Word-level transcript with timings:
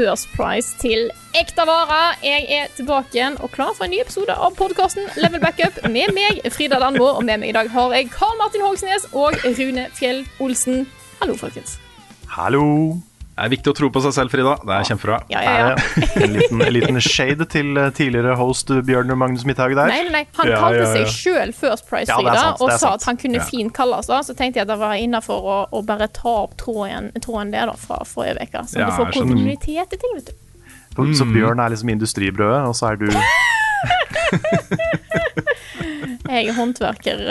First 0.00 0.30
Price 0.32 0.78
til 0.80 1.10
ekte 1.36 1.66
vare. 1.68 1.98
Jeg 2.24 2.46
er 2.56 2.70
tilbake 2.76 3.18
igjen 3.18 3.36
og 3.44 3.50
klar 3.52 3.74
for 3.76 3.84
en 3.84 3.92
ny 3.92 3.98
episode 4.00 4.32
av 4.32 4.56
podkasten 4.56 5.10
Level 5.20 5.42
Backup 5.42 5.76
med 5.92 6.14
meg, 6.16 6.40
Frida 6.54 6.80
Danmo, 6.80 7.10
og 7.18 7.26
med 7.28 7.42
meg 7.42 7.52
i 7.52 7.58
dag 7.58 7.68
har 7.74 7.92
jeg 7.98 8.08
Karl 8.14 8.40
Martin 8.40 8.64
Hogsnes 8.64 9.10
og 9.12 9.36
Rune 9.44 9.90
Fjell 9.98 10.24
Olsen. 10.40 10.86
Hallo, 11.20 11.36
folkens. 11.36 11.76
Hallo. 12.32 12.64
Det 13.40 13.46
er 13.46 13.52
viktig 13.54 13.70
å 13.72 13.76
tro 13.78 13.88
på 13.88 14.00
seg 14.04 14.12
selv, 14.12 14.28
Frida. 14.34 14.50
Det 14.68 14.74
er 14.76 14.82
kjempebra. 14.84 15.16
Ja, 15.32 15.40
ja, 15.40 15.52
ja. 15.70 15.76
En 16.20 16.34
liten, 16.36 16.60
en 16.60 16.72
liten 16.76 16.98
shade 17.00 17.46
til 17.48 17.70
eh, 17.80 17.86
tidligere 17.96 18.34
host 18.36 18.68
Bjørn 18.84 19.08
Magnus 19.16 19.46
Midthaug 19.48 19.72
der. 19.78 19.88
Nei, 19.88 20.02
nei, 20.04 20.12
nei. 20.18 20.24
Han 20.36 20.50
kalte 20.50 20.76
ja, 20.76 20.82
ja. 20.82 20.90
seg 20.92 21.08
sjøl 21.14 21.54
First 21.56 21.88
Price, 21.88 22.10
Ja, 22.12 22.18
Frida, 22.20 22.34
sant, 22.36 22.60
og 22.66 22.74
sa 22.82 22.90
at 22.98 23.06
han 23.08 23.16
kunne 23.22 23.40
Ja. 23.40 23.46
fint 23.48 23.72
kalles 23.72 24.10
det. 24.12 24.18
Så 24.28 24.36
tenkte 24.36 24.60
jeg 24.60 24.66
at 24.68 24.72
det 24.74 24.76
var 24.82 24.92
innafor 25.00 25.40
å, 25.40 25.56
å 25.72 25.80
bare 25.88 26.10
ta 26.12 26.34
opp 26.42 26.52
tråden, 26.60 27.08
tråden 27.24 27.54
der 27.54 27.72
da, 27.72 27.78
fra 27.80 28.02
forrige 28.04 28.44
uke. 28.44 28.66
Så 28.68 28.76
Ja, 28.82 28.90
du 28.90 28.98
får 28.98 29.08
kontinuitet 29.16 29.96
i 29.96 30.00
ting, 30.04 30.12
vet 30.20 30.28
du. 30.28 30.36
Så, 30.92 31.08
så 31.22 31.28
Bjørn 31.32 31.64
er 31.64 31.72
liksom 31.72 31.88
industribrødet, 31.96 32.60
og 32.68 32.76
så 32.76 32.92
er 32.92 33.00
du 33.00 33.08
Jeg 36.30 36.46
er 36.46 36.52
håndverker, 36.54 37.24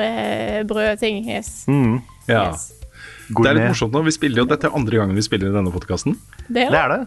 brød, 0.67 0.97
ting. 1.05 1.21
Yes. 1.29 1.65
mm, 1.69 2.01
Ja. 2.27 2.49
yes. 2.49 2.71
Det 3.29 3.45
er 3.45 3.55
litt 3.55 3.61
gourmet. 3.61 3.73
morsomt 3.75 3.95
nå. 3.95 4.03
Vi 4.07 4.15
spiller 4.15 4.43
jo 4.43 4.49
Dette 4.49 4.69
er 4.69 4.77
andre 4.77 5.01
gangen 5.01 5.17
vi 5.17 5.25
spiller 5.25 5.51
i 5.51 5.55
denne 5.55 5.73
podkasten. 5.73 6.17
Det 6.47 6.65
er 6.65 6.73
Det 6.73 6.79
er 6.81 6.93
det. 6.95 7.01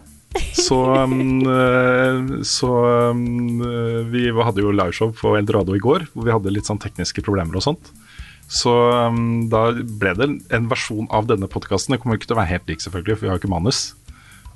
Så, 0.57 0.77
um, 0.97 1.43
eh, 1.45 2.41
så 2.47 2.69
um, 3.13 3.61
eh, 3.61 3.99
vi 4.09 4.29
hadde 4.33 4.63
jo 4.63 4.73
liveshow 4.73 5.11
på 5.13 5.35
Eldorado 5.37 5.75
i 5.77 5.81
går, 5.83 6.07
hvor 6.13 6.25
vi 6.25 6.33
hadde 6.33 6.53
litt 6.53 6.69
sånn 6.69 6.81
tekniske 6.81 7.21
problemer 7.25 7.59
og 7.59 7.65
sånt. 7.65 7.91
Så 8.49 8.71
um, 8.71 9.49
da 9.51 9.69
ble 9.73 10.13
det 10.17 10.29
en 10.53 10.71
versjon 10.71 11.09
av 11.13 11.27
denne 11.29 11.49
podkasten. 11.49 11.93
Det 11.93 12.01
kommer 12.01 12.17
ikke 12.17 12.31
til 12.31 12.37
å 12.37 12.41
være 12.41 12.53
helt 12.55 12.71
lik, 12.71 12.81
selvfølgelig, 12.81 13.19
for 13.19 13.25
vi 13.25 13.31
har 13.31 13.37
jo 13.37 13.43
ikke 13.43 13.53
manus. 13.53 13.83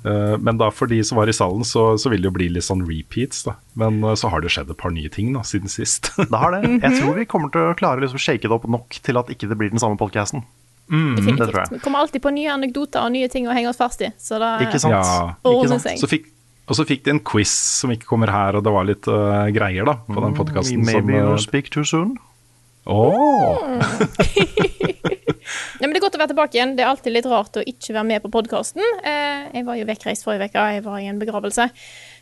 Eh, 0.06 0.34
men 0.38 0.58
da 0.60 0.68
for 0.70 0.90
de 0.90 1.00
som 1.06 1.18
var 1.18 1.30
i 1.30 1.34
salen, 1.34 1.64
så, 1.66 1.90
så 1.98 2.10
vil 2.12 2.22
det 2.22 2.30
jo 2.30 2.36
bli 2.36 2.50
litt 2.54 2.66
sånn 2.66 2.84
repeats. 2.86 3.42
da 3.46 3.56
Men 3.78 4.02
så 4.18 4.30
har 4.32 4.42
det 4.42 4.52
skjedd 4.54 4.70
et 4.74 4.78
par 4.78 4.94
nye 4.94 5.10
ting 5.14 5.32
da 5.34 5.44
siden 5.46 5.70
sist. 5.72 6.12
Det 6.18 6.42
har 6.42 6.54
det. 6.54 6.62
Jeg 6.84 7.00
tror 7.00 7.18
vi 7.18 7.26
kommer 7.30 7.54
til 7.54 7.70
å 7.70 7.78
klare 7.78 8.02
å 8.02 8.06
liksom 8.06 8.22
shake 8.22 8.46
det 8.46 8.54
opp 8.54 8.68
nok 8.70 9.00
til 9.02 9.18
at 9.20 9.30
ikke 9.34 9.50
det 9.50 9.58
blir 9.58 9.74
den 9.74 9.82
samme 9.82 9.98
podcasten. 10.88 11.36
det 11.38 11.48
tror 11.50 11.60
jeg. 11.62 11.72
Vi 11.76 11.82
kommer 11.84 12.04
alltid 12.04 12.24
på 12.24 12.32
nye 12.34 12.54
anekdoter 12.54 13.04
og 13.04 13.14
nye 13.14 13.28
ting 13.32 13.48
å 13.48 13.54
henge 13.56 13.70
oss 13.72 13.80
fast 13.80 14.02
i. 14.04 14.10
Så 14.18 14.40
da 14.42 14.56
Ikke 14.64 14.80
sant? 14.82 14.96
Ja. 14.96 15.34
Å, 15.42 15.54
Ikke 15.54 15.76
sant? 15.76 16.00
Så 16.00 16.10
fikk, 16.10 16.30
og 16.68 16.78
så 16.78 16.86
fikk 16.88 17.04
de 17.06 17.16
en 17.16 17.22
quiz 17.24 17.52
som 17.82 17.92
ikke 17.94 18.08
kommer 18.10 18.32
her, 18.32 18.58
og 18.58 18.64
det 18.66 18.72
var 18.74 18.88
litt 18.88 19.08
uh, 19.08 19.46
greier 19.54 19.88
da 19.88 19.98
på 20.06 20.24
den 20.24 20.36
podkasten. 20.38 20.84
Maybe 20.84 21.00
som, 21.00 21.14
you 21.14 21.34
eh, 21.34 21.44
speak 21.44 21.70
too 21.74 21.84
soon. 21.88 22.16
Åh. 22.88 23.58
Nei, 25.78 25.86
men 25.86 25.94
Det 25.94 26.00
er 26.00 26.04
godt 26.04 26.16
å 26.18 26.20
være 26.20 26.32
tilbake 26.32 26.58
igjen. 26.58 26.74
Det 26.76 26.84
er 26.84 26.90
alltid 26.90 27.14
litt 27.14 27.28
rart 27.30 27.58
å 27.60 27.64
ikke 27.64 27.94
være 27.94 28.08
med 28.10 28.24
på 28.24 28.30
podkasten. 28.32 28.82
Eh, 29.06 29.48
jeg 29.58 29.66
var 29.68 29.78
jo 29.78 29.86
vekkreist 29.88 30.26
forrige 30.26 30.50
uke, 30.50 30.64
jeg 30.74 30.84
var 30.86 30.98
i 31.02 31.08
en 31.10 31.20
begravelse. 31.20 31.68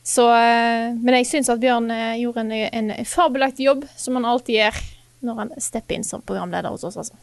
Så, 0.06 0.26
eh, 0.36 0.92
men 0.94 1.18
jeg 1.20 1.30
syns 1.30 1.50
at 1.52 1.62
Bjørn 1.62 1.88
eh, 1.90 2.20
gjorde 2.22 2.44
en, 2.44 2.52
en 2.92 3.08
fabelaktig 3.08 3.66
jobb, 3.66 3.86
som 3.98 4.18
han 4.18 4.28
alltid 4.28 4.60
gjør 4.60 4.82
når 5.26 5.40
han 5.40 5.54
stepper 5.62 5.96
inn 5.96 6.06
som 6.06 6.22
programleder 6.22 6.70
hos 6.70 6.84
oss. 6.86 6.98
altså. 7.00 7.16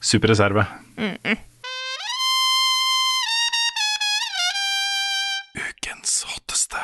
Superreserve. 0.00 0.62
Ukens 5.58 6.24
hotteste. 6.28 6.82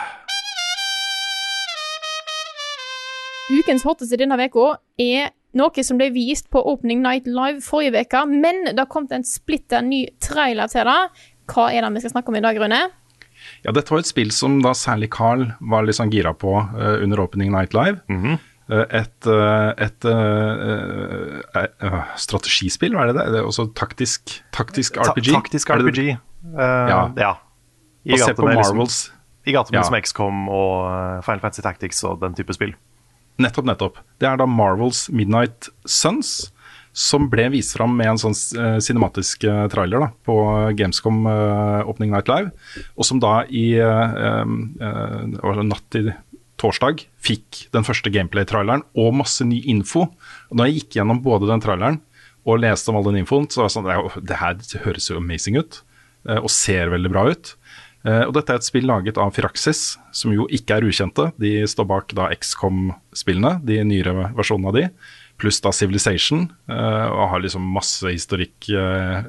Ukens 3.54 3.84
hotteste 3.86 4.18
denne 4.18 4.38
uka 4.40 4.66
er 4.98 5.30
noe 5.54 5.84
som 5.86 6.00
ble 6.00 6.08
vist 6.10 6.50
på 6.50 6.58
Opening 6.58 7.04
Night 7.04 7.28
Live 7.30 7.62
forrige 7.62 8.02
uke, 8.02 8.24
men 8.26 8.64
det 8.72 8.80
har 8.80 8.90
kommet 8.90 9.14
en 9.14 9.26
splitter 9.26 9.84
ny 9.86 10.08
trailer 10.18 10.66
til 10.72 10.90
det. 10.90 10.98
Hva 11.54 11.68
er 11.70 11.86
det 11.86 11.92
vi 11.94 12.02
skal 12.02 12.16
snakke 12.16 12.34
om 12.34 12.40
i 12.40 12.42
dag, 12.42 12.58
Rune? 12.58 12.80
Ja, 13.62 13.70
dette 13.70 13.92
var 13.92 14.02
et 14.02 14.10
spill 14.10 14.32
som 14.34 14.58
da 14.64 14.72
særlig 14.74 15.12
Carl 15.14 15.46
var 15.70 15.86
litt 15.86 16.00
sånn 16.00 16.10
gira 16.10 16.32
på 16.34 16.56
uh, 16.56 16.96
under 17.04 17.22
Opening 17.22 17.54
Night 17.54 17.76
Live. 17.76 18.02
Mhm. 18.10 18.34
Eh, 18.40 18.50
et 18.68 19.26
et, 19.26 19.26
et 19.78 20.04
eh, 20.08 21.42
eh, 21.54 21.66
eh, 21.84 22.14
strategispill, 22.16 22.94
hva 22.96 23.04
er 23.04 23.12
det 23.12 23.16
det? 23.18 23.26
Det 23.34 23.40
er 23.42 23.48
også 23.48 23.66
taktisk, 23.76 24.38
taktisk 24.56 24.96
Ta 24.96 25.10
RPG. 25.12 25.32
taktisk 25.34 25.70
Er 25.70 25.82
det 25.82 25.92
RPG. 25.92 26.00
det? 26.06 26.18
Eh, 26.54 26.88
Ja. 26.88 27.12
ja. 27.16 27.34
I 28.06 28.12
Basert 28.12 28.36
på 28.36 28.46
med 28.46 28.56
liksom- 28.56 29.10
I 29.46 29.52
gatene 29.52 29.76
Ja. 29.76 29.82
som 29.82 29.94
XCOM 29.94 30.48
og 30.48 30.88
eh, 30.88 31.20
Final 31.22 31.40
Fantasy 31.40 31.62
Tactics 31.62 32.02
og 32.04 32.20
den 32.20 32.34
type 32.34 32.52
spill. 32.54 32.74
Nettopp, 33.38 33.64
nettopp. 33.66 33.96
Det 34.18 34.28
er 34.28 34.36
da 34.36 34.46
Marvels 34.46 35.10
Midnight 35.10 35.68
Suns, 35.84 36.50
som 36.94 37.28
ble 37.28 37.50
vist 37.50 37.76
fram 37.76 37.96
med 37.96 38.06
en 38.06 38.16
sånn 38.16 38.36
eh, 38.56 38.78
cinematisk 38.78 39.44
eh, 39.44 39.66
trailer 39.68 40.00
da, 40.00 40.08
på 40.24 40.36
Gamescom 40.76 41.26
uh, 41.26 41.82
Opening 41.88 42.12
Night 42.12 42.28
Live, 42.28 42.52
og 42.96 43.04
som 43.04 43.18
da 43.18 43.42
i 43.50 43.74
uh, 43.80 44.46
uh, 44.80 45.62
natt 45.64 45.82
til 45.90 46.12
torsdag 46.60 47.04
fikk 47.24 47.64
den 47.74 47.86
første 47.86 48.12
gameplay-traileren 48.14 48.84
og 49.00 49.16
masse 49.20 49.44
ny 49.46 49.60
info. 49.70 50.08
Og 50.50 50.60
da 50.60 50.68
jeg 50.68 50.82
gikk 50.82 50.98
gjennom 50.98 51.22
både 51.24 51.50
den 51.50 51.62
traileren 51.64 52.00
og 52.44 52.60
leste 52.60 52.92
om 52.92 52.98
all 52.98 53.08
den 53.08 53.22
infoen, 53.22 53.48
så 53.48 53.62
var 53.62 53.70
jeg 53.70 53.76
sånn 53.78 54.24
det 54.28 54.40
her 54.40 54.84
høres 54.84 55.08
jo 55.10 55.18
amazing 55.20 55.58
ut, 55.60 55.80
eh, 56.28 56.40
og 56.40 56.52
ser 56.52 56.92
veldig 56.92 57.12
bra 57.12 57.26
ut. 57.32 57.54
Eh, 58.04 58.22
og 58.26 58.34
dette 58.36 58.52
er 58.52 58.60
et 58.60 58.66
spill 58.66 58.84
laget 58.88 59.18
av 59.20 59.32
Firaxis, 59.32 59.96
som 60.12 60.34
jo 60.34 60.44
ikke 60.52 60.76
er 60.76 60.86
ukjente. 60.86 61.30
De 61.40 61.56
står 61.70 61.88
bak 61.88 62.12
da 62.16 62.28
XCOM-spillene, 62.36 63.56
de 63.64 63.80
nyere 63.88 64.28
versjonene 64.36 64.70
av 64.70 64.76
de, 64.76 64.88
pluss 65.40 65.58
da 65.64 65.72
Civilization, 65.74 66.46
eh, 66.70 67.06
og 67.10 67.30
har 67.32 67.42
liksom 67.42 67.64
masse 67.74 68.06
historikk 68.06 68.68
eh, 68.70 69.26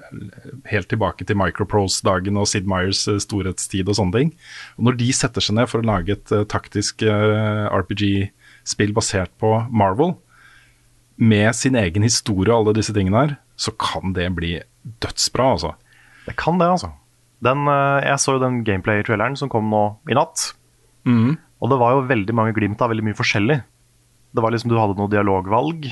helt 0.69 0.89
tilbake 0.91 1.25
til 1.25 1.37
Microprose-dagen 1.39 2.37
og 2.39 2.49
Sid 2.51 2.69
Meyers 2.69 3.05
eh, 3.09 3.21
storhetstid 3.21 3.89
og 3.89 3.97
sånne 3.99 4.19
ting. 4.19 4.33
Og 4.77 4.89
når 4.89 4.99
de 5.01 5.09
setter 5.17 5.43
seg 5.43 5.57
ned 5.57 5.71
for 5.71 5.81
å 5.81 5.89
lage 5.89 6.17
et 6.17 6.35
taktisk 6.51 7.05
RPG-spill 7.05 8.93
basert 8.95 9.33
på 9.41 9.57
Marvel, 9.73 10.15
med 11.15 11.55
sin 11.55 11.77
egen 11.79 12.03
historie 12.03 12.51
og 12.51 12.65
alle 12.65 12.77
disse 12.81 12.93
tingene 12.95 13.21
her, 13.21 13.35
så 13.55 13.71
kan 13.79 14.13
det 14.17 14.27
bli 14.35 14.57
dødsbra, 15.01 15.51
altså. 15.55 15.73
Det 16.25 16.35
kan 16.37 16.59
det, 16.59 16.67
altså. 16.75 16.91
Den, 17.45 17.63
jeg 18.03 18.19
så 18.19 18.35
jo 18.35 18.41
den 18.43 18.63
gameplay-traileren 18.67 19.37
som 19.39 19.51
kom 19.51 19.69
nå 19.71 19.85
i 20.11 20.17
natt. 20.17 20.49
Mm. 21.07 21.37
Og 21.63 21.71
det 21.71 21.79
var 21.79 21.95
jo 21.95 22.09
veldig 22.09 22.35
mange 22.35 22.55
glimt 22.57 22.81
av 22.83 22.91
veldig 22.91 23.05
mye 23.07 23.17
forskjellig. 23.17 23.61
Det 24.35 24.43
var 24.43 24.51
liksom, 24.53 24.71
Du 24.73 24.79
hadde 24.79 24.97
noe 24.99 25.11
dialogvalg. 25.11 25.87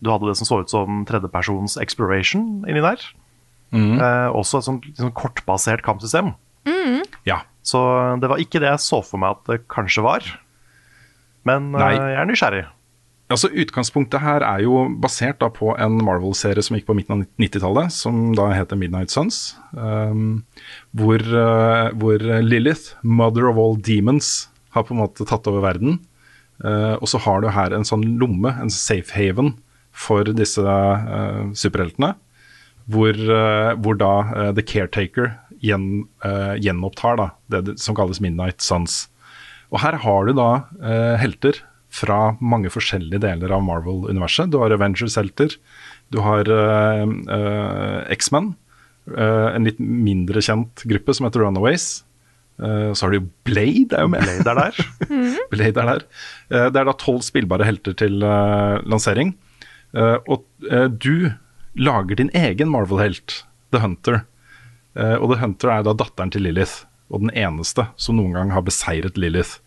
Du 0.00 0.12
hadde 0.12 0.30
det 0.30 0.36
som 0.38 0.48
så 0.48 0.60
ut 0.62 0.72
som 0.72 1.02
tredjepersons 1.08 1.76
exploration 1.82 2.62
inni 2.70 2.82
der. 2.84 3.02
Mm. 3.74 3.98
Eh, 3.98 4.28
også 4.34 4.60
et 4.60 4.66
sånt, 4.66 4.86
sånn 4.98 5.14
kortbasert 5.14 5.84
kampsystem. 5.86 6.32
Ja. 7.28 7.42
Så 7.62 7.80
det 8.20 8.30
var 8.30 8.40
ikke 8.40 8.60
det 8.62 8.70
jeg 8.72 8.82
så 8.84 9.00
for 9.04 9.20
meg 9.20 9.36
at 9.36 9.48
det 9.50 9.62
kanskje 9.72 10.04
var. 10.06 10.26
Men 11.48 11.72
eh, 11.74 11.80
Nei. 11.82 11.94
jeg 11.96 12.20
er 12.22 12.30
nysgjerrig. 12.30 12.66
Altså 13.30 13.46
Utgangspunktet 13.62 14.24
her 14.24 14.42
er 14.42 14.64
jo 14.64 14.88
basert 14.98 15.38
da 15.38 15.46
på 15.54 15.70
en 15.78 16.00
Marvel-serie 16.02 16.64
som 16.66 16.74
gikk 16.74 16.88
på 16.88 16.96
midten 16.98 17.14
av 17.14 17.28
90-tallet, 17.38 17.92
som 17.94 18.32
da 18.34 18.48
heter 18.50 18.78
Midnight 18.80 19.14
Suns. 19.14 19.52
Um, 19.70 20.40
hvor, 20.98 21.22
uh, 21.22 21.92
hvor 21.94 22.18
Lilith, 22.42 22.96
mother 23.06 23.46
of 23.46 23.60
all 23.60 23.78
demons, 23.78 24.48
har 24.74 24.82
på 24.86 24.96
en 24.96 25.02
måte 25.04 25.26
tatt 25.30 25.46
over 25.46 25.62
verden. 25.62 26.00
Uh, 26.60 26.96
og 27.00 27.08
så 27.08 27.20
har 27.24 27.40
du 27.40 27.48
her 27.54 27.72
en 27.72 27.86
sånn 27.88 28.04
lomme, 28.20 28.52
en 28.60 28.72
safe 28.72 29.14
haven, 29.16 29.54
for 29.96 30.28
disse 30.36 30.60
uh, 30.60 31.48
superheltene. 31.56 32.14
Hvor, 32.90 33.14
uh, 33.14 33.72
hvor 33.80 33.96
da 34.00 34.12
The 34.56 34.64
Caretaker 34.66 35.34
gjen, 35.62 36.08
gjenopptar 36.58 37.18
da, 37.20 37.26
det 37.52 37.76
som 37.78 37.94
kalles 37.94 38.22
Midnight 38.24 38.64
Suns. 38.64 39.04
Og 39.70 39.82
her 39.82 39.98
har 40.02 40.26
du 40.26 40.32
da 40.34 40.48
helter 41.20 41.60
fra 41.92 42.32
mange 42.40 42.72
forskjellige 42.72 43.20
deler 43.22 43.52
av 43.52 43.62
Marvel-universet. 43.66 44.48
Du 44.50 44.56
har 44.62 44.72
Avengers-helter, 44.74 45.52
du 46.10 46.18
har 46.24 46.48
X-Men, 48.16 48.54
en 49.20 49.68
litt 49.68 49.78
mindre 49.78 50.40
kjent 50.42 50.82
gruppe 50.88 51.14
som 51.14 51.28
heter 51.28 51.44
Runaways. 51.44 51.90
Så 52.60 53.06
har 53.06 53.12
du 53.12 53.16
jo 53.16 53.28
Blade, 53.48 53.96
er 53.96 54.04
jo 54.04 54.10
med. 54.12 54.26
Blade 54.26 54.52
er 54.52 54.58
der. 54.58 54.80
Blade 55.52 55.80
er 55.80 55.88
der. 55.88 56.02
det 56.70 56.80
er 56.82 56.88
da 56.90 56.94
tolv 57.00 57.22
spillbare 57.24 57.64
helter 57.64 57.94
til 57.96 58.18
lansering. 58.20 59.32
og 59.96 60.44
du 61.00 61.30
lager 61.80 62.20
din 62.20 62.30
egen 62.36 62.68
Marvel-helt, 62.68 63.40
The 63.72 63.80
Hunter. 63.80 64.20
og 64.92 65.26
The 65.32 65.40
Hunter 65.40 65.72
er 65.78 65.88
da 65.88 65.96
datteren 65.96 66.34
til 66.34 66.44
Lilith, 66.44 66.84
og 67.08 67.24
den 67.24 67.32
eneste 67.32 67.88
som 67.96 68.20
noen 68.20 68.36
gang 68.36 68.52
har 68.52 68.66
beseiret 68.68 69.16
Lilith. 69.16 69.62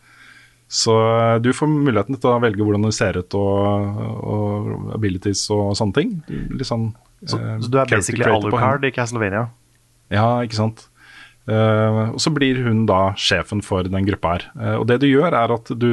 Så 0.74 0.94
eh, 1.20 1.36
du 1.42 1.52
får 1.54 1.70
muligheten 1.70 2.18
til 2.18 2.32
å 2.32 2.40
velge 2.42 2.66
hvordan 2.66 2.88
du 2.88 2.94
ser 2.96 3.20
ut 3.20 3.36
og, 3.38 4.00
og 4.26 4.88
abilities 4.96 5.46
og 5.54 5.76
sånne 5.78 5.98
ting. 6.00 6.16
Litt 6.50 6.66
sånn, 6.66 6.88
så, 7.22 7.38
uh, 7.38 7.52
så, 7.62 7.70
du 7.70 7.78
er 7.78 7.92
basically 7.92 8.26
Alucard 8.26 8.88
i 8.88 8.90
Castlevania? 8.96 9.46
Ja, 10.14 10.26
ikke 10.42 10.58
sant. 10.58 10.88
Uh, 11.44 12.14
og 12.16 12.22
så 12.24 12.32
blir 12.32 12.62
hun 12.64 12.86
da 12.88 13.12
sjefen 13.20 13.60
for 13.66 13.84
den 13.84 14.08
gruppa 14.08 14.38
her. 14.38 14.46
Uh, 14.56 14.76
og 14.80 14.88
det 14.88 15.02
du 15.04 15.10
gjør, 15.10 15.36
er 15.36 15.54
at 15.56 15.72
du 15.76 15.92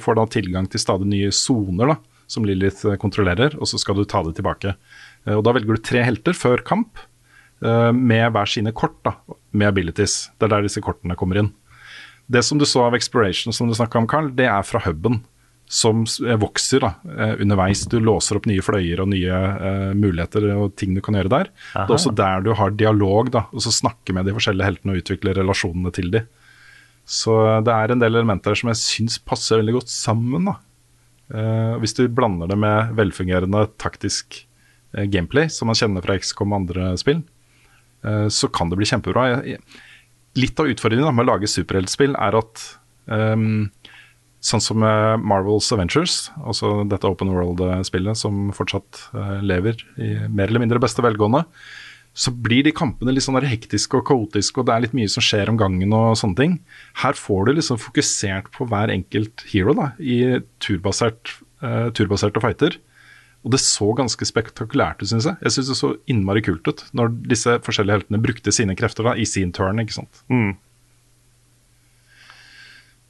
får 0.00 0.16
da 0.16 0.26
tilgang 0.32 0.68
til 0.70 0.82
stadig 0.82 1.08
nye 1.10 1.32
soner 1.34 1.96
som 2.30 2.46
Lilith 2.46 2.86
kontrollerer, 3.02 3.56
og 3.58 3.68
så 3.68 3.80
skal 3.80 3.98
du 3.98 4.06
ta 4.08 4.22
det 4.22 4.36
tilbake. 4.38 4.76
og 5.26 5.42
da 5.44 5.52
velger 5.52 5.74
du 5.74 5.82
tre 5.82 6.04
helter 6.06 6.36
før 6.36 6.62
kamp, 6.62 7.00
med 7.60 8.30
hver 8.32 8.48
sine 8.48 8.70
kort 8.72 8.94
da, 9.04 9.10
med 9.52 9.68
abilities. 9.68 10.30
Det 10.38 10.46
er 10.46 10.52
der 10.54 10.62
disse 10.64 10.80
kortene 10.80 11.16
kommer 11.18 11.42
inn. 11.42 11.50
Det 12.30 12.40
som 12.46 12.56
du 12.56 12.64
så 12.64 12.86
av 12.86 12.94
Exploration 12.96 13.52
som 13.52 13.68
du 13.68 13.74
snakka 13.76 13.98
om, 13.98 14.06
Carl, 14.08 14.30
det 14.32 14.46
er 14.48 14.62
fra 14.64 14.80
huben 14.86 15.18
som 15.70 16.02
eh, 16.26 16.36
vokser 16.36 16.82
da, 16.82 16.88
eh, 17.14 17.36
underveis. 17.42 17.84
Du 17.86 18.00
låser 18.02 18.40
opp 18.40 18.48
nye 18.50 18.62
fløyer 18.64 19.04
og 19.04 19.12
nye 19.12 19.36
uh, 19.38 19.92
muligheter 19.94 20.48
og 20.56 20.74
ting 20.80 20.96
du 20.96 21.00
kan 21.04 21.14
gjøre 21.14 21.30
der. 21.30 21.50
Aha. 21.76 21.84
Det 21.86 21.94
er 21.94 21.96
også 21.96 22.14
der 22.18 22.42
du 22.42 22.50
har 22.58 22.74
dialog, 22.74 23.30
da, 23.36 23.44
og 23.54 23.62
så 23.62 23.70
snakke 23.76 24.16
med 24.16 24.26
de 24.26 24.34
forskjellige 24.34 24.66
heltene 24.66 24.96
og 24.96 25.04
utvikle 25.04 25.36
relasjonene 25.38 25.94
til 25.94 26.10
de. 26.16 26.24
Så 27.06 27.36
det 27.66 27.74
er 27.74 27.94
en 27.94 28.02
del 28.02 28.18
elementer 28.18 28.58
som 28.58 28.72
jeg 28.72 28.80
syns 28.82 29.20
passer 29.22 29.62
veldig 29.62 29.78
godt 29.78 29.94
sammen. 29.94 30.50
da. 30.50 30.56
Uh, 31.30 31.78
hvis 31.78 31.94
du 31.94 32.02
blander 32.10 32.50
det 32.50 32.58
med 32.58 32.90
velfungerende 32.98 33.68
taktisk 33.78 34.42
uh, 34.98 35.06
gameplay, 35.06 35.46
som 35.54 35.70
man 35.70 35.78
kjenner 35.78 36.02
fra 36.02 36.18
XCOM 36.18 36.50
og 36.50 36.64
andre 36.64 36.96
spill, 36.98 37.22
så 38.32 38.48
kan 38.48 38.70
det 38.72 38.78
bli 38.80 38.86
kjempebra. 38.88 39.22
Jeg, 39.28 39.58
jeg, 39.58 39.80
litt 40.40 40.60
av 40.62 40.70
utfordringen 40.72 41.12
med 41.12 41.26
å 41.26 41.34
lage 41.34 41.50
superheltspill 41.52 42.14
er 42.16 42.38
at 42.38 42.62
um, 43.12 43.66
sånn 44.40 44.62
som 44.64 44.80
Marvels 44.80 45.68
Avengers, 45.74 46.30
altså 46.40 46.80
dette 46.88 47.08
open 47.08 47.32
world-spillet 47.34 48.16
som 48.16 48.48
fortsatt 48.56 49.04
uh, 49.12 49.38
lever 49.44 49.82
i 50.00 50.14
mer 50.28 50.48
eller 50.48 50.62
mindre 50.64 50.80
beste 50.82 51.04
velgående, 51.04 51.44
så 52.16 52.32
blir 52.34 52.64
de 52.66 52.72
kampene 52.74 53.12
litt 53.14 53.24
sånn 53.24 53.38
hektiske 53.38 54.00
og 54.00 54.06
kaotiske, 54.08 54.58
og 54.58 54.66
det 54.66 54.74
er 54.74 54.84
litt 54.86 54.96
mye 54.96 55.10
som 55.12 55.22
skjer 55.22 55.52
om 55.52 55.58
gangen 55.60 55.92
og 55.94 56.16
sånne 56.18 56.38
ting. 56.40 56.56
Her 57.04 57.14
får 57.18 57.46
du 57.46 57.52
liksom 57.54 57.78
fokusert 57.80 58.50
på 58.56 58.66
hver 58.70 58.90
enkelt 58.92 59.44
hero 59.52 59.76
da, 59.78 59.92
i 60.02 60.40
turbasert, 60.62 61.36
uh, 61.62 61.88
turbaserte 61.94 62.42
fighter. 62.42 62.80
Og 63.46 63.54
det 63.54 63.62
så 63.62 63.86
ganske 63.96 64.26
spektakulært 64.28 65.00
ut, 65.00 65.08
syns 65.12 65.28
jeg. 65.30 65.38
Jeg 65.46 65.54
syns 65.54 65.70
det 65.70 65.78
så 65.78 65.94
innmari 66.12 66.42
kult 66.44 66.66
ut 66.68 66.82
når 66.96 67.14
disse 67.30 67.54
forskjellige 67.64 68.00
heltene 68.00 68.20
brukte 68.20 68.52
sine 68.52 68.76
krefter 68.76 69.06
da, 69.06 69.14
i 69.16 69.24
sin 69.28 69.54
turn. 69.56 69.80
ikke 69.80 69.96
sant? 69.96 70.24
Mm. 70.32 70.58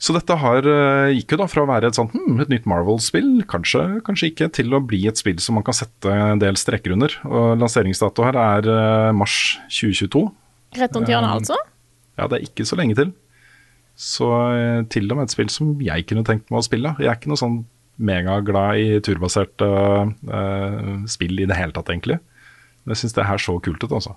Så 0.00 0.14
dette 0.16 0.36
har, 0.40 0.64
uh, 0.64 1.12
gikk 1.12 1.34
jo 1.34 1.40
da 1.42 1.46
fra 1.50 1.64
å 1.64 1.68
være 1.68 1.90
et 1.90 1.98
sånt 1.98 2.14
hm, 2.16 2.38
et 2.40 2.52
nytt 2.52 2.68
Marvel-spill, 2.70 3.42
kanskje, 3.50 3.82
kanskje 4.06 4.30
ikke, 4.30 4.48
til 4.56 4.72
å 4.72 4.80
bli 4.80 5.02
et 5.10 5.20
spill 5.20 5.40
som 5.44 5.58
man 5.58 5.66
kan 5.66 5.76
sette 5.76 6.08
en 6.08 6.40
del 6.40 6.56
strekker 6.56 6.94
under. 6.96 7.16
Og 7.28 7.58
Lanseringsdato 7.60 8.24
her 8.24 8.38
er 8.40 8.70
uh, 8.70 9.10
mars 9.16 9.58
2022. 9.68 10.24
Rett 10.80 10.96
rundt 10.96 11.12
hjørnet, 11.12 11.28
uh, 11.28 11.36
altså? 11.42 11.58
Ja, 12.16 12.30
det 12.30 12.38
er 12.38 12.48
ikke 12.48 12.64
så 12.68 12.80
lenge 12.80 12.96
til. 12.96 13.12
Så 14.00 14.30
til 14.88 15.10
og 15.12 15.18
med 15.18 15.28
et 15.28 15.34
spill 15.34 15.50
som 15.52 15.74
jeg 15.84 16.06
kunne 16.08 16.24
tenkt 16.24 16.48
meg 16.48 16.62
å 16.62 16.64
spille. 16.64 16.94
Jeg 16.96 17.10
er 17.10 17.18
ikke 17.18 17.28
noe 17.28 17.40
sånn 17.40 17.58
megaglad 18.00 18.80
i 18.80 19.00
turbaserte 19.04 19.68
uh, 19.68 21.04
spill 21.10 21.42
i 21.42 21.48
det 21.48 21.58
hele 21.58 21.74
tatt, 21.76 21.90
egentlig. 21.92 22.16
Men 22.84 22.94
Jeg 22.94 23.02
syns 23.02 23.16
det 23.18 23.28
her 23.28 23.42
så 23.42 23.58
kult 23.62 23.84
ut, 23.84 23.92
altså. 23.92 24.16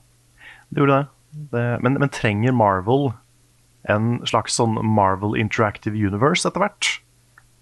Det 0.72 0.82
gjorde 0.82 1.02
det. 1.02 1.10
det 1.54 1.66
men, 1.84 2.00
men, 2.00 2.12
trenger 2.14 2.56
Marvel 2.56 3.12
en 3.92 4.18
slags 4.30 4.58
sånn 4.60 4.78
Marvel 4.86 5.38
Interactive 5.40 5.98
Universe 5.98 6.48
etter 6.48 6.64
hvert? 6.64 6.90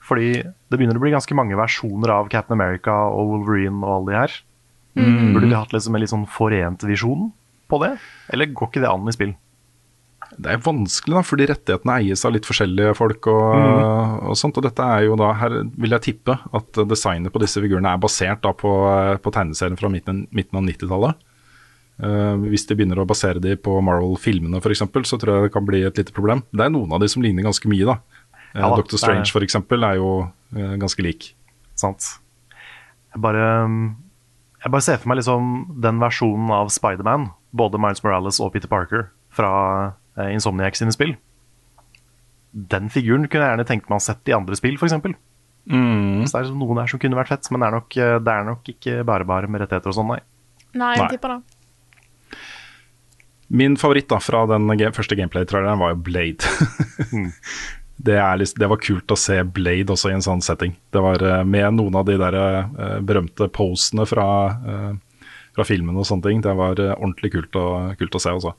Fordi 0.01 0.41
det 0.44 0.77
begynner 0.77 0.97
å 0.97 1.03
bli 1.03 1.13
ganske 1.13 1.38
mange 1.38 1.57
versjoner 1.59 2.12
av 2.13 2.31
Captain 2.33 2.57
America 2.57 2.94
og 3.09 3.35
Wolverine 3.35 3.83
og 3.83 3.94
alle 3.95 4.12
de 4.12 4.19
her. 4.19 4.39
Mm. 5.00 5.31
Burde 5.35 5.47
de 5.47 5.56
hatt 5.56 5.75
liksom 5.75 5.95
en 5.95 6.03
litt 6.03 6.12
sånn 6.12 6.27
forent 6.29 6.83
visjon 6.83 7.29
på 7.71 7.79
det? 7.83 7.94
Eller 8.33 8.51
går 8.51 8.71
ikke 8.71 8.83
det 8.83 8.91
an 8.91 9.07
i 9.07 9.15
spill? 9.15 9.38
det 10.39 10.53
er 10.53 10.62
vanskelig, 10.63 11.15
da, 11.18 11.23
fordi 11.25 11.47
rettighetene 11.50 11.95
eies 12.00 12.24
av 12.27 12.33
litt 12.35 12.47
forskjellige 12.47 12.94
folk. 12.97 13.27
Og, 13.31 13.50
mm. 13.51 14.29
og 14.31 14.38
sånt, 14.39 14.57
og 14.59 14.65
dette 14.65 14.85
er 14.85 15.07
jo 15.07 15.17
da, 15.19 15.31
Her 15.38 15.57
vil 15.65 15.95
jeg 15.97 16.06
tippe 16.07 16.38
at 16.57 16.81
designet 16.88 17.33
på 17.33 17.41
disse 17.44 17.62
figurene 17.63 17.91
er 17.91 18.01
basert 18.01 18.44
da 18.45 18.53
på, 18.56 18.71
på 19.21 19.33
tegneserien 19.35 19.79
fra 19.79 19.91
midten, 19.91 20.25
midten 20.35 20.62
av 20.62 20.65
90-tallet. 20.67 21.27
Uh, 22.01 22.07
eh, 22.09 22.48
hvis 22.51 22.65
de 22.69 22.77
begynner 22.77 23.01
å 23.01 23.07
basere 23.09 23.42
de 23.44 23.56
på 23.59 23.75
Marvel-filmene 23.86 24.62
f.eks., 24.62 24.83
så 25.09 25.19
tror 25.21 25.36
jeg 25.36 25.48
det 25.48 25.53
kan 25.53 25.68
bli 25.68 25.83
et 25.88 26.01
lite 26.01 26.15
problem. 26.15 26.44
Det 26.51 26.65
er 26.65 26.74
noen 26.74 26.94
av 26.95 27.03
de 27.03 27.09
som 27.12 27.24
ligner 27.24 27.45
ganske 27.45 27.69
mye. 27.71 27.88
da. 27.88 27.98
Ja, 28.51 28.68
da 28.68 28.75
Doctor 28.81 29.00
Strange 29.00 29.27
er... 29.27 29.31
f.eks. 29.31 29.57
er 29.62 29.98
jo 30.00 30.12
uh, 30.27 30.75
ganske 30.81 31.06
lik. 31.06 31.31
Sant. 31.80 32.13
Jeg 33.12 33.24
bare, 33.24 33.48
jeg 34.63 34.71
bare 34.71 34.86
ser 34.86 35.01
for 35.01 35.12
meg 35.12 35.19
liksom 35.19 35.50
den 35.83 36.00
versjonen 36.01 36.53
av 36.56 36.71
Spiderman, 36.71 37.31
både 37.51 37.81
Miles 37.81 38.03
Morales 38.06 38.39
og 38.44 38.53
Peter 38.56 38.71
Parker, 38.71 39.09
fra 39.31 39.51
uh, 39.92 40.30
Insomniac 40.31 40.80
sine 40.80 40.94
spill. 40.95 41.18
Den 42.51 42.89
figuren 42.92 43.30
kunne 43.31 43.45
jeg 43.45 43.56
gjerne 43.56 43.68
tenkt 43.68 43.92
meg 43.92 44.01
å 44.01 44.03
sett 44.03 44.27
i 44.27 44.36
andre 44.36 44.57
spill, 44.59 44.80
f.eks. 44.80 44.98
Mm. 45.69 46.25
Så 46.25 46.33
det 46.33 46.39
er 46.39 46.45
liksom 46.48 46.62
noen 46.62 46.81
der 46.81 46.92
som 46.92 47.01
kunne 47.01 47.18
vært 47.19 47.31
fett, 47.31 47.48
men 47.53 47.62
det 47.62 47.68
er 47.68 47.75
nok, 47.77 47.98
eh, 47.98 48.18
det 48.19 48.33
er 48.33 48.45
nok 48.48 48.71
ikke 48.74 49.01
bare 49.07 49.27
bare 49.30 49.50
med 49.51 49.63
rettigheter 49.63 49.92
og 49.92 49.98
sånn, 49.98 50.09
nei. 50.15 50.21
Nei, 50.77 50.94
jeg 50.98 51.18
tipper 51.18 51.36
det. 51.36 51.50
Min 53.51 53.75
favoritt 53.77 54.07
da 54.07 54.19
fra 54.24 54.45
den 54.48 54.71
første 54.95 55.18
gameplay-traileren 55.19 55.81
var 55.81 55.92
jo 55.92 56.01
Blade. 56.06 56.48
mm. 57.12 57.30
det, 58.07 58.18
liksom, 58.39 58.62
det, 58.63 58.69
var 58.71 58.80
kult 58.80 59.12
å 59.12 59.19
se 59.19 59.42
Blade 59.44 59.92
også 59.92 60.12
i 60.12 60.15
en 60.15 60.24
sånn 60.24 60.44
setting. 60.45 60.77
Det 60.94 61.03
var 61.03 61.24
uh, 61.25 61.42
med 61.44 61.75
noen 61.75 61.98
av 62.00 62.07
de 62.07 62.15
der 62.21 62.38
uh, 62.39 63.00
berømte 63.03 63.50
posene 63.51 64.07
fra 64.07 64.27
uh, 64.56 64.92
fra 65.51 65.65
filmen 65.68 65.98
og 66.00 66.06
sånne 66.07 66.24
ting. 66.30 66.39
Det 66.39 66.53
var 66.55 66.79
ordentlig 66.79 67.34
kult 67.34 67.58
å, 67.60 67.65
kult 68.00 68.13
å 68.15 68.22
se. 68.24 68.31
Også. 68.31 68.53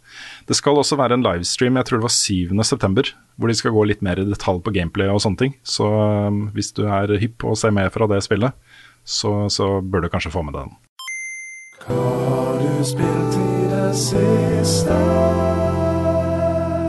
Det 0.44 0.58
skal 0.58 0.76
også 0.76 0.98
være 1.00 1.16
en 1.16 1.24
livestream, 1.24 1.78
jeg 1.80 1.88
tror 1.88 2.02
det 2.02 2.04
var 2.04 2.12
7.9., 2.12 3.14
hvor 3.40 3.48
de 3.48 3.56
skal 3.56 3.72
gå 3.72 3.86
litt 3.88 4.04
mer 4.04 4.20
i 4.20 4.26
detalj 4.28 4.60
på 4.60 4.74
gameplay 4.76 5.08
og 5.08 5.22
sånne 5.24 5.40
ting. 5.40 5.54
Så 5.64 5.88
hvis 6.52 6.68
du 6.76 6.84
er 6.84 7.16
hypp 7.22 7.38
på 7.40 7.54
å 7.54 7.56
se 7.56 7.72
mer 7.72 7.88
fra 7.94 8.10
det 8.12 8.20
spillet, 8.28 8.52
så, 9.08 9.32
så 9.48 9.78
bør 9.80 10.04
du 10.04 10.12
kanskje 10.12 10.34
få 10.36 10.44
med 10.44 10.52
deg 10.52 10.68
den. 10.68 10.76
Hva 11.82 11.98
har 11.98 12.60
du 12.60 12.84
spilt 12.86 13.36
i 13.38 13.66
det 13.70 13.88
siste? 13.98 14.96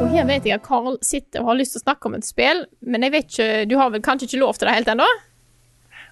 Og 0.03 0.11
her 0.13 0.27
vet 0.29 0.45
jeg 0.45 0.59
at 0.59 0.65
Carl 0.65 0.99
sitter 1.01 1.41
og 1.41 1.53
har 1.53 1.57
lyst 1.57 1.73
til 1.73 1.81
å 1.81 1.85
snakke 1.87 2.09
om 2.09 2.17
et 2.17 2.27
spill, 2.27 2.65
men 2.85 3.05
jeg 3.05 3.13
vet 3.15 3.31
ikke, 3.31 3.47
du 3.71 3.77
har 3.79 3.93
vel 3.93 4.03
kanskje 4.05 4.29
ikke 4.29 4.41
lov 4.43 4.59
til 4.59 4.69
det 4.69 4.75
helt 4.77 4.91
ennå? 4.93 5.07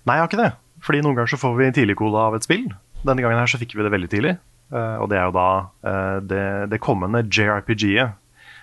Nei, 0.09 0.15
jeg 0.17 0.23
har 0.23 0.31
ikke 0.31 0.41
det. 0.41 0.53
Fordi 0.81 1.03
noen 1.05 1.19
ganger 1.19 1.33
så 1.35 1.41
får 1.41 1.59
vi 1.59 1.69
tidligkode 1.77 2.23
av 2.25 2.38
et 2.38 2.47
spill. 2.47 2.65
Denne 3.05 3.21
gangen 3.21 3.38
her 3.38 3.51
så 3.51 3.59
fikk 3.61 3.75
vi 3.77 3.85
det 3.85 3.93
veldig 3.93 4.09
tidlig. 4.09 4.33
Uh, 4.73 5.03
og 5.03 5.11
det 5.11 5.19
er 5.19 5.27
jo 5.27 5.35
da 5.35 5.47
uh, 5.85 6.17
det, 6.23 6.45
det, 6.71 6.81
kommende 6.81 7.25
JRPG-et, 7.27 8.15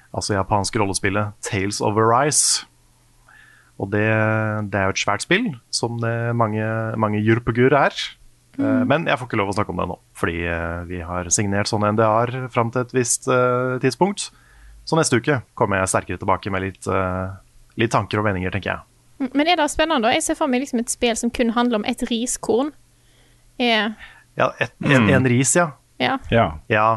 altså 0.08 0.38
japanske 0.38 0.80
rollespillet 0.80 1.36
Tales 1.44 1.82
of 1.84 2.00
Arise. 2.00 2.64
Og 3.78 3.92
det, 3.92 4.08
det, 4.72 4.74
er 4.74 4.88
jo 4.88 4.96
et 4.96 5.02
svært 5.04 5.22
spill, 5.22 5.52
som 5.70 6.00
det 6.02 6.34
mange, 6.34 6.64
mange 6.98 7.20
jurpegur 7.22 7.76
er. 7.78 7.94
Mm. 8.58 8.84
Men 8.90 9.06
jeg 9.06 9.18
får 9.20 9.28
ikke 9.28 9.38
lov 9.38 9.52
å 9.52 9.54
snakke 9.54 9.70
om 9.70 9.78
det 9.78 9.86
nå, 9.86 9.96
fordi 10.18 10.38
vi 10.88 10.98
har 11.06 11.28
signert 11.30 11.70
sånne 11.70 11.92
NDA-er 11.94 12.48
fram 12.50 12.72
til 12.74 12.82
et 12.82 12.94
visst 12.96 13.28
tidspunkt. 13.84 14.32
Så 14.82 14.98
neste 14.98 15.20
uke 15.20 15.40
kommer 15.58 15.78
jeg 15.78 15.92
sterkere 15.92 16.18
tilbake 16.18 16.50
med 16.50 16.64
litt, 16.64 16.88
litt 17.78 17.92
tanker 17.94 18.18
og 18.18 18.26
vendinger, 18.26 18.50
tenker 18.50 18.72
jeg. 18.72 18.82
Mm, 19.18 19.30
men 19.34 19.50
er 19.50 19.58
det 19.58 19.68
spennende? 19.70 20.10
Jeg 20.14 20.24
ser 20.26 20.38
for 20.38 20.50
meg 20.50 20.62
liksom 20.62 20.82
et 20.82 20.92
spill 20.92 21.18
som 21.18 21.30
kun 21.34 21.52
handler 21.56 21.80
om 21.80 21.86
et 21.90 22.02
riskorn. 22.10 22.72
Er 23.58 23.94
ja, 24.38 24.52
et, 24.62 24.74
en, 24.84 25.04
mm. 25.04 25.12
en, 25.16 25.28
ris, 25.28 25.54
ja. 25.58 25.72
Ja. 25.98 26.18
ja. 26.30 26.50
ja. 26.70 26.88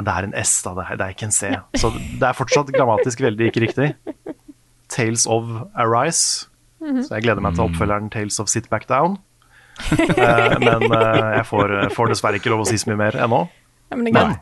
Det 0.00 0.14
er 0.14 0.28
en 0.28 0.36
S, 0.40 0.54
da. 0.64 0.72
Det 0.78 0.86
er, 0.86 1.00
det 1.00 1.06
er 1.06 1.16
ikke 1.16 1.28
en 1.28 1.36
C. 1.36 1.52
Så 1.76 1.92
det 1.92 2.24
er 2.24 2.36
fortsatt 2.36 2.72
grammatisk 2.72 3.20
veldig 3.20 3.50
ikke 3.50 3.64
riktig. 3.66 3.90
Tales 4.88 5.26
of 5.28 5.44
Arise. 5.76 6.48
Mm 6.80 6.96
-hmm. 6.96 7.02
Så 7.02 7.14
jeg 7.14 7.22
gleder 7.22 7.40
meg 7.40 7.54
til 7.54 7.64
oppfølgeren 7.64 8.10
Tales 8.10 8.40
of 8.40 8.48
Sit 8.48 8.70
Back 8.70 8.88
Down. 8.88 9.18
Uh, 9.78 10.58
men 10.66 10.84
uh, 10.90 11.38
jeg 11.38 11.46
får, 11.48 11.74
får, 11.94 12.12
dessverre 12.14 12.40
ikke 12.40 12.52
lov 12.52 12.64
å 12.64 12.68
si 12.68 12.78
så 12.80 12.90
mye 12.90 13.00
mer 13.00 13.18
ennå. 13.24 13.44
Men, 13.94 14.04
men 14.10 14.36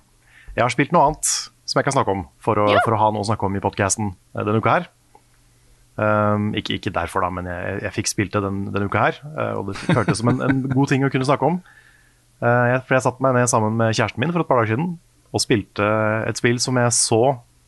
jeg 0.56 0.64
har 0.64 0.74
spilt 0.74 0.94
noe 0.96 1.10
annet 1.10 1.30
som 1.66 1.80
jeg 1.80 1.86
kan 1.88 1.96
snakke 1.96 2.14
om, 2.14 2.26
for 2.42 2.62
å, 2.62 2.68
ja. 2.72 2.82
for 2.86 2.94
å 2.96 3.00
ha 3.00 3.10
noe 3.14 3.24
å 3.24 3.28
snakke 3.28 3.48
om 3.48 3.56
i 3.58 3.62
podkasten 3.62 4.12
denne 4.36 4.60
uka 4.62 4.76
her. 4.78 4.90
Um, 5.96 6.50
ikke, 6.58 6.76
ikke, 6.76 6.92
derfor, 6.92 7.24
da, 7.24 7.32
men 7.32 7.48
jeg, 7.48 7.80
jeg 7.86 7.94
fikk 7.96 8.10
spilt 8.12 8.36
det 8.36 8.44
den, 8.44 8.66
denne 8.74 8.90
uka 8.90 9.08
her. 9.08 9.18
Og 9.58 9.70
det 9.70 9.78
føltes 9.80 10.20
som 10.20 10.30
en, 10.32 10.42
en, 10.44 10.62
god 10.70 10.92
ting 10.92 11.06
å 11.06 11.10
kunne 11.12 11.26
snakke 11.26 11.48
om. 11.48 11.58
Uh, 12.42 12.66
jeg, 12.74 12.82
for 12.84 12.98
jeg 12.98 13.06
satte 13.06 13.24
meg 13.24 13.36
ned 13.38 13.50
sammen 13.50 13.78
med 13.78 13.96
kjæresten 13.96 14.22
min 14.22 14.32
for 14.34 14.44
et 14.44 14.48
par 14.48 14.60
dager 14.60 14.74
siden 14.76 14.94
og 15.34 15.42
spilte 15.42 15.86
et 16.28 16.38
spill 16.38 16.60
som 16.62 16.78
jeg 16.80 16.92
så 16.96 17.22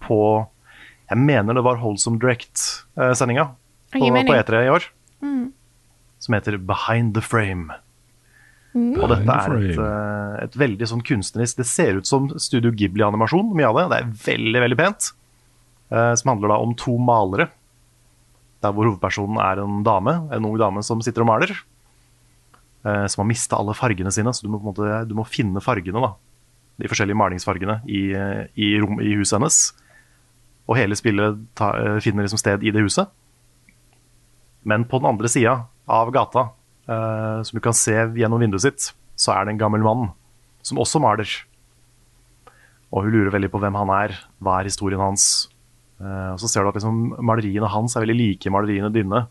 på 0.05 0.21
Jeg 1.09 1.19
mener 1.25 1.57
det 1.57 1.65
var 1.65 1.81
Holdsome 1.81 2.21
Direct-sendinga 2.21 3.49
på, 3.93 3.99
på, 4.05 4.35
E3 4.37 4.65
i 4.67 4.73
år. 4.73 4.85
Som 6.19 6.35
heter 6.35 6.59
Behind 6.59 7.15
the 7.15 7.23
Frame. 7.23 7.77
Mm. 8.75 8.97
Og 8.99 9.09
dette 9.11 9.35
er 9.35 9.55
et, 9.59 9.79
et, 10.45 10.57
veldig 10.61 10.87
sånn 10.91 11.01
kunstnerisk 11.07 11.57
Det 11.57 11.65
ser 11.67 11.97
ut 11.99 12.07
som 12.07 12.27
Studio 12.37 12.71
Ghibli-animasjon, 12.75 13.55
mye 13.57 13.71
av 13.71 13.79
det. 13.79 13.87
Det 13.89 14.01
er 14.01 14.11
veldig, 14.27 14.61
veldig 14.67 14.79
pent. 14.79 15.13
som 15.89 16.29
handler 16.29 16.53
da 16.53 16.59
om 16.61 16.75
to 16.77 16.99
malere 17.01 17.49
der 18.65 18.75
hvor 18.75 18.89
hovedpersonen 18.89 19.39
er 19.43 19.63
en 19.63 19.83
dame, 19.87 20.15
en 20.35 20.47
ung 20.49 20.57
dame 20.59 20.83
som 20.87 21.03
sitter 21.05 21.23
og 21.25 21.31
maler. 21.31 21.53
Eh, 22.87 23.07
som 23.11 23.23
har 23.23 23.29
mista 23.31 23.59
alle 23.59 23.77
fargene 23.77 24.13
sine, 24.15 24.33
så 24.35 24.47
du 24.47 24.51
må, 24.53 24.61
måte, 24.63 24.87
du 25.07 25.15
må, 25.19 25.27
finne 25.29 25.63
fargene. 25.63 26.03
da, 26.03 26.15
De 26.79 26.91
forskjellige 26.91 27.19
malingsfargene 27.19 27.81
i, 27.87 28.03
i, 28.59 28.73
rom, 28.83 29.01
i 29.03 29.15
huset 29.19 29.39
hennes. 29.39 29.61
Og 30.69 30.79
hele 30.79 30.99
spillet 30.99 31.39
ta, 31.59 31.73
eh, 31.79 31.99
finner 32.05 32.27
liksom 32.27 32.43
sted 32.43 32.67
i 32.67 32.75
det 32.75 32.83
huset. 32.87 33.11
Men 34.67 34.85
på 34.85 34.99
den 35.01 35.11
andre 35.13 35.31
sida 35.31 35.61
av 35.89 36.13
gata, 36.15 36.49
eh, 36.89 37.43
som 37.43 37.59
du 37.59 37.63
kan 37.65 37.77
se 37.77 37.97
gjennom 38.19 38.41
vinduet 38.43 38.65
sitt, 38.65 38.93
så 39.19 39.35
er 39.35 39.45
det 39.45 39.57
en 39.57 39.63
gammel 39.65 39.85
mann 39.85 40.11
som 40.63 40.81
også 40.81 41.01
maler. 41.03 41.29
Og 42.93 43.05
hun 43.05 43.13
lurer 43.13 43.35
veldig 43.35 43.51
på 43.53 43.61
hvem 43.61 43.77
han 43.77 43.93
er, 43.93 44.19
hva 44.43 44.61
er 44.61 44.69
historien 44.71 45.03
hans, 45.03 45.49
Uh, 45.99 46.35
og 46.35 46.39
Så 46.39 46.51
ser 46.51 46.63
du 46.63 46.71
at 46.71 46.79
liksom, 46.79 47.17
maleriene 47.27 47.71
hans 47.73 47.97
er 47.97 48.05
veldig 48.05 48.19
like 48.19 48.53
maleriene 48.55 48.91
dine. 48.95 49.25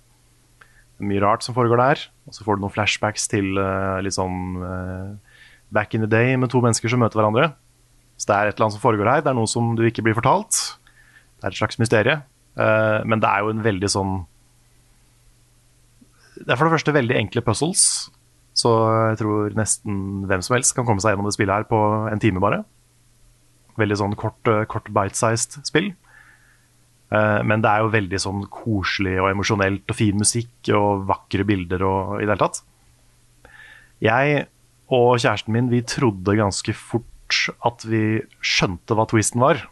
Mye 0.99 1.23
rart 1.23 1.45
som 1.45 1.55
foregår 1.55 1.79
der. 1.79 2.03
Og 2.27 2.35
så 2.35 2.43
får 2.43 2.57
du 2.57 2.65
noen 2.65 2.73
flashbacks 2.73 3.29
til 3.31 3.55
uh, 3.55 3.99
litt 4.03 4.17
sånn 4.17 4.67
back 5.71 5.93
in 5.95 6.03
the 6.03 6.09
day 6.09 6.35
med 6.39 6.51
to 6.51 6.61
mennesker 6.63 6.91
som 6.91 7.01
møter 7.03 7.19
hverandre. 7.19 7.51
Så 8.17 8.29
det 8.29 8.35
er 8.35 8.49
et 8.49 8.55
eller 8.55 8.67
annet 8.67 8.77
som 8.77 8.83
foregår 8.83 9.11
her. 9.11 9.23
Det 9.23 9.31
er 9.31 9.37
noe 9.37 9.51
som 9.51 9.75
du 9.77 9.83
ikke 9.87 10.03
blir 10.05 10.17
fortalt. 10.17 10.55
Det 11.37 11.47
er 11.47 11.53
et 11.53 11.59
slags 11.59 11.79
mysterie. 11.79 12.21
men 12.57 13.21
det 13.21 13.29
er 13.29 13.43
jo 13.43 13.51
en 13.51 13.61
veldig 13.61 13.89
sånn 13.93 14.13
Det 16.37 16.53
er 16.53 16.57
for 16.59 16.67
det 16.67 16.77
første 16.77 16.95
veldig 16.95 17.17
enkle 17.19 17.43
puzzles. 17.45 17.83
Så 18.57 18.71
jeg 19.11 19.19
tror 19.21 19.53
nesten 19.57 20.25
hvem 20.29 20.41
som 20.45 20.57
helst 20.57 20.73
kan 20.77 20.87
komme 20.87 21.03
seg 21.03 21.13
gjennom 21.13 21.29
det 21.29 21.35
spillet 21.37 21.59
her 21.59 21.69
på 21.69 21.79
en 22.09 22.21
time 22.21 22.41
bare. 22.41 22.63
Veldig 23.77 23.97
sånn 23.99 24.17
kort, 24.17 24.49
kort 24.71 24.89
bite-sized 24.93 25.59
spill. 25.67 25.91
Eh, 27.13 27.41
men 27.47 27.61
det 27.63 27.69
er 27.69 27.83
jo 27.83 27.93
veldig 27.93 28.19
sånn 28.19 28.47
koselig 28.51 29.15
og 29.21 29.29
emosjonelt 29.29 29.93
og 29.93 29.99
fin 29.99 30.17
musikk 30.19 30.71
og 30.75 31.05
vakre 31.11 31.45
bilder 31.47 31.85
og 31.87 32.17
i 32.17 32.25
det 32.25 32.33
hele 32.33 32.41
tatt. 32.41 32.63
Jeg 34.03 34.47
og 34.93 35.19
kjæresten 35.19 35.53
min 35.53 35.69
vi 35.71 35.83
trodde 35.85 36.37
ganske 36.39 36.73
fort 36.75 37.05
at 37.67 37.83
vi 37.83 38.21
skjønte 38.39 38.95
hva 38.95 39.07
twisten 39.09 39.43
var. 39.43 39.65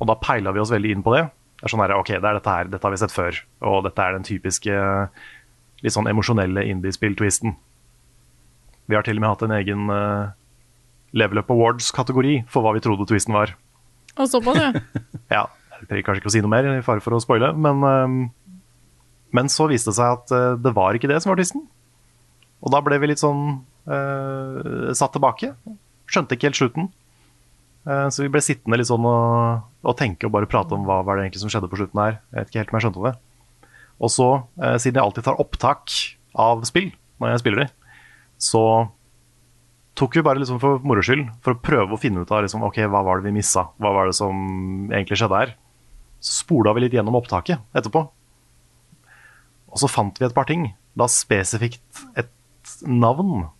Og 0.00 0.08
da 0.08 0.16
peila 0.20 0.52
vi 0.52 0.62
oss 0.62 0.72
veldig 0.72 0.94
inn 0.94 1.04
på 1.04 1.14
det. 1.16 1.26
Det 1.60 1.68
er 1.68 1.72
sånn 1.74 1.82
her, 1.84 1.92
ok, 1.96 2.14
det 2.16 2.24
er 2.24 2.36
dette 2.38 2.56
her, 2.56 2.68
dette 2.72 2.86
har 2.86 2.94
vi 2.94 3.00
sett 3.00 3.14
før. 3.14 3.36
Og 3.68 3.82
dette 3.84 4.04
er 4.04 4.16
den 4.16 4.26
typiske 4.28 4.76
litt 5.84 5.94
sånn 5.94 6.08
emosjonelle 6.10 6.64
indiespill-twisten. 6.70 7.54
Vi 8.90 8.98
har 8.98 9.06
til 9.06 9.20
og 9.20 9.24
med 9.24 9.32
hatt 9.32 9.44
en 9.46 9.54
egen 9.54 9.90
uh, 9.92 10.32
Level 11.16 11.40
Up 11.42 11.50
Awards-kategori 11.54 12.40
for 12.50 12.64
hva 12.64 12.74
vi 12.76 12.82
trodde 12.84 13.06
twisten 13.08 13.36
var. 13.36 13.54
Og 14.16 14.28
såpass, 14.30 14.60
ja. 14.60 14.70
ja. 15.36 15.46
Jeg 15.80 15.88
trenger 15.88 16.06
kanskje 16.06 16.20
ikke 16.20 16.28
å 16.28 16.34
si 16.34 16.42
noe 16.44 16.52
mer, 16.52 16.66
i 16.76 16.84
fare 16.84 17.00
for 17.00 17.16
å 17.16 17.22
spoile. 17.22 17.52
Men, 17.56 17.84
uh, 17.86 18.56
men, 19.36 19.52
så 19.52 19.68
viste 19.70 19.92
det 19.92 20.00
seg 20.00 20.18
at 20.18 20.34
uh, 20.34 20.58
det 20.60 20.74
var 20.76 20.96
ikke 20.96 21.10
det 21.10 21.20
som 21.22 21.32
var 21.32 21.40
twisten. 21.40 21.64
Og 22.60 22.74
da 22.74 22.82
ble 22.84 22.98
vi 23.00 23.12
litt 23.12 23.22
sånn 23.22 23.60
uh, 23.88 24.90
satt 24.96 25.14
tilbake. 25.16 25.54
Skjønte 26.10 26.36
ikke 26.36 26.50
helt 26.50 26.58
slutten. 26.58 26.90
så 27.86 28.24
vi 28.24 28.28
ble 28.28 28.42
sittende 28.42 28.76
litt 28.76 28.88
sånn 28.90 29.06
og, 29.08 29.62
og, 29.86 29.94
tenke 29.96 30.26
og 30.26 30.32
bare 30.34 30.48
prate 30.50 30.74
om 30.76 30.82
hva 30.84 30.98
var 31.06 31.16
det 31.16 31.22
egentlig 31.24 31.40
som 31.40 31.52
skjedde 31.52 31.70
på 31.70 31.78
slutten 31.78 32.00
her. 32.02 32.18
Jeg 32.34 32.36
vet 32.36 32.50
ikke 32.50 32.60
helt 32.60 32.72
om 32.72 32.76
jeg 32.76 32.84
skjønte 32.84 33.04
det. 33.06 33.12
Og 34.00 34.12
så, 34.12 34.28
siden 34.80 34.96
jeg 34.96 35.04
alltid 35.04 35.26
tar 35.26 35.40
opptak 35.42 35.92
av 36.40 36.64
spill 36.68 36.88
når 37.20 37.34
jeg 37.34 37.42
spiller 37.42 37.64
de, 37.64 37.68
så 38.40 38.62
tok 39.98 40.16
vi 40.16 40.24
bare 40.24 40.40
liksom 40.40 40.60
for 40.62 40.80
moro 40.86 41.02
skyld 41.04 41.26
for 41.44 41.52
å 41.52 41.60
prøve 41.60 41.96
å 41.96 42.00
finne 42.00 42.22
ut 42.22 42.30
av 42.32 42.44
liksom, 42.46 42.64
ok, 42.64 42.78
hva 42.88 43.02
var 43.04 43.20
det 43.20 43.28
vi 43.28 43.36
missa. 43.36 43.66
Hva 43.82 43.92
var 43.92 44.08
det 44.08 44.16
som 44.16 44.88
egentlig 44.88 45.18
skjedde 45.20 45.40
her? 45.42 45.52
Så 46.20 46.40
spola 46.44 46.72
vi 46.76 46.86
litt 46.86 46.96
gjennom 46.96 47.18
opptaket 47.18 47.60
etterpå. 47.76 48.06
Og 49.70 49.82
så 49.82 49.90
fant 49.90 50.16
vi 50.16 50.26
et 50.26 50.36
par 50.36 50.48
ting. 50.48 50.70
Da 50.96 51.08
spesifikt 51.10 52.04
et 52.18 52.32
navn 52.88 53.50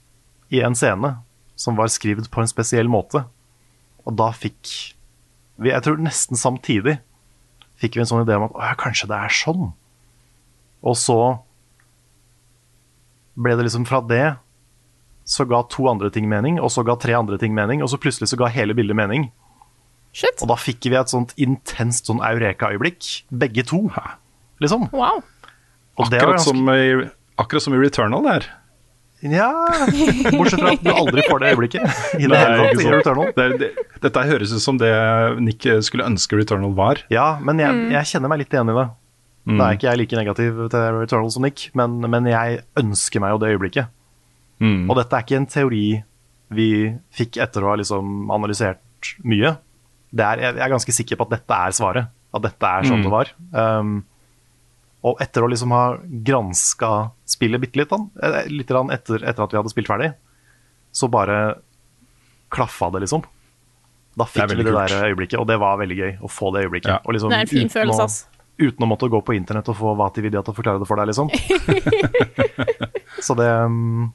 i 0.51 0.63
en 0.65 0.77
scene 0.79 1.19
som 1.61 1.77
var 1.77 1.93
skrevet 1.93 2.31
på 2.33 2.43
en 2.43 2.51
spesiell 2.51 2.89
måte. 2.91 3.27
Og 4.09 4.17
da 4.17 4.31
fikk 4.33 4.97
vi, 5.61 5.69
jeg 5.69 5.85
tror 5.85 6.01
nesten 6.01 6.41
samtidig, 6.41 6.97
fikk 7.81 7.97
vi 7.97 8.05
en 8.05 8.09
sånn 8.09 8.25
idé 8.25 8.39
om 8.39 8.49
at 8.49 8.79
kanskje 8.81 9.11
det 9.11 9.19
er 9.19 9.35
sånn. 9.35 9.75
Og 10.87 10.97
så 10.99 11.19
ble 13.41 13.57
det 13.57 13.67
liksom 13.69 13.87
fra 13.89 14.01
det 14.05 14.37
så 15.31 15.45
ga 15.47 15.63
to 15.71 15.87
andre 15.91 16.11
ting 16.11 16.27
mening, 16.29 16.59
og 16.61 16.73
så 16.75 16.83
ga 16.87 16.97
tre 16.99 17.15
andre 17.15 17.39
ting 17.39 17.55
mening, 17.55 17.85
og 17.85 17.93
så 17.93 18.01
plutselig 18.03 18.33
så 18.33 18.39
ga 18.41 18.49
hele 18.51 18.75
bildet 18.75 18.99
mening. 18.99 19.29
Shit. 20.11 20.41
Og 20.43 20.51
da 20.51 20.57
fikk 20.59 20.89
vi 20.91 20.99
et 20.99 21.13
sånt 21.13 21.37
intenst 21.39 22.11
sånn 22.11 22.23
eureka-øyeblikk, 22.27 23.29
begge 23.31 23.63
to, 23.69 23.85
liksom. 24.63 24.89
Wow. 24.91 25.23
Akkurat, 26.01 26.33
ganske... 26.35 26.49
som 26.49 26.73
i, 26.73 27.07
akkurat 27.39 27.63
som 27.63 27.77
i 27.77 27.79
Returnal 27.79 28.27
der. 28.27 28.49
Ja 29.21 29.51
Bortsett 30.33 30.63
fra 30.63 30.71
at 30.73 30.81
du 30.81 30.89
aldri 30.95 31.23
får 31.29 31.43
det 31.43 31.49
øyeblikket. 31.53 31.99
I 32.17 32.25
det 32.25 32.39
hele 32.41 32.55
tatt, 32.57 32.81
i 32.81 32.87
Returnal. 32.89 33.33
Det, 33.37 33.49
det, 33.61 33.69
dette 34.01 34.23
høres 34.31 34.55
ut 34.57 34.65
som 34.65 34.79
det 34.81 34.91
Nick 35.45 35.67
skulle 35.85 36.09
ønske 36.09 36.41
Returnal 36.41 36.73
var. 36.79 37.05
Ja, 37.13 37.35
men 37.45 37.61
jeg, 37.61 37.77
mm. 37.77 37.91
jeg 37.99 38.11
kjenner 38.15 38.33
meg 38.33 38.43
litt 38.43 38.57
igjen 38.57 38.73
i 38.73 38.79
det. 38.81 38.87
Mm. 39.51 39.57
Da 39.59 39.67
er 39.67 39.79
ikke 39.79 39.89
jeg 39.89 40.01
like 40.01 40.21
negativ 40.21 40.61
til 40.71 41.01
Returnal 41.01 41.33
som 41.35 41.47
Nick, 41.47 41.67
men, 41.79 41.99
men 42.13 42.29
jeg 42.31 42.61
ønsker 42.79 43.23
meg 43.23 43.35
jo 43.35 43.41
det 43.43 43.55
øyeblikket. 43.55 43.91
Mm. 44.63 44.85
Og 44.91 44.95
dette 44.99 45.17
er 45.17 45.27
ikke 45.27 45.41
en 45.41 45.51
teori 45.51 45.85
vi 46.51 46.71
fikk 47.15 47.39
etter 47.43 47.65
å 47.65 47.73
ha 47.73 47.81
liksom 47.81 48.31
analysert 48.35 49.15
mye 49.23 49.55
er, 50.19 50.43
jeg 50.43 50.59
er 50.59 50.73
ganske 50.73 50.95
sikker 50.95 51.19
på 51.19 51.27
at 51.29 51.37
dette 51.37 51.59
er 51.67 51.75
svaret. 51.77 52.11
At 52.35 52.45
dette 52.47 52.67
er 52.67 52.87
sånn 52.87 53.03
mm. 53.03 53.07
det 53.07 53.13
var. 53.13 53.33
Um, 53.55 53.93
og 55.07 55.23
etter 55.23 55.45
å 55.45 55.49
liksom 55.51 55.73
ha 55.75 55.85
granska 56.27 57.11
spillet 57.29 57.63
bitte 57.63 57.81
litt, 57.81 57.93
eh, 57.93 58.41
litt 58.53 58.71
etter, 58.71 59.23
etter, 59.25 59.45
at 59.45 59.55
vi 59.55 59.59
hadde 59.59 59.73
spilt 59.73 59.89
ferdig, 59.89 60.11
så 60.93 61.09
bare 61.11 61.61
klaffa 62.53 62.91
det, 62.93 63.05
liksom. 63.07 63.25
Da 64.19 64.27
fikk 64.27 64.51
vi 64.51 64.59
det 64.61 64.67
kult. 64.69 64.91
der 64.91 65.09
øyeblikket, 65.09 65.39
og 65.41 65.47
det 65.49 65.57
var 65.63 65.79
veldig 65.81 65.97
gøy 65.97 66.13
å 66.21 66.31
få 66.31 66.51
det 66.55 66.67
øyeblikket. 66.67 66.93
Ja. 66.93 67.01
Liksom, 67.07 67.33
det 67.33 67.39
er 67.39 67.47
en 67.47 67.53
fin 67.55 67.73
følelse, 67.73 68.07
ass. 68.07 68.19
Uten 68.61 68.85
å 68.85 68.89
måtte 68.91 69.09
gå 69.11 69.23
på 69.25 69.35
internett 69.37 69.69
og 69.73 69.79
få 69.79 69.95
Vati 69.99 70.23
Vidya 70.25 70.43
til 70.45 70.53
å 70.53 70.57
forklare 70.57 70.83
det 70.83 70.89
for 70.89 71.01
deg, 71.01 71.11
liksom. 71.11 71.31
så 73.27 73.37
det 73.39 73.49
um, 73.65 74.11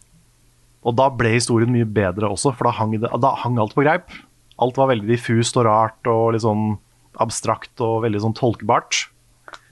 Og 0.86 0.96
da 0.98 1.10
ble 1.10 1.34
historien 1.34 1.72
mye 1.74 1.88
bedre 1.90 2.30
også, 2.30 2.54
for 2.54 2.70
da 2.70 2.76
hang, 2.78 2.94
det, 3.02 3.10
da 3.10 3.34
hang 3.42 3.58
alt 3.62 3.74
på 3.78 3.86
greip. 3.86 4.14
Alt 4.62 4.78
var 4.80 4.92
veldig 4.94 5.10
diffust 5.10 5.58
og 5.58 5.66
rart 5.68 6.12
og 6.12 6.36
litt 6.36 6.46
sånn 6.46 6.78
abstrakt 7.20 7.82
og 7.84 8.04
veldig 8.04 8.22
sånn 8.22 8.36
tolkbart 8.38 9.06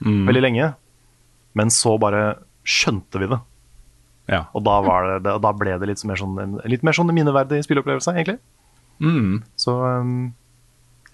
mm. 0.04 0.26
veldig 0.28 0.42
lenge. 0.42 0.70
Men 1.54 1.72
så 1.72 1.96
bare 2.00 2.24
skjønte 2.66 3.20
vi 3.22 3.28
det. 3.30 3.40
Ja. 4.30 4.46
Og 4.56 4.64
da, 4.64 4.78
det, 5.20 5.36
da, 5.44 5.52
ble 5.56 5.76
det 5.80 5.90
litt 5.90 6.02
mer 6.08 6.18
sånn, 6.18 6.58
litt 6.70 6.84
mer 6.86 6.96
sånn 6.96 7.12
minneverdig 7.12 7.60
spilleopplevelse, 7.66 8.14
egentlig. 8.16 8.38
Mm. 9.04 9.42
Så 9.60 9.76
um, 9.76 10.32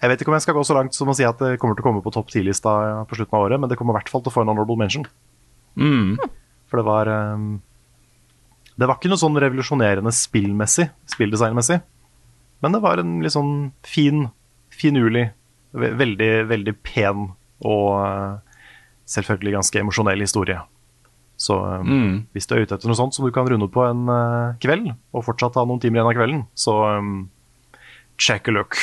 jeg 0.01 0.09
vet 0.09 0.21
ikke 0.23 0.31
om 0.31 0.37
jeg 0.37 0.45
skal 0.47 0.57
gå 0.57 0.63
så 0.65 0.75
langt 0.77 0.97
som 0.97 1.09
å 1.11 1.15
si 1.17 1.25
at 1.27 1.41
det 1.41 1.57
kommer 1.61 1.77
til 1.77 1.83
å 1.83 1.87
komme 1.87 2.01
på 2.01 2.13
topp 2.13 2.31
10-lista 2.33 2.71
på 3.09 3.17
slutten 3.19 3.37
av 3.37 3.45
året, 3.45 3.61
men 3.61 3.69
det 3.69 3.77
kommer 3.77 3.93
i 3.93 3.99
hvert 3.99 4.09
fall 4.09 4.23
til 4.25 4.31
å 4.31 4.35
få 4.35 4.45
en 4.45 4.49
honorable 4.49 4.79
mention. 4.79 5.05
Mm. 5.77 6.17
For 6.71 6.81
det 6.81 6.85
var 6.87 7.07
um, 7.07 7.61
Det 8.75 8.87
var 8.89 8.97
ikke 8.97 9.11
noe 9.11 9.21
sånn 9.21 9.37
revolusjonerende 9.39 10.11
spillmessig, 10.15 10.87
spilldesignmessig. 11.13 11.81
Men 12.61 12.75
det 12.75 12.81
var 12.81 13.01
en 13.01 13.19
litt 13.21 13.35
sånn 13.35 13.71
fin, 13.85 14.25
finurlig, 14.73 15.27
veldig, 15.73 16.31
veldig 16.49 16.73
pen 16.85 17.31
og 17.65 17.87
eh, 18.01 18.61
selvfølgelig 19.09 19.55
ganske 19.57 19.81
emosjonell 19.81 20.21
historie. 20.21 20.59
Så 21.41 21.57
um, 21.57 21.87
mm. 21.89 22.17
hvis 22.37 22.45
du 22.45 22.53
er 22.53 22.65
ute 22.65 22.77
etter 22.77 22.89
noe 22.89 22.97
sånt 22.97 23.17
som 23.17 23.25
du 23.25 23.33
kan 23.33 23.49
runde 23.49 23.69
på 23.73 23.81
en 23.87 24.03
uh, 24.09 24.53
kveld, 24.61 24.91
og 25.13 25.25
fortsatt 25.25 25.57
ha 25.57 25.65
noen 25.65 25.81
timer 25.81 25.99
igjen 26.01 26.11
av 26.11 26.17
kvelden, 26.17 26.43
så 26.53 26.75
um, 27.01 27.15
check 28.21 28.49
a 28.49 28.53
look. 28.53 28.77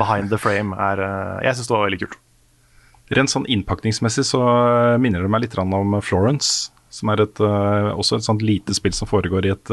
Behind 0.00 0.30
the 0.32 0.40
frame 0.40 0.76
er 0.76 1.02
uh, 1.02 1.40
Jeg 1.44 1.58
syns 1.58 1.70
det 1.70 1.76
var 1.76 1.88
veldig 1.88 2.00
kult. 2.04 2.20
Rent 3.14 3.30
sånn 3.30 3.48
innpakningsmessig 3.52 4.24
så 4.24 4.40
minner 5.00 5.20
det 5.20 5.28
meg 5.32 5.44
litt 5.44 5.58
om 5.60 5.98
Florence 6.00 6.70
som 6.94 7.10
er 7.10 7.24
et, 7.24 7.40
også 7.42 8.16
et 8.16 8.24
sånt 8.24 8.42
lite 8.46 8.72
spill 8.76 8.94
som 8.94 9.08
foregår 9.10 9.48
i, 9.48 9.50
et, 9.50 9.72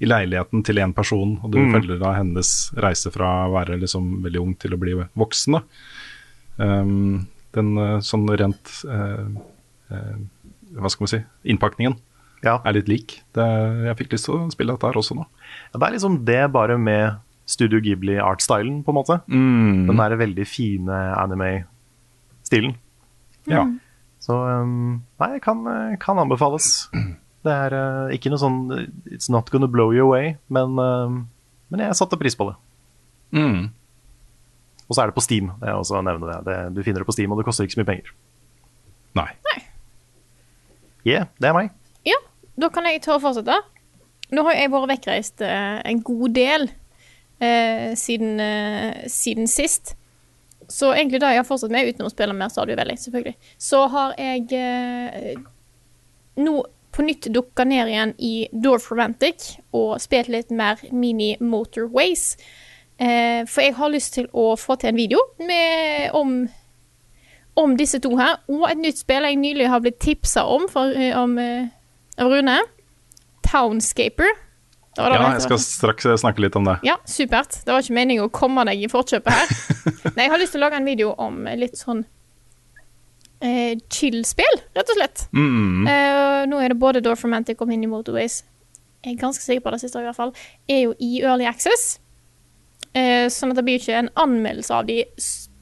i 0.00 0.06
leiligheten 0.06 0.62
til 0.64 0.78
én 0.78 0.94
person. 0.94 1.34
Og 1.42 1.50
du 1.52 1.58
mm. 1.58 1.72
følger 1.74 1.98
da 2.00 2.12
hennes 2.14 2.52
reise 2.80 3.10
fra 3.12 3.32
å 3.48 3.52
være 3.56 3.80
liksom 3.82 4.22
veldig 4.22 4.40
ung 4.40 4.54
til 4.62 4.76
å 4.76 4.78
bli 4.80 4.94
voksen. 5.18 5.58
Um, 6.56 7.26
Den 7.52 7.74
eh, 7.80 7.98
sånn 8.04 8.26
rent 8.36 8.70
uh, 8.84 9.24
uh, 9.92 10.16
Hva 10.76 10.90
skal 10.92 11.04
man 11.04 11.10
si 11.10 11.20
Innpakningen 11.48 11.96
Ja. 12.44 12.58
er 12.64 12.76
litt 12.76 12.88
lik. 12.90 13.18
Det, 13.36 13.44
jeg 13.88 13.98
fikk 14.00 14.14
lyst 14.14 14.28
til 14.28 14.36
å 14.36 14.50
spille 14.52 14.74
dette 14.74 14.88
her 14.88 14.98
også 14.98 15.16
nå. 15.18 15.26
Ja, 15.72 15.78
Det 15.78 15.86
er 15.86 15.96
liksom 15.96 16.18
det, 16.28 16.40
bare 16.52 16.78
med 16.80 17.20
Studio 17.48 17.80
Ghibli 17.82 18.16
art-stylen, 18.22 18.82
på 18.86 18.92
en 18.92 18.98
måte. 18.98 19.18
Mm. 19.26 19.88
Den 19.88 19.98
derre 19.98 20.18
veldig 20.20 20.46
fine 20.46 20.98
anime-stilen. 21.18 22.76
Ja. 23.50 23.66
Så 24.22 24.36
um, 24.38 25.02
nei, 25.18 25.32
kan, 25.42 25.64
kan 26.00 26.20
anbefales. 26.22 26.86
Det 27.42 27.50
er 27.50 27.74
uh, 27.74 28.12
ikke 28.14 28.30
noe 28.30 28.38
sånn 28.38 28.58
It's 29.10 29.26
not 29.26 29.48
gonna 29.50 29.66
blow 29.66 29.90
you 29.90 30.04
away, 30.06 30.36
men, 30.46 30.76
uh, 30.78 31.10
men 31.74 31.82
jeg 31.82 31.98
satte 31.98 32.18
pris 32.20 32.38
på 32.38 32.46
det. 32.52 32.54
Mm. 33.34 33.72
Og 34.86 34.94
så 34.94 35.02
er 35.02 35.10
det 35.10 35.16
på 35.16 35.24
Steam. 35.24 35.50
Det 35.58 35.66
er 35.72 35.74
også 35.74 35.98
å 35.98 36.04
nevne 36.06 36.28
det. 36.28 36.38
det. 36.46 36.58
Du 36.76 36.82
finner 36.86 37.02
det 37.02 37.08
på 37.08 37.16
Steam, 37.16 37.34
og 37.34 37.40
det 37.40 37.48
koster 37.48 37.66
ikke 37.66 37.78
så 37.78 37.82
mye 37.82 37.90
penger. 37.90 38.14
Nei. 39.18 39.28
Yeah, 41.02 41.26
det 41.42 41.50
er 41.50 41.56
meg. 41.56 41.72
Ja, 42.06 42.18
da 42.60 42.68
kan 42.70 42.86
jeg 42.86 43.02
ta 43.02 43.16
og 43.16 43.24
fortsette. 43.24 43.56
Nå 44.32 44.44
har 44.46 44.54
jeg 44.56 44.70
vært 44.72 44.90
vekkreist 44.92 45.42
eh, 45.44 45.80
en 45.88 46.02
god 46.06 46.36
del 46.36 46.68
eh, 47.42 47.92
siden, 47.98 48.40
eh, 48.40 49.08
siden 49.10 49.50
sist. 49.50 49.96
Så 50.68 50.92
egentlig 50.94 51.20
det 51.20 51.32
jeg 51.34 51.42
har 51.42 51.48
fortsatt 51.48 51.72
med, 51.74 51.88
utenom 51.90 52.08
å 52.08 52.14
spille 52.14 52.36
mer 52.36 52.52
Stadio 52.52 52.76
Valley, 52.78 52.96
selvfølgelig, 53.00 53.34
så 53.60 53.82
har 53.92 54.14
jeg 54.20 54.46
eh, 54.56 55.34
nå 56.40 56.62
på 56.92 57.04
nytt 57.06 57.28
dukka 57.32 57.64
ned 57.64 57.88
igjen 57.88 58.12
i 58.20 58.32
Dorf 58.52 58.90
Romantic 58.92 59.54
og 59.72 59.96
spilt 60.02 60.28
litt 60.32 60.50
mer 60.52 60.80
Mini 60.92 61.34
Motorways. 61.40 62.34
Eh, 63.00 63.42
for 63.48 63.64
jeg 63.64 63.76
har 63.78 63.92
lyst 63.92 64.14
til 64.18 64.28
å 64.36 64.52
få 64.60 64.76
til 64.80 64.92
en 64.92 65.00
video 65.00 65.22
med, 65.40 66.12
om, 66.16 66.34
om 67.58 67.76
disse 67.80 68.00
to 68.04 68.12
her, 68.20 68.36
og 68.52 68.68
et 68.68 68.82
nytt 68.82 69.00
spill 69.00 69.26
jeg 69.26 69.40
nylig 69.40 69.70
har 69.72 69.82
blitt 69.84 70.00
tipsa 70.04 70.44
om, 70.44 70.68
for, 70.70 70.92
eh, 70.92 71.16
om 71.16 71.38
eh, 71.40 71.72
av 72.20 72.32
Rune. 72.32 72.60
Townscaper. 73.48 74.36
Det 74.92 75.04
det 75.08 75.16
Ja, 75.16 75.28
jeg 75.32 75.44
skal 75.46 75.60
straks 75.62 76.06
eh, 76.06 76.18
snakke 76.20 76.44
litt 76.44 76.56
om 76.58 76.66
det. 76.68 76.76
Ja, 76.84 76.98
supert. 77.08 77.56
Det 77.64 77.72
var 77.72 77.84
ikke 77.84 77.96
meningen 77.96 78.26
å 78.26 78.32
komme 78.32 78.64
deg 78.68 78.82
i 78.84 78.90
forkjøpet 78.92 79.32
her. 79.32 79.54
Nei, 80.16 80.26
jeg 80.26 80.32
har 80.34 80.42
lyst 80.42 80.52
til 80.52 80.60
å 80.60 80.66
lage 80.66 80.80
en 80.80 80.88
video 80.88 81.14
om 81.16 81.46
litt 81.56 81.80
sånn 81.80 82.04
eh, 83.40 83.78
chill-spill, 83.88 84.60
rett 84.76 84.92
og 84.92 84.98
slett. 85.00 85.24
Mm. 85.32 85.88
Eh, 85.88 86.42
nå 86.50 86.60
er 86.60 86.74
det 86.74 86.80
både 86.82 87.02
Door 87.04 87.20
Romantic 87.24 87.64
og 87.64 87.72
Mini 87.72 87.88
Motorways. 87.90 88.42
Jeg 89.02 89.16
er 89.16 89.22
ganske 89.24 89.42
sikker 89.42 89.64
på 89.64 89.72
det 89.74 89.80
siste, 89.82 89.98
i 89.98 90.06
hvert 90.06 90.18
fall. 90.18 90.36
Er 90.70 90.84
jo 90.84 90.94
i 91.02 91.22
Early 91.24 91.48
Access. 91.48 91.96
Eh, 92.92 93.26
sånn 93.32 93.54
at 93.54 93.58
det 93.58 93.64
blir 93.66 93.80
ikke 93.80 93.96
en 93.96 94.12
anmeldelse 94.20 94.76
av 94.76 94.86
de 94.86 95.00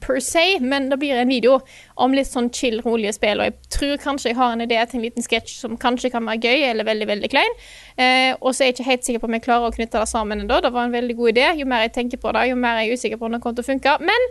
per 0.01 0.19
se, 0.23 0.43
men 0.59 0.89
det 0.91 0.97
blir 1.01 1.15
en 1.17 1.31
video 1.31 1.59
om 2.01 2.13
litt 2.15 2.29
sånn 2.29 2.49
chill, 2.53 2.79
rolige 2.85 3.13
spill. 3.15 3.41
Og 3.41 3.49
jeg 3.49 3.71
tror 3.77 4.03
kanskje 4.03 4.31
jeg 4.31 4.39
har 4.39 4.55
en 4.55 4.65
idé 4.65 4.79
til 4.83 4.99
en 4.99 5.05
liten 5.05 5.25
sketsj 5.25 5.55
som 5.63 5.79
kanskje 5.79 6.11
kan 6.13 6.27
være 6.27 6.51
gøy 6.51 6.67
eller 6.71 6.87
veldig 6.87 7.07
veldig 7.09 7.31
klein. 7.31 7.57
Eh, 7.95 8.33
og 8.39 8.51
så 8.51 8.65
er 8.65 8.71
jeg 8.71 8.79
ikke 8.79 8.89
helt 8.89 9.07
sikker 9.07 9.23
på 9.23 9.31
om 9.31 9.37
jeg 9.37 9.45
klarer 9.47 9.69
å 9.69 9.75
knytte 9.75 10.01
det 10.01 10.11
sammen 10.11 10.43
ennå. 10.43 10.61
Det 10.63 10.73
var 10.73 10.89
en 10.89 10.95
veldig 10.95 11.17
god 11.19 11.33
idé. 11.33 11.47
Jo 11.61 11.69
mer 11.69 11.85
jeg 11.85 11.95
tenker 11.97 12.21
på 12.21 12.33
det, 12.35 12.47
jo 12.51 12.59
mer 12.59 12.81
jeg 12.81 12.91
er 12.91 13.01
usikker 13.01 13.21
på 13.21 13.29
om 13.29 13.37
det 13.37 13.41
kommer 13.43 13.61
til 13.61 13.67
å 13.67 13.71
funke. 13.71 13.97
Men 14.11 14.29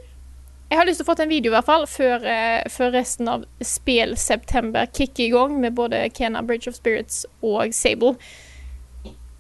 jeg 0.71 0.79
har 0.79 0.87
lyst 0.87 1.01
til 1.03 1.07
å 1.09 1.11
få 1.11 1.17
til 1.19 1.27
en 1.27 1.33
video 1.33 1.51
i 1.51 1.57
hvert 1.57 1.67
fall 1.67 1.87
før, 1.91 2.27
eh, 2.31 2.69
før 2.71 2.93
resten 2.95 3.31
av 3.31 3.47
spill-september 3.59 4.87
kicker 4.95 5.25
i 5.25 5.33
gang 5.35 5.57
med 5.61 5.75
både 5.75 6.05
Kena 6.15 6.45
Bridge 6.47 6.71
of 6.71 6.79
Spirits 6.79 7.25
og 7.43 7.75
Sable. 7.75 8.15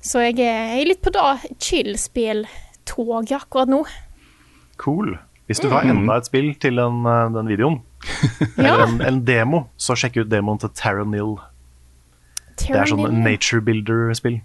Så 0.02 0.24
jeg 0.24 0.40
er, 0.42 0.80
litt 0.88 1.02
på 1.04 1.12
da 1.14 1.36
chill-spill-toget 1.60 3.36
akkurat 3.36 3.70
nå. 3.70 3.84
Cool. 4.80 5.18
Hvis 5.50 5.58
du 5.58 5.66
vil 5.66 5.74
ha 5.74 5.82
enda 5.90 6.20
et 6.20 6.28
spill 6.28 6.52
til 6.62 6.78
den, 6.78 7.02
uh, 7.02 7.26
den 7.34 7.50
videoen, 7.50 7.80
eller 8.56 8.84
en, 8.84 9.00
en 9.02 9.20
demo, 9.26 9.64
så 9.74 9.96
sjekk 9.98 10.20
ut 10.22 10.30
demoen 10.30 10.60
til 10.62 10.70
Taranil. 10.78 11.34
Det 12.60 12.76
er 12.76 12.86
sånn 12.86 13.18
nature 13.24 13.64
builder-spill. 13.64 14.38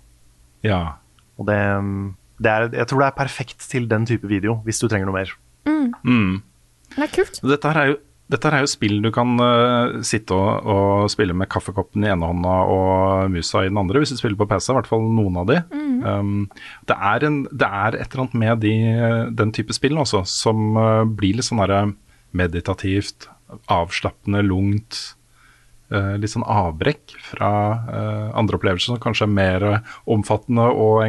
Ja. 0.66 0.98
Og 1.38 1.46
det, 1.52 1.60
um, 1.78 2.16
det 2.42 2.52
er, 2.52 2.68
jeg 2.82 2.90
tror 2.90 3.04
det 3.04 3.12
er 3.12 3.18
perfekt 3.20 3.70
til 3.70 3.86
den 3.92 4.10
type 4.10 4.26
video, 4.32 4.58
hvis 4.66 4.82
du 4.82 4.88
trenger 4.90 5.12
noe 5.12 5.20
mer. 5.20 5.36
Mm. 5.70 6.42
Det 6.96 7.06
er 7.06 7.14
kult. 7.14 7.40
Dette 7.44 7.72
her 7.72 7.82
er 7.82 7.92
jo 7.94 7.98
dette 8.32 8.50
er 8.50 8.64
jo 8.64 8.70
spill 8.70 9.04
du 9.04 9.12
kan 9.14 9.36
uh, 9.38 10.02
sitte 10.06 10.34
og, 10.34 10.66
og 10.66 11.10
spille 11.14 11.36
med 11.38 11.50
kaffekoppen 11.52 12.06
i 12.08 12.10
ene 12.10 12.26
hånda 12.26 12.54
og 12.74 13.34
musa 13.34 13.62
i 13.62 13.70
den 13.70 13.78
andre, 13.78 14.02
hvis 14.02 14.16
du 14.16 14.18
spiller 14.18 14.40
på 14.40 14.48
PC, 14.50 14.72
i 14.72 14.78
hvert 14.80 14.90
fall 14.90 15.04
noen 15.14 15.42
av 15.44 15.50
de. 15.52 15.60
um, 16.02 16.48
det, 16.90 16.96
er 17.12 17.26
en, 17.28 17.44
det 17.52 17.68
er 17.70 18.00
et 18.00 18.08
eller 18.08 18.24
annet 18.24 18.40
med 18.42 18.64
de, 18.66 18.74
den 19.42 19.54
type 19.54 19.76
spill 19.78 20.00
også, 20.02 20.24
som 20.30 20.74
uh, 20.74 21.04
blir 21.06 21.38
litt 21.38 21.46
sånn 21.46 21.62
derre 21.62 21.84
meditativt, 22.36 23.30
avslappende, 23.72 24.42
lungt. 24.46 25.04
Uh, 25.94 26.16
litt 26.18 26.32
sånn 26.32 26.48
avbrekk 26.50 27.14
fra 27.22 27.50
andre 28.34 28.58
opplevelser 28.58 28.90
som 28.90 29.02
kanskje 29.04 29.28
er 29.28 29.36
mer 29.36 29.66
omfattende 30.10 30.66
og 30.74 31.06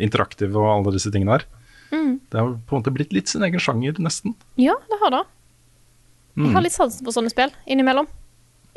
interaktive 0.00 0.56
og 0.56 0.70
alle 0.78 0.94
disse 0.96 1.12
tingene 1.12 1.36
her. 1.36 1.44
Det 1.92 2.40
har 2.40 2.54
på 2.56 2.72
en 2.72 2.80
måte 2.80 2.94
blitt 2.94 3.12
litt 3.12 3.28
sin 3.28 3.44
egen 3.44 3.60
sjanger, 3.60 4.00
nesten. 4.00 4.32
Ja, 4.56 4.78
det 4.88 5.00
har 5.02 5.12
det. 5.12 5.22
Jeg 6.38 6.54
har 6.54 6.64
litt 6.64 6.76
sansen 6.76 7.04
for 7.06 7.16
sånne 7.16 7.32
spill 7.32 7.52
innimellom. 7.66 8.08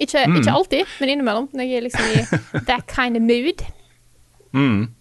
Ikke, 0.02 0.24
ikke 0.26 0.54
alltid, 0.54 0.90
men 1.00 1.14
innimellom. 1.14 1.48
Når 1.54 1.70
jeg 1.70 1.78
er 1.78 1.86
liksom 1.86 2.06
i 2.10 2.64
that 2.70 2.88
kind 2.90 3.20
of 3.20 3.26
mood. 3.26 3.62
Mm. 4.54 4.94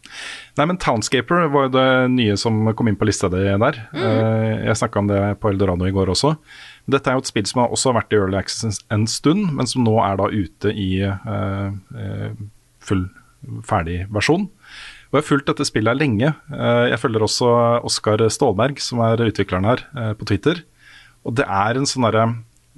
Nei, 0.57 0.67
men 0.69 0.79
Townscaper 0.81 1.47
var 1.53 1.67
jo 1.67 1.73
det 1.75 1.89
nye 2.13 2.37
som 2.41 2.61
kom 2.77 2.89
inn 2.89 2.99
på 3.01 3.09
lista 3.09 3.29
di 3.33 3.41
der. 3.45 3.81
Mm. 3.93 4.67
jeg 4.67 4.79
snakka 4.81 5.01
om 5.01 5.09
det 5.09 5.21
på 5.41 5.53
Eldorado 5.53 5.89
i 5.89 5.95
går 5.95 6.13
også. 6.13 6.35
Dette 6.93 7.11
er 7.11 7.17
jo 7.17 7.23
et 7.25 7.31
spill 7.31 7.47
som 7.49 7.63
har 7.63 7.73
også 7.73 7.95
vært 7.97 8.13
i 8.13 8.19
Early 8.19 8.39
Access 8.41 8.81
en 8.93 9.07
stund, 9.09 9.53
men 9.57 9.69
som 9.71 9.85
nå 9.87 9.97
er 10.05 10.19
da 10.21 10.29
ute 10.33 10.73
i 10.73 10.91
eh, 11.07 11.69
eh, 12.05 12.33
full, 12.83 13.07
ferdig 13.69 14.03
versjon. 14.13 14.49
Og 15.13 15.19
Jeg 15.19 15.21
har 15.21 15.29
fulgt 15.29 15.49
dette 15.53 15.69
spillet 15.69 16.01
lenge. 16.01 16.33
Eh, 16.53 16.85
jeg 16.91 17.01
følger 17.01 17.25
også 17.25 17.53
Oskar 17.87 18.25
Stålberg, 18.33 18.81
som 18.81 19.03
er 19.05 19.21
utvikleren 19.29 19.69
her, 19.69 19.85
eh, 19.95 20.13
på 20.17 20.29
Twitter. 20.29 20.65
Og 21.29 21.37
det 21.39 21.47
er 21.47 21.79
en 21.79 21.89
sånn 21.89 22.09
derre 22.09 22.27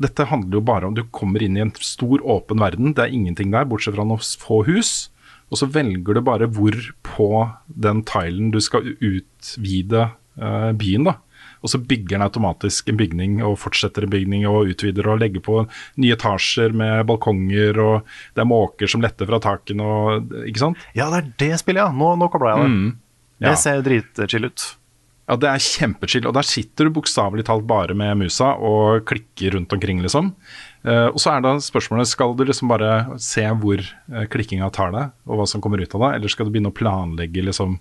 Dette 0.00 0.26
handler 0.26 0.58
jo 0.58 0.66
bare 0.66 0.88
om 0.88 0.94
du 0.96 1.04
kommer 1.14 1.42
inn 1.44 1.54
i 1.54 1.62
en 1.62 1.70
stor, 1.78 2.18
åpen 2.26 2.58
verden. 2.58 2.96
Det 2.98 3.04
er 3.04 3.12
ingenting 3.14 3.52
der, 3.52 3.68
bortsett 3.70 3.94
fra 3.94 4.02
noen 4.02 4.18
få 4.42 4.64
hus. 4.66 5.08
Og 5.54 5.60
så 5.60 5.68
velger 5.70 6.16
du 6.16 6.20
bare 6.26 6.48
hvor 6.50 6.74
på 7.06 7.28
den 7.68 8.00
tilen 8.08 8.50
du 8.50 8.58
skal 8.64 8.88
utvide 8.98 10.08
uh, 10.40 10.72
byen, 10.74 11.06
da. 11.06 11.14
Og 11.64 11.70
så 11.72 11.80
bygger 11.80 12.18
den 12.18 12.26
automatisk 12.26 12.90
en 12.90 12.98
bygning 13.00 13.38
og 13.46 13.56
fortsetter 13.62 14.04
en 14.04 14.12
bygning 14.12 14.44
og 14.50 14.74
utvider 14.74 15.06
og 15.08 15.22
legger 15.22 15.44
på 15.44 15.62
nye 16.02 16.16
etasjer 16.16 16.74
med 16.76 17.06
balkonger, 17.08 17.78
og 17.80 18.16
det 18.36 18.42
er 18.42 18.50
måker 18.50 18.90
som 18.90 19.04
letter 19.04 19.30
fra 19.30 19.40
takene 19.40 19.86
og 19.86 20.34
Ikke 20.44 20.66
sant? 20.66 20.88
Ja, 20.92 21.08
det 21.14 21.22
er 21.22 21.30
det 21.46 21.62
spillet, 21.62 21.86
ja. 21.86 21.94
Nå, 21.94 22.16
nå 22.20 22.28
kobla 22.32 22.52
jeg 22.52 22.66
det. 22.66 22.74
Mm. 22.74 22.90
Ja. 23.38 23.52
Det 23.52 23.58
ser 23.62 23.86
dritchill 23.86 24.50
ut. 24.50 24.66
Ja, 25.24 25.38
det 25.40 25.48
er 25.48 25.62
kjempechill. 25.62 26.26
Og 26.28 26.34
der 26.36 26.44
sitter 26.44 26.88
du 26.88 26.94
bokstavelig 26.98 27.46
talt 27.48 27.64
bare 27.68 27.96
med 27.96 28.18
musa 28.20 28.52
og 28.60 29.06
klikker 29.08 29.56
rundt 29.56 29.72
omkring, 29.72 30.02
liksom. 30.04 30.34
Uh, 30.84 31.08
og 31.08 31.16
så 31.22 31.32
er 31.32 31.44
da 31.44 31.54
spørsmålet 31.64 32.10
skal 32.10 32.34
du 32.36 32.42
liksom 32.44 32.68
bare 32.68 33.16
se 33.22 33.44
hvor 33.62 33.80
uh, 33.80 34.24
klikkinga 34.28 34.68
tar 34.74 34.92
deg, 34.92 35.14
og 35.24 35.40
hva 35.40 35.46
som 35.48 35.62
kommer 35.64 35.80
ut 35.80 35.96
av 35.96 36.02
det, 36.04 36.10
eller 36.18 36.32
skal 36.32 36.44
du 36.44 36.52
begynne 36.52 36.68
å 36.74 36.76
planlegge 36.76 37.46
liksom 37.46 37.78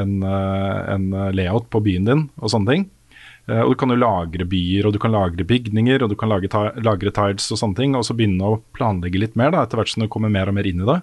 en, 0.00 0.14
uh, 0.24 0.78
en 0.94 1.10
layout 1.36 1.68
på 1.68 1.82
byen 1.84 2.08
din 2.08 2.22
og 2.40 2.52
sånne 2.52 2.72
ting. 2.72 2.92
Og 3.46 3.68
du 3.70 3.76
kan 3.78 3.92
jo 3.92 3.94
lagre 3.94 4.42
byer, 4.50 4.88
og 4.88 4.96
du 4.96 4.98
kan 4.98 5.12
lagre 5.14 5.44
bygninger, 5.46 6.02
og 6.02 6.10
du 6.10 6.16
kan 6.18 6.32
lage 6.32 6.48
ta 6.50 6.64
lagre 6.82 7.12
tiles 7.14 7.44
og 7.54 7.60
sånne 7.60 7.78
ting, 7.78 7.92
og 7.94 8.02
så 8.02 8.16
begynne 8.18 8.42
å 8.42 8.56
planlegge 8.74 9.20
litt 9.22 9.36
mer 9.38 9.52
da, 9.54 9.60
etter 9.62 9.78
hvert 9.78 9.92
som 9.92 10.02
du 10.02 10.08
kommer 10.10 10.32
mer 10.34 10.50
og 10.50 10.56
mer 10.56 10.66
inn 10.66 10.82
i 10.82 10.88
det. 10.88 10.96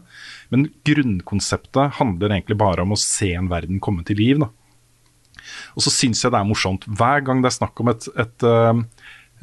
Men 0.51 0.65
grunnkonseptet 0.83 2.01
handler 2.01 2.35
egentlig 2.35 2.57
bare 2.59 2.83
om 2.83 2.91
å 2.91 2.99
se 2.99 3.29
en 3.39 3.47
verden 3.47 3.79
komme 3.79 4.03
til 4.03 4.19
liv. 4.19 4.43
da. 4.43 4.51
Og 5.73 5.85
så 5.85 5.93
syns 5.93 6.23
jeg 6.23 6.33
det 6.33 6.39
er 6.39 6.47
morsomt. 6.49 6.87
Hver 6.87 7.25
gang 7.25 7.43
det 7.43 7.51
er 7.51 7.57
snakk 7.59 7.83
om 7.83 7.91
et, 7.93 8.07
et 8.23 8.47
uh, 8.47 8.79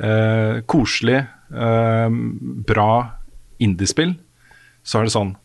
uh, 0.01 0.57
koselig, 0.71 1.25
uh, 1.55 2.09
bra 2.67 2.91
indiespill, 3.61 4.17
så 4.87 5.01
er 5.01 5.09
det 5.09 5.17
sånn 5.17 5.37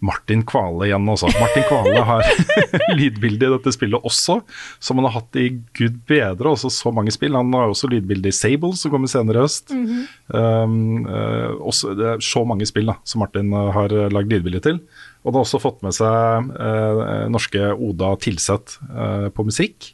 Martin 0.00 0.42
Kvale 0.48 0.86
igjen 0.88 1.08
også. 1.12 1.28
Martin 1.36 1.66
Kvale 1.68 2.00
har 2.08 2.24
lydbilde 2.98 3.46
i 3.46 3.52
dette 3.52 3.72
spillet 3.74 4.06
også, 4.06 4.38
som 4.80 5.00
han 5.00 5.08
har 5.10 5.18
hatt 5.18 5.36
i 5.36 5.50
gud 5.76 6.00
bedre 6.08 6.54
også 6.54 6.70
så 6.72 6.92
mange 6.94 7.12
spill. 7.14 7.36
Han 7.36 7.52
har 7.56 7.68
også 7.68 7.90
lydbilde 7.92 8.32
i 8.32 8.34
Sable, 8.34 8.72
som 8.80 8.92
kommer 8.92 9.12
senere 9.12 9.42
i 9.42 9.44
høst. 9.44 9.74
um, 9.76 11.04
uh, 11.04 11.52
også, 11.68 11.94
det 11.98 12.08
er 12.14 12.24
så 12.24 12.46
mange 12.48 12.68
spill 12.68 12.88
da, 12.90 12.96
som 13.04 13.24
Martin 13.24 13.52
har 13.52 13.92
lagd 14.12 14.32
lydbilde 14.32 14.64
til. 14.64 14.80
Og 15.20 15.30
han 15.30 15.40
har 15.40 15.46
også 15.46 15.60
fått 15.62 15.84
med 15.84 15.96
seg 15.96 16.52
uh, 16.56 17.28
norske 17.32 17.72
Oda 17.76 18.14
Tilseth 18.24 18.80
uh, 18.88 19.28
på 19.34 19.44
musikk. 19.46 19.92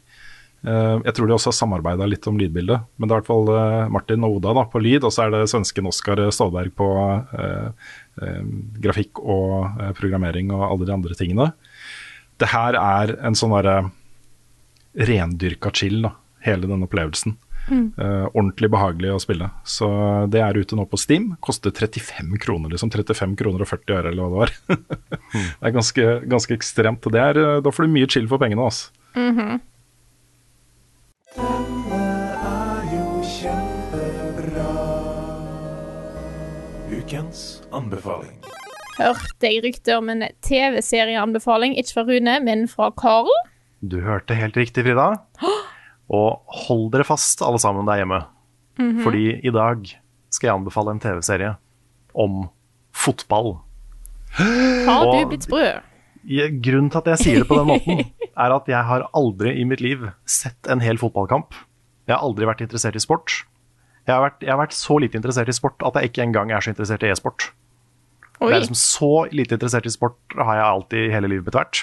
Eh, 0.65 0.97
jeg 1.05 1.13
tror 1.13 1.29
de 1.29 1.35
også 1.35 1.51
har 1.51 1.57
samarbeida 1.59 2.07
litt 2.09 2.27
om 2.29 2.37
lydbildet, 2.39 2.87
men 2.97 3.07
det 3.07 3.13
er 3.13 3.19
i 3.19 3.21
hvert 3.21 3.29
fall 3.29 3.51
eh, 3.53 3.89
Martin 3.93 4.25
og 4.25 4.39
Oda 4.39 4.55
da, 4.57 4.65
på 4.71 4.81
lyd, 4.81 5.05
og 5.05 5.13
så 5.13 5.27
er 5.27 5.35
det 5.35 5.45
svensken 5.51 5.89
Oskar 5.89 6.21
Stålberg 6.33 6.73
på 6.77 6.89
eh, 7.37 7.89
eh, 8.23 8.43
grafikk 8.83 9.21
og 9.23 9.81
eh, 9.81 9.93
programmering 9.97 10.53
og 10.55 10.65
alle 10.69 10.89
de 10.89 10.95
andre 10.97 11.17
tingene. 11.19 11.51
Det 12.37 12.51
her 12.53 12.77
er 12.79 13.17
en 13.25 13.37
sånn 13.37 13.53
derre 13.55 13.79
rendyrka 14.97 15.69
chill, 15.77 16.01
da, 16.07 16.15
hele 16.45 16.69
denne 16.69 16.89
opplevelsen. 16.89 17.37
Eh, 17.99 18.25
ordentlig 18.31 18.69
behagelig 18.71 19.11
å 19.11 19.21
spille. 19.21 19.49
Så 19.67 19.87
det 20.31 20.41
er 20.43 20.57
ute 20.57 20.77
nå 20.77 20.85
på 20.87 20.99
Steam. 20.99 21.33
Koster 21.43 21.73
35 21.75 22.37
kroner, 22.41 22.71
liksom. 22.73 22.91
35 22.93 23.35
kroner 23.39 23.63
og 23.65 23.69
40 23.69 23.97
øre, 23.97 24.13
eller 24.13 24.23
hva 24.23 24.29
det 24.31 24.43
var. 24.43 24.77
det 25.33 25.69
er 25.69 25.75
ganske, 25.75 26.05
ganske 26.31 26.55
ekstremt. 26.55 27.05
og 27.09 27.15
Det 27.15 27.23
er, 27.23 27.41
eh, 27.43 27.57
da 27.65 27.73
får 27.73 27.87
du 27.87 27.95
mye 27.97 28.09
chill 28.11 28.29
for 28.31 28.41
pengene, 28.41 28.69
altså. 28.69 28.93
Mhm. 31.37 31.77
Ukens 36.91 37.61
anbefaling. 37.75 38.37
Hørte 38.97 39.45
jeg 39.51 39.61
rykter 39.65 39.99
om 39.99 40.09
en 40.09 40.23
TV-serieanbefaling, 40.45 41.75
ikke 41.77 41.93
fra 41.99 42.05
Rune, 42.07 42.37
men 42.43 42.65
fra 42.71 42.89
Karl. 42.97 43.29
Du 43.85 43.99
hørte 44.01 44.35
helt 44.37 44.57
riktig, 44.57 44.85
Frida. 44.87 45.11
Og 46.09 46.41
hold 46.65 46.87
dere 46.95 47.05
fast, 47.05 47.43
alle 47.45 47.59
sammen 47.61 47.85
der 47.87 48.01
hjemme. 48.01 48.21
Mhm. 48.79 49.01
Fordi 49.03 49.25
i 49.43 49.53
dag 49.53 49.85
skal 50.33 50.47
jeg 50.49 50.55
anbefale 50.55 50.95
en 50.95 50.99
TV-serie 51.03 51.55
om 52.15 52.47
fotball. 52.95 53.57
Har 54.37 55.11
du 55.11 55.27
blitt 55.29 55.45
sprø? 55.47 55.63
Grunnen 56.63 56.89
til 56.91 56.99
at 57.03 57.07
jeg 57.13 57.21
sier 57.23 57.43
det 57.43 57.47
på 57.47 57.55
den 57.59 57.69
måten, 57.73 58.01
er 58.37 58.53
at 58.53 58.69
jeg 58.69 58.85
har 58.89 59.07
aldri 59.17 59.55
i 59.57 59.65
mitt 59.67 59.81
liv 59.83 60.09
sett 60.29 60.69
en 60.69 60.83
hel 60.83 60.99
fotballkamp. 61.01 61.55
Jeg 62.07 62.15
har 62.15 62.23
aldri 62.23 62.47
vært 62.47 62.63
interessert 62.63 62.97
i 62.97 63.03
sport. 63.03 63.41
Jeg 64.07 64.15
har 64.15 64.23
vært, 64.23 64.43
jeg 64.45 64.53
har 64.53 64.61
vært 64.61 64.77
så 64.77 64.97
lite 65.03 65.19
interessert 65.19 65.49
i 65.51 65.55
sport 65.55 65.83
at 65.83 65.97
jeg 65.99 66.11
ikke 66.11 66.23
engang 66.23 66.53
er 66.53 66.63
så 66.63 66.71
interessert 66.71 67.03
i 67.03 67.11
e-sport. 67.11 67.49
Jeg 68.37 68.53
er 68.53 68.61
liksom 68.61 68.77
så 68.77 69.11
lite 69.33 69.57
interessert 69.57 69.87
i 69.89 69.91
sport 69.91 70.37
har 70.37 70.59
jeg 70.59 70.67
alltid 70.67 71.11
hele 71.11 71.31
livet 71.31 71.49
mitt 71.49 71.57
vært. 71.57 71.81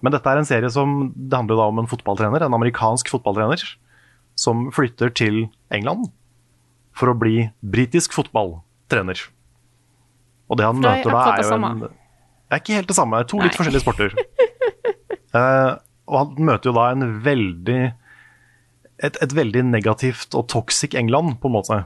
Men 0.00 0.14
dette 0.14 0.30
er 0.30 0.40
en 0.40 0.46
serie 0.46 0.70
som 0.70 1.10
det 1.10 1.34
handler 1.34 1.60
om 1.64 1.82
en 1.82 1.90
fotballtrener, 1.90 2.44
en 2.46 2.56
amerikansk 2.56 3.10
fotballtrener, 3.10 3.64
som 4.38 4.68
flytter 4.72 5.10
til 5.10 5.48
England 5.74 6.12
for 6.96 7.10
å 7.10 7.16
bli 7.18 7.48
britisk 7.60 8.14
fotballtrener. 8.14 9.24
Og 10.48 10.60
det 10.60 10.68
han 10.68 10.78
er 10.78 10.86
møter 10.86 11.12
da, 11.12 11.24
er 11.34 11.42
jo 11.44 11.58
en 11.58 11.82
Det 11.82 12.54
er 12.54 12.62
ikke 12.62 12.78
helt 12.78 12.88
det 12.88 12.96
samme, 12.96 13.18
det 13.20 13.28
to 13.28 13.42
litt 13.42 13.50
Nei. 13.50 13.58
forskjellige 13.58 13.84
sporter. 13.84 14.14
Eh, 15.36 15.72
og 16.08 16.16
han 16.22 16.46
møter 16.48 16.70
jo 16.70 16.76
da 16.76 16.90
en 16.92 17.08
veldig 17.24 17.80
et, 18.98 19.18
et 19.22 19.34
veldig 19.34 19.64
negativt 19.68 20.34
og 20.38 20.48
toxic 20.50 20.96
England, 20.98 21.38
på 21.42 21.50
en 21.50 21.56
måte. 21.58 21.80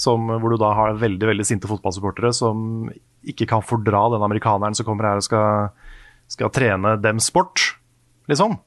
Som, 0.00 0.26
hvor 0.28 0.54
du 0.54 0.58
da 0.58 0.72
har 0.74 0.96
veldig 0.98 1.28
veldig 1.30 1.46
sinte 1.46 1.70
fotballsupportere 1.70 2.32
som 2.34 2.88
ikke 3.24 3.46
kan 3.48 3.62
fordra 3.64 4.08
den 4.12 4.24
amerikaneren 4.26 4.74
som 4.76 4.86
kommer 4.88 5.06
her 5.06 5.20
og 5.20 5.26
skal, 5.26 5.68
skal 6.30 6.50
trene 6.54 6.96
dem 7.00 7.20
sport, 7.22 7.76
liksom. 8.30 8.58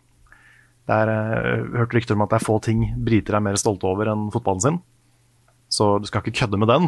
Det 0.88 0.96
er 0.96 1.12
eh, 1.12 1.66
hørt 1.82 1.96
rykter 1.98 2.16
om 2.16 2.24
at 2.24 2.32
det 2.32 2.40
er 2.40 2.48
få 2.48 2.62
ting 2.64 2.86
briter 3.04 3.36
er 3.36 3.44
mer 3.44 3.58
stolte 3.60 3.90
over 3.90 4.08
enn 4.08 4.30
fotballen 4.32 4.64
sin. 4.64 4.78
Så 5.68 5.98
du 6.00 6.08
skal 6.08 6.24
ikke 6.24 6.46
kødde 6.46 6.60
med 6.62 6.72
den. 6.72 6.88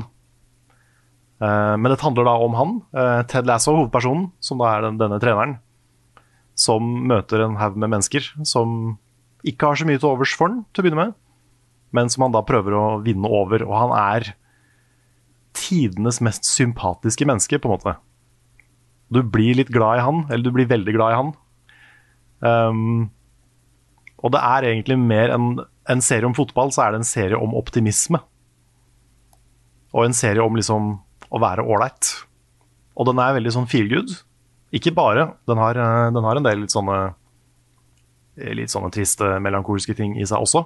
Eh, 1.43 1.75
men 1.75 1.91
det 1.91 1.99
handler 1.99 2.29
da 2.29 2.37
om 2.39 2.55
han, 2.55 2.77
eh, 2.95 3.17
Ted 3.27 3.49
Lasso, 3.49 3.75
hovedpersonen, 3.75 4.29
som 4.39 4.61
da 4.61 4.71
er 4.71 4.87
den, 4.87 5.01
denne 5.01 5.19
treneren, 5.19 5.57
som 6.59 6.85
møter 7.07 7.45
en 7.45 7.57
haug 7.59 7.77
med 7.79 7.93
mennesker 7.93 8.25
som 8.47 8.97
ikke 9.47 9.69
har 9.69 9.79
så 9.79 9.87
mye 9.87 9.99
til 10.01 10.11
overs 10.11 10.35
for 10.35 10.51
den 10.51 10.65
til 10.73 10.81
å 10.81 10.85
begynne 10.85 11.05
med, 11.05 11.17
men 11.95 12.11
som 12.11 12.25
han 12.25 12.35
da 12.35 12.43
prøver 12.45 12.75
å 12.75 12.85
vinne 13.05 13.29
over. 13.31 13.63
Og 13.63 13.75
han 13.77 13.93
er 13.95 14.33
tidenes 15.55 16.19
mest 16.25 16.47
sympatiske 16.47 17.27
menneske, 17.27 17.59
på 17.59 17.69
en 17.69 17.77
måte. 17.77 17.95
Du 19.09 19.21
blir 19.23 19.57
litt 19.57 19.71
glad 19.73 19.99
i 19.99 20.03
han, 20.05 20.25
eller 20.27 20.45
du 20.45 20.53
blir 20.53 20.69
veldig 20.69 20.95
glad 20.97 21.13
i 21.13 21.19
han. 21.19 21.31
Um, 22.39 23.09
og 24.19 24.35
det 24.35 24.43
er 24.43 24.67
egentlig 24.69 24.99
mer 24.99 25.33
enn 25.33 25.51
en 25.89 26.03
serie 26.05 26.27
om 26.27 26.35
fotball, 26.37 26.73
så 26.75 26.85
er 26.85 26.93
det 26.93 27.01
en 27.01 27.07
serie 27.07 27.39
om 27.39 27.55
optimisme. 27.57 28.19
Og 29.95 30.05
en 30.05 30.13
serie 30.13 30.43
om 30.43 30.57
liksom 30.59 30.97
å 31.29 31.41
være 31.41 31.65
ålreit. 31.65 32.11
Og 32.99 33.07
den 33.09 33.21
er 33.23 33.37
veldig 33.37 33.55
sånn 33.55 33.69
feel 33.71 33.89
good. 33.89 34.13
Ikke 34.75 34.93
bare. 34.93 35.33
Den 35.49 35.57
har, 35.57 35.77
eh, 35.77 36.11
den 36.13 36.23
har 36.23 36.37
en 36.37 36.45
del 36.45 36.63
litt 36.65 36.75
sånne 36.75 36.99
litt 38.39 38.71
sånne 38.71 38.91
triste, 38.93 39.25
melankolske 39.43 39.95
ting 39.97 40.13
i 40.15 40.23
seg 40.27 40.39
også. 40.39 40.63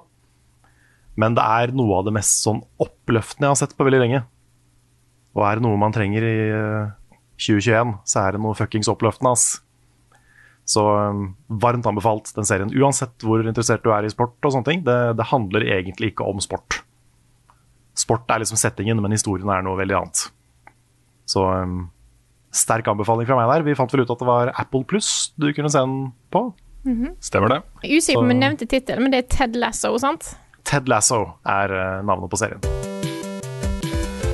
Men 1.20 1.36
det 1.38 1.46
er 1.46 1.74
noe 1.74 2.00
av 2.00 2.08
det 2.08 2.14
mest 2.16 2.42
sånn 2.44 2.62
oppløftende 2.82 3.48
jeg 3.48 3.54
har 3.54 3.60
sett 3.62 3.76
på 3.78 3.86
veldig 3.88 4.02
lenge. 4.02 4.24
Og 5.34 5.46
er 5.48 5.58
det 5.58 5.66
noe 5.66 5.80
man 5.82 5.94
trenger 5.94 6.26
i 6.26 6.38
eh, 6.54 6.94
2021, 7.42 7.96
så 8.10 8.24
er 8.24 8.36
det 8.36 8.42
noe 8.44 8.58
fuckings 8.58 8.90
oppløftende, 8.92 9.34
ass. 9.34 9.46
Så 10.70 10.84
eh, 10.90 11.22
varmt 11.64 11.90
anbefalt 11.90 12.32
den 12.38 12.50
serien. 12.50 12.74
Uansett 12.74 13.26
hvor 13.26 13.46
interessert 13.46 13.86
du 13.86 13.92
er 13.94 14.06
i 14.06 14.14
sport 14.14 14.38
og 14.42 14.56
sånne 14.56 14.70
ting. 14.70 14.86
Det, 14.86 14.98
det 15.18 15.30
handler 15.30 15.68
egentlig 15.78 16.14
ikke 16.14 16.28
om 16.30 16.42
sport. 16.44 16.82
Sport 17.98 18.30
er 18.34 18.42
liksom 18.42 18.58
settingen, 18.58 19.02
men 19.02 19.14
historien 19.14 19.50
er 19.54 19.66
noe 19.66 19.78
veldig 19.82 20.00
annet. 20.00 20.26
Så 21.30 21.46
eh, 21.50 21.76
sterk 22.54 22.88
anbefaling 22.92 23.28
fra 23.30 23.38
meg 23.40 23.50
der. 23.50 23.66
Vi 23.68 23.78
fant 23.78 23.94
vel 23.94 24.06
ut 24.06 24.14
at 24.14 24.22
det 24.22 24.30
var 24.30 24.54
Apple 24.54 24.86
Pluss 24.88 25.34
du 25.42 25.50
kunne 25.56 25.72
se 25.74 25.82
den 25.82 26.14
på. 26.34 26.48
Stemmer 27.24 27.50
det. 27.50 27.60
Jeg 27.84 27.92
er 27.92 28.02
usikker 28.02 28.20
på 28.20 28.26
om 28.26 28.32
jeg 28.34 28.42
nevnte 28.42 28.68
tittelen, 28.68 29.06
men 29.06 29.14
det 29.14 29.24
er 29.24 29.28
Ted 29.32 29.60
Lasso, 29.60 29.94
sant? 30.02 30.34
Ted 30.68 30.90
Lasso 30.92 31.22
er 31.48 31.72
eh, 31.72 32.00
navnet 32.04 32.32
på 32.32 32.40
serien. 32.40 32.60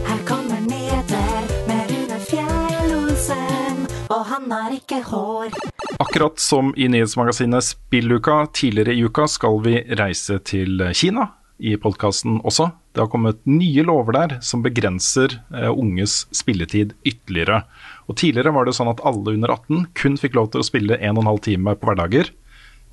Her 0.09 0.21
kommer 0.27 0.61
nyheter 0.65 1.49
med 1.69 1.93
Rune 1.93 2.19
Fjell-Olsen, 2.25 3.83
og 4.09 4.21
han 4.33 4.49
har 4.53 4.77
ikke 4.77 5.01
hår. 5.11 5.53
Akkurat 5.99 6.41
som 6.41 6.73
i 6.77 6.89
nyhetsmagasinet 6.89 7.69
Spilluka 7.69 8.43
tidligere 8.53 8.97
i 8.97 9.05
uka, 9.05 9.27
skal 9.29 9.61
vi 9.65 9.81
reise 9.99 10.39
til 10.41 10.89
Kina 10.97 11.29
i 11.59 11.75
podkasten 11.77 12.39
også. 12.47 12.69
Det 12.95 13.03
har 13.03 13.11
kommet 13.11 13.41
nye 13.47 13.83
lover 13.85 14.15
der 14.15 14.37
som 14.45 14.63
begrenser 14.65 15.35
eh, 15.53 15.69
unges 15.69 16.23
spilletid 16.35 16.95
ytterligere. 17.07 17.63
Og 18.07 18.17
Tidligere 18.19 18.53
var 18.55 18.65
det 18.67 18.75
sånn 18.77 18.91
at 18.91 19.03
alle 19.05 19.35
under 19.35 19.53
18 19.53 19.89
kun 19.99 20.17
fikk 20.19 20.39
lov 20.39 20.53
til 20.53 20.63
å 20.63 20.67
spille 20.67 20.97
1 20.97 21.19
12 21.19 21.43
time 21.45 21.75
på 21.75 21.91
hverdager. 21.91 22.31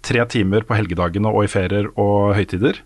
Tre 0.06 0.26
timer 0.30 0.66
på 0.66 0.76
helgedagene 0.76 1.32
og 1.32 1.46
i 1.46 1.50
ferier 1.50 1.88
og 1.94 2.34
høytider. 2.36 2.82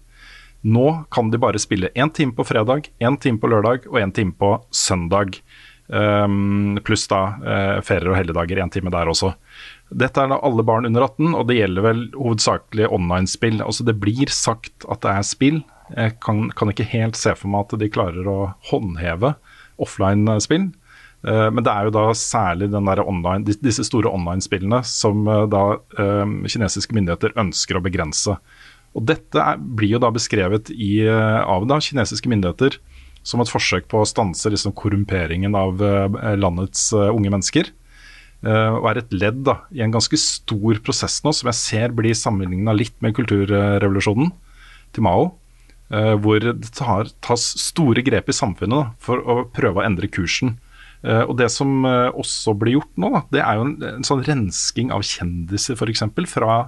Nå 0.60 0.86
kan 1.12 1.32
de 1.32 1.40
bare 1.40 1.60
spille 1.60 1.88
én 1.96 2.12
time 2.12 2.36
på 2.36 2.44
fredag, 2.44 2.90
én 3.00 3.16
time 3.20 3.40
på 3.40 3.48
lørdag 3.48 3.88
og 3.88 4.00
én 4.00 4.12
time 4.12 4.36
på 4.36 4.58
søndag. 4.70 5.40
Um, 5.90 6.78
pluss 6.86 7.08
da 7.10 7.20
eh, 7.42 7.78
ferier 7.82 8.12
og 8.12 8.18
helligdager, 8.20 8.60
én 8.62 8.70
time 8.70 8.92
der 8.94 9.08
også. 9.10 9.32
Dette 9.90 10.22
er 10.22 10.30
da 10.30 10.38
alle 10.46 10.62
barn 10.66 10.86
under 10.86 11.06
18, 11.08 11.32
og 11.34 11.46
det 11.48 11.58
gjelder 11.58 11.86
vel 11.86 12.02
hovedsakelig 12.14 12.88
online-spill. 12.94 13.60
Altså 13.64 13.86
Det 13.86 13.96
blir 13.98 14.30
sagt 14.30 14.86
at 14.86 15.02
det 15.02 15.14
er 15.14 15.26
spill. 15.26 15.62
Jeg 15.96 16.18
kan, 16.22 16.46
kan 16.54 16.70
ikke 16.70 16.86
helt 16.92 17.18
se 17.18 17.34
for 17.34 17.50
meg 17.50 17.66
at 17.66 17.80
de 17.80 17.90
klarer 17.90 18.28
å 18.30 18.38
håndheve 18.70 19.34
offline-spill. 19.82 20.70
Eh, 21.28 21.48
men 21.52 21.64
det 21.64 21.72
er 21.72 21.88
jo 21.88 21.94
da 21.94 22.06
særlig 22.16 22.70
online, 22.72 23.44
disse 23.44 23.84
store 23.84 24.12
online-spillene 24.12 24.80
som 24.88 25.26
eh, 25.28 25.46
da 25.52 25.64
eh, 26.00 26.36
kinesiske 26.48 26.96
myndigheter 26.96 27.34
ønsker 27.40 27.76
å 27.76 27.84
begrense. 27.84 28.36
Og 28.96 29.04
Dette 29.06 29.42
er, 29.42 29.58
blir 29.60 29.96
jo 29.96 30.02
da 30.02 30.10
beskrevet 30.14 30.72
i, 30.74 31.04
av 31.06 31.66
da 31.70 31.78
kinesiske 31.78 32.30
myndigheter 32.30 32.80
som 33.22 33.42
et 33.42 33.52
forsøk 33.52 33.86
på 33.90 34.00
å 34.00 34.08
stanse 34.08 34.50
liksom 34.50 34.72
korrumperingen 34.74 35.54
av 35.54 35.78
landets 36.40 36.88
unge 36.96 37.30
mennesker. 37.30 37.68
Eh, 38.46 38.70
og 38.76 38.88
er 38.90 39.00
et 39.02 39.12
ledd 39.14 39.42
da, 39.46 39.60
i 39.74 39.82
en 39.84 39.92
ganske 39.94 40.16
stor 40.20 40.80
prosess 40.84 41.20
nå, 41.24 41.32
som 41.36 41.50
jeg 41.50 41.58
ser 41.58 41.94
blir 41.96 42.16
sammenligna 42.16 42.74
litt 42.76 42.96
med 43.04 43.14
kulturrevolusjonen 43.18 44.32
til 44.96 45.06
Mao. 45.06 45.34
eh, 45.90 46.14
hvor 46.22 46.38
det 46.38 46.70
tar, 46.76 47.10
tas 47.20 47.44
store 47.58 48.04
grep 48.06 48.30
i 48.30 48.36
samfunnet 48.36 48.76
da, 48.76 48.90
for 49.02 49.18
å 49.20 49.42
prøve 49.50 49.82
å 49.82 49.86
endre 49.86 50.06
kursen. 50.12 50.56
Eh, 51.02 51.24
og 51.24 51.36
Det 51.40 51.50
som 51.50 51.84
også 51.84 52.54
blir 52.60 52.78
gjort 52.78 52.96
nå, 53.00 53.10
da, 53.16 53.22
det 53.32 53.42
er 53.42 53.58
jo 53.58 53.66
en, 53.66 53.76
en 53.96 54.06
sånn 54.06 54.24
rensking 54.26 54.92
av 54.94 55.02
kjendiser 55.02 55.74
f.eks. 55.74 56.04
fra 56.30 56.62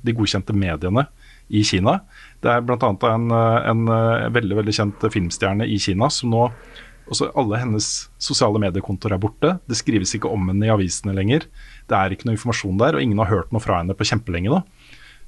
de 0.00 0.14
godkjente 0.16 0.56
mediene 0.56 1.08
i 1.48 1.62
Kina. 1.64 2.00
Det 2.40 2.50
er 2.52 2.64
bl.a. 2.64 2.92
En, 3.08 3.30
en 3.32 3.88
veldig 4.32 4.60
veldig 4.60 4.74
kjent 4.76 5.08
filmstjerne 5.12 5.66
i 5.68 5.78
Kina 5.80 6.10
som 6.12 6.32
nå 6.32 6.48
også 7.08 7.30
Alle 7.38 7.60
hennes 7.60 7.88
sosiale 8.22 8.60
mediekontoer 8.62 9.16
er 9.16 9.22
borte. 9.22 9.54
Det 9.68 9.78
skrives 9.78 10.14
ikke 10.16 10.30
om 10.30 10.50
henne 10.50 10.68
i 10.68 10.72
avisene 10.72 11.14
lenger. 11.16 11.46
Det 11.88 11.96
er 11.98 12.14
ikke 12.14 12.28
noe 12.28 12.36
informasjon 12.36 12.80
der, 12.80 12.96
og 12.96 13.04
ingen 13.04 13.20
har 13.22 13.30
hørt 13.32 13.52
noe 13.54 13.64
fra 13.64 13.80
henne 13.80 13.96
på 13.96 14.06
kjempelenge 14.08 14.52
nå. 14.52 14.62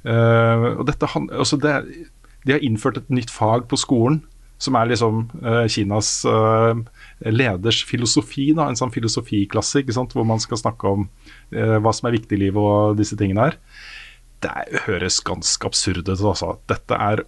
Uh, 0.01 0.81
og 0.81 0.87
dette, 0.88 1.09
altså 1.12 1.59
det, 1.61 1.75
de 2.47 2.55
har 2.55 2.62
innført 2.64 3.01
et 3.03 3.11
nytt 3.12 3.33
fag 3.33 3.66
på 3.69 3.77
skolen 3.81 4.23
som 4.61 4.77
er 4.77 4.90
liksom 4.90 5.23
uh, 5.40 5.64
Kinas 5.73 6.21
uh, 6.29 6.77
leders 7.25 7.81
filosofi. 7.88 8.51
Da, 8.57 8.69
en 8.69 8.79
sånn 8.79 8.93
filosofiklasse 8.93 9.85
sant? 9.97 10.12
hvor 10.16 10.29
man 10.29 10.43
skal 10.43 10.61
snakke 10.61 10.90
om 10.90 11.07
eh, 11.53 11.79
hva 11.81 11.93
som 11.97 12.09
er 12.09 12.16
viktig 12.19 12.37
i 12.37 12.43
livet 12.45 12.61
og 12.61 12.99
disse 13.01 13.16
tingene 13.21 13.49
her. 13.49 13.59
Det 14.45 14.83
høres 14.87 15.21
ganske 15.25 15.69
absurd 15.69 16.05
ut. 16.05 16.12
Altså. 16.12 16.55
Dette 16.69 16.97
er 16.97 17.25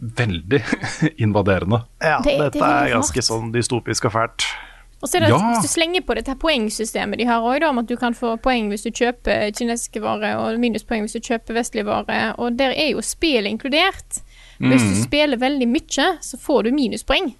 veldig 0.00 0.62
invaderende. 1.24 1.84
Ja, 2.02 2.20
Det- 2.20 2.24
det 2.24 2.40
er 2.40 2.50
dette 2.50 2.64
er 2.64 2.94
ganske 2.94 3.22
sånn 3.22 3.52
dystopisk 3.52 4.04
og 4.06 4.12
fælt. 4.12 4.44
Og 5.00 5.08
så 5.08 5.16
er 5.16 5.20
det, 5.20 5.28
Ja. 5.30 5.38
Hvis 5.38 5.62
du 5.62 5.68
slenger 5.68 6.00
på 6.02 6.14
dette 6.16 6.34
poengsystemet 6.34 7.18
de 7.18 7.24
har 7.24 7.40
òg, 7.40 7.62
om 7.68 7.78
at 7.78 7.86
du 7.86 7.96
kan 7.96 8.14
få 8.14 8.36
poeng 8.42 8.68
hvis 8.68 8.82
du 8.82 8.90
kjøper 8.90 9.52
kinesiske 9.54 10.00
varer, 10.02 10.34
og 10.36 10.58
minuspoeng 10.58 11.02
hvis 11.06 11.12
du 11.14 11.20
kjøper 11.20 11.54
vestlige 11.54 11.84
varer, 11.86 12.34
og 12.38 12.56
der 12.56 12.70
er 12.74 12.90
jo 12.96 13.00
spill 13.00 13.46
inkludert. 13.46 14.22
Hvis 14.58 14.82
du 14.82 14.88
Mm. 14.94 15.02
spiller 15.04 15.36
veldig 15.38 15.68
mye, 15.68 16.18
så 16.20 16.36
får 16.36 16.64
du 16.64 16.70
minuspoeng. 16.72 17.34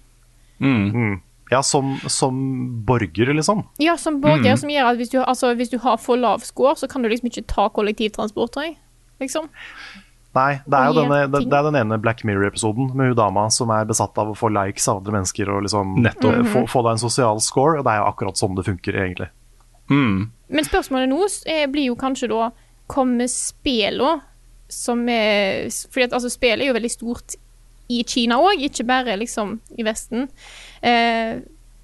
Mm. 0.61 1.21
Ja, 1.51 1.61
som, 1.61 1.97
som 2.07 2.83
borger, 2.85 3.33
liksom. 3.33 3.65
Ja, 3.79 3.95
som 3.97 4.21
borger, 4.21 4.53
Mm. 4.53 4.57
som 4.57 4.69
gjør 4.69 4.91
at 4.91 4.97
hvis 4.97 5.09
du, 5.09 5.17
altså, 5.23 5.53
hvis 5.55 5.69
du 5.69 5.79
har 5.79 5.97
for 5.97 6.15
lav 6.15 6.39
score, 6.39 6.75
så 6.75 6.87
kan 6.89 7.01
du 7.01 7.09
liksom 7.09 7.27
ikke 7.29 7.45
ta 7.47 7.67
kollektivtransport, 7.69 8.51
tror 8.53 8.63
jeg. 8.63 8.77
Liksom. 9.19 9.49
Nei, 10.35 10.59
det 10.69 10.77
er 10.77 10.85
jo 10.91 10.93
denne, 11.01 11.19
det, 11.33 11.39
det 11.49 11.57
er 11.57 11.63
den 11.71 11.75
ene 11.79 11.97
Black 11.99 12.21
Mirror-episoden 12.23 12.91
med 12.95 13.07
hun 13.09 13.15
dama 13.17 13.47
som 13.49 13.71
er 13.73 13.85
besatt 13.89 14.17
av 14.21 14.29
å 14.29 14.35
få 14.37 14.51
likes 14.53 14.85
av 14.87 14.99
andre 15.01 15.15
mennesker 15.17 15.49
og 15.49 15.63
liksom 15.65 15.95
Nettopp. 16.05 16.35
eh, 16.35 16.43
få, 16.43 16.59
Mhm. 16.63 16.67
få 16.69 16.83
deg 16.85 16.91
en 16.91 17.01
sosial 17.01 17.39
score, 17.41 17.79
og 17.79 17.85
det 17.85 17.93
er 17.95 17.97
jo 18.03 18.09
akkurat 18.11 18.37
sånn 18.37 18.55
det 18.55 18.65
funker, 18.65 18.93
egentlig. 18.93 19.29
Mm. 19.89 20.29
Men 20.49 20.63
spørsmålet 20.65 21.09
nå 21.09 21.23
eh, 21.49 21.65
blir 21.67 21.87
jo 21.89 21.95
kanskje 21.95 22.29
da 22.29 22.51
Kommer 22.89 23.27
spela 23.27 24.19
som 24.67 25.07
er 25.09 25.65
Fordi 25.69 26.03
at 26.07 26.11
altså, 26.13 26.29
spill 26.29 26.61
er 26.61 26.67
jo 26.67 26.73
veldig 26.73 26.91
stort 26.91 27.35
i 27.89 28.03
Kina 28.03 28.35
òg, 28.37 28.61
ikke 28.61 28.85
bare 28.85 29.17
liksom 29.17 29.59
i 29.77 29.83
Vesten. 29.83 30.27
Eh, 30.83 31.39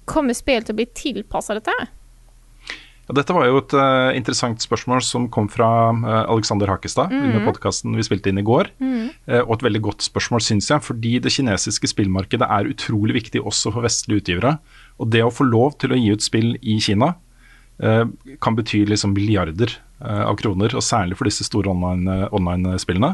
kommer 0.06 0.34
spill 0.38 0.62
til 0.62 0.72
å 0.74 0.76
bli 0.76 0.86
tilpassa 0.86 1.54
dette 1.58 1.70
her? 1.80 1.88
Dette 3.14 3.30
var 3.36 3.46
jo 3.46 3.60
et 3.60 3.74
uh, 3.78 4.10
interessant 4.18 4.58
spørsmål 4.58 5.02
som 5.06 5.28
kom 5.30 5.46
fra 5.52 5.68
uh, 5.94 6.24
Alexander 6.32 6.66
Hakestad 6.72 7.12
Mhm. 7.12 7.26
under 7.28 7.44
podkasten 7.46 7.94
vi 7.94 8.02
spilte 8.02 8.32
inn 8.32 8.38
i 8.42 8.46
går. 8.46 8.72
Mhm. 8.82 9.04
Uh, 9.28 9.42
og 9.44 9.52
et 9.58 9.66
veldig 9.68 9.82
godt 9.84 10.02
spørsmål, 10.02 10.42
syns 10.42 10.70
jeg, 10.72 10.82
fordi 10.82 11.12
det 11.22 11.30
kinesiske 11.32 11.86
spillmarkedet 11.92 12.48
er 12.50 12.70
utrolig 12.72 13.14
viktig 13.20 13.44
også 13.46 13.70
for 13.72 13.86
vestlige 13.86 14.24
utgivere. 14.24 14.58
Og 14.98 15.10
det 15.10 15.22
å 15.22 15.30
få 15.30 15.46
lov 15.46 15.78
til 15.78 15.90
å 15.94 16.00
gi 16.00 16.10
ut 16.12 16.22
spill 16.22 16.56
i 16.62 16.78
Kina 16.80 17.14
kan 18.40 18.54
bety 18.56 18.86
liksom 18.88 19.12
milliarder 19.12 19.68
av 20.00 20.32
kroner, 20.40 20.72
og 20.72 20.80
særlig 20.80 21.18
for 21.18 21.28
disse 21.28 21.44
store 21.44 21.68
online- 21.68 22.24
online-spillene. 22.32 23.10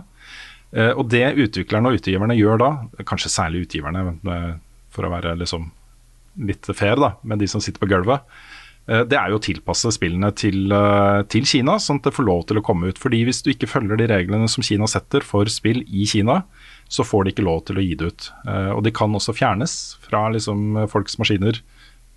Eh, 0.73 0.93
og 0.95 1.09
det 1.11 1.35
utviklerne 1.35 1.91
og 1.91 1.99
utgiverne 1.99 2.37
gjør 2.39 2.61
da, 2.63 2.69
kanskje 3.03 3.33
særlig 3.35 3.65
utgiverne, 3.67 4.15
for 4.95 5.03
å 5.03 5.11
være 5.11 5.35
liksom 5.41 5.67
litt 6.47 6.65
fair 6.79 6.95
da, 6.95 7.17
med 7.25 7.43
de 7.43 7.49
som 7.51 7.61
sitter 7.61 7.83
på 7.83 7.91
gulvet, 7.91 8.23
det 8.87 9.15
er 9.15 9.31
jo 9.31 9.39
å 9.39 9.43
tilpasse 9.43 9.93
spillene 9.95 10.33
til, 10.35 10.73
eh, 10.75 11.23
til 11.31 11.45
Kina, 11.47 11.77
sånn 11.79 12.01
at 12.01 12.09
det 12.09 12.15
får 12.17 12.27
lov 12.27 12.47
til 12.49 12.59
å 12.59 12.65
komme 12.67 12.91
ut. 12.91 12.99
Fordi 12.99 13.25
Hvis 13.25 13.43
du 13.43 13.53
ikke 13.53 13.71
følger 13.71 13.97
de 13.97 14.09
reglene 14.11 14.49
som 14.51 14.63
Kina 14.63 14.89
setter 14.91 15.21
for 15.23 15.47
spill 15.47 15.85
i 15.87 16.05
Kina, 16.05 16.43
så 16.91 17.07
får 17.07 17.25
de 17.25 17.33
ikke 17.33 17.47
lov 17.47 17.65
til 17.67 17.77
å 17.77 17.85
gi 17.85 17.95
det 17.95 18.07
ut. 18.11 18.31
Eh, 18.47 18.71
Og 18.75 18.83
de 18.83 18.91
kan 18.91 19.13
også 19.13 19.37
fjernes 19.37 19.97
fra 20.03 20.29
liksom 20.31 20.89
folks 20.91 21.17
maskiner 21.17 21.61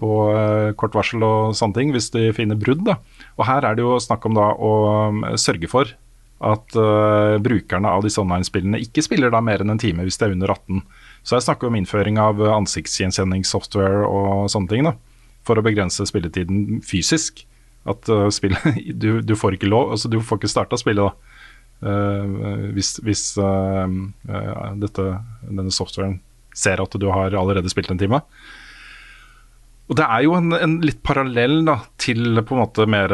på 0.02 0.12
eh, 0.36 0.74
kort 0.74 0.96
varsel 0.98 1.24
og 1.24 1.54
sånne 1.56 1.78
ting, 1.78 1.94
hvis 1.94 2.10
de 2.12 2.34
finner 2.34 2.60
brudd. 2.60 2.84
da. 2.84 2.98
Og 3.38 3.46
Her 3.46 3.64
er 3.64 3.76
det 3.76 3.86
jo 3.86 4.00
snakk 4.00 4.26
om 4.26 4.34
da 4.34 4.52
å 4.58 4.74
um, 5.10 5.24
sørge 5.38 5.70
for 5.72 5.86
at 6.46 6.76
uh, 6.76 7.40
brukerne 7.40 7.88
av 7.88 8.04
disse 8.04 8.20
online-spillene 8.20 8.82
ikke 8.84 9.02
spiller 9.06 9.32
da 9.32 9.40
mer 9.40 9.64
enn 9.64 9.72
en 9.72 9.80
time 9.80 10.04
hvis 10.04 10.20
de 10.20 10.28
er 10.28 10.34
under 10.36 10.52
18. 10.52 10.82
Så 11.24 11.38
jeg 11.38 11.46
snakker 11.48 11.70
om 11.70 11.78
innføring 11.80 12.20
av 12.22 12.42
eh, 12.44 12.52
ansiktsgjenkjenningssoftware 12.54 14.04
og 14.06 14.50
sånne 14.52 14.70
ting. 14.70 14.84
da, 14.90 14.94
For 15.46 15.60
å 15.60 15.66
begrense 15.66 16.06
spilletiden 16.10 16.82
fysisk. 16.86 17.46
At 17.86 18.10
uh, 18.10 18.28
spillet, 18.34 18.80
du, 19.02 19.20
du 19.22 19.36
får 19.38 19.58
ikke 19.58 19.70
lov, 19.70 19.94
altså 19.96 20.10
du 20.12 20.20
får 20.22 20.42
ikke 20.42 20.54
starta 20.56 20.80
spillet 20.82 21.06
da. 21.06 21.42
Uh, 21.86 22.72
hvis 22.74 22.96
hvis 23.04 23.24
uh, 23.38 23.84
eh, 23.84 24.62
dette, 24.80 25.04
denne 25.44 25.74
softwaren 25.76 26.16
ser 26.56 26.80
at 26.82 26.96
du 26.98 27.10
har 27.12 27.36
allerede 27.36 27.70
spilt 27.70 27.92
en 27.92 28.00
time. 28.00 28.22
Og 29.90 30.00
Det 30.00 30.06
er 30.06 30.24
jo 30.26 30.34
en, 30.38 30.54
en 30.56 30.80
litt 30.82 31.04
parallell 31.06 31.60
da, 31.68 31.80
til 32.02 32.42
på 32.42 32.56
en 32.56 32.64
måte 32.64 32.88
mer 32.90 33.14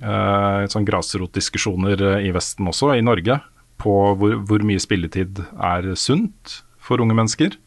eh, 0.00 0.62
sånn 0.72 0.86
grasrotdiskusjoner 0.88 2.04
eh, 2.08 2.28
i 2.28 2.32
Vesten 2.34 2.70
også, 2.70 2.94
i 2.96 3.04
Norge, 3.04 3.40
på 3.82 3.96
hvor, 4.16 4.38
hvor 4.48 4.64
mye 4.64 4.80
spilletid 4.80 5.42
er 5.58 5.92
sunt 5.98 6.62
for 6.82 7.02
unge 7.02 7.16
mennesker. 7.18 7.58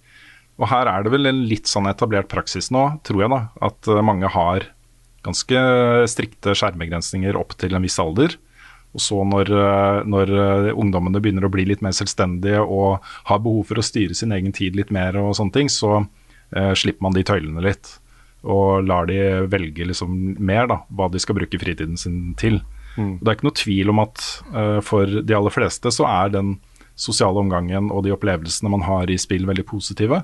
Og 0.62 0.70
her 0.72 0.88
er 0.88 1.04
det 1.04 1.12
vel 1.12 1.28
en 1.30 1.44
litt 1.50 1.68
sånn 1.68 1.90
etablert 1.90 2.30
praksis 2.32 2.72
nå, 2.72 2.88
tror 3.08 3.26
jeg, 3.26 3.32
da, 3.34 3.42
at 3.68 3.92
eh, 3.92 4.04
mange 4.06 4.30
har 4.32 4.70
ganske 5.26 5.62
strikte 6.12 6.54
skjermbegrensninger 6.56 7.38
opp 7.40 7.58
til 7.60 7.76
en 7.76 7.86
viss 7.86 7.98
alder. 8.02 8.38
Og 8.96 9.04
så 9.04 9.20
når, 9.28 9.52
eh, 9.52 10.00
når 10.08 10.32
eh, 10.40 10.72
ungdommene 10.72 11.20
begynner 11.20 11.48
å 11.48 11.52
bli 11.52 11.68
litt 11.68 11.84
mer 11.84 11.96
selvstendige 11.96 12.64
og 12.64 13.04
har 13.28 13.42
behov 13.44 13.68
for 13.72 13.82
å 13.82 13.86
styre 13.86 14.16
sin 14.16 14.32
egen 14.36 14.56
tid 14.56 14.78
litt 14.80 14.94
mer, 14.96 15.18
og 15.20 15.36
sånne 15.36 15.56
ting, 15.58 15.72
så 15.72 15.98
eh, 16.56 16.72
slipper 16.78 17.04
man 17.04 17.18
de 17.18 17.26
tøylene 17.28 17.64
litt. 17.66 17.98
Og 18.46 18.86
lar 18.86 19.10
de 19.10 19.20
velge 19.52 19.90
liksom 19.90 20.38
mer 20.40 20.70
da, 20.72 20.80
hva 20.96 21.10
de 21.12 21.20
skal 21.20 21.36
bruke 21.40 21.60
fritiden 21.60 22.00
sin 22.00 22.36
til. 22.40 22.62
Mm. 22.96 23.18
Det 23.20 23.28
er 23.28 23.36
ikke 23.36 23.50
noe 23.50 23.60
tvil 23.60 23.92
om 23.92 24.02
at 24.06 24.24
eh, 24.56 24.80
for 24.86 25.20
de 25.20 25.36
aller 25.36 25.54
fleste 25.54 25.92
så 25.92 26.08
er 26.08 26.32
den 26.38 26.56
sosiale 26.96 27.42
omgangen 27.42 27.90
og 27.92 28.06
de 28.06 28.14
opplevelsene 28.16 28.72
man 28.72 28.86
har 28.88 29.12
i 29.12 29.18
spill 29.20 29.44
veldig 29.50 29.66
positive. 29.68 30.22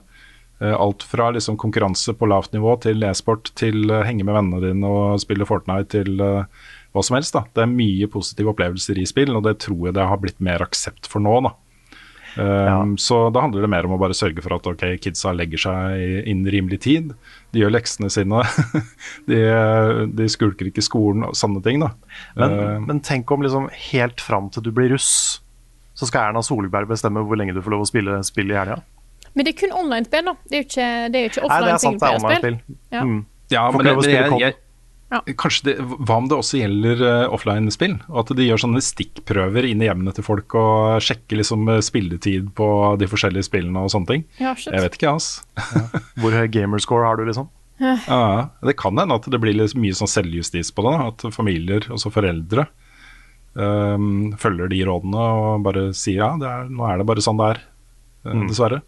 Eh, 0.62 0.82
alt 0.82 1.04
fra 1.04 1.32
liksom 1.32 1.58
konkurranse 1.58 2.14
på 2.14 2.28
lavt 2.30 2.54
nivå 2.54 2.76
til 2.84 3.02
e-sport 3.08 3.50
til 3.58 3.90
eh, 3.90 4.04
henge 4.06 4.26
med 4.28 4.36
vennene 4.38 4.62
dine 4.62 4.86
og 4.94 5.18
spille 5.24 5.48
Fortnite 5.50 5.90
til 5.96 6.22
eh, 6.22 6.62
hva 6.94 7.04
som 7.06 7.18
helst. 7.18 7.34
da. 7.34 7.48
Det 7.50 7.64
er 7.66 7.72
mye 7.72 8.10
positive 8.12 8.54
opplevelser 8.54 9.00
i 9.02 9.08
spill, 9.10 9.34
og 9.38 9.48
det 9.48 9.58
tror 9.66 9.90
jeg 9.90 9.98
det 9.98 10.06
har 10.06 10.22
blitt 10.22 10.38
mer 10.44 10.62
aksept 10.62 11.10
for 11.10 11.24
nå. 11.24 11.40
da. 11.48 11.56
Um, 12.32 12.94
Så 12.96 13.26
da 13.34 13.42
handler 13.44 13.66
det 13.66 13.72
mer 13.74 13.88
om 13.88 13.98
å 13.98 14.00
bare 14.00 14.16
sørge 14.16 14.40
for 14.44 14.54
at 14.56 14.68
ok, 14.70 14.86
kidsa 15.04 15.34
legger 15.36 15.60
seg 15.66 15.98
inn 16.00 16.30
innen 16.36 16.54
rimelig 16.54 16.80
tid. 16.86 17.10
De 17.52 17.64
gjør 17.64 17.74
leksene 17.74 18.12
sine. 18.14 18.44
de, 19.32 19.42
de 20.14 20.30
skulker 20.32 20.70
ikke 20.70 20.86
skolen 20.86 21.26
og 21.28 21.36
sånne 21.36 21.64
ting. 21.66 21.82
da. 21.82 21.96
Men, 22.38 22.58
Uh, 22.62 22.78
men 22.86 23.02
tenk 23.02 23.32
om 23.34 23.42
liksom 23.42 23.72
helt 23.90 24.22
fram 24.22 24.54
til 24.54 24.64
du 24.68 24.72
blir 24.76 24.94
russ, 24.94 25.42
så 25.98 26.08
skal 26.08 26.30
Erna 26.30 26.46
Solberg 26.46 26.92
bestemme 26.92 27.26
hvor 27.26 27.40
lenge 27.40 27.58
du 27.58 27.64
får 27.66 27.74
lov 27.80 27.88
å 27.88 27.90
spille 27.90 28.22
spill 28.28 28.54
i 28.54 28.62
helga? 28.62 28.84
Men 29.36 29.46
det 29.48 29.54
er 29.56 29.60
kun 29.62 29.72
online-spill, 29.84 30.26
da. 30.26 30.34
Det 30.50 30.58
er 30.58 30.62
jo 30.64 30.68
ikke, 30.68 30.90
det 31.12 31.16
er 31.20 31.24
jo 31.24 31.30
ikke 31.32 31.48
Nei, 31.48 31.62
det 31.62 31.72
er 31.72 31.78
sant, 31.86 32.00
det 32.02 32.08
er 32.10 32.18
online-spill. 32.20 32.58
Ja. 32.92 33.04
Mm. 33.06 33.22
Ja, 33.52 33.64
men 33.72 33.86
det, 33.86 33.96
det- 34.04 34.12
jeg- 34.18 34.40
jeg- 34.42 34.60
Kanskje 35.36 35.64
det, 35.66 35.74
Hva 36.08 36.16
om 36.22 36.28
det 36.32 36.38
også 36.38 36.56
gjelder 36.62 37.02
uh, 37.04 37.34
offline-spill? 37.36 37.98
Og 38.08 38.20
At 38.22 38.30
de 38.38 38.46
gjør 38.48 38.62
sånne 38.64 38.80
stikkprøver 38.80 39.66
inn 39.68 39.82
i 39.84 39.88
hjemmene 39.90 40.14
til 40.16 40.24
folk 40.24 40.56
og 40.56 41.02
sjekker 41.04 41.36
liksom 41.42 41.68
eh, 41.68 41.82
spilletid 41.84 42.54
på 42.56 42.68
de 42.98 43.10
forskjellige 43.12 43.44
spillene 43.44 43.76
og 43.84 43.90
sånne 43.92 44.08
ting. 44.08 44.24
Ja, 44.40 44.54
jeg 44.56 44.80
vet 44.86 44.96
ikke, 44.96 45.12
ass. 45.18 45.44
Hvor 46.16 46.32
høy 46.32 46.48
gamerscore 46.48 47.04
har 47.10 47.18
du, 47.20 47.26
liksom? 47.28 47.50
Ja, 47.82 48.48
det 48.64 48.78
kan 48.80 48.96
hende 48.96 49.16
at 49.20 49.28
det 49.28 49.42
blir 49.42 49.54
litt 49.58 49.76
mye 49.76 49.92
sånn 50.00 50.08
selvjustis 50.08 50.72
på 50.72 50.86
det. 50.88 50.94
da, 50.96 51.08
At 51.12 51.34
familier, 51.36 51.82
også 51.92 52.08
foreldre, 52.14 52.68
um, 53.56 54.32
følger 54.40 54.70
de 54.72 54.80
rådene 54.88 55.18
og 55.28 55.64
bare 55.66 55.90
sier 55.98 56.22
ja, 56.24 56.32
det 56.40 56.48
er, 56.48 56.70
nå 56.72 56.88
er 56.88 57.02
det 57.02 57.08
bare 57.10 57.24
sånn 57.26 57.40
det 57.42 57.50
er. 57.56 57.62
eh, 58.26 58.32
Mm. 58.32 58.48
Dessverre. 58.48 58.82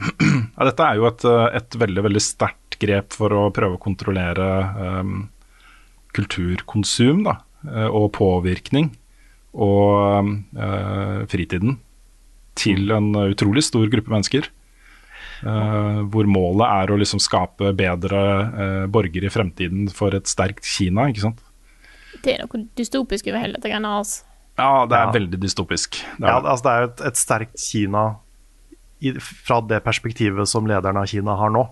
Ja, 0.56 0.66
dette 0.68 0.86
er 0.86 0.98
jo 0.98 1.06
et, 1.08 1.24
eh, 1.28 1.46
et 1.60 1.76
veldig 1.80 2.02
veldig 2.08 2.22
sterkt 2.24 2.76
grep 2.80 3.14
for 3.16 3.32
å 3.36 3.42
prøve 3.54 3.76
å 3.76 3.82
kontrollere 3.82 4.46
um, 5.00 5.14
kulturkonsum 6.16 7.22
da, 7.26 7.38
eh, 7.68 7.88
og 7.88 8.10
påvirkning 8.16 8.90
og 9.50 10.28
uh, 10.54 11.24
fritiden 11.26 11.74
til 12.60 12.92
en 12.94 13.08
utrolig 13.24 13.64
stor 13.66 13.88
gruppe 13.90 14.12
mennesker. 14.12 14.46
Uh, 15.40 16.04
hvor 16.12 16.28
målet 16.28 16.68
er 16.68 16.92
å 16.92 16.98
liksom 17.00 17.18
skape 17.22 17.72
bedre 17.74 18.20
uh, 18.20 18.84
borgere 18.92 19.26
i 19.26 19.32
fremtiden 19.32 19.88
for 19.90 20.14
et 20.14 20.30
sterkt 20.30 20.68
Kina. 20.68 21.08
ikke 21.10 21.24
sant? 21.24 21.42
Det 22.22 22.36
er 22.36 22.44
noe 22.44 22.62
dystopisk 22.78 23.30
over 23.32 23.42
hele 23.42 23.58
dette 23.58 23.72
greiene. 23.72 23.90
Altså. 24.02 24.22
Ja, 24.60 24.86
det 24.86 24.98
er 24.98 25.06
Ja. 25.08 25.12
veldig 25.18 25.40
dystopisk. 25.40 25.98
Det 26.18 26.26
er 26.26 26.30
Ja, 26.30 26.40
altså 26.44 26.64
det 26.68 26.72
er 26.76 26.88
et, 26.90 27.00
et 27.10 27.16
sterkt 27.16 27.58
Kina 27.58 28.04
i, 29.00 29.14
fra 29.20 29.60
det 29.64 29.82
perspektivet 29.84 30.48
som 30.48 30.68
lederen 30.68 31.00
av 31.00 31.08
Kina 31.10 31.36
har 31.40 31.52
nå. 31.54 31.64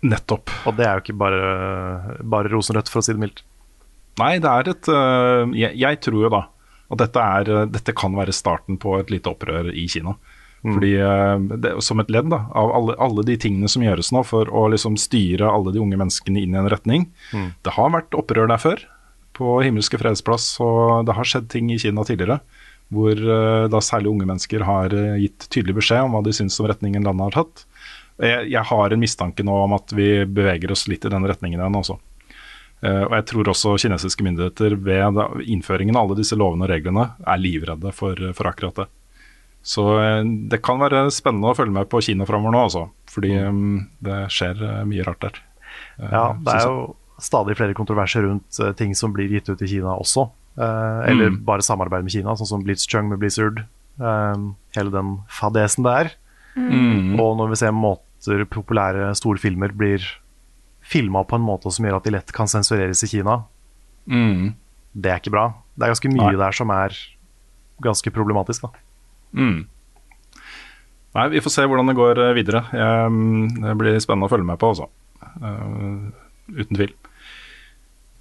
Nettopp. 0.00 0.52
Og 0.66 0.76
det 0.78 0.86
er 0.86 0.96
jo 0.96 1.04
ikke 1.04 1.20
bare, 1.20 2.18
bare 2.24 2.50
rosenrødt, 2.52 2.88
for 2.88 3.02
å 3.02 3.04
si 3.04 3.14
det 3.14 3.22
mildt. 3.22 3.44
Nei, 4.20 4.34
det 4.42 4.50
er 4.50 4.70
et 4.72 4.88
øh, 4.92 5.52
jeg, 5.56 5.76
jeg 5.80 6.00
tror 6.04 6.24
jo 6.26 6.32
da 6.32 6.42
at 6.90 7.00
dette, 7.04 7.22
er, 7.22 7.50
øh, 7.54 7.66
dette 7.70 7.94
kan 7.96 8.16
være 8.16 8.34
starten 8.34 8.78
på 8.80 8.96
et 8.98 9.12
lite 9.12 9.30
opprør 9.30 9.70
i 9.70 9.86
Kina. 9.90 10.16
Fordi 10.60 10.92
øh, 11.00 11.44
det, 11.56 11.72
Som 11.84 12.02
et 12.02 12.10
ledd 12.12 12.28
da, 12.32 12.42
av 12.52 12.72
alle, 12.76 12.96
alle 13.00 13.24
de 13.24 13.36
tingene 13.40 13.68
som 13.70 13.84
gjøres 13.84 14.10
nå 14.12 14.24
for 14.28 14.50
å 14.52 14.66
liksom 14.72 14.98
styre 15.00 15.48
alle 15.48 15.72
de 15.72 15.80
unge 15.80 15.96
menneskene 15.96 16.42
inn 16.42 16.56
i 16.56 16.60
en 16.60 16.68
retning. 16.68 17.06
Mm. 17.32 17.52
Det 17.64 17.76
har 17.78 17.94
vært 17.94 18.16
opprør 18.18 18.50
der 18.50 18.60
før, 18.60 18.82
på 19.36 19.60
Himmelske 19.64 20.00
fredsplass, 20.00 20.52
og 20.60 21.06
det 21.08 21.16
har 21.16 21.28
skjedd 21.28 21.48
ting 21.52 21.70
i 21.72 21.78
Kina 21.80 22.04
tidligere. 22.04 22.40
Hvor 22.90 23.14
øh, 23.14 23.68
da 23.70 23.80
særlig 23.84 24.10
unge 24.10 24.26
mennesker 24.26 24.64
har 24.66 24.94
øh, 24.94 25.16
gitt 25.22 25.46
tydelig 25.48 25.76
beskjed 25.78 26.08
om 26.08 26.16
hva 26.16 26.24
de 26.26 26.34
syns 26.34 26.58
om 26.60 26.68
retningen 26.70 27.06
landet 27.06 27.28
har 27.28 27.42
tatt. 27.42 27.66
Jeg, 28.20 28.50
jeg 28.52 28.66
har 28.68 28.92
en 28.92 29.00
mistanke 29.00 29.46
nå 29.46 29.54
om 29.64 29.76
at 29.78 29.94
vi 29.96 30.24
beveger 30.26 30.74
oss 30.74 30.88
litt 30.90 31.06
i 31.06 31.12
den 31.12 31.28
retningen 31.30 31.62
igjen 31.62 31.78
også. 31.78 31.96
Eh, 32.80 33.02
og 33.06 33.14
jeg 33.18 33.26
tror 33.30 33.52
også 33.52 33.76
kinesiske 33.80 34.24
myndigheter 34.24 34.76
ved 34.80 35.20
innføringen 35.44 35.96
av 35.96 36.08
alle 36.08 36.20
disse 36.22 36.38
lovene 36.38 36.66
og 36.66 36.72
reglene 36.72 37.10
er 37.28 37.40
livredde 37.40 37.92
for, 37.96 38.18
for 38.36 38.50
akkurat 38.50 38.82
det. 38.82 38.88
Så 39.62 39.84
eh, 40.00 40.22
det 40.50 40.62
kan 40.64 40.80
være 40.80 41.06
spennende 41.12 41.52
å 41.52 41.56
følge 41.56 41.76
med 41.76 41.90
på 41.92 42.00
Kina 42.04 42.26
framover 42.28 42.56
nå, 42.56 42.64
altså. 42.68 42.86
Fordi 43.12 43.34
mm, 43.36 43.76
det 44.06 44.22
skjer 44.32 44.64
eh, 44.64 44.82
mye 44.88 45.04
rart 45.06 45.26
der. 45.26 45.40
Eh, 46.00 46.08
Ja, 46.08 46.24
det 46.40 46.56
er 46.56 46.68
jo 46.68 46.80
stadig 47.20 47.58
flere 47.58 47.76
kontroverser 47.76 48.24
rundt 48.24 48.60
eh, 48.62 48.72
ting 48.76 48.94
som 48.96 49.12
blir 49.12 49.28
gitt 49.28 49.50
ut 49.52 49.60
i 49.60 49.68
Kina 49.68 49.96
også. 50.00 50.30
Eh, 50.60 51.10
eller 51.10 51.30
Mm. 51.30 51.44
bare 51.46 51.62
samarbeid 51.64 52.02
med 52.04 52.12
Kina, 52.12 52.34
sånn 52.36 52.46
som 52.46 52.62
Blitzchung 52.64 53.08
med 53.08 53.18
Blizzard. 53.22 53.62
Eh, 54.00 54.36
hele 54.76 54.90
den 54.92 55.20
fadesen 55.28 55.84
der. 55.84 56.10
Mm. 56.56 57.18
Og 57.20 57.36
når 57.38 57.48
vi 57.54 57.56
ser 57.56 57.72
måter 57.72 58.44
populære 58.50 59.14
store 59.16 59.38
filmer 59.38 59.72
blir 59.72 60.02
filma 60.82 61.22
på 61.24 61.36
en 61.38 61.46
måte 61.46 61.70
som 61.72 61.84
gjør 61.86 61.96
at 61.96 62.04
de 62.04 62.10
lett 62.10 62.32
kan 62.32 62.46
sensureres 62.46 63.02
i 63.04 63.06
Kina, 63.06 63.44
Mm. 64.08 64.54
det 64.94 65.10
er 65.12 65.18
ikke 65.20 65.30
bra. 65.32 65.54
Det 65.78 65.84
er 65.86 65.92
ganske 65.94 66.12
mye 66.12 66.32
Nei. 66.32 66.36
der 66.36 66.52
som 66.52 66.70
er 66.70 66.90
ganske 67.80 68.10
problematisk. 68.12 68.62
da. 68.62 68.68
Mm. 69.34 69.66
Nei, 71.14 71.28
vi 71.28 71.40
får 71.40 71.50
se 71.50 71.62
hvordan 71.66 71.86
det 71.90 71.96
går 71.96 72.18
eh, 72.18 72.34
videre. 72.34 72.64
Jeg, 72.72 73.10
mm, 73.10 73.62
det 73.62 73.76
blir 73.78 73.96
spennende 74.02 74.28
å 74.28 74.30
følge 74.30 74.46
med 74.46 74.58
på, 74.58 74.68
altså. 74.70 74.88
Uh, 75.40 76.10
uten 76.54 76.76
tvil. 76.76 76.92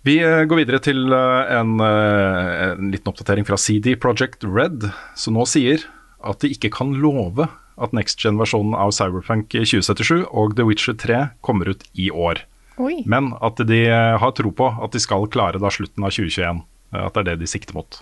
Vi 0.08 0.16
eh, 0.24 0.46
går 0.48 0.62
videre 0.62 0.80
til 0.84 1.12
eh, 1.12 1.54
en, 1.60 1.76
eh, 1.84 2.60
en 2.72 2.92
liten 2.94 3.12
oppdatering 3.12 3.48
fra 3.48 3.58
CD 3.60 3.96
Project 4.00 4.46
Red, 4.48 4.88
som 5.20 5.36
nå 5.36 5.44
sier 5.50 5.84
at 6.24 6.40
de 6.44 6.52
ikke 6.56 6.72
kan 6.76 6.94
love 7.00 7.48
at 7.80 7.96
next 7.96 8.20
gen-versjonen 8.24 8.76
av 8.76 8.92
Cyberpunk 8.96 9.52
2077 9.56 10.26
og 10.36 10.56
The 10.58 10.66
Witcher 10.68 10.96
3 11.00 11.20
kommer 11.46 11.72
ut 11.72 11.86
i 11.96 12.10
år. 12.12 12.44
Oi. 12.80 13.02
Men 13.08 13.34
at 13.44 13.60
de 13.68 13.82
har 13.92 14.36
tro 14.36 14.52
på 14.56 14.70
at 14.80 14.96
de 14.96 15.02
skal 15.04 15.28
klare 15.32 15.60
da 15.60 15.72
slutten 15.72 16.04
av 16.08 16.16
2021. 16.16 16.64
eh, 16.96 17.06
At 17.06 17.16
det 17.16 17.26
er 17.26 17.30
det 17.34 17.42
de 17.44 17.52
sikter 17.52 17.76
mot. 17.76 18.02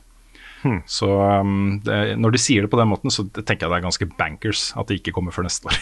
Så 0.89 1.07
um, 1.07 1.77
det, 1.85 2.17
når 2.17 2.33
de 2.33 2.41
sier 2.41 2.65
det 2.65 2.71
på 2.71 2.79
den 2.79 2.89
måten, 2.89 3.13
så 3.13 3.27
tenker 3.37 3.67
jeg 3.67 3.71
det 3.71 3.77
er 3.77 3.85
ganske 3.85 4.07
bankers 4.17 4.63
at 4.79 4.89
det 4.89 4.99
ikke 4.99 5.13
kommer 5.17 5.35
før 5.35 5.47
neste 5.47 5.69
år. 5.69 5.77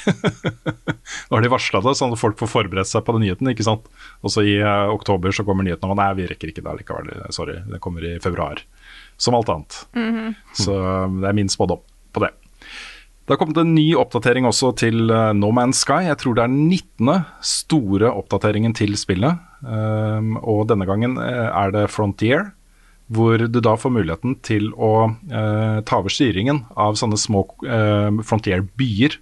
Nå 1.30 1.38
har 1.38 1.46
de 1.46 1.54
varsla 1.54 1.82
det, 1.86 1.96
sånn 2.00 2.16
at 2.16 2.22
folk 2.22 2.40
får 2.42 2.52
forberedt 2.52 2.92
seg 2.92 3.06
på 3.08 3.16
den 3.16 3.26
nyheten. 3.26 3.52
ikke 3.52 3.68
sant? 3.68 3.88
Og 4.22 4.34
så 4.36 4.44
i 4.46 4.58
uh, 4.60 4.92
oktober 4.94 5.36
så 5.36 5.48
kommer 5.48 5.68
nyheten 5.68 5.88
om 5.88 5.96
at 5.96 6.02
nei, 6.04 6.10
vi 6.22 6.30
rekker 6.32 6.52
ikke 6.52 6.66
det 6.66 6.80
likevel. 6.82 7.14
Sorry, 7.36 7.62
det 7.70 7.82
kommer 7.84 8.06
i 8.06 8.18
februar. 8.24 8.64
Som 9.22 9.38
alt 9.38 9.52
annet. 9.54 9.80
Så 10.60 10.76
um, 10.76 11.22
det 11.24 11.32
er 11.32 11.40
min 11.40 11.52
spådom 11.52 11.84
på 12.16 12.26
det. 12.26 12.34
Det 13.26 13.34
har 13.34 13.40
kommet 13.42 13.58
en 13.58 13.72
ny 13.74 13.88
oppdatering 13.98 14.46
også 14.46 14.70
til 14.78 15.10
uh, 15.10 15.32
No 15.34 15.50
Man's 15.56 15.80
Sky. 15.82 16.04
Jeg 16.06 16.20
tror 16.22 16.36
det 16.38 16.44
er 16.44 16.52
den 16.52 16.68
19. 16.70 17.24
store 17.42 18.12
oppdateringen 18.14 18.76
til 18.78 18.94
spillet. 19.02 19.40
Um, 19.66 20.36
og 20.46 20.68
denne 20.70 20.86
gangen 20.86 21.16
eh, 21.18 21.48
er 21.50 21.74
det 21.74 21.88
Frontier, 21.90 22.52
hvor 23.08 23.38
du 23.38 23.60
da 23.62 23.76
får 23.78 23.94
muligheten 23.94 24.38
til 24.46 24.72
å 24.74 24.94
eh, 25.30 25.80
ta 25.86 26.00
over 26.02 26.14
styringen 26.14 26.64
av 26.74 26.98
sånne 26.98 27.20
små 27.22 27.44
eh, 27.68 28.10
Frontier-byer. 28.26 29.20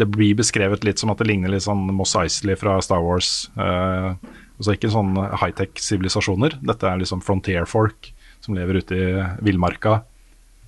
Det 0.00 0.06
blir 0.08 0.38
beskrevet 0.38 0.86
litt 0.86 1.02
som 1.02 1.12
at 1.12 1.20
det 1.20 1.28
ligner 1.28 1.52
litt 1.52 1.66
sånn 1.66 1.90
Moss 1.92 2.16
Eisley 2.16 2.56
fra 2.56 2.78
Star 2.84 3.02
Wars. 3.04 3.50
Eh, 3.58 4.14
altså 4.56 4.74
ikke 4.74 4.92
sånn 4.94 5.12
high-tech-sivilisasjoner. 5.18 6.56
Dette 6.64 6.88
er 6.88 7.02
liksom 7.02 7.20
Frontier-folk 7.24 8.12
som 8.40 8.56
lever 8.56 8.80
ute 8.80 8.96
i 8.96 9.10
villmarka. 9.44 10.00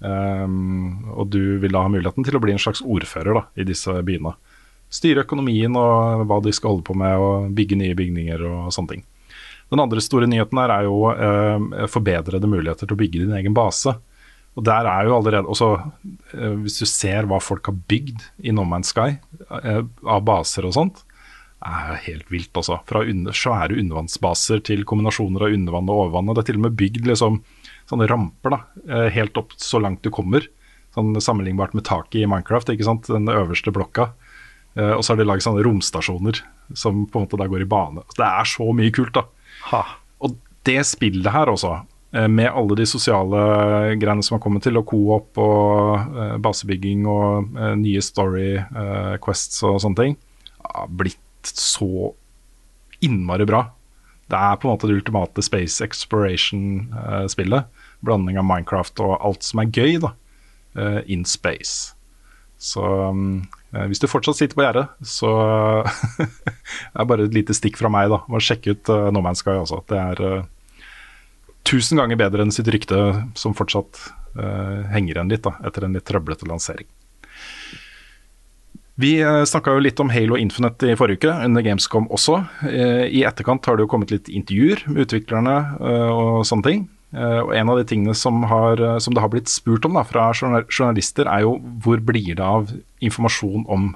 Um, 0.01 1.11
og 1.13 1.29
du 1.29 1.59
vil 1.61 1.75
da 1.75 1.83
ha 1.85 1.91
muligheten 1.93 2.25
til 2.25 2.39
å 2.39 2.41
bli 2.41 2.55
en 2.55 2.63
slags 2.63 2.81
ordfører 2.81 3.37
da, 3.37 3.43
i 3.61 3.67
disse 3.69 3.93
byene. 4.07 4.33
Styre 4.91 5.27
økonomien 5.27 5.77
og 5.79 6.25
hva 6.27 6.41
de 6.43 6.55
skal 6.57 6.75
holde 6.75 6.87
på 6.89 6.97
med, 6.99 7.21
og 7.21 7.51
bygge 7.57 7.79
nye 7.79 7.97
bygninger 7.99 8.43
og 8.49 8.73
sånne 8.75 8.97
ting. 8.97 9.05
Den 9.71 9.83
andre 9.83 10.03
store 10.03 10.29
nyheten 10.31 10.59
her 10.59 10.73
er 10.75 10.87
jo 10.89 10.97
eh, 11.13 11.87
forbedrede 11.91 12.49
muligheter 12.51 12.89
til 12.89 12.97
å 12.97 13.01
bygge 13.01 13.23
din 13.23 13.37
egen 13.39 13.55
base. 13.55 13.95
Og 14.59 14.67
der 14.67 14.89
er 14.91 15.07
jo 15.07 15.15
allerede 15.15 15.47
også, 15.47 15.69
eh, 16.35 16.57
Hvis 16.65 16.81
du 16.83 16.87
ser 16.91 17.29
hva 17.31 17.39
folk 17.43 17.71
har 17.71 17.79
bygd 17.91 18.25
i 18.43 18.55
No 18.55 18.67
Man's 18.67 18.91
Sky, 18.91 19.21
eh, 19.63 19.83
av 20.05 20.25
baser 20.27 20.67
og 20.67 20.75
sånt, 20.75 21.05
er 21.61 21.99
helt 22.07 22.31
vilt, 22.33 22.53
altså. 22.57 22.81
Fra 22.89 23.05
under, 23.05 23.37
svære 23.37 23.77
undervannsbaser 23.79 24.63
til 24.65 24.85
kombinasjoner 24.89 25.45
av 25.45 25.55
undervann 25.55 25.91
og 25.93 26.07
overvann. 26.07 26.33
Det 26.35 26.43
er 26.43 26.49
til 26.51 26.61
og 26.61 26.67
med 26.67 26.79
bygd 26.81 27.07
liksom, 27.07 27.43
sånne 27.91 28.09
ramper 28.09 28.57
da, 28.57 28.61
eh, 28.89 29.11
helt 29.11 29.37
opp 29.37 29.53
så 29.61 29.81
langt 29.81 30.03
du 30.03 30.11
kommer. 30.11 30.47
Sånn 30.97 31.15
Sammenlignbart 31.15 31.75
med 31.75 31.85
taket 31.85 32.23
i 32.23 32.27
Minecraft, 32.27 32.73
ikke 32.73 32.89
sant? 32.89 33.07
den 33.07 33.29
øverste 33.29 33.71
blokka. 33.71 34.13
Eh, 34.77 34.95
og 34.95 35.05
så 35.05 35.13
har 35.13 35.21
de 35.21 35.29
laget 35.29 35.45
sånne 35.45 35.63
romstasjoner 35.67 36.41
som 36.75 37.07
på 37.07 37.19
en 37.19 37.27
måte 37.27 37.39
da 37.39 37.47
går 37.51 37.63
i 37.63 37.71
bane. 37.71 38.03
Det 38.17 38.27
er 38.27 38.45
så 38.49 38.67
mye 38.75 38.91
kult, 38.95 39.13
da. 39.15 39.27
Ha. 39.69 39.83
Og 40.25 40.37
det 40.69 40.81
spillet 40.89 41.33
her 41.33 41.51
også, 41.53 41.75
eh, 42.15 42.29
med 42.29 42.49
alle 42.51 42.77
de 42.81 42.87
sosiale 42.89 43.43
greiene 44.01 44.25
som 44.25 44.37
har 44.39 44.43
kommet 44.45 44.65
til, 44.67 44.79
og 44.81 44.87
co-op 44.91 45.39
og 45.39 46.17
eh, 46.25 46.37
basebygging 46.43 47.07
og 47.11 47.53
eh, 47.59 47.75
nye 47.81 48.01
story 48.05 48.57
eh, 48.59 49.19
quests 49.25 49.63
og 49.69 49.81
sånne 49.85 50.01
ting, 50.01 50.17
har 50.65 50.89
blitt 50.89 51.19
så 51.43 52.13
innmari 53.01 53.47
bra. 53.49 53.65
Det 54.31 54.39
er 54.39 54.59
på 54.61 54.69
en 54.69 54.75
måte 54.75 54.87
det 54.87 54.99
ultimate 55.01 55.43
space 55.43 55.83
exploration-spillet. 55.83 57.65
Blanding 58.07 58.39
av 58.39 58.45
Minecraft 58.47 59.01
og 59.03 59.17
alt 59.27 59.43
som 59.43 59.63
er 59.65 59.73
gøy, 59.75 59.97
da. 60.05 60.13
eh, 60.77 61.01
in 61.11 61.25
space. 61.25 61.95
Så 62.61 62.85
eh, 63.09 63.15
hvis 63.71 64.01
du 64.03 64.09
fortsatt 64.11 64.39
sitter 64.39 64.59
på 64.59 64.65
gjerdet, 64.65 64.87
så 65.07 65.31
er 66.99 67.07
bare 67.07 67.29
et 67.29 67.37
lite 67.37 67.55
stikk 67.55 67.79
fra 67.79 67.91
meg, 67.93 68.09
da. 68.11 68.19
Bare 68.27 68.43
sjekke 68.43 68.75
ut 68.75 68.91
uh, 68.91 69.11
No 69.15 69.23
Man's 69.23 69.45
Sky 69.45 69.55
altså. 69.55 69.79
Det 69.87 69.99
er 70.01 70.23
uh, 70.27 70.83
tusen 71.69 72.01
ganger 72.01 72.19
bedre 72.19 72.43
enn 72.43 72.55
sitt 72.55 72.71
rykte, 72.73 72.99
som 73.39 73.55
fortsatt 73.55 74.01
uh, 74.41 74.89
henger 74.91 75.21
igjen 75.21 75.31
litt 75.31 75.47
da, 75.47 75.55
etter 75.67 75.87
en 75.87 75.95
litt 75.95 76.09
trøblete 76.11 76.51
lansering. 76.51 76.91
Vi 79.01 79.17
uh, 79.25 79.45
snakka 79.49 79.73
jo 79.75 79.83
litt 79.85 80.01
om 80.03 80.11
Halo 80.13 80.37
Infinite 80.37 80.91
i 80.93 80.97
forrige 80.99 81.23
uke, 81.23 81.35
under 81.47 81.65
Gamescom 81.65 82.09
også. 82.13 82.41
Eh, 82.69 83.07
I 83.09 83.23
etterkant 83.29 83.65
har 83.65 83.79
det 83.79 83.87
jo 83.87 83.93
kommet 83.93 84.13
litt 84.13 84.29
intervjuer 84.29 84.83
med 84.91 85.07
utviklerne 85.07 85.55
eh, 85.79 86.11
og 86.11 86.43
sånne 86.49 86.67
ting. 86.67 86.83
Eh, 87.11 87.41
og 87.43 87.55
En 87.57 87.71
av 87.73 87.81
de 87.81 87.87
tingene 87.91 88.15
som, 88.15 88.43
har, 88.51 88.81
eh, 88.81 88.99
som 88.99 89.15
det 89.15 89.23
har 89.23 89.33
blitt 89.33 89.51
spurt 89.51 89.85
om 89.85 89.99
da, 89.99 90.05
fra 90.07 90.31
journalister, 90.33 91.27
er 91.27 91.47
jo 91.47 91.57
hvor 91.83 92.03
blir 92.03 92.37
det 92.37 92.45
av 92.45 92.71
informasjon 93.03 93.67
om 93.69 93.95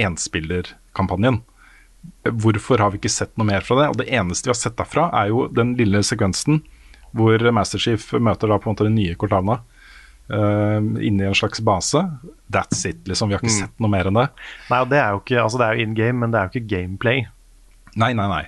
enspillerkampanjen? 0.00 1.42
Hvorfor 2.26 2.82
har 2.82 2.92
vi 2.92 3.02
ikke 3.02 3.12
sett 3.12 3.34
noe 3.38 3.46
mer 3.46 3.66
fra 3.66 3.78
det? 3.80 3.88
Og 3.90 3.98
Det 4.02 4.10
eneste 4.10 4.48
vi 4.48 4.54
har 4.54 4.60
sett 4.60 4.78
derfra, 4.78 5.10
er 5.12 5.30
jo 5.34 5.48
den 5.48 5.74
lille 5.78 6.02
sekvensen 6.06 6.62
hvor 7.12 7.38
Masterchief 7.52 8.12
møter 8.16 8.48
da 8.48 8.56
på 8.58 8.70
en 8.70 8.74
måte 8.74 8.86
den 8.86 8.96
nye 8.96 9.14
Cortana 9.20 9.58
uh, 10.32 10.80
inni 10.80 11.26
en 11.28 11.36
slags 11.36 11.60
base. 11.60 12.00
That's 12.48 12.86
it, 12.88 13.02
liksom. 13.04 13.28
Vi 13.28 13.36
har 13.36 13.44
ikke 13.44 13.52
sett 13.52 13.82
noe 13.82 13.92
mer 13.92 14.08
enn 14.08 14.16
det. 14.16 14.30
Nei, 14.70 14.80
og 14.80 14.88
det 14.88 14.98
er 15.02 15.12
jo 15.12 15.20
ikke 15.20 15.42
Altså, 15.42 15.60
det 15.60 15.66
er 15.66 15.76
jo 15.76 15.86
in 15.86 15.94
game, 15.98 16.18
men 16.22 16.32
det 16.32 16.40
er 16.40 16.48
jo 16.48 16.54
ikke 16.54 16.72
gameplay. 16.72 17.26
Nei, 18.00 18.14
nei, 18.16 18.28
nei. 18.32 18.46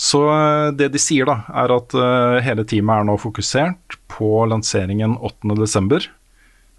Så 0.00 0.22
eh, 0.32 0.70
det 0.80 0.88
de 0.94 1.02
sier, 1.02 1.28
da, 1.28 1.42
er 1.60 1.74
at 1.74 1.92
eh, 1.92 2.38
hele 2.46 2.64
teamet 2.64 3.02
er 3.02 3.10
nå 3.10 3.18
fokusert 3.20 3.98
på 4.08 4.32
lanseringen 4.48 5.18
8.12. 5.20 6.08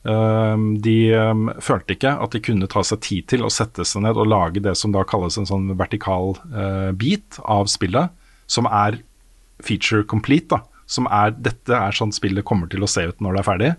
Um, 0.01 0.79
de 0.81 1.13
følte 1.62 1.93
ikke 1.93 2.15
at 2.25 2.34
de 2.34 2.39
kunne 2.41 2.65
ta 2.65 2.81
seg 2.81 3.03
tid 3.05 3.27
til 3.29 3.43
å 3.45 3.51
sette 3.53 3.86
seg 3.86 4.01
ned 4.01 4.17
og 4.17 4.31
lage 4.31 4.63
det 4.65 4.73
som 4.79 4.89
da 4.95 5.03
kalles 5.05 5.38
en 5.38 5.45
sånn 5.45 5.67
vertikal 5.77 6.34
eh, 6.49 6.89
bit 6.97 7.38
av 7.45 7.69
spillet, 7.69 8.10
som 8.49 8.65
er 8.65 8.97
feature 9.62 10.01
complete. 10.01 10.49
da, 10.49 10.63
som 10.89 11.05
er 11.13 11.36
Dette 11.38 11.77
er 11.77 11.93
sånn 11.93 12.13
spillet 12.15 12.45
kommer 12.47 12.71
til 12.71 12.81
å 12.81 12.89
se 12.89 13.05
ut 13.05 13.21
når 13.21 13.38
det 13.38 13.43
er 13.43 13.49
ferdig. 13.51 13.71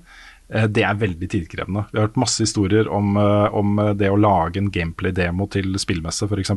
Eh, 0.55 0.69
det 0.79 0.87
er 0.87 1.03
veldig 1.03 1.31
tidkrevende. 1.35 1.89
Vi 1.91 1.99
har 1.99 2.07
hørt 2.07 2.23
masse 2.23 2.47
historier 2.47 2.87
om, 2.87 3.17
eh, 3.19 3.49
om 3.51 3.83
det 3.99 4.11
å 4.11 4.21
lage 4.21 4.63
en 4.63 4.71
gameplay-demo 4.71 5.51
til 5.51 5.75
spillmesse, 5.83 6.31
f.eks. 6.31 6.55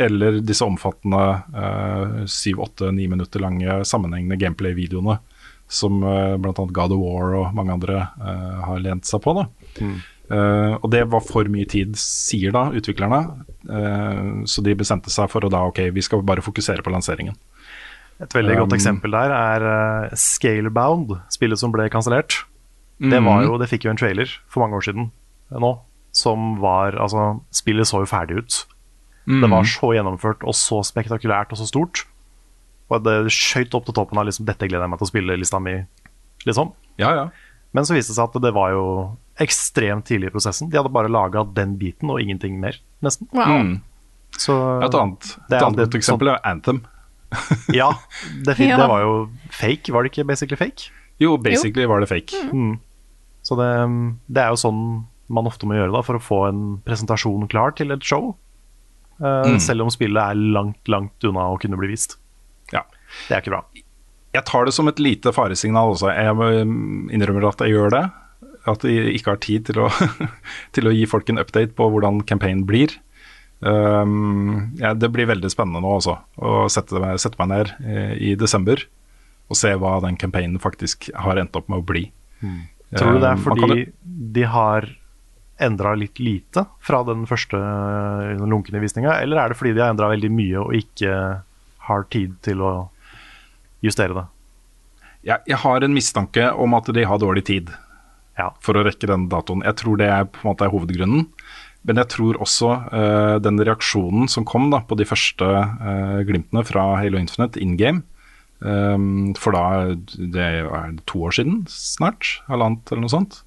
Eller 0.00 0.40
disse 0.40 0.64
omfattende 0.64 1.20
syv-åtte-ni 2.30 3.08
minutter 3.10 3.42
lange 3.42 3.80
sammenhengende 3.84 4.38
gameplay-videoene 4.40 5.18
som 5.70 6.00
uh, 6.02 6.36
bl.a. 6.40 6.52
God 6.56 6.92
of 6.96 6.98
War 6.98 7.34
og 7.38 7.52
mange 7.54 7.70
andre 7.76 8.00
eh, 8.18 8.56
har 8.66 8.80
lent 8.82 9.06
seg 9.06 9.20
på. 9.22 9.34
Da. 9.36 9.44
Eh, 9.78 10.72
og 10.82 10.88
det 10.90 11.04
var 11.12 11.22
for 11.22 11.46
mye 11.52 11.68
tid, 11.70 11.94
sier 12.00 12.50
da 12.56 12.64
utviklerne. 12.74 13.20
Eh, 13.70 14.24
så 14.50 14.64
de 14.66 14.74
bestemte 14.80 15.12
seg 15.14 15.30
for 15.30 15.46
å 15.46 15.50
da 15.52 15.60
ok, 15.70 15.84
vi 15.94 16.02
skal 16.02 16.24
bare 16.26 16.42
fokusere 16.42 16.82
på 16.82 16.90
lanseringen. 16.90 17.38
Et 18.20 18.34
veldig 18.34 18.56
godt 18.58 18.72
Um, 18.74 18.76
eksempel 18.80 19.14
der 19.14 19.30
er 19.32 19.62
uh, 20.10 20.10
Scalebound, 20.18 21.14
spillet 21.32 21.62
som 21.62 21.70
ble 21.72 21.86
kansellert. 21.88 22.42
Det, 23.00 23.14
Mhm. 23.16 23.24
var 23.30 23.42
jo- 23.46 23.58
det 23.62 23.70
fikk 23.70 23.84
jo 23.86 23.90
en 23.94 23.96
trailer 23.96 24.28
for 24.48 24.60
mange 24.66 24.74
år 24.76 24.84
siden 24.90 25.06
eh, 25.52 25.58
nå, 25.58 25.70
som 26.12 26.58
var 26.60 26.92
Altså, 26.98 27.40
spillet 27.54 27.86
så 27.88 28.02
jo 28.02 28.10
ferdig 28.10 28.42
ut. 28.42 28.64
Det 29.42 29.50
var 29.50 29.64
så 29.68 29.92
gjennomført 29.94 30.42
og 30.44 30.54
så 30.56 30.80
spektakulært 30.86 31.52
og 31.54 31.60
så 31.60 31.66
stort. 31.68 32.04
Og 32.90 33.04
det 33.04 33.30
skøyt 33.30 33.74
opp 33.78 33.86
til 33.86 33.94
toppen 33.94 34.18
av 34.18 34.26
liksom, 34.26 34.46
'dette 34.48 34.66
gleder 34.66 34.82
jeg 34.86 34.90
meg 34.90 34.98
til 34.98 35.06
å 35.06 35.12
spille'-lista 35.12 35.60
mi, 35.62 35.76
liksom. 36.46 36.72
Ja, 36.98 37.12
ja. 37.14 37.28
Men 37.72 37.86
så 37.86 37.94
viste 37.94 38.10
det 38.10 38.18
seg 38.18 38.26
at 38.34 38.42
det 38.42 38.52
var 38.56 38.72
jo 38.74 38.84
ekstremt 39.38 40.04
tidlig 40.08 40.30
i 40.30 40.34
prosessen. 40.34 40.70
De 40.70 40.76
hadde 40.76 40.90
bare 40.92 41.08
laga 41.08 41.44
den 41.54 41.76
biten 41.78 42.10
og 42.10 42.20
ingenting 42.20 42.58
mer, 42.60 42.74
nesten. 43.00 43.28
Wow. 43.32 43.46
Mm. 43.62 43.80
Så 44.36 44.54
Et 44.82 44.94
annet, 44.94 45.22
et 45.22 45.54
er 45.54 45.64
annet 45.64 45.84
alltid 45.84 46.00
eksempel 46.00 46.28
er 46.34 46.40
Anthem. 46.44 46.82
Ja, 47.72 47.92
det, 48.44 48.58
Ja. 48.58 48.76
det 48.76 48.88
var 48.90 49.00
jo 49.04 49.30
fake, 49.50 49.92
var 49.92 50.02
det 50.02 50.10
ikke 50.10 50.26
basically 50.26 50.56
fake? 50.58 50.90
Jo, 51.20 51.36
basically 51.36 51.86
var 51.86 52.00
det 52.00 52.08
fake. 52.08 52.34
Mm. 52.52 52.80
Så 53.42 53.54
det, 53.54 53.70
det 54.28 54.42
er 54.42 54.48
jo 54.50 54.58
sånn 54.58 55.06
man 55.30 55.46
ofte 55.46 55.66
må 55.68 55.76
gjøre 55.78 55.92
da, 55.94 56.02
for 56.02 56.18
å 56.18 56.22
få 56.22 56.38
en 56.48 56.62
presentasjon 56.82 57.46
klar 57.48 57.70
til 57.78 57.92
et 57.94 58.02
show. 58.02 58.34
Eh, 59.20 59.50
Mm. 59.50 59.58
Selv 59.60 59.82
om 59.84 59.90
spillet 59.92 60.16
er 60.22 60.34
langt, 60.56 60.80
langt 60.88 61.24
unna 61.28 61.48
å 61.52 61.58
kunne 61.60 61.76
bli 61.76 61.88
vist. 61.92 62.16
Ja. 62.72 62.82
Det 63.28 63.36
er 63.36 63.42
ikke 63.42 63.52
bra. 63.52 63.64
Jeg 64.32 64.44
tar 64.46 64.64
det 64.64 64.72
som 64.72 64.88
et 64.88 64.98
lite 65.02 65.32
faresignal 65.34 65.92
også. 65.92 66.08
Jeg 66.14 66.32
mm, 66.38 67.10
innrømmer 67.12 67.48
at 67.50 67.58
jeg 67.66 67.74
gjør 67.74 67.90
det. 67.90 68.04
At 68.70 68.84
jeg 68.86 69.12
ikke 69.18 69.32
har 69.34 69.40
tid 69.42 69.64
til 69.68 69.80
å, 69.84 69.88
til 70.76 70.86
å 70.88 70.92
gi 70.94 71.04
folk 71.10 71.28
en 71.32 71.40
update 71.42 71.74
på 71.76 71.88
hvordan 71.92 72.22
campaign 72.28 72.64
blir. 72.68 72.94
Um, 73.60 74.72
ja, 74.80 74.94
det 74.96 75.10
blir 75.12 75.28
veldig 75.28 75.50
spennende 75.52 75.82
nå 75.84 75.90
også, 75.98 76.14
å 76.40 76.64
sette, 76.72 76.96
meg- 77.02 77.18
sette 77.20 77.36
meg 77.42 77.50
ned 77.50 77.72
i, 77.84 78.30
i 78.30 78.34
desember 78.40 78.80
og 79.50 79.58
se 79.58 79.74
hva 79.76 79.98
den 80.00 80.16
campaignen 80.16 80.60
faktisk 80.62 81.10
har 81.18 81.36
endt 81.42 81.56
opp 81.58 81.68
med 81.68 81.82
å 81.82 81.84
bli. 81.84 82.06
Tror 82.96 83.18
du 83.18 83.20
det 83.20 83.28
er 83.28 83.36
Um, 83.36 83.42
fordi 83.44 83.80
de 84.38 84.44
har 84.48 84.86
endra 85.62 85.94
litt 85.98 86.18
lite 86.22 86.64
fra 86.84 87.02
den 87.06 87.26
første 87.30 87.58
eh, 87.60 88.42
lunkne 88.42 88.82
visninga, 88.82 89.18
eller 89.20 89.42
er 89.42 89.52
det 89.52 89.60
fordi 89.60 89.76
de 89.76 89.84
har 89.84 89.94
endra 89.94 90.10
veldig 90.12 90.32
mye 90.34 90.58
og 90.64 90.74
ikke 90.78 91.14
har 91.90 92.04
tid 92.12 92.36
til 92.46 92.62
å 92.64 92.74
justere 93.84 94.16
det? 94.16 94.26
jeg, 95.26 95.42
jeg 95.48 95.60
har 95.62 95.84
en 95.84 95.94
mistanke 95.94 96.50
om 96.56 96.76
at 96.78 96.90
de 96.94 97.06
har 97.06 97.20
dårlig 97.20 97.46
tid 97.50 97.72
Ja. 98.38 98.50
for 98.64 98.78
å 98.78 98.84
rekke 98.86 99.08
den 99.10 99.28
datoen. 99.28 99.64
Jeg 99.66 99.76
tror 99.82 99.98
det 100.00 100.06
er, 100.08 100.24
på 100.24 100.40
en 100.40 100.52
måte 100.52 100.64
er 100.64 100.72
hovedgrunnen. 100.72 101.26
Men 101.84 101.96
jeg 101.96 102.08
tror 102.12 102.38
også 102.40 102.70
uh, 102.92 103.36
den 103.40 103.60
reaksjonen 103.60 104.28
som 104.28 104.44
kom 104.48 104.68
da, 104.72 104.82
på 104.84 104.96
de 105.00 105.06
første 105.08 105.44
uh, 105.44 106.20
glimtene 106.28 106.62
fra 106.68 106.86
Halo 107.00 107.20
Infinite 107.20 107.60
in 107.60 107.78
game, 107.80 108.02
um, 108.60 109.32
for 109.36 109.56
da 109.56 109.96
det 110.16 110.44
er 110.44 110.98
to 111.08 111.24
år 111.24 111.36
siden 111.36 111.62
snart, 111.72 112.42
halvannet 112.48 112.92
eller 112.92 113.04
noe 113.06 113.12
sånt, 113.12 113.40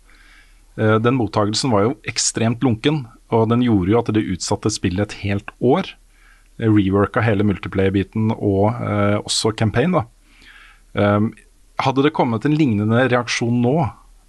den 0.76 1.18
mottagelsen 1.20 1.70
var 1.70 1.84
jo 1.86 1.92
ekstremt 2.10 2.64
lunken, 2.66 3.04
og 3.34 3.50
den 3.52 3.64
gjorde 3.66 3.94
jo 3.94 4.00
at 4.00 4.12
det 4.16 4.26
utsatte 4.36 4.72
spillet 4.74 5.12
et 5.12 5.20
helt 5.24 5.52
år. 5.62 5.90
Eh, 6.60 6.70
Reworka 6.70 7.24
hele 7.26 7.46
multiplayer-biten 7.48 8.32
og 8.36 8.74
eh, 8.78 9.18
også 9.24 9.54
campaign. 9.58 9.98
da. 9.98 10.06
Um, 10.94 11.32
hadde 11.82 12.04
det 12.06 12.14
kommet 12.14 12.46
en 12.46 12.54
lignende 12.54 13.08
reaksjon 13.10 13.62
nå, 13.64 13.78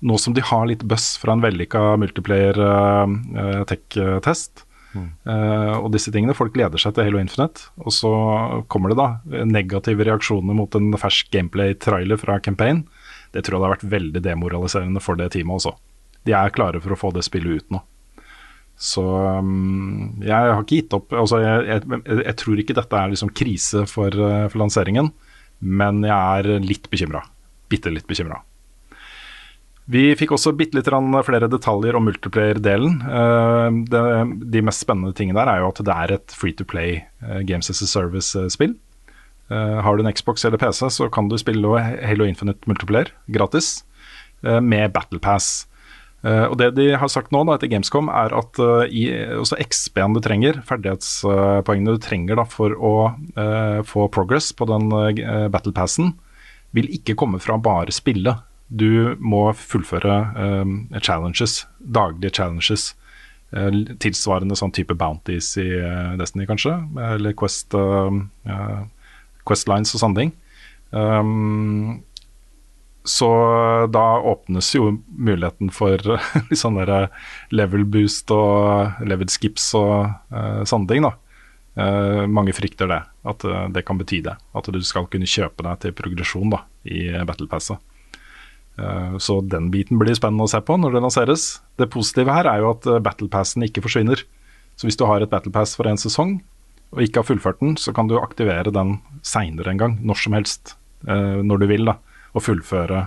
nå 0.01 0.18
som 0.18 0.34
de 0.36 0.40
har 0.45 0.64
litt 0.68 0.84
buzz 0.88 1.18
fra 1.20 1.34
en 1.34 1.42
vellykka 1.45 1.82
multiplayer 2.01 2.57
uh, 2.57 3.05
uh, 3.05 3.61
tech-test, 3.68 4.64
uh, 4.97 5.76
og 5.76 5.90
disse 5.92 6.09
tingene, 6.14 6.36
folk 6.36 6.55
gleder 6.57 6.80
seg 6.80 6.97
til 6.97 7.05
Halo 7.05 7.20
Infinite, 7.20 7.68
og 7.84 7.92
så 7.92 8.14
kommer 8.72 8.95
det 8.95 8.97
da 8.97 9.45
negative 9.45 10.09
reaksjoner 10.09 10.57
mot 10.57 10.80
en 10.80 10.97
fersk 10.97 11.28
gameplay-trailer 11.36 12.16
fra 12.24 12.40
campaign, 12.40 12.86
det 13.36 13.45
tror 13.45 13.59
jeg 13.59 13.61
hadde 13.61 13.74
vært 13.76 13.90
veldig 13.99 14.24
demoraliserende 14.24 15.05
for 15.05 15.20
det 15.20 15.34
teamet 15.36 15.61
også. 15.61 15.76
De 16.25 16.35
er 16.37 16.55
klare 16.55 16.81
for 16.81 16.95
å 16.95 16.99
få 16.99 17.12
det 17.14 17.25
spillet 17.27 17.62
ut 17.64 17.75
nå. 17.75 17.83
Så 18.75 19.05
um, 19.05 20.16
jeg 20.22 20.35
har 20.35 20.62
ikke 20.62 20.81
gitt 20.81 20.97
opp. 20.97 21.12
Altså, 21.14 21.39
jeg, 21.43 21.66
jeg, 21.70 22.01
jeg 22.25 22.37
tror 22.41 22.62
ikke 22.62 22.77
dette 22.77 22.99
er 22.99 23.12
liksom 23.12 23.31
krise 23.37 23.85
for, 23.91 24.16
uh, 24.18 24.47
for 24.51 24.61
lanseringen, 24.64 25.12
men 25.61 26.03
jeg 26.05 26.41
er 26.41 26.64
litt 26.64 26.91
bekymra. 26.93 27.22
Bitte 27.70 27.93
litt 27.95 28.09
bekymra. 28.11 28.41
Vi 29.91 30.07
fikk 30.16 30.33
også 30.33 30.55
bitte 30.57 30.79
litt 30.79 30.89
flere 30.89 31.49
detaljer 31.53 31.97
om 31.97 32.07
multiplayer-delen. 32.09 33.03
Uh, 33.05 34.33
de 34.41 34.64
mest 34.64 34.83
spennende 34.83 35.14
tingene 35.16 35.39
der 35.39 35.53
er 35.53 35.62
jo 35.62 35.70
at 35.70 35.83
det 35.85 35.95
er 35.95 36.16
et 36.16 36.35
free 36.35 36.57
to 36.57 36.66
play 36.66 37.05
uh, 37.22 37.45
Games 37.47 37.70
as 37.70 37.85
a 37.85 37.89
Service-spill. 37.91 38.77
Har 39.55 39.99
du 39.99 40.01
en 40.01 40.09
Xbox 40.09 40.41
eller 40.49 40.57
PC, 40.57 40.87
så 40.89 41.05
kan 41.12 41.27
du 41.29 41.35
spille 41.37 41.68
Halo 41.68 42.25
Infinite 42.25 42.64
multiplayer 42.64 43.11
gratis 43.29 43.83
med 44.41 44.89
Battle 44.95 45.20
Pass. 45.20 45.66
Uh, 46.25 46.47
og 46.49 46.57
Det 46.57 46.70
de 46.79 46.87
har 46.97 47.11
sagt 47.12 47.35
nå 47.35 47.43
da, 47.45 47.59
etter 47.59 47.68
Gamescom, 47.68 48.09
er 48.09 48.33
at 48.33 48.61
uh, 48.62 48.87
i, 48.89 49.05
også 49.37 49.59
XB-en 49.61 50.16
du 50.16 50.22
trenger, 50.25 50.62
ferdighetspoengene 50.64 51.97
du 51.99 52.01
trenger 52.01 52.41
da, 52.41 52.47
for 52.49 52.72
å 52.72 52.95
uh, 53.37 53.81
få 53.85 54.09
progress 54.14 54.49
på 54.57 54.68
den 54.70 54.89
battle 55.53 55.75
passen, 55.77 56.14
vil 56.75 56.89
ikke 56.97 57.16
komme 57.20 57.43
fra 57.45 57.59
bare 57.61 57.93
spille. 57.95 58.39
Du 58.72 59.14
må 59.20 59.47
fullføre 59.55 60.16
challenges, 61.05 61.66
daglige 61.79 62.33
challenges. 62.35 62.95
tilsvarende 64.03 64.57
sånn 64.59 64.72
type 64.75 64.97
bounties 64.99 65.53
i 65.61 65.68
Destiny, 66.18 66.49
kanskje, 66.49 66.72
eller 67.12 67.37
Quest, 67.39 67.77
uh, 67.77 68.81
Quest 69.47 69.70
Lines 69.70 69.95
og 69.95 70.03
sånne 70.03 70.25
ting. 70.25 70.33
Um, 70.91 72.04
så 73.05 73.29
da 73.93 74.05
åpnes 74.25 74.71
jo 74.75 74.91
muligheten 75.07 75.69
for 75.75 76.01
litt 76.49 76.61
sånn 76.61 76.79
der 76.81 77.11
level 77.53 77.85
boost 77.85 78.33
og 78.33 79.05
level 79.05 79.29
skips 79.33 79.71
og 79.79 80.09
uh, 80.33 80.63
sånne 80.65 80.89
ting. 80.91 81.05
da. 81.05 81.15
Uh, 81.75 82.25
mange 82.31 82.55
frykter 82.57 82.89
det, 82.89 83.01
at 83.29 83.45
uh, 83.45 83.67
det 83.75 83.85
kan 83.85 84.01
bety 84.01 84.23
det. 84.25 84.39
At 84.57 84.71
du 84.73 84.81
skal 84.87 85.11
kunne 85.13 85.29
kjøpe 85.29 85.67
deg 85.67 85.83
til 85.83 85.97
progresjon 85.97 86.55
da, 86.55 86.65
i 86.89 87.11
Battle 87.29 87.51
Passet. 87.51 87.83
Eh, 88.77 89.19
så 89.19 89.39
den 89.41 89.71
biten 89.71 90.01
blir 90.01 90.17
spennende 90.19 90.49
å 90.49 90.51
se 90.51 90.61
på 90.65 90.77
når 90.79 90.97
det 90.97 91.05
lanseres. 91.05 91.45
Det 91.79 91.91
positive 91.93 92.35
her 92.35 92.49
er 92.51 92.63
jo 92.63 92.73
at 92.73 92.89
eh, 92.91 93.03
Battle 93.03 93.31
Passen 93.31 93.67
ikke 93.67 93.85
forsvinner. 93.85 94.25
Så 94.75 94.89
hvis 94.89 94.99
du 94.99 95.07
har 95.07 95.23
et 95.23 95.31
Battle 95.31 95.53
Pass 95.55 95.77
for 95.79 95.87
en 95.87 96.01
sesong 96.01 96.41
og 96.95 97.03
ikke 97.03 97.23
har 97.23 97.29
fullført 97.29 97.61
den, 97.63 97.77
så 97.79 97.95
kan 97.95 98.11
du 98.11 98.19
aktivere 98.21 98.75
den 98.75 98.99
seinere 99.27 99.73
en 99.73 99.81
gang, 99.81 99.95
når 100.07 100.19
som 100.21 100.37
helst, 100.37 100.77
eh, 101.07 101.41
når 101.43 101.63
du 101.63 101.67
vil. 101.71 101.91
da 101.91 101.99
å 102.35 102.43
fullføre 102.43 103.01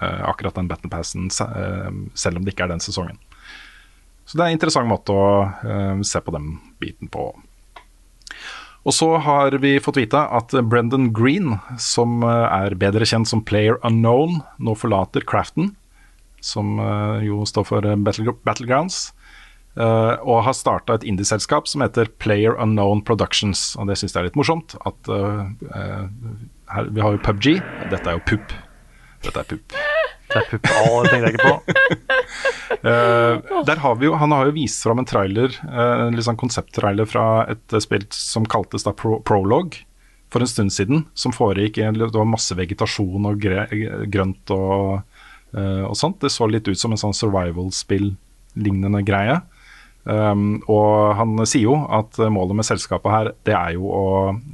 eh, 0.00 0.22
akkurat 0.28 0.54
den 0.58 0.68
battle 0.70 0.90
passen, 0.92 1.28
se- 1.34 1.44
eh, 1.48 1.90
selv 2.14 2.38
om 2.40 2.44
det 2.46 2.54
ikke 2.54 2.68
er 2.68 2.74
den 2.76 2.82
sesongen. 2.84 3.18
Så 4.28 4.36
det 4.36 4.44
er 4.44 4.52
en 4.52 4.58
interessant 4.58 4.88
måte 4.90 5.14
å 5.14 5.28
eh, 5.64 6.00
se 6.06 6.20
på 6.22 6.34
den 6.36 6.52
biten 6.82 7.08
på. 7.12 7.30
Og 8.88 8.94
så 8.94 9.08
har 9.20 9.52
vi 9.60 9.74
fått 9.82 9.98
vite 10.00 10.20
at 10.32 10.54
Brendan 10.70 11.10
Green, 11.12 11.58
som 11.82 12.22
er 12.24 12.76
bedre 12.78 13.04
kjent 13.08 13.28
som 13.28 13.42
Player 13.44 13.76
Unknown, 13.84 14.38
nå 14.62 14.74
forlater 14.78 15.26
Crafton, 15.28 15.74
som 16.40 16.78
jo 17.24 17.42
står 17.50 17.66
for 17.66 17.88
Battle, 18.06 18.32
Battlegrounds. 18.46 19.08
Eh, 19.78 20.14
og 20.26 20.42
har 20.46 20.54
starta 20.56 20.94
et 20.98 21.04
indieselskap 21.08 21.64
som 21.70 21.80
heter 21.84 22.06
Player 22.22 22.54
Unknown 22.60 23.00
Productions. 23.06 23.60
Og 23.78 23.84
det 23.90 23.96
syns 24.00 24.14
jeg 24.14 24.20
er 24.22 24.28
litt 24.30 24.38
morsomt. 24.38 24.68
At 24.88 25.00
eh, 25.12 25.42
eh, 25.70 26.04
her, 26.74 26.84
Vi 26.94 27.00
har 27.04 27.10
jo 27.16 27.24
PubG. 27.24 27.46
Dette 27.92 28.04
er 28.04 28.14
jo 28.18 28.24
pupp. 28.28 28.48
Dette 29.26 29.38
er 29.42 29.46
pupp. 29.50 29.66
Det 30.28 30.38
er 30.42 30.46
pupp. 30.50 30.64
Å, 30.68 30.70
det 31.02 31.08
tenkte 31.12 31.26
jeg 31.30 31.36
ikke 31.36 31.48
på. 31.48 31.56
Der 33.68 33.78
har 33.80 33.94
vi 33.98 34.04
jo, 34.06 34.12
han 34.20 34.32
har 34.34 34.42
jo 34.48 34.58
vist 34.58 34.82
fram 34.84 34.98
en 35.00 35.08
trailer, 35.08 35.50
en 35.66 36.14
litt 36.14 36.26
sånn 36.26 36.38
konsepttrailer 36.38 37.06
fra 37.08 37.24
et 37.48 37.66
spill 37.82 38.04
som 38.14 38.44
kaltes 38.46 38.84
da 38.84 38.92
Pro 38.94 39.18
Prologue 39.26 39.76
for 40.28 40.40
en 40.44 40.50
stund 40.50 40.70
siden. 40.76 40.98
Som 41.16 41.32
foregikk 41.32 41.74
Det 41.80 42.12
var 42.12 42.28
masse 42.28 42.54
vegetasjon 42.54 43.24
og 43.30 43.40
grønt 44.12 44.50
og, 44.54 45.00
og 45.56 45.96
sånt. 45.96 46.20
Det 46.20 46.30
så 46.30 46.46
litt 46.46 46.68
ut 46.68 46.78
som 46.78 46.92
en 46.92 47.00
sånn 47.00 47.16
survival-spill-lignende 47.16 49.02
greie. 49.08 49.40
Um, 50.08 50.62
og 50.70 51.18
han 51.18 51.36
sier 51.44 51.66
jo 51.66 51.74
at 51.92 52.16
målet 52.32 52.56
med 52.60 52.66
selskapet 52.66 53.12
her, 53.12 53.30
det 53.44 53.52
er 53.52 53.74
jo 53.76 53.90
å 53.92 54.06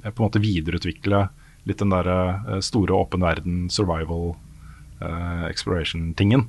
eh, 0.03 0.11
på 0.11 0.19
en 0.19 0.27
måte 0.27 0.43
videreutvikle 0.43 1.29
litt 1.69 1.79
den 1.79 1.93
der 1.95 2.11
eh, 2.11 2.59
store 2.65 2.97
åpen 2.97 3.23
verden 3.25 3.69
survival 3.73 4.35
uh, 5.01 5.47
exploration-tingen. 5.47 6.49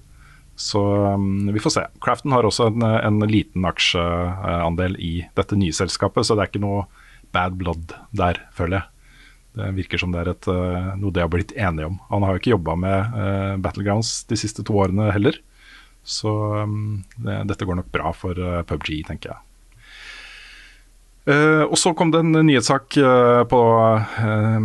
Så 0.57 0.81
um, 1.13 1.51
vi 1.53 1.61
får 1.61 1.75
se. 1.75 1.85
Crafton 2.01 2.33
har 2.33 2.47
også 2.47 2.71
en, 2.71 2.83
en 2.83 3.21
liten 3.29 3.67
aksjeandel 3.67 4.97
i 5.03 5.13
dette 5.37 5.59
nye 5.59 5.75
selskapet, 5.75 6.25
så 6.25 6.35
det 6.35 6.45
er 6.45 6.53
ikke 6.53 6.65
noe 6.65 6.85
bad 7.35 7.57
blood 7.59 7.93
der, 8.15 8.39
føler 8.55 8.79
jeg. 8.79 8.91
Det 9.55 9.71
virker 9.77 10.01
som 10.01 10.11
det 10.11 10.23
er 10.23 10.29
et, 10.33 10.47
noe 10.99 11.13
de 11.15 11.21
har 11.23 11.29
blitt 11.31 11.53
enige 11.55 11.87
om. 11.87 11.99
Han 12.09 12.25
har 12.25 12.33
jo 12.35 12.41
ikke 12.41 12.55
jobba 12.55 12.75
med 12.79 13.13
uh, 13.15 13.53
Battlegrounds 13.63 14.23
de 14.31 14.39
siste 14.39 14.65
to 14.67 14.75
årene 14.81 15.11
heller, 15.15 15.37
så 16.05 16.31
um, 16.63 17.03
det, 17.17 17.41
dette 17.49 17.65
går 17.67 17.81
nok 17.81 17.91
bra 17.93 18.13
for 18.15 18.37
uh, 18.37 18.61
PubG, 18.67 19.01
tenker 19.09 19.33
jeg. 19.33 19.41
Uh, 21.25 21.65
og 21.65 21.73
så 21.81 21.89
kom 21.97 22.11
det 22.13 22.21
en 22.21 22.37
nyhetssak 22.45 22.99
uh, 23.01 23.41
på 23.49 23.61
uh, 24.21 24.59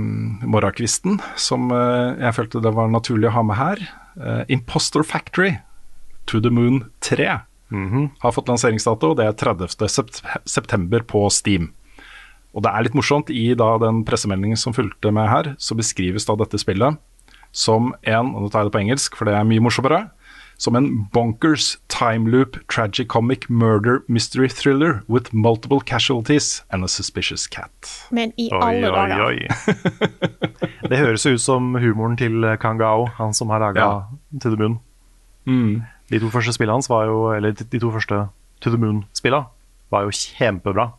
morgenkvisten 0.45 1.19
som 1.41 1.71
eh, 1.73 2.21
jeg 2.21 2.37
følte 2.37 2.63
det 2.65 2.73
var 2.77 2.91
naturlig 2.93 3.31
å 3.31 3.37
ha 3.39 3.45
med 3.47 3.59
her. 3.59 3.83
Eh, 4.21 4.43
Imposter 4.57 5.05
Factory 5.07 5.55
To 6.31 6.41
The 6.43 6.53
Moon 6.53 6.85
3 7.07 7.29
har 7.71 8.33
fått 8.35 8.49
lanseringsdato, 8.51 9.13
det 9.15 9.29
er 9.29 9.37
30. 9.39 9.71
sept 9.87 10.17
september 10.49 11.05
på 11.07 11.23
Steam. 11.31 11.69
Og 12.51 12.65
det 12.67 12.73
er 12.73 12.83
litt 12.83 12.97
morsomt, 12.99 13.31
i 13.31 13.53
da 13.55 13.77
den 13.79 14.01
pressemeldingen 14.07 14.59
som 14.59 14.75
fulgte 14.75 15.13
med 15.15 15.31
her, 15.31 15.53
så 15.55 15.77
beskrives 15.79 16.27
da 16.27 16.35
dette 16.41 16.59
spillet 16.59 16.99
som 17.55 17.93
en, 18.03 18.33
og 18.35 18.43
nå 18.43 18.51
tar 18.51 18.65
jeg 18.65 18.71
det 18.71 18.75
på 18.75 18.81
engelsk, 18.83 19.19
for 19.19 19.31
det 19.31 19.37
er 19.39 19.47
mye 19.47 19.63
morsommere, 19.63 20.01
som 20.61 20.77
en 20.77 20.87
bonkers 21.15 21.79
time 21.89 22.29
loop 22.31 22.59
tragicomic 22.69 23.47
murder 23.49 24.03
mystery 24.09 24.49
thriller 24.49 25.01
with 25.09 25.33
multiple 25.33 25.81
casualties 25.81 26.63
and 26.71 26.85
a 26.85 26.89
suspicious 26.89 27.47
cat. 27.49 27.89
Men 28.13 28.33
i 28.37 28.51
Oi, 28.53 28.61
alle 28.61 28.91
oi, 28.91 29.09
dager. 29.09 29.25
oi. 29.25 29.39
Det 30.91 30.99
høres 30.99 31.25
ut 31.27 31.41
som 31.41 31.75
humoren 31.81 32.17
til 32.21 32.45
Kangao, 32.61 33.07
han 33.17 33.33
som 33.35 33.51
har 33.55 33.63
laga 33.63 33.81
Ja. 33.81 33.93
To 34.43 34.51
the 34.53 34.59
Moon. 34.61 34.79
De 36.11 36.19
to 36.21 36.29
første 36.31 36.53
spillene 36.53 36.77
hans 36.77 36.89
var 36.91 37.07
jo 37.09 37.33
Eller 37.33 37.53
de 37.57 37.65
de 37.65 37.79
to 37.81 37.91
første 37.91 38.27
To 38.61 38.71
the 38.71 38.77
Moon-spillene 38.79 39.47
var 39.91 40.05
jo 40.05 40.11
kjempebra. 40.13 40.91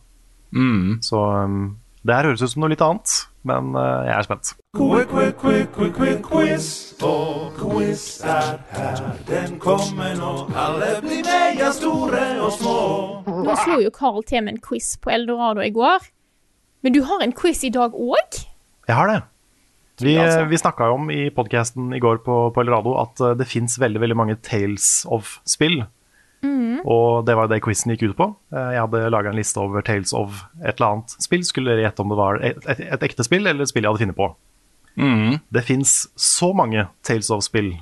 Mm. 0.52 0.98
Så 1.00 1.16
um, 1.44 1.76
det 2.04 2.14
her 2.16 2.26
høres 2.26 2.42
ut 2.42 2.50
som 2.50 2.60
noe 2.64 2.72
litt 2.72 2.82
annet. 2.82 3.12
Men 3.48 3.74
eh, 3.76 4.06
jeg 4.06 4.14
er 4.16 4.26
spent. 4.26 4.52
Quick, 4.76 5.08
quick, 5.10 5.36
quick, 5.40 5.72
quick, 5.74 5.94
quick, 5.96 6.22
quiz. 6.26 6.66
Og 7.02 7.52
quiz 7.58 8.04
er 8.24 8.60
her, 8.70 9.02
den 9.28 9.58
kommer 9.62 10.14
nå. 10.18 10.32
Alle 10.54 10.94
blir 11.02 11.24
med, 11.26 11.58
ja, 11.60 11.72
store 11.74 12.22
og 12.42 12.54
små. 12.58 12.78
Nå 13.42 13.58
slo 13.64 13.80
jo 13.82 13.92
Carl 13.94 14.22
til 14.28 14.46
med 14.46 14.56
en 14.56 14.62
quiz 14.62 14.94
på 15.02 15.12
Eldorado 15.14 15.64
i 15.64 15.72
går. 15.74 16.08
Men 16.82 16.94
du 16.94 17.02
har 17.06 17.22
en 17.22 17.34
quiz 17.34 17.62
i 17.66 17.72
dag 17.74 17.94
òg? 17.94 18.42
Jeg 18.88 18.98
har 18.98 19.10
det. 19.10 19.20
Vi, 20.02 20.16
altså. 20.18 20.46
vi 20.50 20.58
snakka 20.58 20.88
jo 20.90 20.96
om 20.96 21.10
i 21.14 21.26
podkasten 21.34 21.92
i 21.94 22.00
går 22.02 22.22
på, 22.26 22.36
på 22.54 22.62
Eldorado 22.62 22.96
at 23.02 23.20
eh, 23.22 23.36
det 23.38 23.50
fins 23.50 23.78
veldig 23.80 24.02
veldig 24.02 24.18
mange 24.18 24.38
Tales 24.42 25.02
of-spill. 25.06 25.82
Og 26.82 27.24
det 27.26 27.36
var 27.38 27.46
det 27.50 27.60
quizen 27.62 27.92
gikk 27.94 28.02
ut 28.10 28.16
på. 28.18 28.26
Eh, 28.54 28.70
Jeg 28.74 28.80
hadde 28.82 29.10
laga 29.14 29.30
en 29.30 29.38
liste 29.38 29.60
over 29.62 29.84
Tales 29.86 30.12
of 30.16 30.42
et 30.64 30.74
eller 30.74 30.88
annet 30.88 31.14
spill. 31.22 31.44
Skulle 31.46 31.70
dere 31.76 31.84
gjette 31.86 32.02
om 32.02 32.10
det 32.10 32.18
var 32.18 32.40
et, 32.42 32.66
et, 32.66 32.80
et 32.96 33.06
ekte 33.06 33.24
spill 33.26 33.46
eller 33.46 33.62
et 33.62 33.70
spill 33.70 33.86
jeg 33.86 33.92
hadde 33.94 34.02
funnet 34.02 34.18
på. 34.18 34.28
Mm. 34.98 35.38
Det 35.54 35.62
fins 35.64 35.92
så 36.18 36.50
mange 36.56 36.86
Tales 37.06 37.30
of-spill 37.32 37.72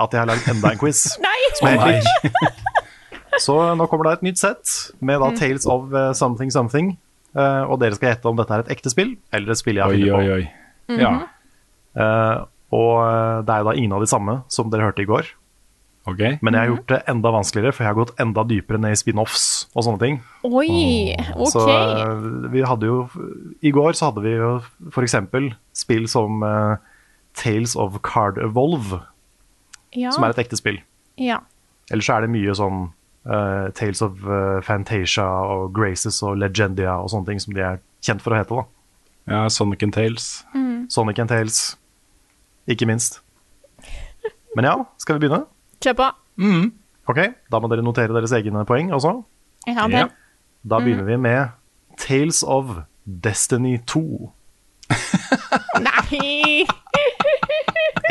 at 0.00 0.14
jeg 0.14 0.22
har 0.22 0.30
lagd 0.30 0.46
enda 0.50 0.70
en 0.72 0.78
quiz. 0.80 1.02
Så 3.44 3.54
nå 3.74 3.86
kommer 3.90 4.06
det 4.08 4.12
et 4.20 4.26
nytt 4.28 4.38
sett 4.38 4.70
med 5.02 5.18
da 5.22 5.32
Tales 5.34 5.66
of 5.70 5.90
eh, 5.94 6.12
something 6.14 6.52
something. 6.54 6.94
Eh, 7.34 7.62
og 7.66 7.80
dere 7.82 7.96
skal 7.98 8.12
gjette 8.12 8.30
om 8.30 8.38
dette 8.38 8.54
er 8.54 8.62
et 8.62 8.72
ekte 8.76 8.92
spill 8.94 9.16
eller 9.34 9.54
et 9.54 9.58
spill 9.58 9.80
jeg 9.80 9.84
har 9.84 9.90
funnet 9.90 10.14
på. 10.14 10.20
oi, 10.22 10.36
oi. 10.38 10.98
Ja, 11.00 11.12
uh, 11.96 12.44
og 12.74 12.90
eh, 13.00 13.38
det 13.46 13.54
er 13.54 13.62
jo 13.62 13.66
da 13.70 13.74
ingen 13.78 13.94
av 13.96 14.02
de 14.04 14.08
samme 14.10 14.34
som 14.52 14.68
dere 14.70 14.86
hørte 14.90 15.02
i 15.02 15.08
går. 15.08 15.30
Ok. 16.08 16.22
Men 16.44 16.56
jeg 16.56 16.60
har 16.60 16.70
gjort 16.72 16.90
det 16.92 16.98
enda 17.10 17.32
vanskeligere, 17.34 17.74
for 17.74 17.84
jeg 17.84 17.90
har 17.90 17.98
gått 17.98 18.20
enda 18.22 18.44
dypere 18.48 18.80
ned 18.80 18.96
i 18.96 18.98
spin-offs 19.00 19.44
og 19.72 19.86
sånne 19.86 20.00
ting. 20.02 20.18
Oi, 20.46 21.14
OK. 21.36 21.52
Så 21.54 21.64
eh, 21.70 22.26
vi 22.52 22.64
hadde 22.66 22.90
jo 22.90 22.98
I 23.64 23.72
går 23.74 23.96
så 23.96 24.10
hadde 24.10 24.24
vi 24.24 24.34
jo 24.36 24.50
f.eks. 24.90 25.16
spill 25.76 26.08
som 26.10 26.44
uh, 26.44 26.76
Tales 27.38 27.76
of 27.80 27.98
Card 28.06 28.38
Evolve, 28.42 29.00
ja. 29.96 30.12
som 30.14 30.26
er 30.26 30.34
et 30.34 30.44
ekte 30.46 30.60
spill. 30.60 30.82
ja. 31.20 31.40
Ellers 31.92 32.06
så 32.08 32.14
er 32.14 32.24
det 32.24 32.30
mye 32.32 32.52
sånn 32.56 32.78
uh, 33.28 33.66
Tales 33.76 34.00
of 34.00 34.22
uh, 34.24 34.62
Fantasia 34.64 35.26
og 35.52 35.74
Graces 35.76 36.22
og 36.24 36.38
Legendia 36.40 36.94
og 36.96 37.10
sånne 37.12 37.28
ting 37.28 37.42
som 37.44 37.52
de 37.52 37.60
er 37.60 37.82
kjent 38.00 38.24
for 38.24 38.32
å 38.32 38.38
hete. 38.38 38.56
da. 38.56 38.64
Ja, 39.28 39.42
Sonic 39.52 39.84
and 39.84 39.92
Tales. 39.92 40.30
Sonic 40.88 41.20
and 41.20 41.28
Tales, 41.28 41.58
ikke 42.64 42.88
minst. 42.88 43.20
Men 44.56 44.68
ja, 44.68 44.74
skal 44.96 45.18
vi 45.18 45.26
begynne? 45.26 45.44
Kjør 45.82 45.96
på. 45.98 46.08
Ok, 47.08 47.18
Da 47.52 47.60
må 47.60 47.68
dere 47.68 47.82
notere 47.84 48.14
deres 48.16 48.32
egne 48.32 48.64
poeng 48.68 48.92
også. 48.96 49.24
Jeg 49.66 49.74
har 49.76 49.90
Ja. 49.90 50.06
Da 50.64 50.78
begynner 50.80 51.04
vi 51.04 51.16
med 51.20 51.48
Tales 52.00 52.42
of 52.42 52.70
Destiny 53.04 53.78
2. 53.86 54.32
Nei! 55.84 56.64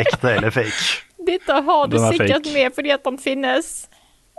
Ekte 0.00 0.36
eller 0.36 0.50
fake? 0.54 1.02
Dette 1.24 1.56
har 1.66 1.86
du 1.90 1.96
er 1.98 2.12
sikkert 2.12 2.44
fake. 2.46 2.54
med 2.54 2.74
fordi 2.76 2.90
at 2.94 3.04
den 3.06 3.18
finnes. 3.18 3.88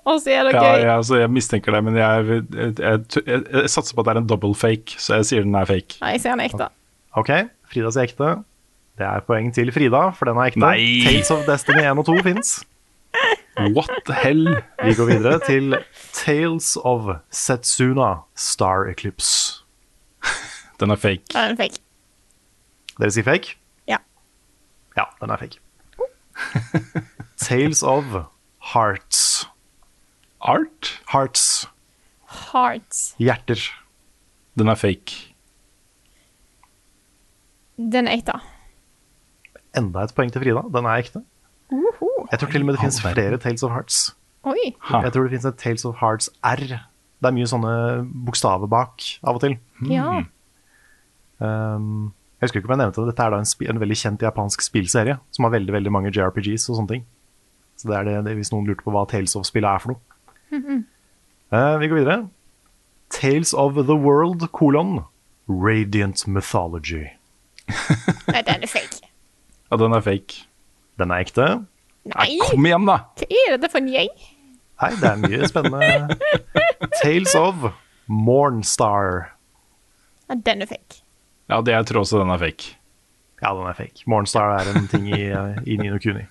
Og 0.05 0.19
så 0.21 0.29
er 0.35 0.43
det 0.45 0.53
Ja, 0.53 0.61
gøy. 0.61 0.79
jeg, 0.83 0.89
altså, 0.95 1.15
jeg 1.17 1.29
mistenker 1.33 1.71
det, 1.73 1.83
men 1.83 1.95
jeg, 1.97 2.25
jeg, 2.27 2.43
jeg, 2.77 2.99
jeg, 3.25 3.43
jeg 3.51 3.69
satser 3.73 3.95
på 3.97 4.01
at 4.03 4.05
det 4.05 4.13
er 4.15 4.19
en 4.21 4.27
double 4.29 4.53
fake, 4.55 4.95
så 5.01 5.15
jeg 5.19 5.25
sier 5.25 5.41
den 5.47 5.55
er 5.57 5.65
fake. 5.65 5.97
Nei, 6.01 6.11
jeg 6.15 6.21
ser 6.21 6.35
den 6.35 6.43
ekte. 6.45 6.67
Ok, 7.17 7.31
Frida 7.71 7.91
sier 7.95 8.05
ekte. 8.05 8.29
Det 8.99 9.07
er 9.07 9.23
poeng 9.27 9.49
til 9.55 9.71
Frida, 9.75 10.03
for 10.15 10.29
den 10.29 10.37
er 10.37 10.51
ekte. 10.51 10.61
Nei. 10.61 11.01
Tales 11.07 11.31
of 11.33 11.41
Destiny 11.49 11.81
1 11.81 11.97
og 12.03 12.05
2 12.05 12.19
fins. 12.27 12.53
What 13.57 13.89
the 14.05 14.13
hell? 14.13 14.47
Vi 14.83 14.93
går 14.97 15.05
videre 15.05 15.39
til 15.47 15.77
Tales 16.13 16.77
of 16.83 17.07
Setsuna 17.31 18.25
Star 18.35 18.89
Eclipse. 18.91 19.63
Den 20.79 20.91
er 20.91 20.95
fake. 20.99 21.23
Den 21.31 21.53
er 21.53 21.55
fake. 21.55 21.79
Dere 22.99 23.11
sier 23.11 23.23
fake? 23.23 23.55
Ja. 23.87 23.97
Ja, 24.97 25.05
den 25.21 25.31
er 25.31 25.39
fake. 25.39 25.59
Tales 27.37 27.83
of 27.83 28.03
Hearts. 28.73 29.47
Art? 30.41 30.91
Hearts. 31.13 31.67
Hearts. 32.51 33.15
Hjerter. 33.19 33.61
Den 34.59 34.67
er 34.71 34.75
fake. 34.75 35.31
Den 37.77 38.07
er 38.07 38.19
ekte. 38.19 38.35
Enda 39.75 40.03
et 40.07 40.15
poeng 40.15 40.31
til 40.31 40.43
Frida. 40.43 40.63
Den 40.75 40.87
er 40.87 41.03
ekte. 41.03 41.23
Uhu. 41.71 42.14
Jeg 42.35 42.41
tror 42.41 42.51
til 42.51 42.65
og 42.65 42.67
med 42.67 42.75
det 42.75 42.81
fins 42.83 42.97
flere 42.99 43.37
Tales 43.39 43.63
of 43.63 43.71
Hearts. 43.71 43.99
Oi. 44.43 44.73
Jeg 44.91 45.11
tror 45.15 45.23
det 45.23 45.31
fins 45.31 45.45
et 45.47 45.55
Tales 45.61 45.85
of 45.87 45.95
Hearts 46.01 46.27
R. 46.43 46.63
Det 46.67 47.29
er 47.29 47.33
mye 47.33 47.47
sånne 47.47 47.75
bokstaver 48.27 48.67
bak 48.67 49.05
av 49.23 49.37
og 49.37 49.43
til. 49.45 49.55
Ja. 49.87 50.17
Um, 51.39 52.11
jeg 52.41 52.49
husker 52.49 52.59
ikke 52.59 52.67
om 52.67 52.75
jeg 52.75 52.81
nevnte 52.83 53.05
det. 53.05 53.13
Dette 53.13 53.23
er 53.23 53.31
da 53.31 53.39
en, 53.39 53.47
en 53.71 53.79
veldig 53.85 53.97
kjent 54.01 54.25
japansk 54.27 54.65
spillserie 54.65 55.15
som 55.31 55.47
har 55.47 55.53
veldig 55.55 55.77
veldig 55.77 55.93
mange 55.95 56.11
JRPGs 56.11 56.67
og 56.73 56.81
sånne 56.81 56.91
ting. 56.91 57.05
Så 57.79 57.87
det 57.87 57.95
er 58.01 58.09
det, 58.09 58.17
det 58.27 58.35
hvis 58.35 58.51
noen 58.51 58.67
lurte 58.67 58.83
på 58.83 58.91
hva 58.91 59.05
Tales 59.07 59.35
of-spillet 59.39 59.71
er 59.71 59.83
for 59.85 59.95
noe. 59.95 60.81
Eh, 61.55 61.77
vi 61.79 61.87
går 61.87 62.01
videre. 62.01 62.17
Tales 63.15 63.53
of 63.55 63.79
the 63.79 63.95
World, 63.95 64.43
kolon, 64.51 65.05
Radiant 65.47 66.27
Mythology. 66.27 67.05
Nei, 68.27 68.43
den 68.43 68.67
er 68.67 68.71
fake. 68.71 68.99
Ja, 69.71 69.79
den 69.81 69.95
er 69.97 70.03
fake. 70.05 70.43
Den 71.01 71.09
er 71.09 71.23
ekte. 71.25 71.45
Nei! 72.13 72.37
Kom 72.43 72.65
igjen, 72.67 72.85
da! 72.85 72.99
Hva 73.17 73.43
er 73.49 73.57
det 73.61 73.71
for 73.73 73.81
en 73.81 73.89
gjeng? 73.89 74.11
Nei, 74.81 74.91
det 74.99 75.09
er 75.09 75.21
mye 75.21 75.47
spennende. 75.49 76.17
Tales 76.99 77.33
of 77.39 77.69
Mornstar. 78.11 79.31
Ja, 80.29 80.35
den 80.35 80.61
er 80.65 80.69
fake. 80.69 81.01
Ja, 81.49 81.61
det 81.61 81.73
jeg 81.73 81.87
tror 81.89 82.03
også 82.03 82.19
den 82.21 82.33
er 82.33 82.41
fake. 82.41 82.75
Ja, 83.41 83.53
den 83.55 83.65
er 83.69 83.77
fake. 83.77 84.03
Mornstar 84.09 84.59
er 84.59 84.71
en 84.75 84.87
ting 84.91 85.07
i, 85.09 85.23
i 85.65 85.77
Nino 85.81 85.97
Kuni. 86.01 86.25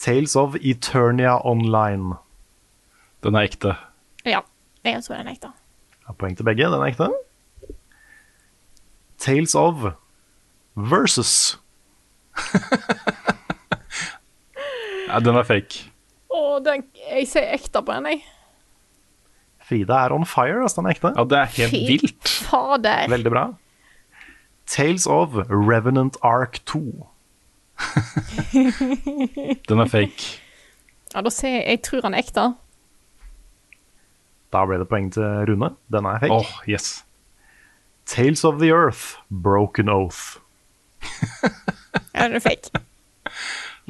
Tales 0.00 0.36
of 0.36 0.56
Eternia 0.56 1.36
Online. 1.44 2.16
Den 3.22 3.36
er 3.36 3.50
ekte. 3.50 3.74
Ja, 4.24 4.40
jeg 4.84 5.02
tror 5.04 5.20
den 5.20 5.28
er 5.28 5.36
ekte. 5.36 5.52
Ja, 6.06 6.14
poeng 6.16 6.36
til 6.38 6.48
begge. 6.48 6.70
Den 6.72 6.80
er 6.80 6.88
ekte. 6.88 7.10
Tales 9.20 9.54
of 9.54 9.92
Versus. 10.74 11.58
Ja, 15.10 15.18
den 15.24 15.38
er 15.40 15.46
fake. 15.46 15.86
Å, 16.30 16.60
den, 16.62 16.84
jeg 17.10 17.26
ser 17.30 17.48
ekte 17.54 17.82
på 17.82 17.96
den, 17.96 18.06
jeg. 18.12 18.22
Frida 19.66 20.04
er 20.04 20.14
on 20.14 20.26
fire, 20.26 20.62
altså. 20.62 20.80
Den 20.80 20.90
er 20.90 20.96
ekte. 20.96 21.12
Ja, 21.16 21.24
det 21.30 21.38
er 21.40 21.52
helt 21.56 21.74
Fy 21.74 21.82
vilt. 21.88 22.32
Fader. 22.46 23.10
Veldig 23.10 23.32
bra. 23.34 23.44
Tales 24.70 25.06
of 25.10 25.34
Revenant 25.50 26.16
Ark 26.22 26.60
2. 26.70 26.82
Den 29.70 29.82
er 29.82 29.88
fake. 29.90 30.26
Ja, 31.14 31.22
da 31.24 31.30
ser 31.32 31.48
jeg 31.56 31.64
Jeg 31.66 31.80
tror 31.86 32.04
han 32.06 32.14
er 32.14 32.22
ekte. 32.22 32.44
Da 34.52 34.64
ble 34.66 34.78
det 34.82 34.86
poeng 34.90 35.08
til 35.14 35.26
Rune. 35.48 35.72
Den 35.90 36.06
er 36.06 36.20
fake. 36.22 36.34
Åh, 36.34 36.52
yes. 36.70 37.04
Tales 38.06 38.44
of 38.44 38.58
the 38.60 38.70
Earth, 38.74 39.18
Broken 39.30 39.88
Oath. 39.88 40.38
Ja, 42.14 42.26
den 42.26 42.38
er 42.38 42.42
fake. 42.44 42.70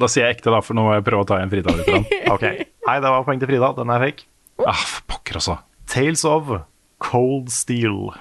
Da 0.01 0.07
sier 0.09 0.25
jeg 0.27 0.37
ekte, 0.39 0.49
da, 0.53 0.59
for 0.65 0.73
nå 0.77 0.83
må 0.87 0.93
jeg 0.97 1.03
prøve 1.05 1.23
å 1.23 1.27
ta 1.29 1.37
igjen 1.39 1.51
Frida 1.53 1.73
litt. 1.77 2.13
Ok, 2.33 2.43
Nei, 2.87 2.95
det 3.03 3.09
var 3.13 3.25
poeng 3.27 3.39
til 3.41 3.49
Frida. 3.51 3.71
Den 3.77 3.91
er 3.93 4.01
fake. 4.07 4.25
Ah, 4.65 4.81
pokker, 5.09 5.37
altså. 5.39 5.59
Tales 5.91 6.23
of 6.25 6.49
Cold 7.03 7.51
Steel. 7.53 8.11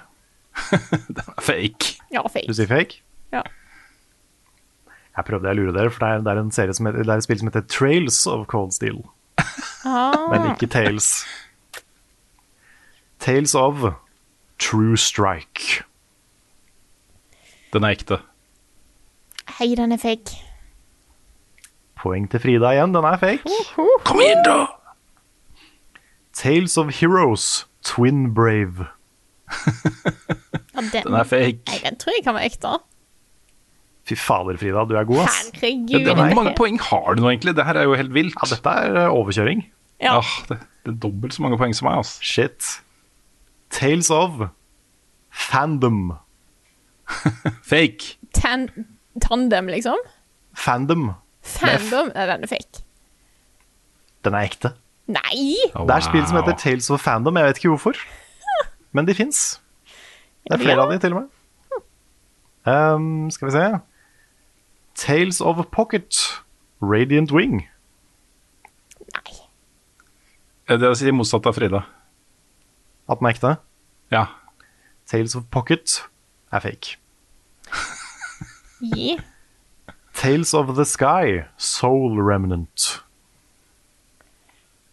Fake. 1.49 1.95
Ja, 2.13 2.23
Du 2.27 2.29
fake. 2.35 2.53
sier 2.59 2.69
fake? 2.69 3.01
Ja. 3.33 3.43
Jeg 5.17 5.27
prøvde 5.29 5.51
å 5.53 5.57
lure 5.57 5.73
dere, 5.77 5.93
for 5.93 6.03
det 6.05 6.11
er, 6.11 6.25
det 6.27 6.33
er, 6.33 6.41
en 6.43 6.53
serie 6.55 6.75
som 6.77 6.89
heter, 6.89 7.05
det 7.07 7.13
er 7.15 7.21
et 7.23 7.27
spill 7.27 7.41
som 7.41 7.51
heter 7.51 7.65
Trails 7.71 8.19
of 8.31 8.45
Cold 8.51 8.73
Steel. 8.77 9.01
Ah, 9.87 10.27
Men 10.33 10.51
ikke 10.53 10.69
Tales. 10.73 11.11
Tales 13.21 13.55
of 13.59 13.85
True 14.61 14.97
Strike. 15.01 15.83
Den 17.73 17.85
er 17.87 17.95
ekte. 17.97 18.21
hei, 19.61 19.75
den 19.79 19.93
er 19.93 20.01
fake. 20.01 20.37
Poeng 22.01 22.29
til 22.33 22.41
Frida 22.41 22.71
igjen. 22.77 22.95
Den 22.95 23.05
er 23.05 23.19
fake. 23.21 23.57
Kom 24.09 24.21
igjen, 24.23 24.45
da! 24.47 24.59
Tales 26.37 26.77
of 26.81 26.93
Heroes, 27.01 27.67
Twin 27.85 28.35
Brave. 28.35 28.87
Ja, 30.75 30.81
den, 30.81 31.03
Den 31.05 31.15
er 31.19 31.25
fake. 31.27 31.59
Nei, 31.67 31.79
den 31.83 31.97
tror 31.99 32.13
jeg 32.15 32.23
kan 32.25 32.37
være 32.37 32.47
ekte. 32.49 32.71
Fy 34.09 34.15
fader, 34.17 34.57
Frida, 34.57 34.85
du 34.89 34.95
er 34.97 35.05
god, 35.05 35.19
ass. 35.27 35.51
Herregud. 35.55 36.07
Ja, 36.07 36.15
Hvor 36.15 36.35
mange 36.39 36.55
poeng 36.57 36.79
har 36.81 37.15
du 37.19 37.23
nå, 37.25 37.29
egentlig? 37.33 37.57
Det 37.59 37.67
her 37.67 37.81
er 37.81 37.89
jo 37.91 37.97
helt 37.99 38.15
vilt. 38.15 38.37
Ja, 38.39 38.49
dette 38.55 38.75
er 38.85 38.97
eh, 39.03 39.11
overkjøring. 39.19 39.65
Ja. 40.01 40.15
Ah, 40.21 40.31
det, 40.49 40.61
det 40.87 40.95
er 40.95 40.97
dobbelt 41.03 41.35
så 41.37 41.43
mange 41.45 41.59
poeng 41.61 41.75
som 41.77 41.91
meg, 41.91 41.99
ass. 42.01 42.15
Shit. 42.25 42.71
Tales 43.71 44.09
of 44.15 44.47
Fandom. 45.31 46.15
Fake. 47.73 48.17
Tan 48.35 48.69
tandem, 49.21 49.69
liksom. 49.75 49.99
Fandom. 50.57 51.11
Fandom. 51.57 52.13
er 52.15 52.31
den 52.33 52.45
du 52.45 52.49
fake. 52.51 52.83
Den 54.25 54.37
er 54.37 54.47
ekte. 54.49 54.73
Nei! 55.11 55.57
Oh, 55.75 55.87
Det 55.89 55.97
er 55.97 56.07
spill 56.07 56.27
som 56.29 56.39
heter. 56.39 56.57
Tales 56.61 56.91
of 56.91 57.01
Fandom. 57.03 57.37
Jeg 57.41 57.51
vet 57.51 57.61
ikke 57.63 57.73
hvorfor. 57.75 58.01
Men 58.95 59.09
de 59.09 59.15
fins. 59.15 59.61
Det 60.47 60.57
er 60.57 60.63
flere 60.63 60.83
av 60.85 60.93
de, 60.93 60.99
til 61.03 61.15
og 61.15 61.23
med. 61.23 61.37
Um, 62.71 63.31
skal 63.33 63.49
vi 63.49 63.53
se 63.55 63.65
Tales 65.01 65.41
of 65.41 65.63
Pocket. 65.73 66.21
Radiant 66.83 67.33
Wing. 67.33 67.63
Nei. 69.15 69.35
Det 70.71 70.81
er 70.87 70.93
å 70.93 70.97
si 70.97 71.11
motsatt 71.13 71.49
av 71.51 71.57
Frida. 71.57 71.83
At 73.11 73.21
den 73.21 73.29
er 73.29 73.35
ekte. 73.35 73.55
Ja. 74.15 74.25
Tales 75.11 75.35
of 75.37 75.49
Pocket 75.53 75.99
er 76.55 76.63
fake. 76.65 76.97
Gi. 78.81 79.19
Tales 80.21 80.53
of 80.55 80.77
the 80.77 80.85
Sky. 80.85 81.45
Soul 81.57 82.21
Remnant. 82.21 83.03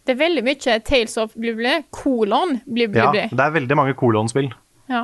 Det 0.06 0.14
er 0.14 0.20
veldig 0.22 0.40
mye 0.46 0.76
Tales 0.80 1.18
of 1.20 1.34
bli 1.36 1.52
bli, 1.52 1.72
kolon 1.92 2.54
bli 2.64 2.86
Ja, 2.96 3.10
det 3.12 3.44
er 3.44 3.50
veldig 3.52 3.76
mange 3.76 3.92
kolonspill. 3.92 4.48
Ja. 4.88 5.02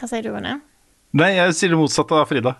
Hva 0.00 0.08
sier 0.08 0.24
du, 0.24 0.30
Rune? 0.32 0.54
Nei, 1.16 1.28
jeg 1.36 1.52
sier 1.58 1.74
det 1.74 1.80
motsatte 1.80 2.16
av 2.16 2.24
Frida. 2.30 2.54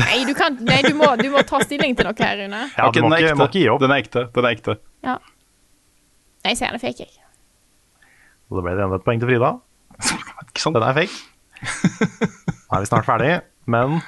Nei, 0.00 0.22
du, 0.24 0.32
kan, 0.36 0.56
nei 0.64 0.78
du, 0.86 0.94
må, 0.96 1.10
du 1.20 1.28
må 1.34 1.42
ta 1.44 1.60
stilling 1.60 1.92
til 1.98 2.08
noe 2.08 2.16
her, 2.24 2.40
Rune. 2.40 2.62
Ja, 2.78 2.88
okay, 2.88 3.04
den 3.04 3.12
er 3.12 3.26
ekte. 3.28 3.50
ikke. 3.52 3.76
Den 3.84 3.92
er 3.92 4.00
ekte. 4.06 4.24
Den 4.32 4.48
er 4.48 4.56
ekte. 4.56 4.78
Ja. 5.04 5.18
Nei, 5.20 6.54
jeg 6.54 6.62
sier 6.62 6.72
den 6.72 6.80
er 6.80 6.84
fake, 6.86 7.04
jeg. 7.04 8.08
Og 8.48 8.62
da 8.62 8.64
ble 8.64 8.78
det 8.80 8.88
enda 8.88 9.00
et 9.02 9.04
poeng 9.04 9.20
til 9.20 9.28
Frida. 9.28 9.52
Ikke 10.52 10.62
sant? 10.66 10.76
Den 10.76 10.84
er 10.84 10.96
fake. 10.96 11.16
Nå 12.68 12.76
er 12.76 12.84
vi 12.84 12.88
snart 12.90 13.06
ferdig, 13.08 13.32
men 13.70 13.98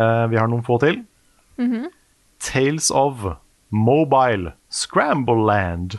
eh, 0.00 0.24
vi 0.32 0.38
har 0.40 0.48
noen 0.50 0.64
få 0.66 0.78
til. 0.82 1.02
Mhm. 1.60 1.88
Tales 2.40 2.88
of 2.94 3.24
Mobile 3.74 4.52
Scramble 4.70 5.42
Land. 5.48 5.98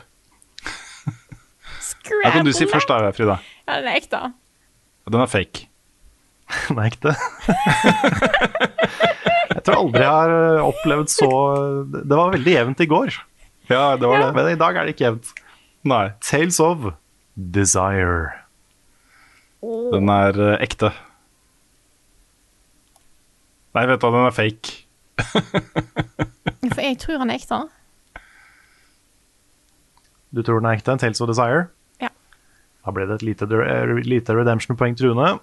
Da 2.23 2.31
kan 2.33 2.47
du 2.47 2.53
si 2.55 2.65
først, 2.65 2.89
da, 2.89 3.11
Frida. 3.13 3.35
Ja, 3.67 3.75
den 3.83 3.89
er 3.91 3.97
ekte. 3.99 4.21
Den 5.09 5.21
er 5.21 5.29
fake. 5.29 5.67
Den 6.69 6.79
er 6.81 6.87
ekte. 6.89 7.11
jeg 9.53 9.61
tror 9.67 9.75
aldri 9.83 10.01
jeg 10.01 10.09
har 10.15 10.31
eh, 10.33 10.63
opplevd 10.65 11.11
så 11.13 11.27
Det 11.91 12.17
var 12.17 12.31
veldig 12.33 12.53
jevnt 12.55 12.79
i 12.81 12.87
går, 12.89 13.19
Ja, 13.69 13.83
det 14.01 14.09
var 14.09 14.23
det. 14.23 14.29
men 14.37 14.49
i 14.49 14.57
dag 14.57 14.79
er 14.79 14.87
det 14.89 14.95
ikke 14.95 15.05
jevnt. 15.11 15.29
Nei. 15.85 16.07
Tales 16.25 16.57
of 16.63 16.87
Desire. 17.37 18.31
Den 19.61 20.09
er 20.09 20.37
eh, 20.39 20.57
ekte. 20.63 20.91
Nei, 23.75 23.83
vet 23.89 24.01
du 24.01 24.07
hva, 24.07 24.13
den 24.15 24.29
er 24.29 24.35
fake. 24.35 24.77
For 26.73 26.81
jeg 26.83 26.97
tror 27.01 27.19
han 27.21 27.29
er 27.33 27.39
ekte. 27.41 27.59
Du 30.35 30.41
tror 30.45 30.61
den 30.61 30.69
er 30.69 30.79
ekte? 30.79 30.95
Tales 31.01 31.21
of 31.21 31.29
Desire? 31.29 31.67
Ja. 32.01 32.11
Da 32.85 32.93
ble 32.95 33.07
det 33.09 33.19
et 33.19 33.27
lite, 33.27 33.49
eh, 33.65 33.93
lite 34.07 34.35
redemption-poeng 34.37 34.97
til 34.97 35.11
Rune. 35.11 35.39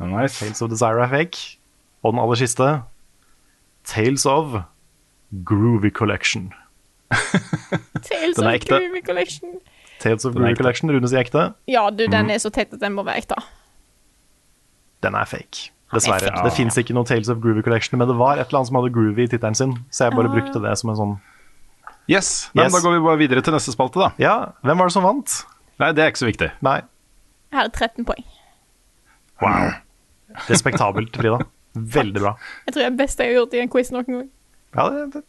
Nice. 0.00 0.38
Tales 0.40 0.62
of 0.62 0.70
Desire 0.72 1.04
er 1.04 1.12
fake. 1.12 1.58
Og 2.02 2.14
den 2.14 2.22
aller 2.22 2.40
siste 2.40 2.70
Tales 3.84 4.26
of 4.26 4.62
Groovy 5.44 5.90
Collection. 5.90 6.52
Tales 8.08 8.38
of 8.38 8.48
ekte. 8.52 8.78
Groovy 8.78 9.04
Collection. 9.04 9.60
Tales 9.98 10.24
of 10.24 10.34
Groovy. 10.34 10.56
Collection, 10.56 10.90
Rune 10.90 11.08
sier 11.10 11.24
ekte. 11.24 11.48
Ja, 11.68 11.88
du, 11.90 12.06
den 12.06 12.30
er 12.30 12.38
så 12.38 12.52
tett 12.54 12.72
at 12.72 12.80
den 12.80 12.94
må 12.94 13.04
være 13.06 13.24
ekte. 13.24 13.38
Den 15.02 15.14
er 15.14 15.24
fake. 15.30 15.70
Er 15.92 15.94
Dessverre. 15.98 16.44
Det 16.44 16.52
fins 16.52 16.76
ikke 16.76 16.92
noe 16.96 17.04
Tales 17.08 17.28
of 17.32 17.38
Groovy 17.40 17.62
Collection, 17.64 17.98
men 17.98 18.08
det 18.10 18.16
var 18.18 18.36
et 18.36 18.48
eller 18.48 18.58
annet 18.60 18.68
som 18.68 18.76
hadde 18.76 18.90
groovy 18.92 19.24
i 19.24 19.28
tittelen 19.32 19.54
sin, 19.56 19.72
så 19.90 20.04
jeg 20.08 20.12
bare 20.18 20.28
Ah. 20.28 20.34
brukte 20.34 20.60
det 20.62 20.76
som 20.78 20.90
en 20.90 20.96
sånn 20.96 21.20
Yes. 22.08 22.50
Men 22.54 22.64
Yes. 22.64 22.72
Da 22.72 22.80
går 22.80 22.94
vi 22.98 23.04
bare 23.04 23.18
videre 23.18 23.42
til 23.42 23.52
neste 23.52 23.72
spalte, 23.72 24.00
da. 24.00 24.10
Ja, 24.18 24.52
hvem 24.64 24.78
var 24.78 24.86
det 24.88 24.92
som 24.92 25.02
vant? 25.04 25.44
Nei, 25.78 25.92
det 25.92 26.02
er 26.04 26.10
ikke 26.10 26.24
så 26.24 26.30
viktig. 26.32 26.50
Nei. 26.62 26.80
Her 27.52 27.64
er 27.64 27.68
13 27.68 28.04
poeng. 28.04 28.24
Wow. 29.42 29.70
Respektabelt, 30.48 31.14
Frida. 31.16 31.38
Veldig 31.74 32.20
bra. 32.20 32.36
Jeg 32.66 32.74
tror 32.74 32.80
det 32.80 32.86
er 32.86 32.90
det 32.90 32.98
beste 32.98 33.22
jeg 33.24 33.34
har 33.34 33.40
gjort 33.42 33.54
i 33.54 33.60
en 33.60 33.68
quiz 33.68 33.90
noen 33.92 34.04
gang. 34.06 34.28
Ja, 34.74 34.88
det 34.88 35.00
er 35.16 35.22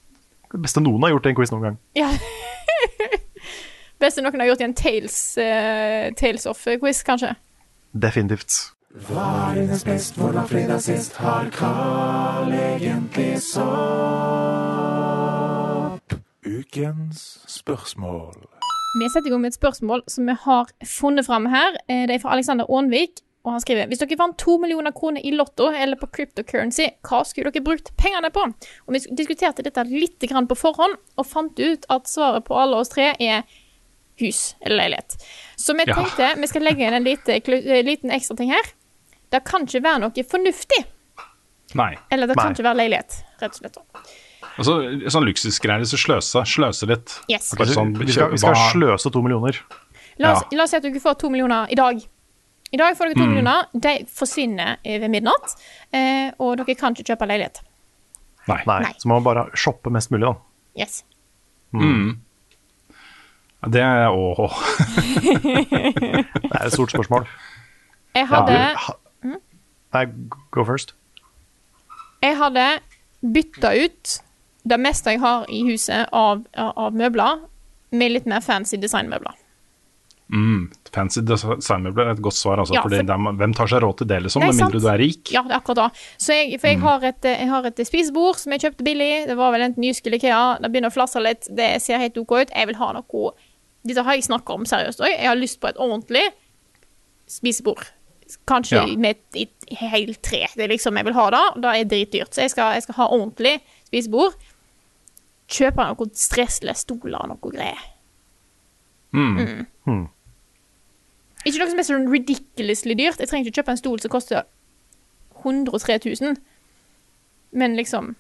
det 0.52 0.62
beste 0.64 0.82
noen 0.82 1.04
har 1.04 1.12
gjort 1.12 1.26
i 1.26 1.30
en 1.30 1.36
quiz 1.36 1.52
noen 1.52 1.62
gang. 1.62 1.78
Ja. 1.96 2.10
beste 4.00 4.24
noen 4.24 4.40
har 4.40 4.48
gjort 4.50 4.62
i 4.64 4.68
en 4.70 4.74
Tales, 4.74 5.38
uh, 5.38 6.10
Tales 6.20 6.46
of-quiz, 6.50 7.04
kanskje. 7.08 7.36
Definitivt. 7.94 8.72
Hva 8.90 9.52
er 9.52 9.60
dines 9.60 9.84
best, 9.86 10.16
hvor 10.18 10.32
var 10.34 10.48
fredag 10.50 10.80
sist? 10.82 11.14
Har 11.22 11.46
Carl 11.54 12.50
egentlig 12.58 13.36
sopp? 13.46 13.60
Ukens 16.42 17.20
spørsmål. 17.54 18.34
Vi 18.98 19.10
setter 19.14 19.30
i 19.30 19.34
gang 19.36 19.44
med 19.44 19.52
et 19.54 19.60
spørsmål 19.60 20.02
som 20.10 20.26
vi 20.26 20.34
har 20.42 20.66
funnet 20.82 21.28
fram 21.28 21.46
her. 21.54 21.78
Eh, 21.86 22.08
Det 22.08 22.16
er 22.16 22.20
fra 22.24 22.34
Alexander 22.34 22.66
Aanvik, 22.66 23.22
og 23.46 23.52
han 23.52 23.62
skriver 23.62 23.86
Hvis 23.88 24.00
dere 24.02 24.18
vant 24.18 24.38
to 24.40 24.58
millioner 24.58 24.92
kroner 24.92 25.22
i 25.22 25.32
Lotto 25.38 25.70
eller 25.70 25.96
på 25.96 26.08
cryptocurrency, 26.10 26.90
hva 27.06 27.24
skulle 27.24 27.52
dere 27.52 27.64
brukt 27.64 27.96
pengene 27.96 28.32
på? 28.34 28.42
Og 28.88 28.94
Vi 28.94 29.00
diskuterte 29.14 29.62
dette 29.62 29.84
litt 29.84 30.18
på 30.20 30.56
forhånd, 30.58 30.96
og 31.16 31.26
fant 31.28 31.60
ut 31.60 31.86
at 31.90 32.08
svaret 32.08 32.44
på 32.44 32.56
alle 32.58 32.76
oss 32.78 32.90
tre 32.90 33.14
er 33.20 33.44
hus 34.20 34.56
eller 34.62 34.78
leilighet. 34.78 35.16
Så 35.56 35.74
vi 35.78 35.84
Ja. 35.86 35.94
tenkte 35.94 36.36
vi 36.42 36.48
skal 36.48 36.62
legge 36.64 36.82
inn 36.88 36.94
en 36.94 37.04
lite, 37.04 37.30
eh, 37.30 37.84
liten 37.84 38.10
ekstra 38.10 38.36
ting 38.36 38.50
her. 38.50 38.62
Det 39.32 39.44
kan 39.46 39.66
ikke 39.68 39.84
være 39.86 40.00
noe 40.06 40.24
fornuftig, 40.26 40.80
Nei. 41.78 41.92
eller 42.12 42.28
det 42.32 42.36
kan 42.40 42.56
ikke 42.56 42.66
være 42.66 42.80
leilighet, 42.82 43.20
rett 43.42 43.52
og 43.54 43.60
slett. 43.62 43.78
Altså, 44.60 44.74
sånn 45.14 45.28
luksusgreier, 45.28 45.86
så 45.88 45.98
sløse, 46.02 46.42
sløse 46.50 46.88
litt. 46.90 47.14
Yes. 47.32 47.52
Okay, 47.54 47.70
sånn, 47.72 47.94
vi, 48.00 48.10
skal, 48.12 48.32
vi 48.34 48.40
skal 48.42 48.58
sløse 48.74 49.12
to 49.14 49.22
millioner. 49.24 49.60
La 50.20 50.34
oss, 50.34 50.42
Ja. 50.52 50.58
la 50.58 50.64
oss 50.66 50.74
si 50.74 50.78
at 50.78 50.84
dere 50.84 51.00
får 51.00 51.16
to 51.22 51.30
millioner 51.30 51.70
i 51.72 51.76
dag. 51.80 52.02
I 52.72 52.78
dag 52.78 52.98
får 52.98 53.06
dere 53.08 53.16
to 53.16 53.24
Mm. 53.24 53.30
millioner. 53.30 53.68
De 53.74 53.94
forsvinner 54.06 54.78
ved 54.84 55.10
midnatt. 55.10 55.56
Eh, 55.94 56.32
og 56.40 56.58
dere 56.58 56.76
kan 56.76 56.94
ikke 56.94 57.06
kjøpe 57.16 57.26
leilighet. 57.30 57.62
Nei. 58.48 58.60
Nei, 58.68 58.80
Nei. 58.84 58.92
Så 59.00 59.08
må 59.08 59.16
man 59.22 59.24
bare 59.24 59.46
shoppe 59.56 59.90
mest 59.92 60.12
mulig, 60.12 60.26
da. 60.28 60.36
Yes. 60.78 61.04
Mm. 61.74 62.20
Ja, 63.64 63.70
Det 63.70 63.82
er 63.82 64.10
åh. 64.12 64.54
Det 65.44 66.52
er 66.52 66.66
et 66.66 66.74
stort 66.74 66.92
spørsmål. 66.92 67.26
Jeg 68.16 68.28
hadde, 68.28 68.52
Du, 68.52 68.78
ha, 68.86 68.94
nei, 69.94 70.06
go 70.52 70.64
first. 70.68 70.94
jeg 72.22 72.36
hadde 72.38 72.66
bytta 73.24 73.72
ut 73.86 74.18
det 74.70 74.78
meste 74.80 75.12
jeg 75.16 75.20
har 75.24 75.46
i 75.50 75.64
huset 75.70 76.10
av, 76.14 76.44
av, 76.56 76.94
møbler, 76.94 77.40
med 77.92 78.12
litt 78.12 78.26
mer 78.30 78.42
fancy 78.46 78.78
designmøbler. 78.78 79.34
Mm. 80.30 80.68
Fancy 80.94 81.24
designmøbler 81.26 82.06
er 82.06 82.12
et 82.14 82.22
godt 82.22 82.38
svar, 82.38 82.60
altså. 82.62 82.76
Ja, 82.76 82.84
for- 82.84 82.94
er- 82.94 83.38
hvem 83.40 83.54
tar 83.56 83.68
seg 83.72 83.82
råd 83.82 83.98
til 83.98 84.08
det, 84.12 84.20
liksom? 84.24 84.44
Med 84.44 84.54
mindre 84.54 84.80
sant. 84.80 84.84
du 84.84 84.88
er 84.92 84.98
rik. 85.02 85.32
Ja, 85.34 85.42
det 85.42 85.52
er 85.56 85.58
akkurat 85.60 85.80
det. 85.90 86.04
Så 86.22 86.36
jeg, 86.36 86.60
for 86.62 86.68
jeg, 86.68 86.80
har 86.84 87.04
et, 87.04 87.24
jeg 87.24 87.48
har 87.50 87.66
et 87.66 87.82
spisebord 87.88 88.36
som 88.38 88.52
jeg 88.54 88.62
kjøpte 88.62 88.84
billig. 88.86 89.26
Det 89.28 89.38
var 89.38 89.52
vel 89.56 89.62
enten 89.62 89.84
Jysk 89.84 90.06
eller 90.06 90.18
Ikea. 90.20 90.60
Det 90.62 90.70
begynner 90.72 90.92
å 90.92 90.98
flasse 91.00 91.24
litt. 91.24 91.48
Det 91.50 91.82
ser 91.82 91.98
helt 91.98 92.18
OK 92.18 92.32
ut. 92.44 92.52
Jeg 92.54 92.68
vil 92.68 92.76
ha 92.76 92.92
noe 92.94 93.32
Dette 93.82 94.04
har 94.04 94.14
jeg 94.14 94.24
snakka 94.28 94.54
om 94.54 94.66
seriøst 94.66 95.00
òg. 95.00 95.08
Jeg 95.08 95.26
har 95.26 95.36
lyst 95.40 95.60
på 95.62 95.70
et 95.70 95.78
ordentlig 95.80 96.28
spisebord. 97.26 97.88
Kanskje 98.48 98.78
Ja. 98.78 98.86
med 98.98 99.16
et, 99.18 99.48
et 99.48 99.78
helt 99.80 100.22
tre. 100.22 100.46
Det 100.56 100.64
er 100.66 100.72
liksom 100.74 100.98
jeg 100.98 101.06
vil 101.06 101.14
ha 101.18 101.30
det. 101.34 101.44
Det 101.64 101.74
er 101.76 101.90
dritdyrt. 101.94 102.34
Så 102.36 102.42
jeg 102.46 102.52
skal, 102.54 102.74
jeg 102.78 102.84
skal 102.84 102.96
ha 103.00 103.08
ordentlig 103.08 103.56
spisebord. 103.88 104.36
Kjøpe 105.50 105.86
noen 105.90 106.12
stressløse 106.14 106.84
stoler 106.86 107.24
og 107.24 107.32
noe 107.32 107.52
greier. 107.54 107.82
Mm. 109.14 109.66
Hmm. 109.88 110.08
Ikke 111.46 111.58
noe 111.62 111.70
som 111.72 111.80
er 111.82 111.88
sånn 111.88 112.10
ridiculously 112.12 112.94
dyrt. 113.00 113.20
Jeg 113.24 113.30
trenger 113.32 113.50
ikke 113.50 113.62
kjøpe 113.64 113.74
en 113.74 113.82
stol 113.82 114.02
som 114.04 114.12
koster 114.14 114.44
103 115.44 116.00
000. 116.22 116.36
Men 117.52 117.76
liksom 117.80 118.16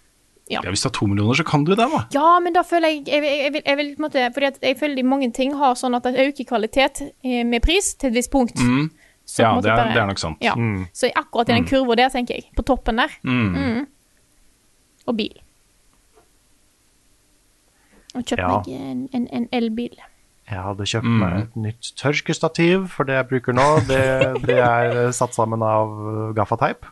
Ja, 0.49 0.61
Hvis 0.65 0.81
du 0.81 0.87
har 0.87 0.93
to 0.97 1.05
millioner, 1.05 1.33
så 1.37 1.43
kan 1.45 1.63
du 1.63 1.75
det, 1.75 1.85
da. 1.85 1.99
Ja, 2.15 2.39
men 2.41 2.53
da 2.55 2.63
føler 2.65 2.87
jeg 2.89 3.03
Jeg, 3.07 3.21
jeg, 3.21 3.37
jeg, 3.43 3.51
vil, 3.53 3.61
jeg 3.67 3.77
vil 3.77 3.89
på 3.93 3.99
en 3.99 4.05
måte 4.07 4.23
Fordi 4.33 4.45
at 4.47 4.57
jeg 4.65 4.77
føler 4.79 4.95
de 4.95 5.03
mange 5.05 5.27
ting 5.31 5.53
har 5.53 5.75
sånn 5.77 5.93
at 5.93 6.07
det 6.07 6.15
øker 6.23 6.47
kvalitet 6.49 7.01
eh, 7.21 7.43
med 7.45 7.61
pris 7.61 7.91
til 7.93 8.09
et 8.09 8.15
visst 8.15 8.31
punkt. 8.33 8.57
Mm. 8.57 8.89
Så 9.29 9.43
på 9.43 9.45
Ja, 9.45 9.49
en 9.51 9.57
måte 9.59 9.67
det 9.67 9.71
er, 9.71 9.77
bare- 9.83 9.93
det 9.93 10.01
er 10.01 10.07
nok 10.09 10.19
sant. 10.21 10.37
Ja. 10.41 10.53
Mm. 10.57 10.87
Så 10.93 11.11
akkurat 11.15 11.49
i 11.51 11.53
den 11.53 11.65
kurva 11.69 11.95
der, 11.99 12.09
tenker 12.09 12.33
jeg. 12.39 12.47
På 12.57 12.63
toppen 12.65 12.97
der. 12.97 13.13
Mm. 13.23 13.53
Mm. 13.53 13.83
Og 15.07 15.17
bil. 15.19 15.35
Og 18.15 18.23
kjøpt 18.25 18.39
Ja. 18.41 18.47
meg 18.57 18.67
en, 18.73 19.09
en, 19.13 19.27
en 19.31 19.47
elbil. 19.53 19.93
Jeg 20.49 20.63
hadde 20.65 20.85
kjøpt 20.89 21.05
Mm. 21.05 21.19
meg 21.21 21.33
et 21.43 21.55
nytt 21.55 21.91
tørkestativ, 21.95 22.87
for 22.89 23.03
det 23.05 23.13
jeg 23.19 23.27
bruker 23.29 23.53
nå, 23.53 23.67
det, 23.85 24.47
det 24.47 24.57
er 24.57 25.11
satt 25.13 25.35
sammen 25.37 25.61
av 25.61 26.33
gaffateip. 26.33 26.87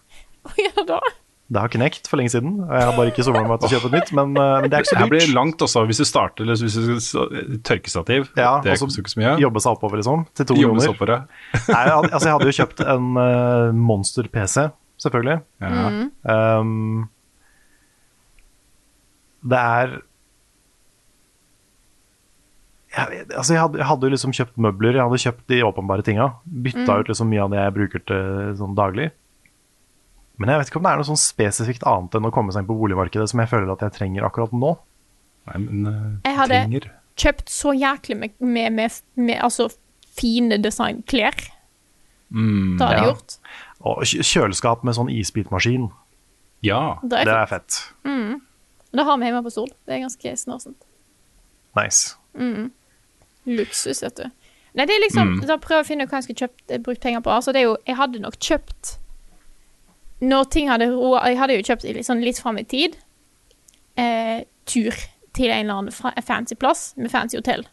Hva 0.45 0.53
gjør 0.61 0.85
da? 0.93 0.99
Det 1.47 1.61
har 1.63 1.69
knekt 1.71 2.09
for 2.11 2.19
lenge 2.19 2.33
siden, 2.33 2.57
og 2.65 2.71
jeg 2.75 2.83
har 2.89 2.95
bare 2.97 3.11
ikke 3.13 3.23
somla 3.23 3.41
meg 3.47 3.61
til 3.61 3.69
å 3.69 3.71
kjøpe 3.77 3.87
et 3.87 3.93
nytt, 3.95 4.09
men, 4.17 4.33
eh, 4.35 4.55
men 4.61 4.65
det 4.71 4.75
er 4.75 4.83
ikke 4.83 4.89
så 4.91 4.95
dyrt. 4.97 5.03
Det 5.05 5.13
blir 5.13 5.29
langt 5.37 5.61
også, 5.63 5.83
hvis 5.87 6.01
du 6.01 6.05
starter 6.09 6.43
eller 6.43 6.59
hvis 6.59 6.75
du 6.75 6.97
skal 6.99 7.29
tørkestativ. 7.69 8.25
Ja, 8.35 8.49
det 8.65 8.73
er 8.73 8.81
koster 8.81 8.99
ikke 9.05 9.13
så 9.13 9.21
mye. 9.21 9.35
Jobbe 9.39 9.61
seg 9.63 9.77
oppover, 9.77 10.01
liksom, 10.01 10.25
til 10.35 10.49
to 10.49 10.57
Jobbe 10.59 10.75
millioner. 10.81 11.23
Nei, 11.71 11.85
altså, 11.87 12.25
jeg 12.27 12.33
hadde 12.35 12.49
jo 12.51 12.57
kjøpt 12.59 12.83
en 12.83 13.07
uh, 13.15 13.71
monster-PC, 13.79 14.67
selvfølgelig. 14.99 15.37
Ja. 15.63 15.87
Um, 16.59 17.07
det 19.47 19.57
er 19.63 19.95
jeg, 22.97 23.27
altså 23.37 23.53
jeg, 23.53 23.61
hadde, 23.61 23.77
jeg 23.77 23.87
hadde 23.87 24.07
jo 24.07 24.13
liksom 24.15 24.33
kjøpt 24.33 24.59
møbler, 24.63 24.95
jeg 24.97 25.05
hadde 25.05 25.19
kjøpt 25.21 25.43
de 25.51 25.59
åpenbare 25.67 26.03
tinga. 26.07 26.31
Bytta 26.43 26.87
Mm. 26.87 26.99
ut 27.03 27.07
liksom 27.11 27.29
mye 27.29 27.43
av 27.43 27.51
det 27.53 27.59
jeg 27.61 27.73
bruker 27.75 28.03
til 28.09 28.55
sånn 28.57 28.75
daglig. 28.77 29.11
Men 30.37 30.49
jeg 30.53 30.59
vet 30.59 30.69
ikke 30.69 30.77
om 30.77 30.83
det 30.85 30.91
er 30.91 30.99
noe 31.01 31.07
sånn 31.09 31.17
spesifikt 31.21 31.83
annet 31.89 32.13
enn 32.19 32.27
å 32.29 32.31
komme 32.33 32.53
seg 32.53 32.61
inn 32.63 32.67
på 32.69 32.75
boligmarkedet 32.77 33.29
som 33.31 33.39
jeg 33.41 33.49
føler 33.49 33.71
at 33.73 33.81
jeg 33.87 33.95
trenger 33.95 34.25
akkurat 34.27 34.51
nå. 34.53 34.75
Nei, 35.47 35.57
men 35.63 35.87
uh, 35.87 36.17
Jeg 36.27 36.35
hadde 36.37 36.59
trenger 36.61 36.89
kjøpt 37.17 37.49
så 37.49 37.71
jæklig 37.73 38.17
med, 38.21 38.33
med, 38.39 38.73
med, 38.77 38.97
med 39.15 39.39
altså, 39.41 39.69
fine 40.19 40.59
designklær. 40.61 41.33
mm, 42.29 42.77
Det 42.77 42.85
hadde 42.85 42.97
jeg 42.99 43.07
Ja. 43.07 43.13
gjort. 43.13 43.37
Og 43.81 44.03
kjøleskap 44.05 44.83
med 44.85 44.93
sånn 44.97 45.09
isbitmaskin. 45.13 45.87
Ja. 46.65 46.97
Det 47.01 47.19
er 47.21 47.25
Det 47.25 47.33
er 47.33 47.45
fett. 47.45 47.79
Mm. 48.05 48.41
Det 48.93 49.03
har 49.05 49.17
vi 49.17 49.25
hjemme 49.25 49.43
på 49.45 49.51
sol. 49.53 49.69
Det 49.85 49.95
er 49.95 49.99
ganske 50.05 50.35
snarsent. 50.37 50.85
Nice. 51.77 52.15
Mm. 52.37 52.71
Luksus, 53.45 54.01
vet 54.03 54.15
du. 54.17 54.23
Nei, 54.77 54.85
det 54.85 54.93
er 54.95 55.01
liksom 55.09 55.35
Mm. 55.39 55.45
Da 55.47 55.57
prøver 55.57 55.81
jeg 55.81 55.85
å 55.85 55.87
finne 55.87 56.03
ut 56.05 56.09
hva 56.11 56.17
jeg 56.21 56.23
skal 56.29 56.35
kjøpt, 56.47 56.83
brukt 56.83 57.01
penger 57.01 57.21
på. 57.21 57.31
Altså, 57.33 57.51
det 57.53 57.61
er 57.61 57.67
jo 57.71 57.77
Jeg 57.87 57.95
hadde 57.95 58.19
nok 58.21 58.37
kjøpt 58.39 58.97
Når 60.21 60.47
ting 60.49 60.69
hadde 60.69 60.87
roa 60.95 61.27
Jeg 61.29 61.37
hadde 61.37 61.53
jo 61.59 61.65
kjøpt 61.67 62.05
sånn 62.05 62.23
litt 62.23 62.39
fram 62.41 62.57
i 62.57 62.63
tid 62.65 62.95
eh, 63.97 64.43
tur 64.65 64.95
til 65.37 65.51
en 65.53 65.59
eller 65.69 65.73
annen 65.83 66.23
fancy 66.25 66.55
plass 66.57 66.93
med 66.97 67.11
fancy 67.13 67.37
hotell. 67.37 67.67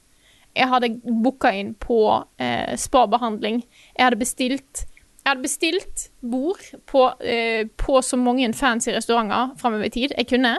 Jeg 0.54 0.68
hadde 0.68 0.90
booka 1.24 1.50
inn 1.56 1.72
på 1.80 1.96
eh, 2.38 2.74
spabehandling. 2.76 3.62
Jeg 3.96 4.04
hadde 4.04 4.20
bestilt 4.20 4.84
jeg 5.24 5.30
hadde 5.32 5.42
bestilt 5.46 6.02
bord 6.20 6.60
på, 6.86 7.06
eh, 7.24 7.64
på 7.80 8.02
så 8.04 8.18
mange 8.20 8.50
fancy 8.52 8.92
restauranter 8.92 9.54
framover 9.56 9.88
i 9.88 9.94
tid 9.94 10.12
jeg 10.18 10.28
kunne. 10.28 10.58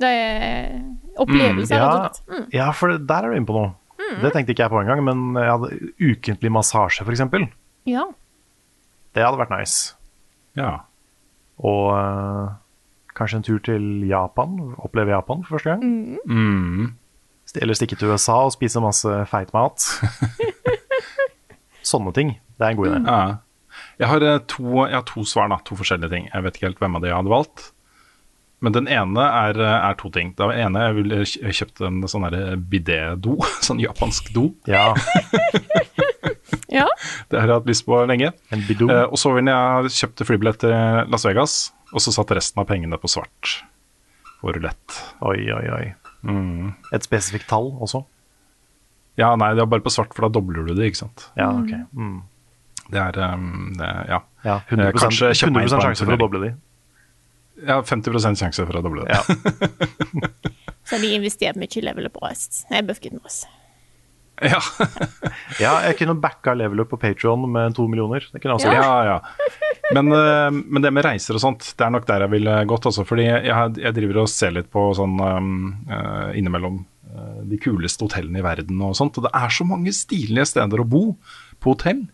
Det 0.00 0.08
er 0.08 0.78
opplevelser, 1.20 1.76
ja, 1.76 1.90
rett 1.90 2.16
og 2.16 2.16
slett. 2.16 2.38
Mm. 2.38 2.46
ja, 2.56 2.70
for 2.72 2.88
det- 2.94 3.06
der 3.06 3.24
er 3.24 3.28
du 3.30 3.36
inne 3.36 3.46
på 3.46 3.58
noe. 3.58 3.74
Det 4.22 4.32
tenkte 4.32 4.50
ikke 4.54 4.64
jeg 4.64 4.70
på 4.72 4.80
engang, 4.80 5.04
men 5.04 5.34
jeg 5.36 5.50
hadde 5.52 5.92
ukentlig 6.00 6.50
massasje, 6.50 7.04
f.eks. 7.04 7.20
Ja. 7.86 8.06
Det 9.16 9.24
hadde 9.26 9.40
vært 9.40 9.52
nice. 9.54 9.94
Ja. 10.58 10.72
Og 11.60 11.90
uh, 11.92 12.52
kanskje 13.18 13.40
en 13.40 13.46
tur 13.46 13.58
til 13.66 13.88
Japan. 14.08 14.56
Oppleve 14.78 15.12
Japan 15.16 15.42
for 15.44 15.56
første 15.58 15.74
gang. 15.74 15.82
Mm. 16.24 16.38
Mm. 16.84 16.90
Eller 17.60 17.74
stikke 17.74 17.96
til 17.98 18.12
USA 18.14 18.36
og 18.46 18.52
spise 18.54 18.78
masse 18.82 19.10
feit 19.30 19.50
mat. 19.56 19.82
Sånne 21.90 22.12
ting. 22.14 22.36
Det 22.60 22.66
er 22.66 22.74
en 22.74 22.78
god 22.78 22.90
idé. 22.92 23.00
Ja. 23.08 23.36
Jeg 24.00 24.08
har, 24.10 24.22
eh, 24.24 24.38
to, 24.48 24.64
jeg 24.86 24.94
har 24.96 25.04
to 25.08 25.24
svar, 25.26 25.48
da. 25.50 25.58
To 25.66 25.76
forskjellige 25.78 26.10
ting. 26.12 26.28
Jeg 26.32 26.44
vet 26.46 26.56
ikke 26.56 26.68
helt 26.70 26.80
hvem 26.82 26.96
av 26.98 27.02
de 27.04 27.10
jeg 27.10 27.16
hadde 27.18 27.32
valgt. 27.32 27.70
Men 28.60 28.74
den 28.76 28.88
ene 28.92 29.24
er, 29.24 29.56
eh, 29.60 29.88
er 29.90 29.94
to 30.00 30.10
ting. 30.12 30.34
Det 30.36 30.46
ene 30.54 30.82
jeg 30.86 30.94
ville 30.98 31.20
kj- 31.24 31.54
kjøpt 31.60 31.80
en 31.88 32.00
sånn 32.12 32.26
bidé-do. 32.70 33.38
Sånn 33.66 33.80
japansk 33.82 34.32
do. 34.36 34.50
Ja. 34.68 34.92
Ja. 36.70 36.86
Det 37.30 37.40
har 37.40 37.50
jeg 37.50 37.60
hatt 37.60 37.70
lyst 37.70 37.86
på 37.88 37.98
lenge. 38.10 38.32
Eh, 38.54 39.04
og 39.06 39.18
så 39.20 39.34
ville 39.36 39.54
jeg 39.54 39.94
kjøpte 39.98 40.28
flybillett 40.28 40.62
til 40.62 40.74
Las 41.10 41.26
Vegas, 41.28 41.58
og 41.90 42.04
så 42.04 42.14
satt 42.14 42.32
resten 42.36 42.62
av 42.62 42.68
pengene 42.70 42.98
på 43.00 43.10
svart. 43.10 43.58
For 44.40 44.56
rulett. 44.56 45.00
Oi, 45.26 45.38
oi, 45.52 45.64
oi. 45.76 45.84
Mm. 46.24 46.72
Et 46.94 47.04
spesifikt 47.06 47.48
tall 47.50 47.72
også? 47.82 48.04
Ja, 49.20 49.34
nei, 49.36 49.52
det 49.56 49.64
er 49.64 49.68
bare 49.68 49.84
på 49.84 49.92
svart, 49.92 50.14
for 50.16 50.24
da 50.26 50.32
dobler 50.32 50.64
du 50.64 50.72
det, 50.72 50.92
ikke 50.92 51.02
sant. 51.02 51.26
Ja, 51.36 51.50
ok. 51.52 51.74
Mm. 51.92 52.20
Det 52.90 52.98
er, 52.98 53.18
um, 53.34 53.70
det, 53.78 53.90
ja. 54.08 54.22
Ja, 54.46 54.56
Eh, 54.70 54.72
100, 54.72 54.92
kanskje 54.96 55.30
kjøpe 55.36 55.52
meg 55.52 55.66
inn 55.66 55.74
100 55.74 55.76
på 55.76 55.76
en 55.76 55.88
sjanse 55.90 56.06
for 56.06 56.16
å 56.16 56.20
doble 56.20 56.40
de. 56.46 56.50
Ja, 57.68 57.76
50% 57.84 58.40
sjanse 58.40 58.64
for 58.64 58.78
å 58.78 58.82
doble 58.84 59.04
det. 59.04 59.18
Ja. 59.18 59.20
Så 60.88 60.98
de 61.02 61.10
investerte 61.14 61.60
mye 61.60 61.76
i 61.76 61.82
level 61.84 62.08
up 62.08 62.16
Rust. 62.22 62.64
Nei, 62.70 62.80
med 62.82 63.20
Moss. 63.20 63.42
Ja. 64.40 64.60
ja, 65.64 65.72
jeg 65.88 65.98
kunne 65.98 66.16
backa 66.20 66.54
level 66.56 66.84
up 66.84 66.92
på 66.92 67.00
Patreon 67.00 67.44
med 67.52 67.76
to 67.76 67.86
millioner. 67.90 68.24
Det 68.24 68.40
kunne 68.40 68.56
jeg 68.56 68.60
også 68.60 68.72
gjort. 68.72 68.86
ja, 68.86 69.16
ja. 69.16 69.70
Men, 69.94 70.12
eh, 70.14 70.50
men 70.50 70.84
det 70.84 70.92
med 70.94 71.04
reiser 71.06 71.36
og 71.36 71.42
sånt, 71.42 71.72
det 71.76 71.86
er 71.86 71.92
nok 71.94 72.06
der 72.08 72.24
jeg 72.24 72.34
ville 72.36 72.56
gått 72.70 72.88
også. 72.90 73.04
Fordi 73.08 73.26
jeg, 73.26 73.74
jeg 73.82 73.96
driver 73.96 74.22
og 74.22 74.30
ser 74.32 74.54
litt 74.56 74.70
på 74.72 74.86
sånn 74.96 75.18
um, 75.18 75.50
eh, 75.90 76.38
innimellom 76.40 76.80
eh, 77.10 77.42
de 77.50 77.60
kuleste 77.62 78.06
hotellene 78.06 78.40
i 78.42 78.46
verden 78.46 78.80
og 78.86 78.96
sånt. 78.98 79.18
Og 79.18 79.26
det 79.26 79.34
er 79.36 79.54
så 79.54 79.66
mange 79.68 79.94
stilige 79.96 80.48
steder 80.52 80.82
å 80.82 80.88
bo 80.88 81.04
på 81.60 81.74
hotell. 81.74 82.04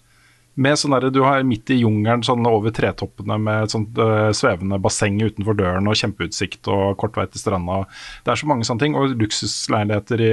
Med 0.56 0.78
sånn 0.80 0.94
derre, 0.96 1.12
Du 1.12 1.20
har 1.20 1.42
midt 1.44 1.68
i 1.70 1.80
jungelen 1.82 2.22
sånn 2.24 2.46
over 2.48 2.72
tretoppene 2.72 3.36
med 3.38 3.72
sånt 3.72 3.98
uh, 4.00 4.32
svevende 4.36 4.78
basseng 4.80 5.18
utenfor 5.20 5.58
døren 5.58 5.88
og 5.90 5.98
kjempeutsikt 6.00 6.70
og 6.72 6.96
kort 7.00 7.18
vei 7.18 7.26
til 7.28 7.42
stranda. 7.42 7.82
Det 8.24 8.32
er 8.32 8.40
så 8.40 8.48
mange 8.48 8.64
sånne 8.68 8.84
ting. 8.86 8.96
Og 8.96 9.16
luksusleiligheter 9.20 10.22
i 10.24 10.32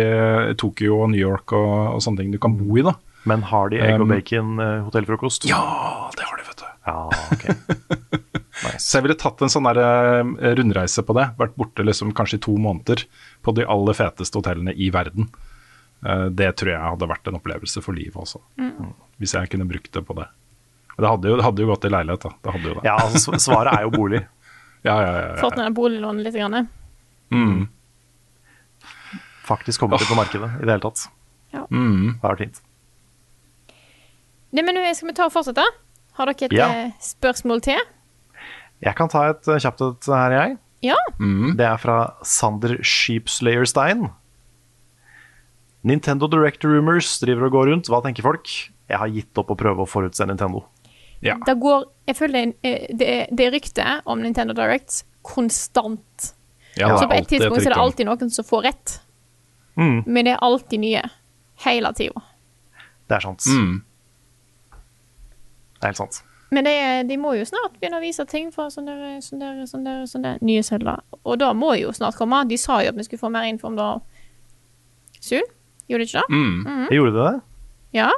Tokyo 0.59 1.01
og 1.03 1.11
New 1.11 1.19
York 1.19 1.51
og, 1.57 1.97
og 1.97 2.05
sånne 2.05 2.23
ting 2.23 2.31
du 2.35 2.39
kan 2.39 2.55
bo 2.55 2.79
i. 2.79 2.85
da. 2.87 2.95
Men 3.29 3.43
har 3.51 3.71
de 3.71 3.79
egg 3.79 3.99
og 3.99 4.07
Um, 4.07 4.11
bacon 4.11 4.55
um, 4.59 4.83
hotellfrokost? 4.87 5.47
Ja, 5.47 5.63
det 6.15 6.27
har 6.27 6.39
de, 6.39 6.47
vet 6.47 6.63
du. 6.63 6.67
Ja, 6.87 6.97
ok. 7.31 7.45
Så 8.79 8.97
jeg 8.97 9.07
ville 9.07 9.19
tatt 9.19 9.41
en 9.43 9.51
sånn 9.51 9.67
der, 9.67 9.79
eh, 9.79 10.53
rundreise 10.59 11.03
på 11.03 11.15
det. 11.17 11.29
Vært 11.39 11.55
borte 11.59 11.83
liksom 11.85 12.13
kanskje 12.15 12.39
i 12.39 12.43
to 12.45 12.55
måneder 12.59 13.03
på 13.43 13.53
de 13.55 13.65
aller 13.67 13.97
feteste 13.97 14.39
hotellene 14.39 14.75
i 14.75 14.89
verden. 14.93 15.27
Eh, 16.05 16.25
det 16.35 16.51
tror 16.59 16.71
jeg 16.73 16.81
hadde 16.83 17.07
vært 17.09 17.27
en 17.31 17.37
opplevelse 17.39 17.81
for 17.85 17.95
livet 17.95 18.15
også. 18.19 18.41
Mm. 18.59 18.93
Hvis 19.21 19.33
jeg 19.37 19.49
kunne 19.53 19.67
brukt 19.69 19.91
det 19.95 20.03
på 20.07 20.15
det. 20.17 20.27
Det 20.97 21.09
hadde 21.09 21.29
jo, 21.31 21.37
det 21.39 21.45
hadde 21.45 21.63
jo 21.63 21.67
gått 21.71 21.85
i 21.87 21.89
leilighet, 21.93 22.21
da. 22.27 22.31
Det 22.43 22.51
hadde 22.53 22.69
jo 22.69 22.73
det. 22.77 22.83
Ja, 22.85 22.95
altså, 23.01 23.37
svaret 23.41 23.73
er 23.79 23.87
jo 23.87 23.93
bolig. 23.95 24.23
Ja, 24.83 24.97
ja, 24.99 25.11
ja, 25.15 25.19
ja. 25.29 25.35
Fått 25.39 25.55
ned 25.55 25.71
boliglånet 25.77 26.25
litt. 26.25 26.35
Grann. 26.35 26.65
Mm. 27.31 27.69
Faktisk 29.47 29.79
kommet 29.79 30.01
inn 30.03 30.09
på 30.09 30.17
markedet 30.17 30.49
i 30.59 30.65
det 30.65 30.73
hele 30.73 30.83
tatt. 30.83 31.05
Ja. 31.55 31.61
Mm. 31.71 32.17
Det 32.17 32.19
har 32.25 32.33
vært 32.33 32.41
fint. 32.43 32.59
Nei, 34.51 34.61
men 34.67 34.75
nå 34.75 34.83
skal 34.91 35.07
vi 35.07 35.15
ta 35.15 35.29
og 35.29 35.31
fortsette? 35.31 35.63
Har 36.19 36.29
dere 36.29 36.49
et 36.49 36.57
Ja. 36.57 36.67
eh, 36.67 36.91
spørsmål 36.99 37.63
til? 37.63 37.79
Jeg 38.83 38.95
kan 38.99 39.07
ta 39.07 39.29
et 39.29 39.47
eh, 39.47 39.61
kjapt 39.63 39.81
et 39.87 40.05
her, 40.11 40.31
jeg. 40.35 40.57
Ja. 40.83 40.99
Mm. 41.17 41.55
Det 41.55 41.65
er 41.65 41.77
fra 41.79 41.97
Sander 42.27 42.75
Sheepslayerstein. 42.83 44.09
Nintendo 45.83 46.27
Direct 46.31 46.63
Rumors 46.63 47.19
driver 47.19 47.45
og 47.49 47.51
går 47.57 47.67
rundt. 47.73 47.89
Hva 47.91 47.99
tenker 48.05 48.23
folk? 48.23 48.47
Jeg 48.89 48.97
har 48.99 49.07
gitt 49.11 49.37
opp 49.41 49.49
å 49.51 49.57
prøve 49.59 49.83
å 49.83 49.89
forutse 49.89 50.25
Nintendo. 50.29 50.63
Ja. 51.23 51.37
Det 51.47 51.55
går 51.59 51.85
Jeg 52.07 52.15
føler 52.19 52.53
eh, 52.63 52.87
det, 52.91 53.07
er- 53.07 53.27
det 53.31 53.45
er 53.47 53.51
rykte 53.55 53.85
om 54.11 54.19
Nintendo 54.23 54.53
Direct 54.53 55.03
konstant. 55.23 56.33
Ja, 56.75 56.89
så 56.97 57.07
på 57.07 57.13
et 57.15 57.21
et 57.23 57.27
tidspunkt 57.31 57.61
så 57.63 57.69
er 57.69 57.75
det 57.75 57.79
alltid 57.83 58.05
noen 58.09 58.31
som 58.33 58.43
får 58.47 58.63
rett. 58.65 58.99
Mm, 59.77 60.03
Men 60.05 60.25
det 60.25 60.33
er 60.33 60.41
alltid 60.43 60.79
nye. 60.83 61.03
Hele 61.63 61.93
tida. 61.95 62.21
det 63.07 63.15
er 63.15 63.23
sant. 63.23 63.45
Mm. 63.47 63.83
Det 65.79 65.83
er 65.83 65.91
helt 65.93 65.97
sant. 66.01 66.21
Men 66.53 66.65
det, 66.67 66.73
de 67.09 67.15
må 67.17 67.31
jo 67.37 67.45
snart 67.49 67.79
begynne 67.79 67.97
å 67.97 68.03
vise 68.03 68.25
ting 68.29 68.51
fra 68.53 68.67
sånn 68.69 68.85
der, 68.85 69.17
sånn 69.25 69.39
der, 69.41 69.63
sånn 69.69 69.83
der, 69.87 70.03
sånn 70.09 70.27
nye 70.45 70.61
celler. 70.63 70.99
Og 71.25 71.39
da 71.41 71.49
må 71.57 71.71
jo 71.79 71.91
snart 71.95 72.15
komme. 72.19 72.43
De 72.49 72.57
sa 72.61 72.81
jo 72.83 72.91
at 72.93 72.99
vi 72.99 73.05
skulle 73.07 73.21
få 73.23 73.31
mer 73.33 73.47
info 73.49 73.67
om 73.71 73.75
det 73.79 73.87
soon. 75.23 75.47
Gjorde 75.89 76.03
det 76.05 76.09
ikke 76.09 76.21
det? 76.21 76.29
Mm. 76.37 76.85
Jeg 76.89 76.97
gjorde 76.99 77.13
det? 77.17 77.25
det? 77.33 77.41
Ja. 77.99 78.09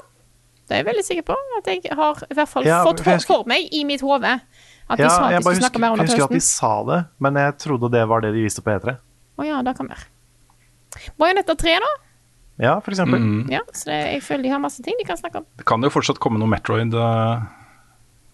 Det 0.65 0.73
er 0.73 0.81
jeg 0.81 0.85
veldig 0.87 1.05
sikker 1.05 1.25
på. 1.27 1.35
At 1.59 1.67
jeg 1.69 1.91
har 1.97 2.23
i 2.29 2.33
hvert 2.37 2.49
fall 2.49 2.65
Ja, 2.65 2.79
fått 2.85 3.03
for 3.05 3.25
for, 3.29 3.43
meg 3.49 3.67
i 3.73 3.83
mitt 3.85 4.01
hode 4.05 4.39
at 4.85 4.99
de 5.01 5.09
sa 5.09 5.27
at 5.29 5.39
de 5.39 5.41
skulle 5.41 5.61
snakke 5.63 5.81
mer 5.81 5.93
om 5.95 5.97
pausen. 5.97 6.13
jeg 6.13 6.21
husker 6.21 6.29
at 6.29 6.37
de 6.37 6.45
sa 6.45 6.71
det, 6.85 6.99
men 7.19 7.37
jeg 7.41 7.57
trodde 7.57 7.89
det 7.91 8.03
var 8.09 8.21
det 8.21 8.33
de 8.35 8.41
viste 8.45 8.61
på 8.61 8.69
E3. 8.73 8.93
Å 9.41 9.45
ja, 9.47 9.61
det 9.65 9.73
kan 9.77 9.89
være. 9.89 10.05
Bajonetta 11.19 11.55
3, 11.57 11.73
da? 11.81 11.89
Ja, 12.61 12.75
for 12.79 12.93
eksempel. 12.93 13.19
Mm. 13.19 13.49
Ja, 13.51 13.63
så 13.73 13.89
det, 13.89 13.97
jeg 14.13 14.21
føler 14.23 14.43
de 14.45 14.51
har 14.53 14.61
masse 14.63 14.83
ting 14.85 14.95
de 14.99 15.07
kan 15.07 15.17
snakke 15.19 15.41
om. 15.41 15.47
Det 15.59 15.65
kan 15.67 15.81
jo 15.83 15.89
fortsatt 15.91 16.21
komme 16.23 16.39
noe 16.39 16.47
Metroid 16.47 16.93
uh, 16.95 17.41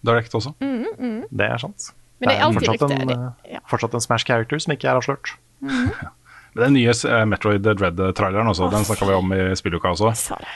Direct 0.06 0.34
også. 0.38 0.52
Mm, 0.62 0.84
mm. 0.98 1.18
Det 1.32 1.48
er 1.48 1.58
sant. 1.62 1.88
Men 2.20 2.30
det 2.30 2.36
er 2.36 2.44
alltid 2.46 2.68
fortsatt, 2.68 2.92
rykte. 2.92 3.00
en, 3.02 3.08
Det- 3.42 3.56
eh, 3.56 3.64
fortsatt 3.72 3.94
en 3.98 4.04
Smash 4.04 4.28
Character 4.28 4.60
som 4.62 4.76
ikke 4.76 4.88
er 4.92 5.00
avslørt. 5.00 5.32
Men 6.54 6.62
Den 6.64 6.74
nye 6.74 6.92
eh, 6.92 7.24
Metroid 7.28 7.62
Dread-traileren 7.64 8.50
også, 8.52 8.70
den 8.72 8.84
snakka 8.84 9.06
vi 9.08 9.14
om 9.16 9.32
i 9.32 9.40
spilluka 9.56 9.92
også. 9.94 10.12
Det. 10.12 10.48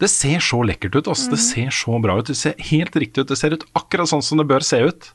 Det 0.00 0.08
ser 0.08 0.38
så 0.40 0.62
lekkert 0.64 0.94
ut. 0.96 1.08
Altså. 1.10 1.30
Det 1.30 1.38
Mhm. 1.38 1.46
ser 1.50 1.70
så 1.70 2.00
bra 2.02 2.18
ut. 2.18 2.26
Det 2.26 2.36
ser 2.36 2.54
helt 2.70 2.94
riktig 2.96 3.18
ut. 3.24 3.28
Det 3.28 3.36
ser 3.38 3.52
ut 3.52 3.64
akkurat 3.76 4.08
sånn 4.08 4.22
som 4.22 4.38
det 4.38 4.46
bør 4.48 4.62
se 4.62 4.78
ut. 4.80 5.12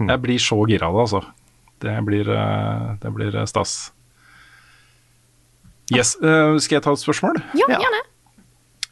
Jeg 0.00 0.20
blir 0.22 0.38
så 0.38 0.58
gira 0.68 0.88
av 0.88 0.94
det, 0.94 1.00
altså. 1.06 1.22
Det 1.80 2.04
blir, 2.04 2.28
eh, 2.28 2.96
det 3.00 3.14
blir 3.14 3.34
eh, 3.36 3.44
stas. 3.46 3.92
Yes, 5.92 6.16
Uh, 6.22 6.56
Skal 6.58 6.76
jeg 6.76 6.82
ta 6.84 6.92
et 6.92 6.98
spørsmål? 7.02 7.42
Ja, 7.58 7.66
gjerne. 7.68 8.00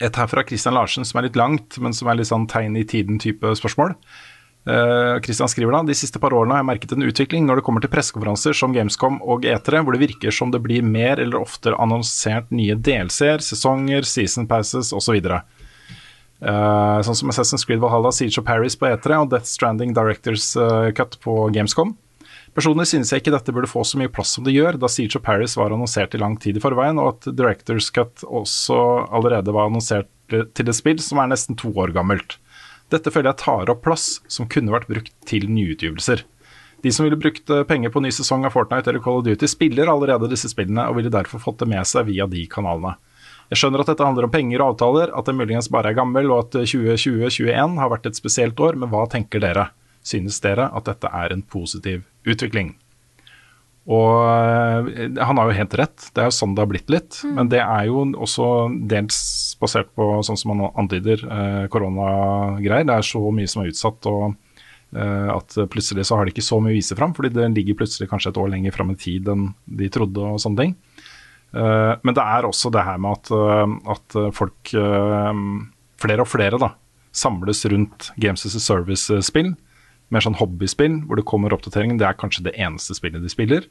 Et 0.01 0.17
her 0.17 0.27
fra 0.27 0.43
Christian 0.45 0.75
Larsen 0.75 1.05
som 1.05 1.19
er 1.19 1.29
litt 1.29 1.37
langt, 1.37 1.79
men 1.79 1.93
som 1.93 2.09
er 2.09 2.15
litt 2.17 2.27
sånn 2.29 2.47
tegn 2.49 2.77
i 2.77 2.85
tiden-type 2.85 3.43
spørsmål. 3.57 3.95
Eh, 4.67 5.21
Christian 5.25 5.49
skriver 5.49 5.73
da 5.73 5.83
De 5.89 5.95
siste 5.97 6.21
par 6.21 6.35
årene 6.37 6.53
har 6.53 6.61
jeg 6.61 6.69
merket 6.69 6.93
en 6.93 7.07
utvikling 7.07 7.47
når 7.49 7.61
det 7.61 7.65
kommer 7.65 7.81
til 7.81 7.93
pressekonferanser 7.93 8.57
som 8.57 8.75
Gamescom 8.77 9.17
og 9.25 9.47
E3, 9.49 9.81
hvor 9.81 9.97
det 9.97 10.03
virker 10.03 10.35
som 10.35 10.53
det 10.53 10.61
blir 10.65 10.85
mer 10.85 11.23
eller 11.23 11.41
oftere 11.41 11.79
annonsert 11.81 12.53
nye 12.53 12.77
DLC-er, 12.77 13.41
sesonger, 13.45 14.05
season 14.05 14.49
passes 14.51 14.93
osv. 14.93 15.17
Uh, 16.41 17.01
sånn 17.05 17.17
som 17.17 17.33
Assassin's 17.33 17.67
Creed 17.69 17.81
Valhalla, 17.83 18.13
Siege 18.17 18.41
of 18.41 18.47
Paris 18.49 18.77
på 18.77 18.89
E3 18.89 19.19
og 19.25 19.33
Death 19.33 19.49
Stranding 19.49 19.97
Directors 19.97 20.53
uh, 20.61 20.93
Cut 20.97 21.17
på 21.25 21.43
Gamescom. 21.57 21.97
Personlig 22.57 22.89
synes 22.91 23.13
jeg 23.13 23.23
ikke 23.23 23.33
dette 23.33 23.53
burde 23.55 23.71
få 23.71 23.85
så 23.87 24.01
mye 24.01 24.11
plass 24.13 24.33
som 24.37 24.45
det 24.45 24.57
gjør, 24.57 24.79
da 24.81 24.89
Siege 24.91 25.21
of 25.21 25.25
Paris 25.25 25.57
var 25.57 25.73
annonsert 25.73 26.17
i 26.17 26.21
lang 26.21 26.37
tid 26.41 26.59
i 26.59 26.63
forveien, 26.63 26.99
og 27.01 27.15
at 27.15 27.33
Directors 27.37 27.91
Cut 27.95 28.25
også 28.27 28.77
allerede 29.09 29.55
var 29.55 29.71
annonsert 29.71 30.11
til 30.31 30.69
et 30.69 30.77
spill 30.77 31.01
som 31.03 31.21
er 31.23 31.31
nesten 31.33 31.59
to 31.59 31.73
år 31.81 31.95
gammelt. 31.97 32.39
Dette 32.91 33.13
føler 33.15 33.31
jeg 33.31 33.43
tar 33.45 33.71
opp 33.73 33.85
plass 33.87 34.19
som 34.31 34.49
kunne 34.51 34.75
vært 34.75 34.91
brukt 34.91 35.15
til 35.29 35.47
nyutgivelser. 35.51 36.25
De 36.83 36.93
som 36.93 37.05
ville 37.05 37.19
brukt 37.21 37.51
eh, 37.53 37.63
penger 37.69 37.93
på 37.93 38.01
ny 38.03 38.11
sesong 38.15 38.47
av 38.49 38.55
Fortnite 38.57 38.91
eller 38.91 39.03
Call 39.05 39.21
of 39.21 39.27
Duty, 39.27 39.49
spiller 39.51 39.91
allerede 39.93 40.31
disse 40.33 40.49
spillene 40.51 40.87
og 40.89 40.97
ville 40.97 41.13
derfor 41.13 41.43
fått 41.43 41.61
det 41.63 41.69
med 41.71 41.87
seg 41.89 42.09
via 42.09 42.27
de 42.31 42.47
kanalene. 42.51 42.97
Jeg 43.51 43.61
skjønner 43.61 43.83
at 43.83 43.91
dette 43.91 44.07
handler 44.07 44.29
om 44.29 44.33
penger 44.33 44.63
og 44.63 44.75
avtaler, 44.75 45.11
at 45.11 45.27
det 45.27 45.35
muligens 45.35 45.69
bare 45.75 45.91
er 45.91 45.99
gammel 45.99 46.31
og 46.31 46.47
at 46.47 46.61
2020-2021 46.71 47.81
har 47.83 47.91
vært 47.93 48.07
et 48.09 48.19
spesielt 48.19 48.63
år, 48.63 48.79
men 48.79 48.93
hva 48.93 49.05
tenker 49.11 49.43
dere? 49.43 49.73
Synes 50.07 50.39
dere 50.41 50.71
at 50.71 50.87
dette 50.87 51.11
er 51.13 51.35
en 51.35 51.43
positiv 51.43 52.07
utvikling? 52.25 52.77
Og 53.91 54.11
eh, 54.23 55.09
han 55.19 55.41
har 55.41 55.49
jo 55.49 55.57
helt 55.57 55.73
rett, 55.81 56.11
det 56.15 56.23
er 56.23 56.29
jo 56.29 56.37
sånn 56.37 56.55
det 56.55 56.63
har 56.63 56.71
blitt 56.71 56.93
litt. 56.93 57.19
Mm. 57.27 57.33
Men 57.39 57.49
det 57.51 57.63
er 57.65 57.89
jo 57.89 58.05
også 58.23 58.47
dels 58.91 59.19
basert 59.61 59.91
på, 59.99 60.07
sånn 60.27 60.39
som 60.39 60.55
han 60.55 60.69
antyder, 60.79 61.25
eh, 61.27 61.65
koronagreier. 61.73 62.87
Det 62.87 62.97
er 62.97 63.09
så 63.09 63.23
mye 63.35 63.51
som 63.51 63.65
er 63.65 63.73
utsatt. 63.73 64.07
og 64.11 64.37
eh, 64.95 65.31
at 65.35 65.59
plutselig 65.73 66.07
så 66.07 66.19
har 66.19 66.27
de 66.27 66.35
ikke 66.35 66.47
så 66.47 66.61
mye 66.63 66.77
å 66.77 66.79
vise 66.79 66.99
fram, 66.99 67.15
fordi 67.17 67.33
det 67.35 67.49
ligger 67.57 67.81
plutselig 67.83 68.11
kanskje 68.11 68.33
et 68.33 68.43
år 68.43 68.53
lenger 68.55 68.77
fram 68.77 68.93
i 68.95 68.99
tid 68.99 69.31
enn 69.31 69.49
de 69.67 69.91
trodde 69.93 70.23
og 70.23 70.39
sånne 70.43 70.65
ting. 70.65 70.77
Eh, 71.51 71.95
men 72.07 72.15
det 72.15 72.29
er 72.37 72.47
også 72.47 72.71
det 72.75 72.87
her 72.87 73.03
med 73.03 73.19
at, 73.19 73.35
at 73.97 74.21
folk, 74.39 74.71
flere 76.01 76.23
og 76.23 76.31
flere, 76.31 76.63
da, 76.63 76.77
samles 77.11 77.65
rundt 77.67 78.13
Games 78.23 78.47
as 78.47 78.55
a 78.55 78.63
Service-spill. 78.63 79.57
Mer 80.11 80.25
sånn 80.25 80.39
hobbyspill 80.39 81.05
hvor 81.07 81.19
det 81.19 81.27
kommer 81.27 81.55
oppdateringer. 81.55 81.99
Det 81.99 82.07
er 82.07 82.19
kanskje 82.19 82.47
det 82.47 82.57
eneste 82.59 82.95
spillet 82.99 83.23
de 83.23 83.31
spiller. 83.31 83.67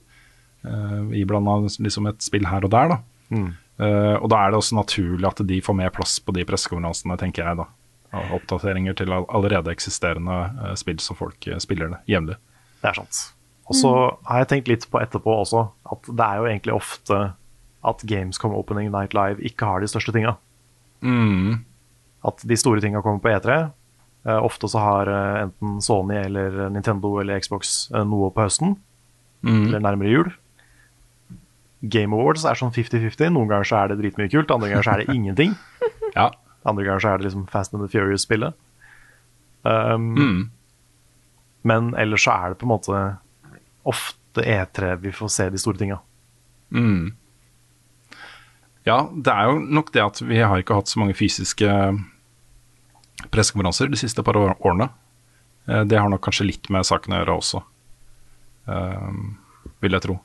Uh, 0.65 1.09
Iblanda 1.15 1.57
liksom 1.79 2.09
et 2.11 2.21
spill 2.25 2.47
her 2.49 2.65
og 2.67 2.71
der, 2.73 2.93
da. 2.95 2.99
Mm. 3.31 3.49
Uh, 3.79 4.15
og 4.19 4.27
da 4.33 4.41
er 4.43 4.51
det 4.51 4.59
også 4.59 4.75
naturlig 4.75 5.27
at 5.29 5.41
de 5.47 5.61
får 5.63 5.77
mer 5.77 5.91
plass 5.95 6.17
på 6.19 6.35
de 6.35 6.43
pressekonferansene, 6.47 7.17
tenker 7.21 7.45
jeg, 7.47 7.61
da. 7.61 7.67
Av 8.19 8.31
Oppdateringer 8.39 8.95
til 8.97 9.13
allerede 9.13 9.71
eksisterende 9.71 10.39
uh, 10.59 10.73
spill 10.79 10.99
som 11.03 11.15
folk 11.19 11.47
uh, 11.47 11.59
spiller 11.61 11.93
det 11.93 12.01
jevnlig. 12.11 12.39
Det 12.81 12.89
er 12.91 12.99
sant. 13.03 13.21
Og 13.69 13.77
så 13.77 13.91
har 14.25 14.41
jeg 14.41 14.49
tenkt 14.49 14.69
litt 14.71 14.87
på 14.89 14.97
etterpå 14.97 15.29
også, 15.43 15.67
at 15.93 16.07
det 16.09 16.25
er 16.25 16.39
jo 16.39 16.47
egentlig 16.49 16.73
ofte 16.73 17.17
at 17.85 18.01
Gamescom 18.09 18.55
Opening 18.57 18.89
Night 18.91 19.13
Live 19.13 19.43
ikke 19.45 19.67
har 19.69 19.83
de 19.83 19.87
største 19.91 20.11
tinga. 20.15 20.33
Mm. 21.05 21.59
At 22.25 22.41
de 22.49 22.57
store 22.57 22.81
tinga 22.81 23.03
kommer 23.05 23.21
på 23.23 23.29
E3. 23.29 23.59
Eh, 24.25 24.39
ofte 24.43 24.67
så 24.67 24.81
har 24.83 25.11
eh, 25.13 25.41
enten 25.45 25.77
Sony 25.85 26.17
eller 26.17 26.57
Nintendo 26.73 27.13
eller 27.21 27.39
Xbox 27.39 27.91
eh, 27.93 28.03
noe 28.03 28.31
på 28.35 28.47
høsten, 28.47 28.77
Mm. 29.39 29.69
eller 29.69 29.79
nærmere 29.79 30.09
jul. 30.11 30.33
Game 31.81 32.15
Awards 32.15 32.43
er 32.45 32.57
sånn 32.59 32.73
50-50. 32.75 33.29
Noen 33.31 33.47
ganger 33.47 33.63
så 33.69 33.77
er 33.83 33.87
det 33.93 33.99
dritmye 34.01 34.29
kult, 34.33 34.51
andre 34.51 34.69
ganger 34.73 34.83
så 34.83 34.93
er 34.97 35.03
det 35.05 35.15
ingenting. 35.15 35.55
Ja. 36.15 36.31
Andre 36.65 36.83
ganger 36.83 36.99
så 37.03 37.09
er 37.13 37.17
det 37.21 37.27
liksom 37.29 37.43
Fast 37.47 37.73
and 37.73 37.83
the 37.85 37.87
Furious-spillet. 37.93 38.53
Um, 39.63 40.07
Mm. 40.17 40.39
Men 41.63 41.93
ellers 41.99 42.23
så 42.25 42.31
er 42.33 42.49
det 42.53 42.57
på 42.61 42.65
en 42.65 42.71
måte 42.71 42.99
ofte 43.87 44.41
E3 44.43 44.95
vi 45.03 45.11
får 45.11 45.29
se 45.29 45.49
de 45.51 45.59
store 45.59 45.77
tinga. 45.77 45.97
Mm. 46.71 47.11
Ja, 48.87 49.09
det 49.13 49.33
er 49.33 49.49
jo 49.51 49.59
nok 49.59 49.91
det 49.93 50.01
at 50.05 50.21
vi 50.23 50.39
har 50.39 50.57
ikke 50.63 50.77
hatt 50.79 50.87
så 50.89 50.99
mange 51.01 51.13
fysiske 51.19 51.67
pressekonferanser 53.29 53.91
de 53.91 53.99
siste 53.99 54.23
par 54.23 54.37
årene. 54.39 54.89
Eh, 55.67 55.83
Det 55.83 55.99
har 55.99 56.09
nok 56.09 56.21
kanskje 56.25 56.47
litt 56.47 56.69
med 56.71 56.87
saken 56.87 57.13
å 57.13 57.19
gjøre 57.21 57.37
også, 57.37 57.61
um, 58.67 59.37
vil 59.81 59.91
jeg 59.97 60.01
tro. 60.07 60.19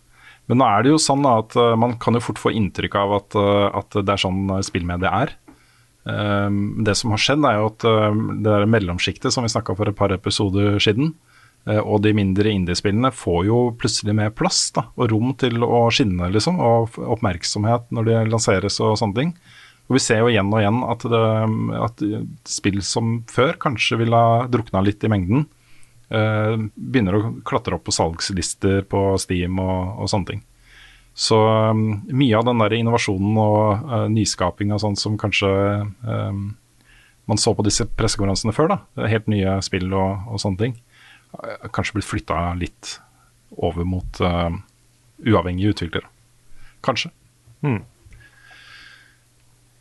Men 0.50 0.60
nå 0.60 0.66
er 0.68 0.84
det 0.84 0.92
jo 0.92 1.00
sånn 1.00 1.24
at 1.28 1.56
eh, 1.56 1.74
man 1.80 1.96
kan 2.00 2.14
jo 2.18 2.22
fort 2.24 2.40
få 2.42 2.52
inntrykk 2.52 2.98
av 3.00 3.14
at, 3.16 3.36
eh, 3.40 3.68
at 3.80 3.96
det 3.96 4.12
er 4.12 4.20
sånn 4.20 4.42
spillmediet 4.44 4.68
spillmedie 4.68 5.12
er. 5.24 5.32
Eh, 6.04 6.50
Det 6.84 6.96
som 7.00 7.14
har 7.14 7.22
skjedd 7.22 7.46
er 7.48 7.60
jo 7.60 7.70
at 7.70 7.86
eh, 7.88 8.18
det 8.44 8.50
der 8.50 8.66
mellomsjiktet 8.68 9.32
som 9.32 9.46
vi 9.46 9.52
snakka 9.52 9.76
for 9.78 9.88
et 9.88 9.96
par 9.96 10.12
episoder 10.12 10.76
siden, 10.84 11.14
eh, 11.66 11.80
og 11.80 12.02
de 12.04 12.12
mindre 12.12 12.52
indiespillene 12.52 13.08
får 13.14 13.46
jo 13.48 13.58
plutselig 13.80 14.14
mer 14.14 14.30
plass 14.36 14.68
da, 14.76 14.90
og 14.98 15.10
rom 15.14 15.32
til 15.40 15.64
å 15.64 15.86
skinne, 15.88 16.28
liksom, 16.34 16.60
og 16.60 16.98
oppmerksomhet 17.00 17.88
når 17.90 18.04
de 18.10 18.22
lanseres 18.36 18.80
og 18.84 18.98
sånne 19.00 19.20
ting. 19.22 19.36
Og 19.88 19.96
vi 19.96 20.00
ser 20.00 20.22
jo 20.22 20.28
igjen 20.28 20.52
og 20.52 20.60
igjen 20.60 20.78
at, 20.88 21.02
det, 21.12 21.24
at 21.88 22.04
spill 22.48 22.80
som 22.84 23.18
før 23.28 23.56
kanskje 23.60 23.98
ville 24.00 24.16
ha 24.16 24.44
drukna 24.48 24.80
litt 24.84 25.04
i 25.04 25.10
mengden, 25.12 25.44
eh, 25.44 25.63
begynner 26.08 27.16
å 27.16 27.30
klatre 27.48 27.78
opp 27.78 27.86
på 27.88 27.94
salgslister 27.96 28.82
på 28.90 29.06
Steam 29.18 29.56
og, 29.62 30.02
og 30.04 30.10
sånne 30.12 30.28
ting. 30.28 30.42
Så 31.14 31.38
um, 31.70 32.02
mye 32.10 32.34
av 32.34 32.44
den 32.48 32.58
der 32.58 32.74
innovasjonen 32.74 33.38
og 33.38 33.86
uh, 33.86 34.04
nyskaping 34.10 34.72
og 34.74 34.82
sånn 34.82 34.98
som 34.98 35.14
kanskje 35.18 35.48
um, 36.02 36.42
man 37.30 37.40
så 37.40 37.54
på 37.54 37.64
disse 37.64 37.86
pressekonferansene 37.86 38.52
før, 38.52 38.74
da, 38.74 39.06
helt 39.08 39.30
nye 39.30 39.56
spill 39.64 39.94
og, 39.94 40.26
og 40.28 40.42
sånne 40.42 40.60
ting, 40.60 40.74
har 41.38 41.70
kanskje 41.74 41.98
blitt 41.98 42.10
flytta 42.10 42.40
litt 42.58 42.96
over 43.54 43.86
mot 43.86 44.20
uh, 44.26 44.50
uavhengige 45.22 45.76
utviklere. 45.76 46.10
Kanskje. 46.84 47.14
Mm. 47.64 47.80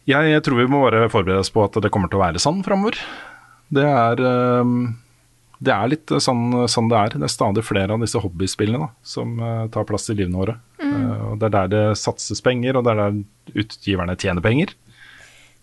Jeg 0.08 0.44
tror 0.46 0.60
vi 0.60 0.70
må 0.70 0.84
bare 0.86 1.10
forberede 1.12 1.42
oss 1.42 1.52
på 1.52 1.66
at 1.66 1.82
det 1.82 1.90
kommer 1.92 2.12
til 2.12 2.22
å 2.22 2.26
være 2.28 2.42
sånn 2.42 2.62
framover. 2.64 3.00
Det 3.74 3.86
er, 3.90 4.22
um, 4.62 4.94
det 5.64 5.72
er 5.74 5.90
litt 5.94 6.12
sånn, 6.24 6.68
sånn 6.72 6.90
det 6.92 7.00
er. 7.00 7.16
Det 7.18 7.28
er 7.28 7.32
stadig 7.32 7.64
flere 7.66 7.96
av 7.96 8.02
disse 8.04 8.20
hobbyspillene 8.20 8.82
da, 8.86 8.90
som 9.08 9.36
uh, 9.40 9.66
tar 9.72 9.86
plass 9.90 10.10
i 10.12 10.16
livene 10.18 10.40
våre. 10.42 10.56
Uh, 10.84 11.32
og 11.32 11.36
Det 11.42 11.48
er 11.50 11.54
der 11.58 11.74
det 11.74 11.84
satses 12.02 12.44
penger, 12.44 12.78
og 12.80 12.86
det 12.88 12.94
er 12.96 13.02
der 13.04 13.60
utgiverne 13.64 14.16
tjener 14.20 14.44
penger. 14.44 14.74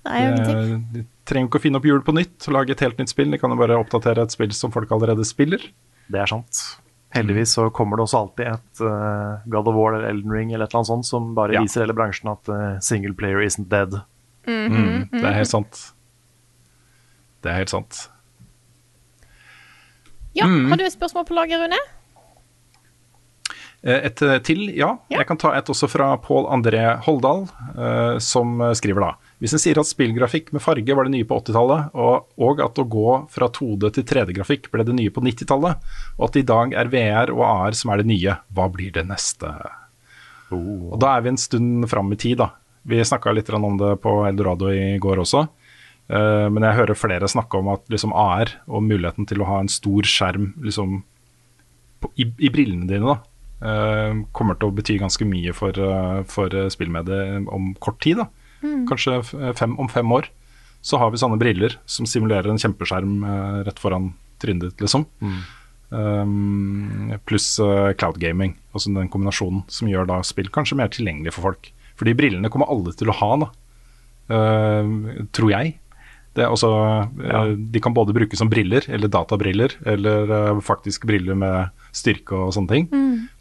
Nei. 0.08 0.20
De, 0.32 0.76
de 0.94 1.02
trenger 1.28 1.50
ikke 1.50 1.60
å 1.60 1.64
finne 1.66 1.80
opp 1.80 1.84
hjul 1.90 2.00
på 2.06 2.14
nytt 2.16 2.46
og 2.48 2.54
lage 2.56 2.72
et 2.72 2.84
helt 2.86 3.00
nytt 3.02 3.12
spill. 3.12 3.28
De 3.34 3.38
kan 3.42 3.52
jo 3.52 3.58
bare 3.60 3.76
oppdatere 3.76 4.24
et 4.24 4.32
spill 4.32 4.54
som 4.56 4.72
folk 4.72 4.92
allerede 4.96 5.26
spiller. 5.28 5.66
Det 6.10 6.22
er 6.22 6.30
sant. 6.30 6.62
Heldigvis 7.12 7.52
så 7.58 7.66
kommer 7.74 7.98
det 7.98 8.06
også 8.06 8.20
alltid 8.22 8.46
et 8.54 8.80
uh, 8.86 9.42
God 9.50 9.68
of 9.68 9.76
War 9.76 9.96
eller 9.98 10.12
Elden 10.14 10.32
Ring 10.32 10.52
eller 10.54 10.64
et 10.64 10.72
eller 10.72 10.80
annet 10.84 10.92
sånt 10.92 11.08
som 11.10 11.32
bare 11.36 11.58
Ja. 11.58 11.64
viser 11.66 11.82
hele 11.84 11.96
bransjen 11.98 12.30
at 12.32 12.48
uh, 12.48 12.78
single 12.80 13.12
player 13.18 13.42
isn't 13.44 13.68
dead. 13.68 13.98
Mm, 14.48 15.10
det 15.12 15.24
er 15.26 15.36
helt 15.42 15.50
sant. 15.50 15.82
Det 17.44 17.50
er 17.52 17.58
helt 17.60 17.72
sant. 17.74 18.06
Ja, 20.36 20.46
Mm. 20.46 20.68
Har 20.70 20.76
du 20.78 20.84
et 20.84 20.92
spørsmål 20.94 21.26
på 21.26 21.34
lager, 21.34 21.58
Rune? 21.64 21.78
Eh, 23.82 24.04
Et 24.06 24.22
eh, 24.22 24.38
til, 24.44 24.66
ja. 24.76 24.98
Ja. 25.08 25.18
Jeg 25.18 25.26
kan 25.26 25.38
ta 25.40 25.54
et 25.56 25.64
også 25.72 25.88
fra 25.88 26.10
Pål 26.20 26.46
André 26.52 26.82
Holdal, 27.06 27.46
eh, 27.78 28.18
som 28.20 28.58
skriver 28.76 29.00
da. 29.00 29.10
Hvis 29.40 29.54
en 29.56 29.62
sier 29.62 29.78
at 29.80 29.88
spillgrafikk 29.88 30.52
med 30.52 30.60
farge 30.60 30.94
var 30.94 31.08
det 31.08 31.14
nye 31.14 31.24
på 31.24 31.38
80-tallet, 31.40 31.94
og, 31.96 32.26
og 32.36 32.60
at 32.60 32.76
å 32.78 32.84
gå 32.84 33.14
fra 33.32 33.48
2D 33.48 33.90
til 33.96 34.04
3D-grafikk 34.04 34.68
ble 34.70 34.84
det 34.84 34.96
nye 34.98 35.10
på 35.10 35.22
90-tallet, 35.24 35.80
og 36.18 36.24
at 36.28 36.36
det 36.36 36.44
i 36.44 36.50
dag 36.52 36.74
er 36.76 36.92
VR 36.92 37.32
og 37.32 37.44
AR 37.48 37.72
som 37.78 37.90
er 37.94 38.02
det 38.02 38.10
nye, 38.12 38.36
hva 38.52 38.68
blir 38.70 38.92
det 38.92 39.06
neste? 39.08 39.48
Og 40.52 40.98
da 41.00 41.14
er 41.16 41.24
vi 41.24 41.32
en 41.32 41.40
stund 41.40 41.88
fram 41.88 42.12
i 42.12 42.20
tid, 42.20 42.36
da. 42.42 42.50
Vi 42.84 43.00
snakka 43.04 43.32
litt 43.32 43.48
om 43.54 43.76
det 43.80 43.96
på 44.02 44.26
Eldorado 44.28 44.68
i 44.72 44.98
går 45.00 45.20
også. 45.24 45.46
Eh, 46.10 46.46
men 46.50 46.66
jeg 46.66 46.78
hører 46.80 46.98
flere 46.98 47.30
snakke 47.30 47.60
om 47.60 47.70
at 47.70 47.84
liksom 47.92 48.14
AR 48.16 48.50
og 48.66 48.82
muligheten 48.86 49.28
til 49.30 49.44
å 49.44 49.48
ha 49.50 49.60
en 49.62 49.70
stor 49.70 50.08
skjerm 50.08 50.52
liksom, 50.64 51.00
på, 52.02 52.10
i, 52.18 52.26
i 52.42 52.50
brillene 52.50 52.88
dine, 52.90 53.14
da, 53.14 53.20
eh, 53.62 54.18
kommer 54.36 54.58
til 54.58 54.72
å 54.72 54.74
bety 54.74 54.98
ganske 55.02 55.28
mye 55.28 55.54
for, 55.54 55.76
uh, 55.78 56.20
for 56.28 56.54
eh, 56.56 56.70
spillmediet 56.72 57.46
om 57.52 57.72
kort 57.78 58.00
tid. 58.02 58.24
da. 58.24 58.28
Kanskje 58.88 59.20
fem, 59.56 59.78
om 59.80 59.88
fem 59.88 60.10
år. 60.12 60.28
Så 60.84 60.96
har 61.00 61.12
vi 61.12 61.20
sånne 61.20 61.38
briller 61.40 61.76
som 61.88 62.08
simulerer 62.08 62.48
en 62.50 62.60
kjempeskjerm 62.60 63.24
eh, 63.24 63.56
rett 63.68 63.80
foran 63.80 64.14
trynet 64.40 64.70
ditt, 64.70 64.84
liksom. 64.86 65.06
Um, 65.90 67.10
pluss 67.26 67.56
uh, 67.58 67.90
cloud 67.98 68.20
gaming, 68.22 68.54
altså 68.70 68.92
den 68.94 69.10
kombinasjonen 69.10 69.64
som 69.66 69.88
gjør 69.90 70.06
da 70.06 70.20
spill 70.22 70.46
kanskje 70.54 70.78
mer 70.78 70.92
tilgjengelig 70.94 71.34
for 71.34 71.50
folk. 71.50 71.70
For 71.98 72.08
de 72.08 72.14
brillene 72.16 72.48
kommer 72.52 72.70
alle 72.72 72.94
til 72.96 73.10
å 73.10 73.16
ha, 73.18 73.30
da. 73.42 73.50
Uh, 74.30 75.26
tror 75.34 75.52
jeg. 75.52 75.74
Det 76.34 76.44
er 76.44 76.52
også, 76.52 76.70
eh, 76.70 77.26
Ja. 77.26 77.42
De 77.54 77.80
kan 77.80 77.94
både 77.94 78.14
brukes 78.14 78.38
som 78.38 78.48
briller, 78.48 78.86
eller 78.88 79.08
databriller, 79.08 79.74
eller 79.84 80.30
eh, 80.30 80.60
faktisk 80.60 81.06
briller 81.06 81.34
med 81.34 81.70
styrke 81.92 82.32
og 82.32 82.54
sånne 82.54 82.68
ting. 82.68 82.88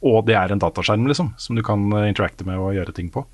Og 0.02 0.26
det 0.26 0.36
er 0.36 0.52
en 0.52 0.60
dataskjerm 0.60 1.06
liksom, 1.08 1.34
som 1.38 1.56
du 1.56 1.62
kan 1.62 1.92
eh, 1.94 2.10
interacte 2.10 2.46
med 2.46 2.58
og 2.58 2.74
gjøre 2.74 2.96
ting 2.96 3.10
på. 3.14 3.26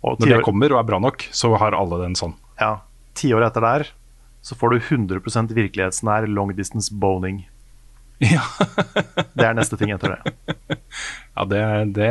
Og 0.00 0.20
Når 0.20 0.26
det 0.28 0.42
kommer 0.46 0.72
og 0.72 0.80
er 0.80 0.88
bra 0.88 0.98
nok, 0.98 1.28
så 1.32 1.52
har 1.58 1.74
alle 1.76 2.00
den 2.04 2.14
sånn. 2.14 2.34
ja, 2.60 2.80
ti 3.14 3.32
år 3.34 3.42
etter 3.50 3.60
der 3.60 3.88
så 4.40 4.54
får 4.54 4.70
du 4.70 4.76
100 4.78 5.52
virkelighetsnær 5.52 6.26
long 6.26 6.54
distance 6.56 6.94
boning. 6.94 7.48
Ja, 8.18 8.42
Det 9.34 9.44
er 9.46 9.54
neste 9.54 9.76
ting 9.78 9.92
etter 9.94 10.16
det. 10.16 10.32
ja 11.36 11.44
det, 11.46 11.60
det 11.94 12.08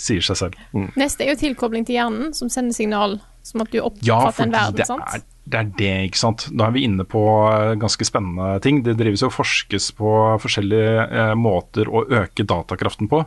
sier 0.00 0.24
seg 0.24 0.38
selv. 0.40 0.54
Neste 0.96 1.26
er 1.26 1.34
jo 1.34 1.40
tilkobling 1.42 1.84
til 1.84 1.98
hjernen, 1.98 2.32
som 2.32 2.48
sender 2.48 2.72
signal 2.72 3.18
som 3.44 3.60
at 3.60 3.68
du 3.68 3.76
oppfatter 3.82 4.08
ja, 4.08 4.46
en 4.46 4.54
verden. 4.54 4.78
det 4.78 4.86
sant? 4.88 5.26
Det 5.44 5.58
er 5.60 5.72
det, 5.76 5.92
ikke 6.08 6.20
sant. 6.20 6.46
Da 6.56 6.68
er 6.68 6.76
vi 6.76 6.86
inne 6.86 7.04
på 7.08 7.20
eh, 7.50 7.74
ganske 7.80 8.06
spennende 8.08 8.56
ting. 8.64 8.80
Det 8.84 8.96
drives 8.96 9.24
og 9.26 9.34
forskes 9.34 9.90
på 9.98 10.12
forskjellige 10.40 11.04
eh, 11.04 11.34
måter 11.36 11.90
å 11.90 12.06
øke 12.22 12.46
datakraften 12.48 13.10
på. 13.12 13.20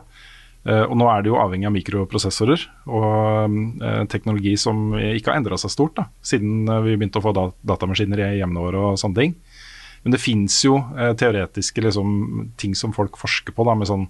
Eh, 0.66 0.82
og 0.82 0.96
nå 0.98 1.06
er 1.12 1.22
det 1.22 1.30
jo 1.30 1.38
avhengig 1.38 1.68
av 1.68 1.76
mikroprosessorer 1.76 2.64
og 2.90 3.54
eh, 3.78 4.02
teknologi 4.10 4.56
som 4.58 4.90
ikke 4.98 5.30
har 5.30 5.38
endra 5.38 5.60
seg 5.60 5.72
stort 5.72 5.94
da, 6.00 6.08
siden 6.26 6.66
eh, 6.66 6.82
vi 6.88 6.96
begynte 6.96 7.22
å 7.22 7.24
få 7.28 7.32
dat 7.36 7.54
datamaskiner 7.70 8.24
i 8.24 8.32
hjemmene 8.40 8.66
våre 8.66 8.82
og 8.90 9.00
sånne 9.00 9.22
ting. 9.22 9.38
Men 10.02 10.14
det 10.14 10.22
fins 10.22 10.58
jo 10.66 10.80
eh, 10.98 11.14
teoretiske 11.18 11.86
liksom, 11.86 12.10
ting 12.58 12.74
som 12.78 12.94
folk 12.96 13.18
forsker 13.20 13.54
på, 13.54 13.66
da, 13.68 13.78
med 13.78 13.90
sånn 13.90 14.08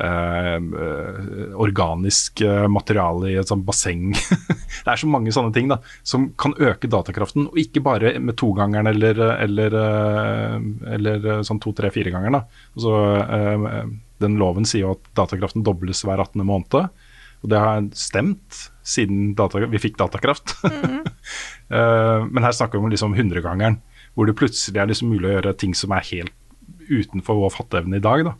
eh, 0.00 0.56
eh, 0.56 1.54
organisk 1.60 2.40
eh, 2.40 2.66
materiale 2.68 3.32
i 3.32 3.36
et 3.40 3.48
sånt 3.48 3.66
basseng. 3.66 4.10
det 4.84 4.88
er 4.88 5.00
så 5.00 5.10
mange 5.10 5.34
sånne 5.34 5.52
ting 5.54 5.70
da, 5.72 5.80
som 6.06 6.30
kan 6.40 6.56
øke 6.58 6.90
datakraften, 6.90 7.50
og 7.52 7.60
ikke 7.60 7.84
bare 7.84 8.14
med 8.20 8.38
togangeren 8.40 8.90
eller, 8.90 9.20
eller, 9.42 9.78
eh, 9.82 10.58
eller 10.96 11.30
eh, 11.36 11.44
sånn 11.46 11.60
to, 11.62 11.74
tre, 11.76 11.92
fire 11.94 12.14
ganger. 12.14 12.38
Da. 12.38 12.66
Altså, 12.76 12.98
eh, 13.22 13.80
den 14.22 14.38
loven 14.40 14.68
sier 14.68 14.86
jo 14.86 14.96
at 14.96 15.08
datakraften 15.18 15.64
dobles 15.66 16.04
hver 16.06 16.22
18. 16.22 16.44
måned. 16.46 16.92
Og 17.42 17.50
det 17.50 17.58
har 17.58 17.82
stemt 17.98 18.68
siden 18.86 19.32
data, 19.38 19.64
vi 19.66 19.82
fikk 19.82 20.00
datakraft. 20.00 20.56
Eh, 21.72 22.24
men 22.28 22.44
her 22.44 22.52
snakker 22.52 22.76
vi 22.76 22.84
om 22.84 22.90
liksom 22.92 23.14
hundregangeren, 23.16 23.78
hvor 24.12 24.26
det 24.28 24.34
plutselig 24.36 24.76
er 24.76 24.90
liksom 24.90 25.08
mulig 25.08 25.30
å 25.30 25.36
gjøre 25.38 25.54
ting 25.56 25.70
som 25.72 25.94
er 25.96 26.04
helt 26.04 26.34
utenfor 26.90 27.38
vår 27.38 27.54
fatteevne 27.54 27.96
i 27.96 28.02
dag. 28.04 28.26
Da. 28.26 28.34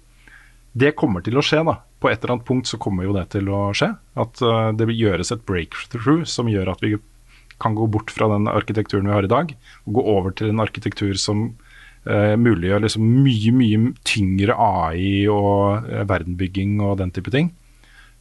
Det 0.73 0.95
kommer 0.97 1.25
til 1.25 1.37
å 1.37 1.45
skje. 1.45 1.61
da. 1.69 1.79
På 2.01 2.09
et 2.11 2.23
eller 2.23 2.37
annet 2.37 2.49
punkt 2.49 2.71
så 2.71 2.81
kommer 2.81 3.05
jo 3.05 3.15
det 3.17 3.29
til 3.35 3.49
å 3.53 3.71
skje. 3.77 3.93
At 4.19 4.41
eh, 4.41 4.71
det 4.79 4.89
gjøres 4.97 5.33
et 5.35 5.45
breakthrough 5.49 6.25
som 6.29 6.51
gjør 6.51 6.73
at 6.73 6.85
vi 6.85 6.97
kan 7.63 7.77
gå 7.79 7.87
bort 7.87 8.11
fra 8.11 8.29
den 8.33 8.49
arkitekturen 8.51 9.07
vi 9.07 9.15
har 9.15 9.27
i 9.27 9.31
dag, 9.31 9.53
og 9.87 9.99
gå 9.99 10.05
over 10.17 10.35
til 10.35 10.51
en 10.51 10.63
arkitektur 10.65 11.15
som 11.21 11.45
eh, 12.09 12.35
muliggjør 12.41 12.87
liksom 12.87 13.07
mye, 13.23 13.53
mye 13.55 13.93
tyngre 14.09 14.57
AI 14.57 15.29
og 15.31 15.87
eh, 15.87 16.07
verdenbygging 16.09 16.81
og 16.83 16.99
den 17.03 17.15
type 17.15 17.33
ting. 17.35 17.53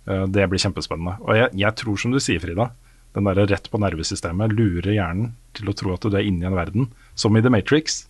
Eh, 0.05 0.27
det 0.29 0.47
blir 0.51 0.61
kjempespennende. 0.61 1.17
Og 1.25 1.39
jeg, 1.39 1.51
jeg 1.63 1.77
tror, 1.81 1.97
som 1.97 2.13
du 2.13 2.21
sier, 2.21 2.41
Frida, 2.43 2.71
den 3.15 3.27
derre 3.27 3.47
rett 3.49 3.67
på 3.71 3.81
nervesystemet 3.81 4.53
lurer 4.55 4.93
hjernen 4.93 5.33
til 5.57 5.71
å 5.71 5.75
tro 5.75 5.95
at 5.95 6.05
du 6.05 6.15
er 6.15 6.27
inne 6.27 6.45
i 6.45 6.51
en 6.51 6.57
verden 6.57 6.91
som 7.19 7.35
i 7.35 7.43
The 7.43 7.51
Matrix. 7.51 8.05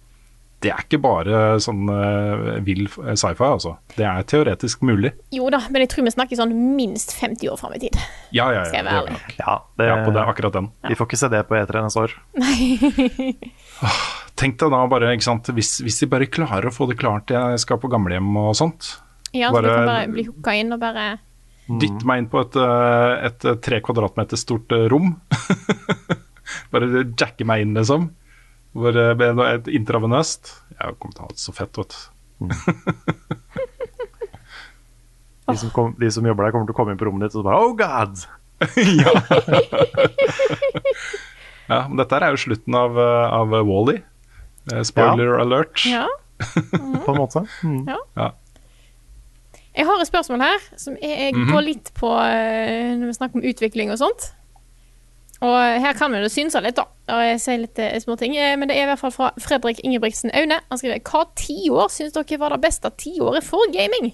Det 0.61 0.69
er 0.69 0.83
ikke 0.83 0.99
bare 1.01 1.37
sånn 1.63 1.89
uh, 1.89 2.59
vill 2.61 2.83
sci-fi, 2.85 3.45
altså. 3.47 3.71
Det 3.95 4.05
er 4.05 4.25
teoretisk 4.29 4.83
mulig. 4.85 5.09
Jo 5.33 5.49
da, 5.53 5.63
men 5.73 5.81
jeg 5.81 5.89
tror 5.93 6.05
vi 6.05 6.13
snakker 6.13 6.37
sånn 6.37 6.53
minst 6.77 7.15
50 7.17 7.49
år 7.49 7.57
fram 7.57 7.73
i 7.77 7.81
tid. 7.81 7.97
Ja, 8.29 8.51
ja, 8.53 8.59
ja. 8.61 8.67
Skal 8.69 8.77
jeg 8.83 8.87
være 8.89 9.01
ærlig. 9.01 9.37
Ja, 9.39 9.55
det, 9.81 9.87
Ja, 9.89 9.95
på 10.05 10.13
det, 10.13 10.25
akkurat 10.33 10.57
den. 10.59 10.69
Vi 10.85 10.97
får 10.99 11.09
ikke 11.09 11.21
se 11.23 11.31
det 11.33 11.41
på 11.49 11.57
E3 11.57 11.81
neste 11.87 12.05
år. 12.05 12.15
Tenk 14.41 14.61
deg 14.61 14.71
da 14.73 14.83
bare, 14.89 15.11
ikke 15.15 15.27
sant, 15.27 15.49
hvis, 15.57 15.79
hvis 15.85 15.99
de 16.03 16.11
bare 16.13 16.29
klarer 16.29 16.69
å 16.69 16.75
få 16.75 16.87
det 16.89 16.99
klart 17.01 17.33
jeg 17.33 17.59
skal 17.65 17.81
på 17.81 17.89
gamlehjem 17.91 18.29
og 18.41 18.53
sånt. 18.57 18.93
Ja, 19.33 19.49
så 19.49 19.57
Bare- 19.57 19.67
du 19.67 19.75
kan 19.75 19.89
bare 19.89 20.07
bli 20.11 20.25
hooka 20.27 20.55
inn 20.59 20.73
og 20.75 20.81
bare 20.81 21.09
Dytte 21.71 22.03
meg 22.09 22.19
inn 22.19 22.29
på 22.31 22.41
et, 22.41 22.55
eh, 22.59 23.25
et 23.29 23.45
eh, 23.47 23.55
tre 23.63 23.77
kvadratmeter 23.85 24.35
stort 24.39 24.73
eh, 24.75 24.87
rom. 24.91 25.13
bare 26.73 27.05
jacke 27.15 27.45
meg 27.47 27.63
inn, 27.63 27.75
liksom. 27.77 28.09
Hvor, 28.73 28.91
det 28.95 29.05
ble 29.19 29.27
noe- 29.35 29.53
et 29.57 29.67
intravenøst. 29.67 30.53
Jeg 30.79 30.95
kommer 30.99 31.13
til 31.15 31.21
å 31.21 31.25
ha 31.27 31.31
det 31.33 31.39
så 31.43 31.51
fett, 31.53 31.75
vet 31.77 31.91
du. 31.91 31.97
De 35.51 35.57
som, 35.59 35.69
kom, 35.75 35.95
de 35.99 36.09
som 36.13 36.25
jobber 36.25 36.45
der, 36.47 36.51
kommer 36.55 36.69
til 36.69 36.75
å 36.75 36.77
komme 36.77 36.91
inn 36.93 36.99
på 37.01 37.05
rommet 37.09 37.27
ditt 37.27 37.35
og 37.35 37.41
så 37.41 37.47
bare 37.49 37.59
Oh 37.59 37.73
God! 37.75 38.15
Ja, 41.71 41.85
men 41.87 41.95
dette 42.01 42.17
er 42.19 42.33
jo 42.33 42.39
slutten 42.41 42.75
av, 42.75 42.97
uh, 42.99 43.31
av 43.31 43.53
Wally. 43.67 44.01
spoiler 44.83 45.37
alert. 45.39 45.85
Ja. 45.87 46.03
På 47.05 47.13
en 47.13 47.19
måte. 47.21 47.45
Mm. 47.63 47.85
Ja. 47.87 48.27
Jeg 49.71 49.87
har 49.87 50.01
et 50.03 50.09
spørsmål 50.09 50.43
her 50.43 50.59
som 50.75 50.97
jeg, 50.99 51.13
jeg 51.15 51.33
Mhm. 51.37 51.51
går 51.53 51.61
litt 51.63 51.91
på 51.95 52.09
eh, 52.11 52.91
når 52.99 53.05
vi 53.07 53.13
snakker 53.15 53.39
om 53.39 53.45
utvikling 53.53 53.93
og 53.93 54.01
sånt. 54.01 54.33
Og 55.41 55.55
her 55.81 55.93
kan 55.97 56.11
vi 56.13 56.19
jo 56.21 56.29
synse 56.29 56.59
litt, 56.61 56.75
da. 56.77 56.83
Og 57.09 57.21
jeg 57.25 57.39
sier 57.41 57.57
litt 57.63 57.79
eh, 57.81 57.95
småting. 58.03 58.35
Eh, 58.37 58.53
Men 58.61 58.69
det 58.69 58.75
er 58.77 58.83
i 58.85 58.89
hvert 58.91 58.99
fall 59.01 59.11
fra 59.15 59.31
Fredrik 59.41 59.79
Ingebrigtsen 59.83 60.29
Aune. 60.37 60.59
Han 60.69 60.77
skriver 60.77 60.99
Hva 61.01 61.23
tiår 61.39 61.89
syns 61.89 62.13
dere 62.13 62.37
var 62.43 62.53
det 62.53 62.61
beste 62.61 62.91
tiåret 63.01 63.43
for 63.43 63.65
gaming? 63.73 64.11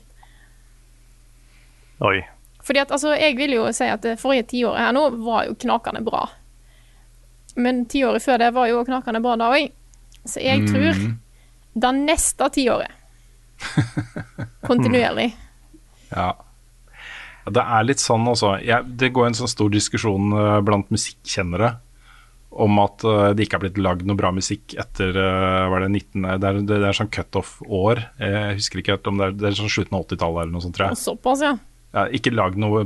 Oi. 2.07 2.21
Fordi 2.63 2.79
at 2.79 2.91
altså, 2.91 3.13
jeg 3.19 3.35
vil 3.37 3.53
jo 3.57 3.65
si 3.75 3.83
at 3.91 4.01
det 4.03 4.17
forrige 4.21 4.47
tiåret 4.53 4.79
her 4.85 4.91
nå 4.95 5.05
var 5.25 5.45
jo 5.49 5.55
knakende 5.59 6.01
bra. 6.05 6.25
Men 7.57 7.85
tiåret 7.89 8.21
før 8.23 8.37
det 8.41 8.51
var 8.55 8.67
jo 8.71 8.83
knakende 8.87 9.21
bra 9.23 9.35
da 9.39 9.51
òg. 9.55 9.71
Så 10.27 10.39
jeg 10.43 10.67
tror 10.67 10.93
Mm. 10.93 11.13
det 11.79 11.91
neste 11.95 12.49
tiåret 12.51 12.91
Kontinuerlig. 14.67 15.31
Ja. 16.11 16.33
Det 17.53 17.63
er 17.63 17.85
litt 17.87 18.03
sånn 18.03 18.27
også. 18.27 18.55
Det 18.99 19.11
går 19.15 19.29
en 19.29 19.37
sånn 19.37 19.51
stor 19.51 19.69
diskusjon 19.73 20.33
eh, 20.35 20.57
blant 20.67 20.89
musikkjennere 20.93 21.75
om 22.57 22.79
at 22.81 23.03
eh, 23.05 23.29
det 23.37 23.45
ikke 23.45 23.59
er 23.59 23.63
blitt 23.67 23.79
lagd 23.81 24.07
noe 24.07 24.17
bra 24.19 24.31
musikk 24.35 24.75
etter 24.79 25.13
hva 25.15 25.69
var 25.71 25.85
det 25.85 25.91
19, 25.93 26.27
det, 26.41 26.51
er, 26.51 26.61
det 26.67 26.81
er 26.81 26.97
sånn 26.97 27.13
cutoff-år. 27.13 28.03
Jeg 28.23 28.59
husker 28.59 28.81
ikke 28.81 28.97
helt 28.97 29.09
om 29.11 29.21
det 29.21 29.29
er, 29.31 29.39
det 29.39 29.49
er 29.51 29.59
sånn 29.61 29.73
slutten 29.73 29.97
av 29.99 30.05
80-tallet 30.07 30.43
eller 30.43 30.55
noe 30.57 30.65
sånt, 30.65 30.77
tror 30.77 30.89
jeg. 30.89 31.01
såpass, 31.05 31.43
ja. 31.45 31.55
Ja, 31.95 32.05
ikke 32.13 32.35
lagd 32.35 32.59
noe 32.59 32.83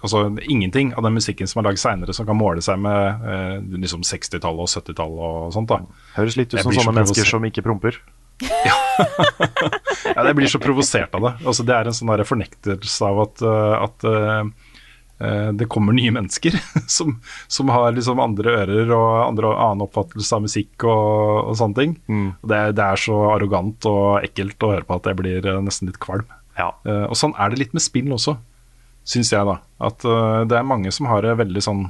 Altså 0.00 0.22
ingenting 0.48 0.94
av 0.96 1.04
den 1.04 1.12
musikken 1.12 1.48
som 1.50 1.60
er 1.60 1.66
lagd 1.68 1.80
seinere 1.82 2.14
som 2.16 2.24
kan 2.24 2.38
måle 2.38 2.62
seg 2.64 2.78
med 2.80 3.26
eh, 3.28 3.58
liksom 3.82 4.00
60-tallet 4.06 4.62
og 4.64 4.70
70-tallet 4.72 5.20
og 5.20 5.50
sånt. 5.52 5.68
da. 5.68 5.82
Høres 6.14 6.38
litt 6.40 6.54
ut 6.54 6.62
som 6.62 6.72
sånne 6.72 6.94
mennesker 6.96 7.28
som 7.28 7.44
ikke 7.44 7.64
promper. 7.66 7.98
Ja, 10.10 10.24
Jeg 10.24 10.36
blir 10.36 10.50
så 10.50 10.60
provosert 10.62 11.14
av 11.16 11.24
det. 11.24 11.32
Altså, 11.44 11.64
det 11.66 11.76
er 11.76 11.88
en 11.88 11.96
sånn 11.96 12.12
fornektelse 12.26 13.06
av 13.06 13.22
at, 13.24 13.42
uh, 13.44 13.76
at 13.84 14.06
uh, 14.08 15.52
det 15.56 15.68
kommer 15.70 15.92
nye 15.96 16.12
mennesker 16.14 16.56
som, 16.96 17.18
som 17.48 17.70
har 17.72 17.92
liksom 17.96 18.22
andre 18.22 18.54
ører 18.62 18.92
og 18.96 19.08
andre, 19.26 19.52
annen 19.52 19.84
oppfattelse 19.84 20.36
av 20.36 20.44
musikk 20.46 20.86
og, 20.88 21.50
og 21.50 21.58
sånne 21.60 21.78
ting. 21.78 21.96
Og 22.40 22.52
det, 22.52 22.60
det 22.80 22.86
er 22.86 23.02
så 23.04 23.18
arrogant 23.34 23.88
og 23.90 24.24
ekkelt 24.24 24.64
å 24.64 24.74
høre 24.74 24.88
på 24.88 24.96
at 24.96 25.10
jeg 25.10 25.20
blir 25.20 25.50
nesten 25.60 25.90
litt 25.90 26.00
kvalm. 26.02 26.28
Ja. 26.58 26.72
Uh, 26.86 27.06
og 27.10 27.16
sånn 27.18 27.36
er 27.38 27.52
det 27.52 27.60
litt 27.60 27.76
med 27.76 27.84
spill 27.84 28.10
også, 28.16 28.36
syns 29.08 29.32
jeg 29.32 29.48
da. 29.48 29.60
At 29.90 30.04
uh, 30.08 30.42
det 30.48 30.58
er 30.58 30.66
mange 30.66 30.92
som 30.94 31.08
har 31.12 31.28
veldig 31.28 31.64
sånn 31.64 31.88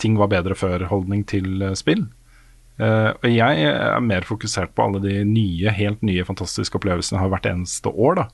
ting 0.00 0.16
var 0.16 0.30
bedre 0.32 0.56
før-holdning 0.56 1.26
til 1.28 1.60
spill. 1.76 2.06
Uh, 2.80 3.12
og 3.20 3.28
jeg 3.28 3.64
er 3.68 4.00
mer 4.00 4.24
fokusert 4.24 4.72
på 4.72 4.86
alle 4.86 5.02
de 5.04 5.18
nye, 5.28 5.72
helt 5.76 6.00
nye, 6.06 6.24
fantastiske 6.24 6.78
opplevelsene 6.78 7.18
jeg 7.18 7.24
har 7.26 7.32
hvert 7.34 7.48
eneste 7.50 7.92
år. 7.92 8.22
da. 8.22 8.26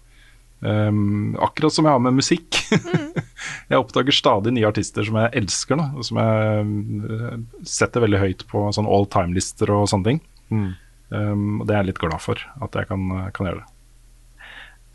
Um, 0.61 1.35
akkurat 1.43 1.75
som 1.75 1.85
jeg 1.85 1.93
har 1.97 2.03
med 2.05 2.17
musikk. 2.17 2.61
jeg 3.71 3.81
oppdager 3.81 4.15
stadig 4.15 4.55
nye 4.55 4.69
artister 4.69 5.05
som 5.07 5.19
jeg 5.21 5.33
elsker, 5.43 5.81
da, 5.81 5.89
og 5.99 6.07
som 6.07 6.21
jeg 6.23 6.67
uh, 7.11 7.39
setter 7.67 8.07
veldig 8.07 8.23
høyt 8.23 8.45
på 8.51 8.67
sånn 8.77 8.89
all 8.89 9.09
time-lister 9.13 9.73
og 9.75 9.89
sånne 9.91 10.13
ting. 10.13 10.21
Mm. 10.55 10.69
Um, 11.11 11.49
og 11.61 11.67
det 11.67 11.75
er 11.75 11.83
jeg 11.83 11.91
litt 11.91 12.03
glad 12.03 12.23
for, 12.23 12.41
at 12.63 12.79
jeg 12.79 12.91
kan, 12.91 13.09
kan 13.35 13.51
gjøre 13.51 13.65
det. 13.65 14.47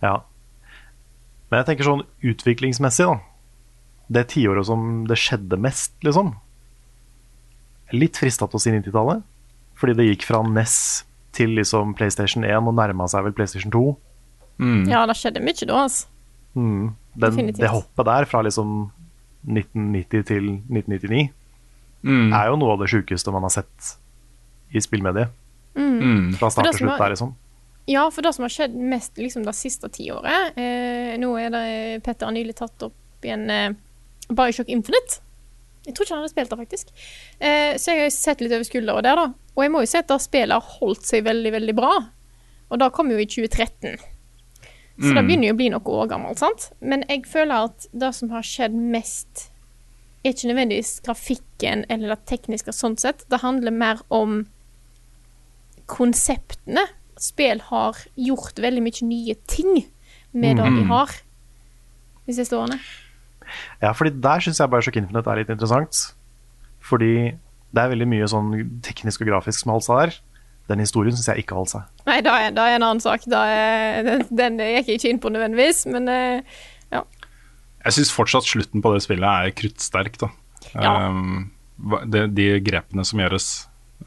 Ja. 0.01 0.15
Men 1.51 1.61
jeg 1.61 1.67
tenker 1.67 1.87
sånn 1.87 2.05
utviklingsmessig, 2.31 3.09
da. 3.11 3.19
Det 4.11 4.25
tiåret 4.33 4.67
som 4.67 5.03
det 5.07 5.19
skjedde 5.19 5.59
mest, 5.59 5.93
liksom. 6.03 6.33
Litt 7.95 8.19
frista 8.19 8.47
til 8.47 8.59
å 8.59 8.63
si 8.63 8.73
90-tallet. 8.73 9.27
Fordi 9.81 9.95
det 9.97 10.05
gikk 10.11 10.27
fra 10.29 10.43
NES 10.45 10.75
til 11.33 11.55
liksom 11.57 11.95
PlayStation 11.97 12.45
1 12.45 12.69
og 12.69 12.75
nærma 12.77 13.07
seg 13.09 13.25
vel 13.25 13.33
PlayStation 13.33 13.73
2. 13.73 13.83
Ja, 14.91 15.03
det 15.09 15.15
skjedde 15.17 15.41
mye 15.41 15.65
da, 15.65 15.83
altså. 15.87 16.07
Mm. 16.53 16.91
Den, 17.17 17.47
det 17.57 17.69
hoppet 17.71 18.05
der, 18.07 18.27
fra 18.29 18.43
liksom 18.45 18.91
1990 19.49 20.25
til 20.29 20.49
1999, 20.69 21.29
Mm. 22.01 22.31
er 22.33 22.47
jo 22.49 22.55
noe 22.57 22.71
av 22.73 22.79
det 22.81 22.87
sjukeste 22.89 23.29
man 23.29 23.43
har 23.45 23.51
sett 23.53 23.91
i 24.73 24.81
spillmediet. 24.81 25.29
Mm. 25.77 26.31
Fra 26.33 26.49
start 26.49 26.71
til 26.71 26.79
slutt 26.81 26.97
der, 26.97 27.13
liksom. 27.13 27.35
Ja, 27.89 28.07
for 28.09 28.25
det 28.25 28.31
som 28.33 28.45
har 28.47 28.53
skjedd 28.53 28.73
mest 28.73 29.17
liksom, 29.21 29.43
det 29.45 29.53
siste 29.57 29.89
tiåret 29.93 30.57
eh, 30.57 31.13
Nå 31.21 31.29
er 31.41 31.49
det 31.53 31.63
Petter 32.05 32.25
har 32.29 32.33
nylig 32.33 32.53
tatt 32.57 32.85
opp 32.85 33.25
igjen 33.25 33.45
eh, 33.53 33.73
Bioshock 34.29 34.69
Infinite. 34.73 35.19
Jeg 35.85 35.93
tror 35.93 36.05
ikke 36.05 36.13
han 36.15 36.21
hadde 36.23 36.33
spilt 36.33 36.51
det, 36.53 36.59
faktisk. 36.61 36.91
Eh, 37.37 37.77
så 37.81 37.93
jeg 37.93 38.03
har 38.07 38.11
sett 38.13 38.41
litt 38.41 38.53
over 38.53 38.65
skuldra 38.65 38.97
der, 39.05 39.21
da. 39.21 39.29
Og 39.57 39.63
jeg 39.63 39.71
må 39.71 39.81
jo 39.81 39.85
si 39.91 39.97
at 39.97 40.07
det 40.07 40.21
spillet 40.21 40.51
har 40.55 40.61
holdt 40.79 41.03
seg 41.05 41.23
veldig, 41.25 41.51
veldig 41.51 41.75
bra. 41.75 41.93
Og 42.71 42.79
det 42.79 42.91
kom 42.93 43.09
jo 43.11 43.17
i 43.17 43.25
2013. 43.25 43.97
Så 45.01 45.13
det 45.15 45.23
Mm. 45.23 45.27
begynner 45.27 45.47
jo 45.47 45.53
å 45.53 45.57
bli 45.57 45.69
noen 45.69 45.83
år 45.87 46.07
gammelt, 46.09 46.37
sant. 46.37 46.71
Men 46.81 47.03
jeg 47.09 47.23
føler 47.25 47.65
at 47.65 47.87
det 47.93 48.13
som 48.15 48.29
har 48.29 48.41
skjedd 48.43 48.73
mest, 48.75 49.49
er 50.23 50.31
ikke 50.33 50.53
nødvendigvis 50.53 51.01
grafikken 51.01 51.85
eller 51.89 52.15
det 52.15 52.25
tekniske 52.27 52.71
sånn 52.71 52.97
sett. 52.99 53.25
Det 53.29 53.41
handler 53.41 53.71
mer 53.71 54.01
om 54.11 54.45
konseptene. 55.87 56.85
Spill 57.19 57.59
har 57.69 57.97
gjort 58.17 58.55
veldig 58.61 58.81
mye 58.85 59.05
nye 59.07 59.35
ting 59.47 59.85
med 60.33 60.57
det 60.57 60.63
de 60.65 60.83
Mhm. 60.83 60.87
har 60.87 61.07
de 62.27 62.33
siste 62.33 62.53
årene. 62.55 62.79
Ja, 63.81 63.91
fordi 63.93 64.21
der 64.21 64.39
syns 64.39 64.59
jeg 64.59 64.69
Bioshock 64.69 64.95
Infinite 64.97 65.27
er 65.27 65.35
litt 65.37 65.49
interessant. 65.49 66.13
Fordi 66.79 67.37
Det 67.71 67.81
er 67.83 67.93
veldig 67.93 68.07
mye 68.11 68.27
sånn 68.27 68.51
teknisk 68.83 69.23
og 69.23 69.29
grafisk 69.31 69.61
som 69.63 69.71
har 69.71 69.79
holdt 69.79 69.87
seg 69.87 70.01
der. 70.01 70.17
Den 70.71 70.83
historien 70.83 71.15
syns 71.15 71.27
jeg 71.31 71.43
ikke 71.43 71.55
har 71.55 71.63
holdt 71.63 71.73
seg. 71.73 71.87
Nei, 72.07 72.19
da 72.25 72.35
er, 72.45 72.51
da 72.55 72.67
er 72.69 72.77
en 72.77 72.85
annen 72.87 73.01
sak. 73.03 73.23
Da 73.31 73.41
er, 73.47 74.03
den, 74.07 74.27
den 74.29 74.59
gikk 74.61 74.91
jeg 74.91 74.99
ikke 74.99 75.09
inn 75.13 75.21
på 75.23 75.31
nødvendigvis, 75.33 75.85
men 75.91 76.07
eh, 76.11 76.59
ja. 76.93 77.01
Jeg 77.87 77.95
syns 77.97 78.11
fortsatt 78.13 78.45
slutten 78.47 78.83
på 78.83 78.91
det 78.93 79.01
spillet 79.03 79.25
er 79.47 79.55
kruttsterk, 79.57 80.19
da. 80.21 80.29
Ja. 80.75 80.93
Um, 81.09 81.49
de, 82.13 82.27
de 82.29 82.45
grepene 82.63 83.03
som 83.07 83.19
gjøres 83.23 83.47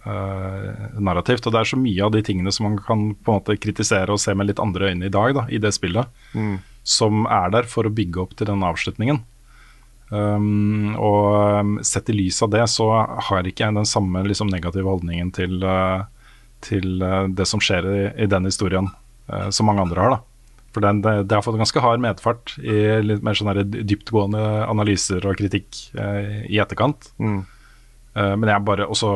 uh, 0.06 0.94
narrativt. 1.02 1.46
Og 1.48 1.52
det 1.56 1.60
er 1.64 1.70
så 1.72 1.80
mye 1.80 2.04
av 2.06 2.12
de 2.14 2.22
tingene 2.24 2.52
som 2.54 2.68
man 2.68 2.78
kan 2.78 3.02
på 3.16 3.32
en 3.34 3.40
måte 3.40 3.56
kritisere 3.60 4.14
og 4.14 4.22
se 4.22 4.36
med 4.36 4.52
litt 4.52 4.62
andre 4.62 4.92
øyne 4.92 5.08
i 5.10 5.12
dag, 5.12 5.34
da, 5.36 5.46
i 5.50 5.60
det 5.62 5.74
spillet, 5.76 6.06
Mm. 6.34 6.58
som 6.84 7.24
er 7.26 7.50
der 7.54 7.68
for 7.70 7.88
å 7.88 7.92
bygge 7.94 8.20
opp 8.22 8.36
til 8.38 8.48
den 8.50 8.62
avslutningen. 8.66 9.22
Um, 10.14 10.94
og 11.00 11.60
um, 11.60 11.72
sett 11.82 12.10
i 12.12 12.14
lys 12.14 12.38
av 12.44 12.52
det, 12.52 12.62
så 12.70 12.86
har 13.28 13.48
ikke 13.48 13.66
jeg 13.66 13.74
den 13.74 13.88
samme 13.88 14.22
liksom, 14.28 14.52
negative 14.52 14.86
holdningen 14.86 15.32
til, 15.34 15.64
uh, 15.66 16.04
til 16.64 17.02
uh, 17.02 17.24
det 17.26 17.46
som 17.50 17.62
skjer 17.62 17.88
i, 17.88 18.04
i 18.22 18.28
den 18.30 18.46
historien, 18.46 18.92
uh, 19.32 19.48
som 19.50 19.66
mange 19.70 19.82
andre 19.86 20.04
har. 20.04 20.16
da 20.16 20.22
for 20.74 20.82
den, 20.82 21.04
det, 21.04 21.12
det 21.30 21.36
har 21.36 21.44
fått 21.46 21.58
ganske 21.60 21.82
hard 21.84 22.02
medfart 22.02 22.56
i 22.58 22.80
litt 22.98 23.22
mer 23.22 23.36
sånne 23.38 23.62
dyptgående 23.62 24.42
analyser 24.66 25.22
og 25.22 25.36
kritikk 25.38 25.78
i 25.94 26.58
etterkant. 26.58 27.12
Mm. 27.22 27.44
Men 28.18 28.50
jeg 28.50 28.64
bare 28.66 28.88
også 28.90 29.12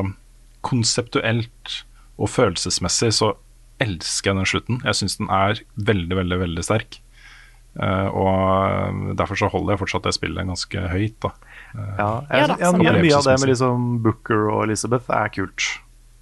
konseptuelt 0.63 1.73
og 2.15 2.31
følelsesmessig 2.31 3.11
så 3.19 3.33
elsker 3.83 4.31
jeg 4.31 4.39
den 4.39 4.51
slutten. 4.53 4.79
Jeg 4.87 5.01
syns 5.01 5.19
den 5.19 5.35
er 5.35 5.59
veldig, 5.75 6.21
veldig, 6.21 6.39
veldig 6.45 6.67
sterk. 6.69 7.01
Eh, 7.79 8.09
og 8.11 9.15
derfor 9.19 9.39
så 9.39 9.49
holder 9.53 9.75
jeg 9.77 9.83
fortsatt 9.85 10.09
det 10.09 10.15
spillet 10.17 10.49
ganske 10.49 10.85
høyt, 10.91 11.17
da. 11.23 11.31
Eh, 11.77 11.93
Ja, 12.01 12.11
jeg, 12.27 12.57
ja, 12.59 12.73
mye, 12.75 12.95
av 13.15 13.27
det 13.29 13.37
med 13.39 13.53
liksom 13.53 13.89
Booker 14.03 14.49
og 14.51 14.65
Elizabeth 14.67 15.13
er 15.15 15.31
kult. 15.35 15.69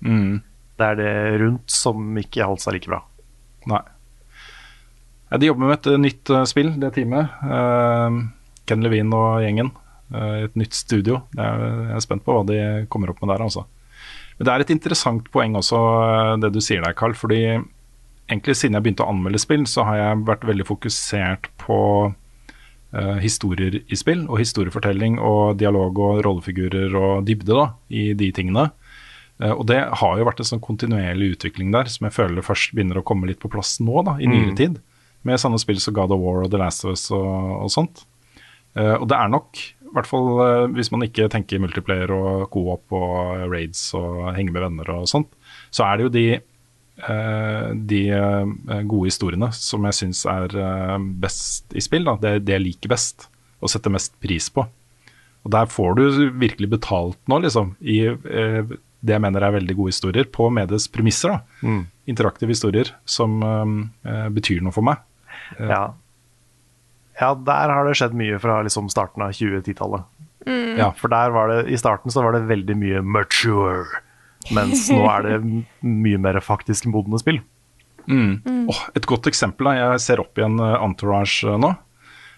Mm. 0.04 0.42
Det 0.76 0.88
er 0.90 0.98
det 1.00 1.12
rundt 1.40 1.72
som 1.72 2.18
ikke 2.20 2.44
holdt 2.44 2.66
seg 2.66 2.76
like 2.76 2.90
bra. 2.92 3.00
Nei. 3.72 3.80
Ja, 5.30 5.38
de 5.40 5.48
jobber 5.48 5.64
med 5.64 5.78
et 5.78 5.88
eh, 5.94 6.02
nytt 6.02 6.34
spill, 6.50 6.74
det 6.82 6.92
teamet. 6.98 7.32
Uh, 7.40 8.26
Ken 8.68 8.84
Levine 8.84 9.16
og 9.16 9.40
gjengen. 9.46 9.72
Et 10.14 10.52
nytt 10.54 10.76
studio. 10.76 11.24
Er, 11.34 11.62
jeg 11.88 11.96
er 11.96 12.02
spent 12.04 12.22
på 12.22 12.34
hva 12.36 12.44
de 12.46 12.58
kommer 12.92 13.10
opp 13.10 13.18
med 13.24 13.32
der, 13.32 13.42
altså. 13.42 13.64
Men 14.36 14.46
det 14.46 14.52
er 14.52 14.62
et 14.62 14.70
interessant 14.70 15.26
poeng 15.34 15.56
også, 15.58 15.80
det 16.42 16.52
du 16.54 16.60
sier 16.62 16.84
der, 16.84 16.94
Carl. 16.94 17.16
Fordi 17.18 17.40
egentlig 18.28 18.56
siden 18.58 18.74
jeg 18.78 18.84
begynte 18.86 19.04
å 19.06 19.10
anmelde 19.12 19.38
spill, 19.42 19.66
så 19.70 19.84
har 19.86 19.98
jeg 20.00 20.24
vært 20.26 20.46
veldig 20.48 20.66
fokusert 20.66 21.50
på 21.62 21.78
uh, 22.12 23.16
historier 23.22 23.80
i 23.86 23.98
spill, 23.98 24.24
og 24.28 24.40
historiefortelling 24.42 25.18
og 25.22 25.58
dialog 25.60 25.98
og 26.02 26.24
rollefigurer 26.26 26.96
og 26.98 27.26
dybde 27.28 27.54
da, 27.54 27.68
i 27.90 28.08
de 28.18 28.32
tingene. 28.34 28.68
Uh, 29.42 29.52
og 29.52 29.66
det 29.70 29.78
har 30.00 30.18
jo 30.18 30.26
vært 30.26 30.42
en 30.42 30.50
sånn 30.50 30.64
kontinuerlig 30.64 31.34
utvikling 31.36 31.70
der, 31.74 31.90
som 31.92 32.08
jeg 32.08 32.16
føler 32.16 32.46
først 32.46 32.74
begynner 32.74 32.98
å 33.02 33.06
komme 33.06 33.28
litt 33.30 33.42
på 33.42 33.50
plass 33.52 33.76
nå, 33.84 34.02
da, 34.06 34.16
i 34.18 34.26
nyere 34.30 34.54
Mm. 34.54 34.58
tid. 34.58 34.82
Med 35.26 35.40
sånne 35.42 35.58
spill 35.58 35.80
som 35.82 35.94
God 35.94 36.12
of 36.14 36.20
War 36.22 36.44
og 36.44 36.50
The 36.52 36.58
Last 36.60 36.84
of 36.84 36.92
Us 36.94 37.08
og, 37.10 37.64
og 37.66 37.70
sånt. 37.74 38.04
Uh, 38.76 38.94
og 39.00 39.08
det 39.10 39.16
er 39.18 39.28
nok, 39.32 39.56
i 39.86 39.94
hvert 39.96 40.08
fall 40.10 40.68
hvis 40.74 40.90
man 40.92 41.04
ikke 41.06 41.28
tenker 41.32 41.60
multiplayer 41.62 42.10
og 42.12 42.50
co-op 42.52 42.92
og 42.92 43.46
raids 43.48 43.94
og 43.96 44.34
henge 44.36 44.52
med 44.52 44.64
venner 44.66 44.90
og 44.92 45.06
sånt, 45.08 45.30
så 45.72 45.86
er 45.86 45.96
det 45.96 46.04
jo 46.04 46.10
de, 46.12 46.24
de 46.96 48.00
eh, 48.08 48.82
gode 48.88 49.10
historiene 49.10 49.50
som 49.52 49.84
jeg 49.84 49.96
syns 49.98 50.22
er 50.32 50.54
eh, 50.56 50.96
best 51.22 51.74
i 51.76 51.82
spill. 51.84 52.06
Da. 52.08 52.16
Det, 52.22 52.34
det 52.48 52.56
jeg 52.56 52.64
liker 52.64 52.92
best 52.94 53.28
og 53.60 53.72
setter 53.72 53.92
mest 53.92 54.14
pris 54.22 54.48
på. 54.52 54.64
Og 55.46 55.52
der 55.54 55.68
får 55.70 55.94
du 55.98 56.04
virkelig 56.40 56.70
betalt 56.72 57.18
nå, 57.30 57.38
liksom, 57.44 57.74
i 57.80 58.00
eh, 58.08 58.62
det 59.06 59.14
jeg 59.14 59.22
mener 59.22 59.44
er 59.46 59.54
veldig 59.54 59.76
gode 59.78 59.92
historier, 59.92 60.26
på 60.26 60.48
medies 60.50 60.88
premisser. 60.90 61.36
da. 61.36 61.68
Mm. 61.68 61.84
Interaktive 62.10 62.50
historier 62.56 62.90
som 63.06 63.36
eh, 63.44 64.26
betyr 64.34 64.64
noe 64.64 64.74
for 64.74 64.86
meg. 64.88 65.04
Eh, 65.60 65.68
Ja. 65.70 65.82
ja, 67.20 67.30
der 67.46 67.70
har 67.76 67.86
det 67.86 67.94
skjedd 68.00 68.16
mye 68.18 68.40
fra 68.42 68.58
liksom 68.66 68.88
starten 68.92 69.22
av 69.22 69.36
2010-tallet. 69.36 70.08
Ja. 70.78 70.90
For 70.98 71.10
der 71.10 71.32
var 71.34 71.48
det, 71.50 71.60
i 71.74 71.78
starten 71.80 72.12
så 72.14 72.22
var 72.22 72.36
det 72.36 72.44
veldig 72.46 72.74
mye 72.78 73.00
mature, 73.02 73.86
mens 74.54 74.86
nå 74.92 75.02
er 75.10 75.26
det 75.26 75.36
mye 75.82 76.20
mer 76.22 76.38
faktisk 76.44 76.88
modne 76.92 77.18
spill. 77.22 77.40
Mm. 78.06 78.68
Åh, 78.70 78.82
et 78.94 79.06
godt 79.08 79.26
eksempel. 79.30 79.68
Da. 79.68 79.76
Jeg 79.78 80.02
ser 80.04 80.22
opp 80.22 80.38
igjen 80.38 80.60
eh, 80.62 80.76
Entourage 80.78 81.46
eh, 81.46 81.58
nå. 81.60 81.72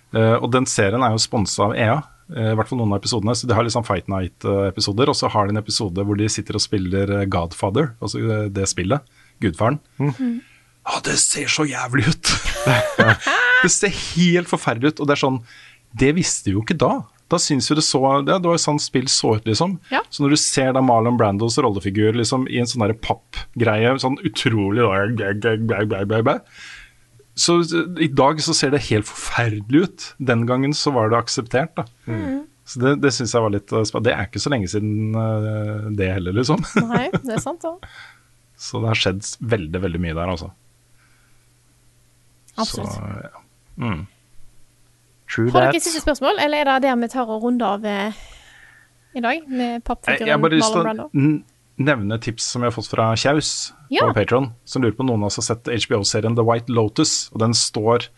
Uh, 0.09 0.39
og 0.41 0.47
den 0.55 0.65
serien 0.65 1.03
er 1.05 1.13
jo 1.13 1.21
sponsa 1.21 1.67
av 1.67 1.75
EA. 1.77 1.99
uh, 2.33 2.53
I 2.55 2.57
hvert 2.57 2.71
fall 2.71 2.79
noen 2.81 2.95
av 2.95 3.03
episodene. 3.03 3.35
Så 3.37 3.49
De 3.49 3.57
har 3.57 3.69
sånn 3.69 3.85
Fight 3.85 4.09
Night-episoder, 4.09 5.11
og 5.13 5.19
så 5.19 5.29
har 5.35 5.49
de 5.49 5.53
en 5.53 5.61
episode 5.61 6.05
hvor 6.09 6.17
de 6.17 6.31
sitter 6.33 6.57
og 6.57 6.65
spiller 6.65 7.13
Godfather, 7.29 7.91
altså 8.01 8.49
det 8.49 8.71
spillet. 8.73 9.05
Gudfaren. 9.45 9.77
Ja, 10.01 10.97
det 11.05 11.19
ser 11.21 11.53
så 11.53 11.67
jævlig 11.69 12.09
ut! 12.09 12.33
det 13.63 13.71
ser 13.71 13.93
helt 13.93 14.49
forferdelig 14.49 14.95
ut. 14.95 15.05
Og 15.05 15.11
det 15.11 15.15
er 15.15 15.21
sånn 15.21 15.39
Det 15.93 16.09
visste 16.17 16.49
vi 16.49 16.57
jo 16.57 16.65
ikke 16.65 16.79
da. 16.81 16.95
Da 17.29 17.39
syns 17.41 17.71
vi 17.71 17.77
det 17.77 17.85
så 17.85 18.01
Det, 18.25 18.39
det 18.41 18.49
var 18.49 18.57
jo 18.57 18.63
sånn 18.63 18.81
spill 18.81 19.09
så 19.13 19.35
ut, 19.37 19.47
liksom. 19.49 19.77
Ja. 19.93 20.01
Så 20.09 20.25
når 20.25 20.35
du 20.35 20.41
ser 20.41 20.73
da 20.77 20.83
Marlon 20.85 21.19
Brandos 21.21 21.59
rollefigur 21.61 22.17
liksom, 22.17 22.49
i 22.49 22.61
en 22.63 22.69
sånn 22.71 22.87
pappgreie, 23.05 23.95
sånn 24.01 24.19
utrolig. 24.25 24.87
Så 27.39 27.61
i 28.03 28.09
dag 28.11 28.41
så 28.43 28.55
ser 28.57 28.73
det 28.75 28.87
helt 28.89 29.07
forferdelig 29.07 29.85
ut. 29.85 30.07
Den 30.19 30.47
gangen 30.49 30.75
så 30.75 30.91
var 30.97 31.13
det 31.13 31.21
akseptert, 31.21 31.77
da. 31.77 31.85
Så 32.69 32.83
det, 32.83 32.97
det 33.01 33.15
syns 33.17 33.33
jeg 33.33 33.41
var 33.41 33.53
litt 33.55 33.73
eh, 33.73 33.93
Det 34.05 34.13
er 34.13 34.27
ikke 34.29 34.43
så 34.45 34.51
lenge 34.53 34.69
siden 34.69 35.17
eh, 35.17 35.87
det 35.97 36.11
heller, 36.19 36.37
liksom. 36.37 36.61
Nei, 36.91 37.07
det 37.15 37.39
er 37.39 37.41
sant, 37.41 37.65
da. 37.65 37.77
Så 38.59 38.83
det 38.83 38.91
har 38.91 38.99
skjedd 38.99 39.23
veldig, 39.53 39.81
veldig 39.87 40.01
mye 40.03 40.17
der, 40.19 40.33
altså. 40.35 40.51
Absolutt. 42.59 42.93
Så, 42.93 43.13
ja. 43.23 43.43
mm. 43.81 44.03
True 45.29 45.51
Har 45.53 45.61
dere 45.69 45.73
that. 45.77 45.83
siste 45.85 46.01
spørsmål, 46.05 46.39
eller 46.41 46.63
er 46.65 46.81
det 46.81 46.89
der 46.89 46.97
vi 47.03 47.09
tar 47.13 47.29
og 47.29 47.43
runder 47.45 47.67
av 47.77 47.85
eh, 47.85 48.13
i 49.15 49.21
dag? 49.25 49.45
Med 49.49 49.85
pappfiguren 49.85 50.31
har 50.35 50.39
bare 50.43 50.57
lyst 50.59 50.73
til 50.73 50.83
Marlon 50.83 51.05
å 51.07 51.11
Brando? 51.13 51.45
nevne 51.79 52.17
tips 52.19 52.43
som 52.55 52.63
vi 52.65 52.67
har 52.67 52.75
fått 52.75 52.89
fra 52.91 53.13
Kjaus 53.15 53.73
Ja. 53.95 54.03
på 54.09 54.15
Patron, 54.17 54.49
som 54.67 54.83
lurer 54.83 54.97
på 54.97 55.05
om 55.05 55.13
noen 55.13 55.23
av 55.23 55.31
oss 55.31 55.37
har 55.39 55.47
sett 55.55 55.69
HBO-serien 55.71 56.35
The 56.35 56.43
White 56.45 56.73
Lotus, 56.75 57.29
og 57.33 57.39
den 57.45 57.55
står 57.55 58.09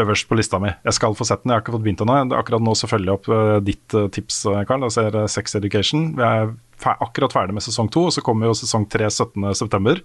øverst 0.00 0.28
på 0.30 0.36
lista 0.38 0.60
mi. 0.62 0.70
Jeg 0.86 0.94
skal 0.96 1.16
få 1.18 1.26
sett 1.26 1.42
den, 1.42 1.50
jeg 1.50 1.58
har 1.58 1.64
ikke 1.64 1.74
fått 1.74 1.82
begynt 1.84 2.00
ennå. 2.04 2.14
Akkurat 2.38 2.62
nå 2.62 2.72
så 2.78 2.86
følger 2.88 3.10
jeg 3.10 3.18
opp 3.18 3.28
eh, 3.34 3.56
ditt 3.66 3.94
eh, 3.98 4.06
tips, 4.14 4.42
Karl, 4.46 4.64
Carl, 4.70 4.84
og 4.86 4.92
ser 4.94 5.16
eh, 5.18 5.26
Sex 5.28 5.56
Education. 5.58 6.12
Vi 6.16 6.22
er 6.24 6.54
fer 6.80 6.96
akkurat 7.04 7.34
ferdig 7.34 7.52
med 7.58 7.64
sesong 7.66 7.90
to, 7.92 8.06
og 8.08 8.14
så 8.14 8.22
kommer 8.24 8.48
jo 8.48 8.54
sesong 8.56 8.86
tre 8.88 9.10
17.9. 9.10 9.50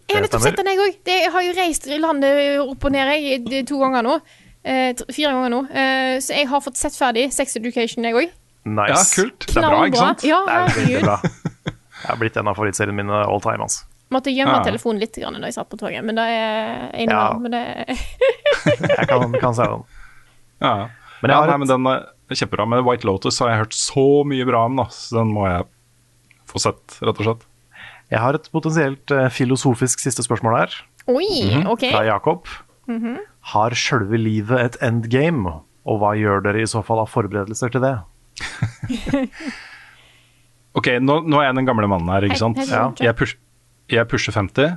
Jeg 0.09 0.18
har 0.18 0.26
nettopp 0.26 0.43
sett 0.43 0.57
den, 0.59 0.72
jeg 0.74 0.82
òg. 0.84 0.97
Jeg 1.07 1.32
har 1.32 1.45
jo 1.45 1.53
reist 1.61 1.86
landet 2.01 2.41
opp 2.66 2.84
og 2.89 2.91
ned 2.97 3.13
jeg, 3.13 3.61
to 3.70 3.80
ganger 3.80 4.03
nå. 4.09 4.18
Eh, 4.66 4.93
fire 5.13 5.32
ganger 5.32 5.51
nå. 5.53 5.59
Eh, 5.70 6.18
så 6.26 6.34
jeg 6.34 6.47
har 6.49 6.61
fått 6.66 6.78
sett 6.80 6.95
ferdig 6.97 7.28
Sex 7.36 7.55
Education, 7.59 8.03
jeg 8.07 8.16
òg. 8.18 8.32
Nice. 8.66 8.89
Ja, 8.89 9.01
kult. 9.24 9.45
Det 9.45 9.57
er 9.61 9.68
bra, 9.70 9.82
ikke 9.86 9.99
sant? 10.01 10.24
Ja, 10.26 10.39
Det 10.74 10.86
er 10.89 11.03
bra. 11.05 11.20
Det 11.22 12.09
har 12.09 12.18
blitt 12.18 12.38
en 12.41 12.47
av 12.49 12.57
favorittseriene 12.57 12.95
mine 12.97 13.20
all 13.30 13.39
time. 13.43 13.61
Altså. 13.68 13.86
Måtte 14.13 14.34
gjemme 14.34 14.57
Ja. 14.57 14.63
telefonen 14.66 14.99
litt 15.01 15.13
grann 15.18 15.34
da 15.38 15.47
jeg 15.47 15.53
satt 15.55 15.70
på 15.70 15.78
toget, 15.78 16.03
men 16.03 16.16
det 16.16 16.26
er 16.26 16.89
Ja. 17.05 17.32
innimellom. 17.34 17.41
Men 17.41 17.51
det 17.51 17.97
Jeg 18.99 19.07
kan, 19.07 19.32
kan 19.39 19.53
se 19.53 19.63
den. 19.70 19.84
Ja. 20.62 20.75
Men 21.21 21.29
Men, 21.29 21.32
jeg 21.32 21.37
ja, 21.37 21.46
nei, 21.46 21.58
men 21.58 21.67
den 21.67 21.87
er 21.87 22.36
kjempebra. 22.36 22.67
Men 22.67 22.83
White 22.86 23.05
Lotus 23.05 23.39
har 23.39 23.50
jeg 23.50 23.58
hørt 23.63 23.74
så 23.78 24.24
mye 24.25 24.46
bra 24.46 24.66
om, 24.66 24.75
da, 24.78 24.83
så 24.89 25.17
den 25.21 25.32
må 25.33 25.46
jeg 25.50 25.66
få 26.50 26.59
sett, 26.62 26.97
rett 27.01 27.20
og 27.20 27.25
slett. 27.25 27.46
Jeg 28.12 28.20
har 28.21 28.33
et 28.37 28.50
potensielt 28.54 29.12
eh, 29.12 29.29
filosofisk 29.29 30.00
siste 30.00 30.21
spørsmål 30.25 30.58
her, 30.59 30.75
Oi, 31.08 31.25
Mhm. 31.54 31.67
OK. 31.70 31.86
fra 31.92 32.04
Jakob. 32.05 32.46
Har 33.54 33.76
sjølve 33.78 34.17
livet 34.17 34.59
et 34.62 34.78
endgame, 34.86 35.59
og 35.86 36.00
hva 36.01 36.16
gjør 36.17 36.42
dere 36.47 36.63
i 36.63 36.70
så 36.70 36.82
fall 36.86 37.04
av 37.04 37.12
forberedelser 37.13 37.74
til 37.76 37.84
det? 37.86 37.96
Ok, 40.76 40.89
nå, 41.00 41.22
nå 41.24 41.39
er 41.39 41.46
jeg 41.47 41.55
den 41.55 41.67
gamle 41.70 41.88
mannen 41.88 42.09
her, 42.12 42.26
ikke 42.28 42.36
sant? 42.42 42.58
Ja. 42.67 42.89
Jeg, 43.00 43.16
push, 43.16 43.38
jeg 43.92 44.08
pusher 44.12 44.36
50. 44.36 44.74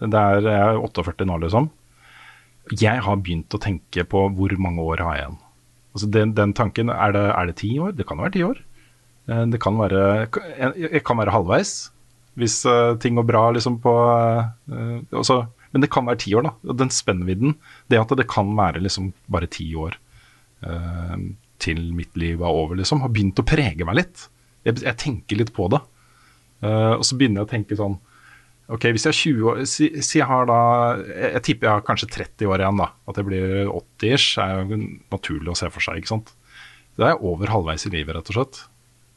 Det 0.00 0.20
er, 0.20 0.46
jeg 0.48 0.60
er 0.70 0.78
48 0.80 1.26
nå, 1.28 1.36
liksom. 1.42 1.66
Jeg 2.80 3.02
har 3.04 3.18
begynt 3.20 3.52
å 3.52 3.60
tenke 3.60 4.06
på 4.08 4.22
hvor 4.32 4.54
mange 4.56 4.80
år 4.80 5.02
har 5.04 5.18
jeg 5.18 5.26
igjen. 5.26 5.36
Altså 5.94 6.08
den, 6.16 6.32
den 6.38 6.54
tanken, 6.56 6.88
er 6.90 7.12
det, 7.12 7.26
er 7.36 7.50
det 7.50 7.58
ti 7.60 7.74
år? 7.76 7.92
Det 7.98 8.06
kan 8.08 8.22
være 8.24 8.32
ti 8.38 8.46
år. 8.46 8.62
Eh, 9.28 9.44
Det 9.52 9.60
kan 9.60 9.76
være, 9.78 10.00
jeg, 10.56 10.72
jeg 10.96 11.04
kan 11.04 11.20
være 11.20 11.34
halvveis, 11.36 11.74
hvis 12.40 12.56
eh, 12.66 12.96
ting 13.04 13.20
går 13.20 13.28
bra 13.28 13.44
liksom 13.54 13.76
på 13.84 13.92
uh, 13.92 14.96
også, 15.12 15.42
Men 15.74 15.82
det 15.82 15.90
kan 15.90 16.06
være 16.06 16.22
ti 16.22 16.34
år, 16.38 16.46
da. 16.46 16.74
Den 16.78 16.92
spennvidden, 16.94 17.56
det 17.90 17.98
at 17.98 18.14
det 18.14 18.28
kan 18.30 18.52
være 18.54 18.82
liksom 18.84 19.10
bare 19.32 19.50
ti 19.50 19.66
år 19.74 19.98
uh, 20.62 21.16
til 21.62 21.82
mitt 21.98 22.14
liv 22.20 22.42
er 22.42 22.48
over, 22.62 22.78
liksom, 22.78 23.02
har 23.02 23.12
begynt 23.12 23.42
å 23.42 23.46
prege 23.46 23.86
meg 23.86 23.98
litt. 23.98 24.28
Jeg, 24.64 24.78
jeg 24.86 25.00
tenker 25.02 25.40
litt 25.40 25.52
på 25.56 25.66
det. 25.74 25.82
Uh, 26.62 26.94
og 26.96 27.04
så 27.06 27.18
begynner 27.18 27.42
jeg 27.42 27.48
å 27.48 27.54
tenke 27.56 27.76
sånn 27.76 27.98
Ok, 28.72 28.86
hvis 28.94 29.02
jeg 29.04 29.10
har 29.10 29.16
20 29.18 29.48
år 29.50 29.58
Si, 29.68 29.86
si 30.06 30.20
jeg 30.20 30.28
har 30.30 30.46
da 30.48 30.58
jeg, 31.02 31.32
jeg 31.34 31.42
tipper 31.48 31.66
jeg 31.66 31.74
har 31.74 31.82
kanskje 31.84 32.08
30 32.14 32.48
år 32.48 32.62
igjen, 32.62 32.78
da. 32.80 32.86
At 33.10 33.18
jeg 33.20 33.28
blir 33.28 33.66
80-ish 33.68 34.38
er 34.40 34.62
jo 34.62 34.78
naturlig 35.12 35.52
å 35.52 35.58
se 35.58 35.68
for 35.74 35.84
seg, 35.84 36.00
ikke 36.00 36.12
sant. 36.14 36.32
Da 36.96 37.08
er 37.08 37.12
jeg 37.12 37.26
over 37.28 37.52
halvveis 37.52 37.84
i 37.84 37.92
livet, 37.92 38.14
rett 38.16 38.30
og 38.32 38.38
slett. 38.38 38.62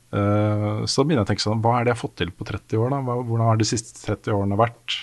Uh, 0.07 0.83
så 0.89 1.03
begynner 1.03 1.21
jeg 1.21 1.27
å 1.27 1.31
tenke 1.31 1.45
sånn, 1.45 1.61
hva 1.63 1.77
er 1.77 1.85
det 1.85 1.93
jeg 1.93 1.97
har 1.97 2.01
fått 2.01 2.17
til 2.19 2.33
på 2.33 2.47
30 2.49 2.81
år? 2.83 2.91
da? 2.95 2.99
Hvordan 3.05 3.45
har 3.47 3.61
de 3.61 3.69
siste 3.69 4.01
30 4.03 4.35
årene 4.35 4.59
vært? 4.59 4.97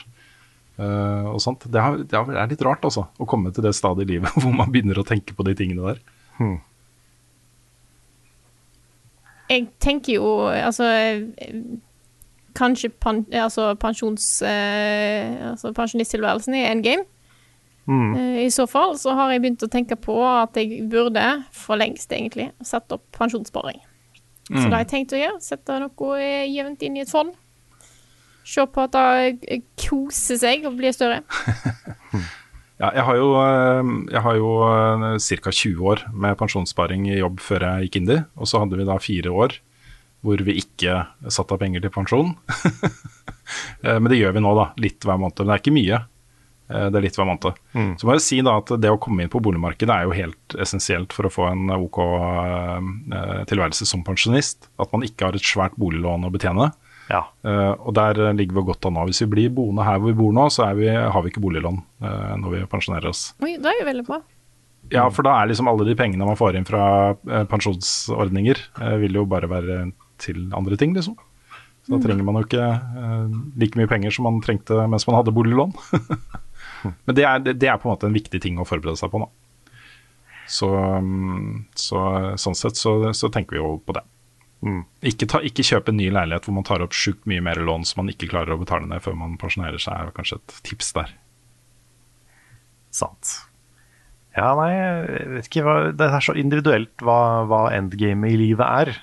Eh, 0.75 1.27
og 1.31 1.41
sånt. 1.43 1.67
Det, 1.71 1.81
er, 1.81 2.03
det 2.03 2.19
er 2.19 2.51
litt 2.51 2.63
rart 2.67 2.85
altså, 2.87 3.07
å 3.19 3.29
komme 3.31 3.53
til 3.55 3.67
det 3.67 3.75
stadiet 3.79 4.09
i 4.09 4.17
livet 4.17 4.35
hvor 4.43 4.55
man 4.55 4.73
begynner 4.75 4.99
å 5.01 5.07
tenke 5.07 5.37
på 5.37 5.47
de 5.47 5.57
tingene 5.59 5.95
der. 5.95 6.05
Jeg 9.51 9.69
tenker 9.83 10.17
jo 10.17 10.29
altså 10.49 10.89
eh, 10.89 11.59
Kanskje 12.55 12.93
pan, 13.03 13.25
altså 13.35 13.73
pensjons... 13.83 14.29
Eh, 14.47 15.41
altså 15.51 15.73
pensjonisttilværelsen 15.75 16.55
i 16.55 16.63
endgame. 16.69 17.03
Uh, 17.85 18.39
I 18.41 18.51
så 18.55 18.65
fall 18.71 18.95
så 18.97 19.13
har 19.19 19.33
jeg 19.33 19.43
begynt 19.43 19.65
å 19.67 19.69
tenke 19.69 19.97
på 20.01 20.15
at 20.25 20.55
jeg 20.57 20.87
burde, 20.89 21.25
for 21.53 21.77
lengst 21.77 22.15
egentlig, 22.15 22.47
sette 22.65 22.97
opp 22.97 23.03
pensjonssparing. 23.19 23.83
Så 24.49 24.63
det 24.63 24.71
har 24.71 24.85
jeg 24.85 24.91
tenkt 24.93 25.15
å 25.17 25.21
gjøre. 25.21 25.41
Sette 25.43 25.81
noe 25.83 26.15
eh, 26.21 26.47
jevnt 26.53 26.85
inn 26.85 26.99
i 26.99 27.03
et 27.03 27.11
fond. 27.11 27.33
Se 28.45 28.65
på 28.69 28.83
at 28.85 28.93
det 28.93 29.51
eh, 29.51 29.63
koser 29.81 30.37
seg 30.41 30.67
og 30.69 30.77
blir 30.81 30.93
større. 30.97 31.23
Ja, 32.75 32.89
jeg 32.91 33.05
har 33.07 33.17
jo, 33.17 33.27
eh, 33.39 33.91
jeg 34.11 34.21
har 34.25 34.35
jo 34.35 34.49
ca. 35.23 35.51
20 35.55 35.85
år 35.93 36.01
med 36.11 36.35
pensjonssparing 36.41 37.05
i 37.07 37.21
jobb 37.21 37.39
før 37.41 37.63
jeg 37.69 37.87
gikk 37.87 37.99
inn 38.01 38.11
i, 38.11 38.17
og 38.35 38.49
så 38.51 38.59
hadde 38.65 38.81
vi 38.81 38.87
da 38.89 38.97
fire 39.01 39.31
år 39.31 39.55
hvor 40.27 40.41
vi 40.43 40.57
ikke 40.59 40.97
satte 41.31 41.55
av 41.55 41.61
penger 41.63 41.85
til 41.87 41.93
pensjon. 41.95 42.35
Eh, 43.85 43.99
Men 44.01 44.09
det 44.09 44.17
gjør 44.17 44.33
vi 44.33 44.41
nå, 44.41 44.51
da. 44.57 44.63
Litt 44.81 45.05
hver 45.05 45.19
måned. 45.21 45.37
Men 45.43 45.51
det 45.51 45.55
er 45.55 45.61
ikke 45.61 45.73
mye. 45.77 45.99
Eh, 46.73 46.87
Det 46.89 46.97
er 46.97 47.05
litt 47.05 47.19
hver 47.19 47.27
måned. 47.29 47.59
Så 48.01 48.07
må 48.09 48.15
jeg 48.17 48.23
si 48.25 48.39
da 48.47 48.55
at 48.57 48.71
det 48.81 48.89
å 48.91 48.97
komme 49.05 49.21
inn 49.23 49.29
på 49.33 49.43
boligmarkedet 49.45 49.93
er 49.93 50.07
jo 50.09 50.15
helt 50.17 50.57
essensielt 50.65 51.13
for 51.13 51.29
å 51.29 51.33
få 51.35 51.45
en 51.51 51.69
OK 51.77 51.99
eh, 52.01 53.43
tilværelse 53.51 53.85
som 53.87 54.03
pensjonist. 54.07 54.71
At 54.81 54.91
man 54.97 55.05
ikke 55.05 55.29
har 55.29 55.37
et 55.37 55.45
svært 55.45 55.77
boliglån 55.77 56.25
å 56.25 56.33
betjene. 56.33 56.71
Ja. 57.11 57.25
Uh, 57.45 57.75
og 57.85 57.93
der 57.97 58.19
eh, 58.29 58.37
ligger 58.37 58.61
vi 58.61 58.69
godt 58.71 58.87
an 58.89 58.97
nå. 58.97 59.05
Hvis 59.11 59.23
vi 59.25 59.31
blir 59.35 59.53
boende 59.55 59.85
her 59.85 60.01
hvor 60.01 60.13
vi 60.13 60.19
bor 60.19 60.33
nå, 60.37 60.47
så 60.53 60.69
er 60.69 60.79
vi, 60.79 60.89
har 60.89 61.25
vi 61.25 61.33
ikke 61.33 61.43
boliglån 61.45 61.83
uh, 62.05 62.33
når 62.41 62.57
vi 62.57 62.63
pensjonerer 62.71 63.11
oss. 63.11 63.27
Oi, 63.45 63.57
det 63.61 63.71
er 63.71 63.83
jo 63.83 63.91
veldig 63.91 64.07
bra. 64.09 64.23
Ja, 64.93 65.05
for 65.13 65.25
da 65.25 65.39
er 65.41 65.49
liksom 65.49 65.69
alle 65.71 65.87
de 65.89 65.97
pengene 65.97 66.27
man 66.29 66.39
får 66.39 66.59
inn 66.59 66.67
fra 66.69 66.87
uh, 67.13 67.45
pensjonsordninger, 67.51 68.61
vil 69.01 69.21
jo 69.21 69.25
bare 69.29 69.49
være 69.51 69.79
til 70.21 70.47
andre 70.57 70.79
ting, 70.81 70.93
liksom. 70.97 71.17
Så 71.85 71.93
da 71.93 72.01
trenger 72.01 72.25
man 72.25 72.39
jo 72.39 72.47
ikke 72.47 72.67
like 73.61 73.77
mye 73.77 73.89
penger 73.91 74.15
som 74.15 74.25
man 74.25 74.39
trengte 74.41 74.87
mens 74.89 75.05
man 75.05 75.19
hadde 75.19 75.35
boliglån. 75.37 75.75
Men 77.05 77.17
det 77.19 77.27
er, 77.29 77.43
det 77.45 77.59
det 77.61 77.69
er 77.69 77.77
på 77.81 77.91
en 77.91 77.93
måte 77.93 78.09
en 78.09 78.17
viktig 78.17 78.41
ting 78.41 78.57
å 78.57 78.65
forberede 78.65 78.97
seg 78.97 79.13
på 79.13 79.21
nå. 79.21 79.27
Så, 80.49 80.71
mm, 80.73 81.67
så 81.77 82.01
sånn 82.41 82.57
sett 82.57 82.81
så, 82.81 82.95
så 83.13 83.29
tenker 83.33 83.59
vi 83.59 83.61
jo 83.61 83.75
på 83.85 83.97
det. 83.97 84.05
Ikke, 85.05 85.29
ta, 85.29 85.41
ikke 85.45 85.65
kjøpe 85.67 85.93
en 85.93 85.99
ny 86.01 86.07
leilighet 86.13 86.47
hvor 86.49 86.57
man 86.57 86.67
tar 86.67 86.85
opp 86.85 86.95
sjukt 86.97 87.27
mye 87.29 87.43
mer 87.45 87.61
lån 87.61 87.85
som 87.89 88.03
man 88.03 88.13
ikke 88.13 88.31
klarer 88.31 88.55
å 88.55 88.61
betale 88.63 88.89
ned 88.89 89.03
før 89.05 89.17
man 89.21 89.37
pensjonerer 89.41 89.83
seg, 89.83 89.93
er 89.99 90.15
kanskje 90.17 90.39
et 90.41 90.55
tips 90.65 90.95
der. 90.97 91.13
Sant. 92.95 93.35
Ja, 94.35 94.55
nei, 94.59 94.71
jeg 94.73 95.27
vet 95.31 95.49
ikke 95.49 95.63
hva 95.67 95.75
Det 95.95 96.07
er 96.09 96.25
så 96.25 96.35
individuelt 96.39 97.05
hva, 97.07 97.45
hva 97.51 97.67
endgamet 97.75 98.35
i 98.35 98.39
livet 98.41 98.65
er. 98.67 98.95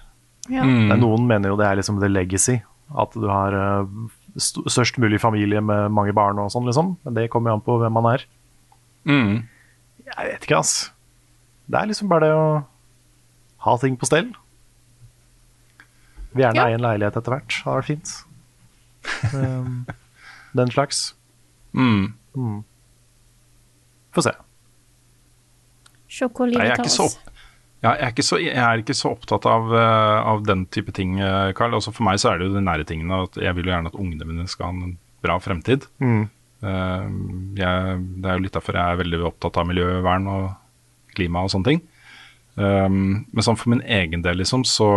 Ja. 0.52 0.66
Mm. 0.66 0.92
Noen 1.00 1.28
mener 1.30 1.54
jo 1.54 1.60
det 1.60 1.68
er 1.70 1.80
liksom 1.80 2.02
the 2.02 2.10
legacy. 2.12 2.58
At 2.92 3.14
du 3.16 3.28
har 3.32 3.56
eh, 3.56 3.94
st 4.36 4.66
størst 4.68 4.98
mulig 5.00 5.22
familie 5.24 5.62
med 5.64 5.94
mange 5.96 6.16
barn 6.16 6.42
og 6.42 6.52
sånn, 6.52 6.68
liksom. 6.68 6.96
Men 7.06 7.16
det 7.16 7.30
kommer 7.32 7.52
jo 7.52 7.60
an 7.60 7.66
på 7.68 7.78
hvem 7.80 7.96
man 7.96 8.10
er. 8.12 8.26
Jeg 10.10 10.34
vet 10.34 10.48
ikke, 10.48 10.60
ass. 10.60 10.76
Det 11.72 11.80
er 11.80 11.92
liksom 11.92 12.10
bare 12.12 12.28
det 12.28 12.36
å 12.36 12.48
ha 13.68 13.78
ting 13.80 13.96
på 14.00 14.10
stell. 14.10 14.34
Vil 16.34 16.46
gjerne 16.46 16.56
Ja. 16.62 16.68
eie 16.70 16.78
en 16.78 16.86
leilighet 16.86 17.18
etter 17.20 17.34
hvert. 17.36 17.48
Det 17.50 17.64
hadde 17.66 17.80
vært 17.82 17.92
fint. 17.92 18.18
Um, 19.34 19.86
Den 20.54 20.70
slags. 20.70 21.16
Mm. 21.74 22.14
Få 24.14 24.22
se. 24.26 24.34
Se 26.12 26.28
hvor 26.28 26.50
jeg, 26.50 26.58
livet 26.58 26.68
er 26.74 26.76
tar 26.76 26.84
ikke 26.86 26.92
så 26.94 27.06
oss. 27.08 27.16
ja, 27.82 27.94
jeg, 27.96 28.04
er 28.04 28.12
ikke 28.14 28.26
så, 28.28 28.40
jeg 28.44 28.58
er 28.62 28.84
ikke 28.84 28.96
så 29.00 29.12
opptatt 29.16 29.48
av, 29.48 29.72
eh, 29.74 30.18
av 30.34 30.44
den 30.46 30.66
type 30.76 30.92
ting, 30.96 31.16
Karl. 31.18 31.54
Carl. 31.58 31.78
Altså 31.80 31.94
for 31.96 32.04
meg 32.08 32.20
så 32.22 32.34
er 32.34 32.42
det 32.42 32.50
jo 32.50 32.56
de 32.58 32.64
nære 32.66 32.86
tingene. 32.90 33.22
At 33.30 33.40
jeg 33.40 33.56
vil 33.58 33.70
jo 33.70 33.74
gjerne 33.74 33.92
at 33.94 33.98
ungene 34.04 34.28
mine 34.28 34.48
skal 34.52 34.68
ha 34.68 34.76
en 34.76 34.98
bra 35.24 35.38
fremtid. 35.42 35.88
Mm. 36.04 36.26
Eh, 36.62 37.08
jeg, 37.62 38.02
det 38.22 38.30
er 38.30 38.38
jo 38.38 38.44
litt 38.46 38.58
derfor 38.60 38.78
jeg 38.78 38.86
er 38.98 39.02
veldig 39.02 39.24
opptatt 39.32 39.58
av 39.58 39.70
miljøvern 39.72 40.28
og 40.36 40.52
klima 41.16 41.46
og 41.48 41.52
sånne 41.56 41.72
ting. 41.72 41.82
Um, 42.56 43.24
men 43.32 43.46
sånn 43.46 43.56
for 43.56 43.72
min 43.72 43.84
egen 43.88 44.24
del, 44.26 44.42
liksom, 44.42 44.66
så, 44.68 44.90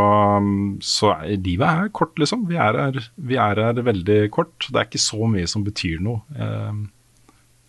så 0.83 1.13
er 1.15 1.37
livet 1.39 1.69
er 1.69 1.93
kort, 1.95 2.17
liksom. 2.21 2.49
Vi 2.51 2.59
er, 2.59 2.79
her, 2.87 3.11
vi 3.15 3.39
er 3.41 3.61
her 3.63 3.81
veldig 3.87 4.19
kort. 4.35 4.67
Det 4.67 4.81
er 4.81 4.89
ikke 4.89 5.03
så 5.03 5.29
mye 5.31 5.47
som 5.51 5.67
betyr 5.67 6.03
noe 6.03 6.25
um, 6.35 6.87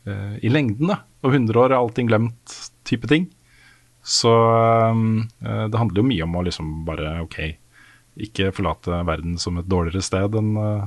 uh, 0.10 0.36
i 0.42 0.52
lengden, 0.52 0.90
da. 0.94 1.04
Og 1.26 1.34
100 1.34 1.62
år 1.62 1.74
er 1.74 1.80
allting 1.80 2.10
glemt, 2.10 2.58
type 2.88 3.10
ting. 3.12 3.30
Så 4.06 4.30
um, 4.30 5.24
det 5.42 5.80
handler 5.80 6.04
jo 6.04 6.10
mye 6.10 6.26
om 6.28 6.36
å 6.38 6.44
liksom 6.46 6.74
bare 6.86 7.16
OK, 7.24 7.40
ikke 8.22 8.52
forlate 8.54 9.00
verden 9.08 9.40
som 9.42 9.58
et 9.58 9.70
dårligere 9.70 10.06
sted 10.06 10.38
enn 10.40 10.54
eh, 10.62 10.86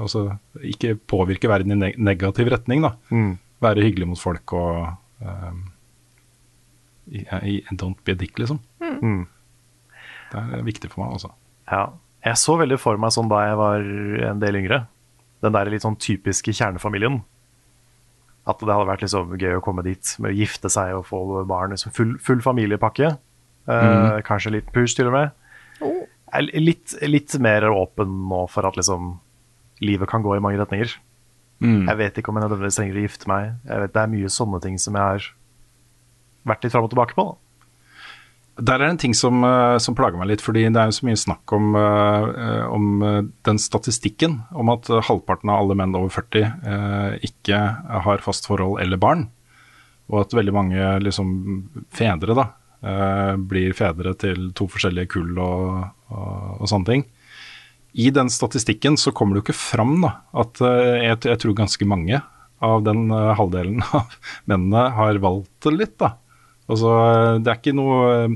Altså 0.00 0.22
ikke 0.64 0.94
påvirke 1.10 1.50
verden 1.50 1.74
i 1.74 1.78
neg 1.78 1.98
negativ 1.98 2.48
retning, 2.52 2.84
da. 2.86 2.94
Mm. 3.10 3.32
Være 3.64 3.84
hyggelig 3.84 4.08
mot 4.12 4.20
folk 4.20 4.54
og 4.56 4.94
um, 5.20 5.64
i, 7.10 7.22
i, 7.42 7.54
Don't 7.72 8.02
be 8.04 8.12
a 8.12 8.18
dick, 8.18 8.38
liksom. 8.38 8.60
Mm. 8.80 9.26
Det 10.32 10.42
er 10.42 10.66
viktig 10.66 10.90
for 10.92 11.04
meg, 11.04 11.16
altså. 11.18 11.32
Ja. 11.70 11.86
Jeg 12.26 12.40
så 12.42 12.56
veldig 12.58 12.78
for 12.82 12.98
meg 12.98 13.14
sånn 13.14 13.30
da 13.30 13.44
jeg 13.46 13.58
var 13.60 13.84
en 14.32 14.42
del 14.42 14.58
yngre. 14.58 14.82
Den 15.44 15.54
der 15.54 15.70
litt 15.70 15.84
sånn 15.84 15.98
typiske 16.02 16.54
kjernefamilien. 16.56 17.20
At 18.46 18.62
det 18.62 18.70
hadde 18.72 18.88
vært 18.88 19.04
liksom 19.04 19.36
gøy 19.38 19.58
å 19.58 19.62
komme 19.62 19.84
dit 19.86 20.12
med 20.22 20.32
å 20.32 20.38
gifte 20.38 20.70
seg 20.72 20.94
og 20.96 21.06
få 21.08 21.22
barn. 21.46 21.74
Liksom 21.74 21.94
full, 21.94 22.16
full 22.22 22.42
familiepakke. 22.42 23.12
Eh, 23.66 24.18
Kanskje 24.26 24.56
litt 24.56 24.72
push, 24.74 24.96
til 24.98 25.10
og 25.10 25.16
med. 25.16 25.34
Oh. 25.84 26.02
Litt, 26.58 26.96
litt 27.06 27.34
mer 27.42 27.68
åpen 27.70 28.10
nå 28.30 28.44
for 28.50 28.66
at 28.66 28.78
liksom 28.78 29.16
livet 29.84 30.10
kan 30.10 30.24
gå 30.24 30.34
i 30.36 30.42
mange 30.42 30.58
retninger. 30.60 30.96
Jeg 31.62 31.96
vet 31.96 32.18
ikke 32.18 32.28
om 32.32 32.36
jeg 32.36 32.44
nødvendigvis 32.44 32.76
trenger 32.76 32.98
å 32.98 33.04
gifte 33.06 33.28
meg. 33.30 33.52
Jeg 33.64 33.82
vet 33.82 33.94
Det 33.94 34.02
er 34.02 34.10
mye 34.12 34.32
sånne 34.32 34.58
ting 34.60 34.74
som 34.82 34.98
jeg 34.98 35.02
har 35.02 35.28
vært 36.46 36.64
litt 36.64 36.74
fram 36.74 36.86
og 36.86 36.92
tilbake 36.94 37.16
på. 37.18 37.26
Da. 37.26 37.46
Der 38.56 38.80
er 38.80 38.86
det 38.86 38.92
en 38.94 39.00
ting 39.00 39.14
som, 39.14 39.44
eh, 39.44 39.76
som 39.78 39.94
plager 39.94 40.16
meg 40.16 40.30
litt, 40.30 40.40
fordi 40.40 40.64
det 40.72 40.80
er 40.80 40.88
jo 40.88 40.96
så 40.96 41.04
mye 41.04 41.20
snakk 41.20 41.52
om, 41.52 41.74
eh, 41.76 42.64
om 42.72 43.02
eh, 43.02 43.22
den 43.44 43.58
statistikken 43.60 44.44
om 44.56 44.70
at 44.72 44.88
halvparten 44.88 45.50
av 45.52 45.60
alle 45.60 45.76
menn 45.76 45.94
over 45.94 46.08
40 46.08 46.46
eh, 46.64 47.18
ikke 47.28 47.58
har 48.06 48.24
fast 48.24 48.48
forhold 48.48 48.80
eller 48.80 48.96
barn. 48.96 49.28
Og 50.08 50.22
at 50.22 50.32
veldig 50.32 50.54
mange 50.54 50.86
liksom, 51.02 51.68
fedre 51.90 52.36
da, 52.38 52.52
blir 53.36 53.72
fedre 53.74 54.12
til 54.14 54.52
to 54.54 54.68
forskjellige 54.70 55.08
kull 55.16 55.32
og, 55.42 55.88
og, 56.14 56.60
og 56.62 56.68
sånne 56.70 56.86
ting. 56.86 57.02
I 57.98 58.12
den 58.14 58.30
statistikken 58.30 58.94
så 59.00 59.10
kommer 59.10 59.34
det 59.34 59.40
jo 59.40 59.46
ikke 59.48 59.58
fram 59.58 59.96
da, 60.04 60.12
at 60.30 60.60
jeg, 60.62 61.18
jeg 61.26 61.40
tror 61.42 61.56
ganske 61.58 61.88
mange 61.90 62.20
av 62.62 62.84
den 62.86 63.10
halvdelen 63.10 63.82
av 63.90 64.14
mennene 64.52 64.84
har 64.94 65.18
valgt 65.24 65.66
det 65.66 65.74
litt. 65.74 65.96
da. 65.98 66.14
Altså, 66.68 66.88
det 67.44 67.50
er 67.52 67.58
ikke 67.60 67.76
noe 67.78 67.98
eh, 68.26 68.34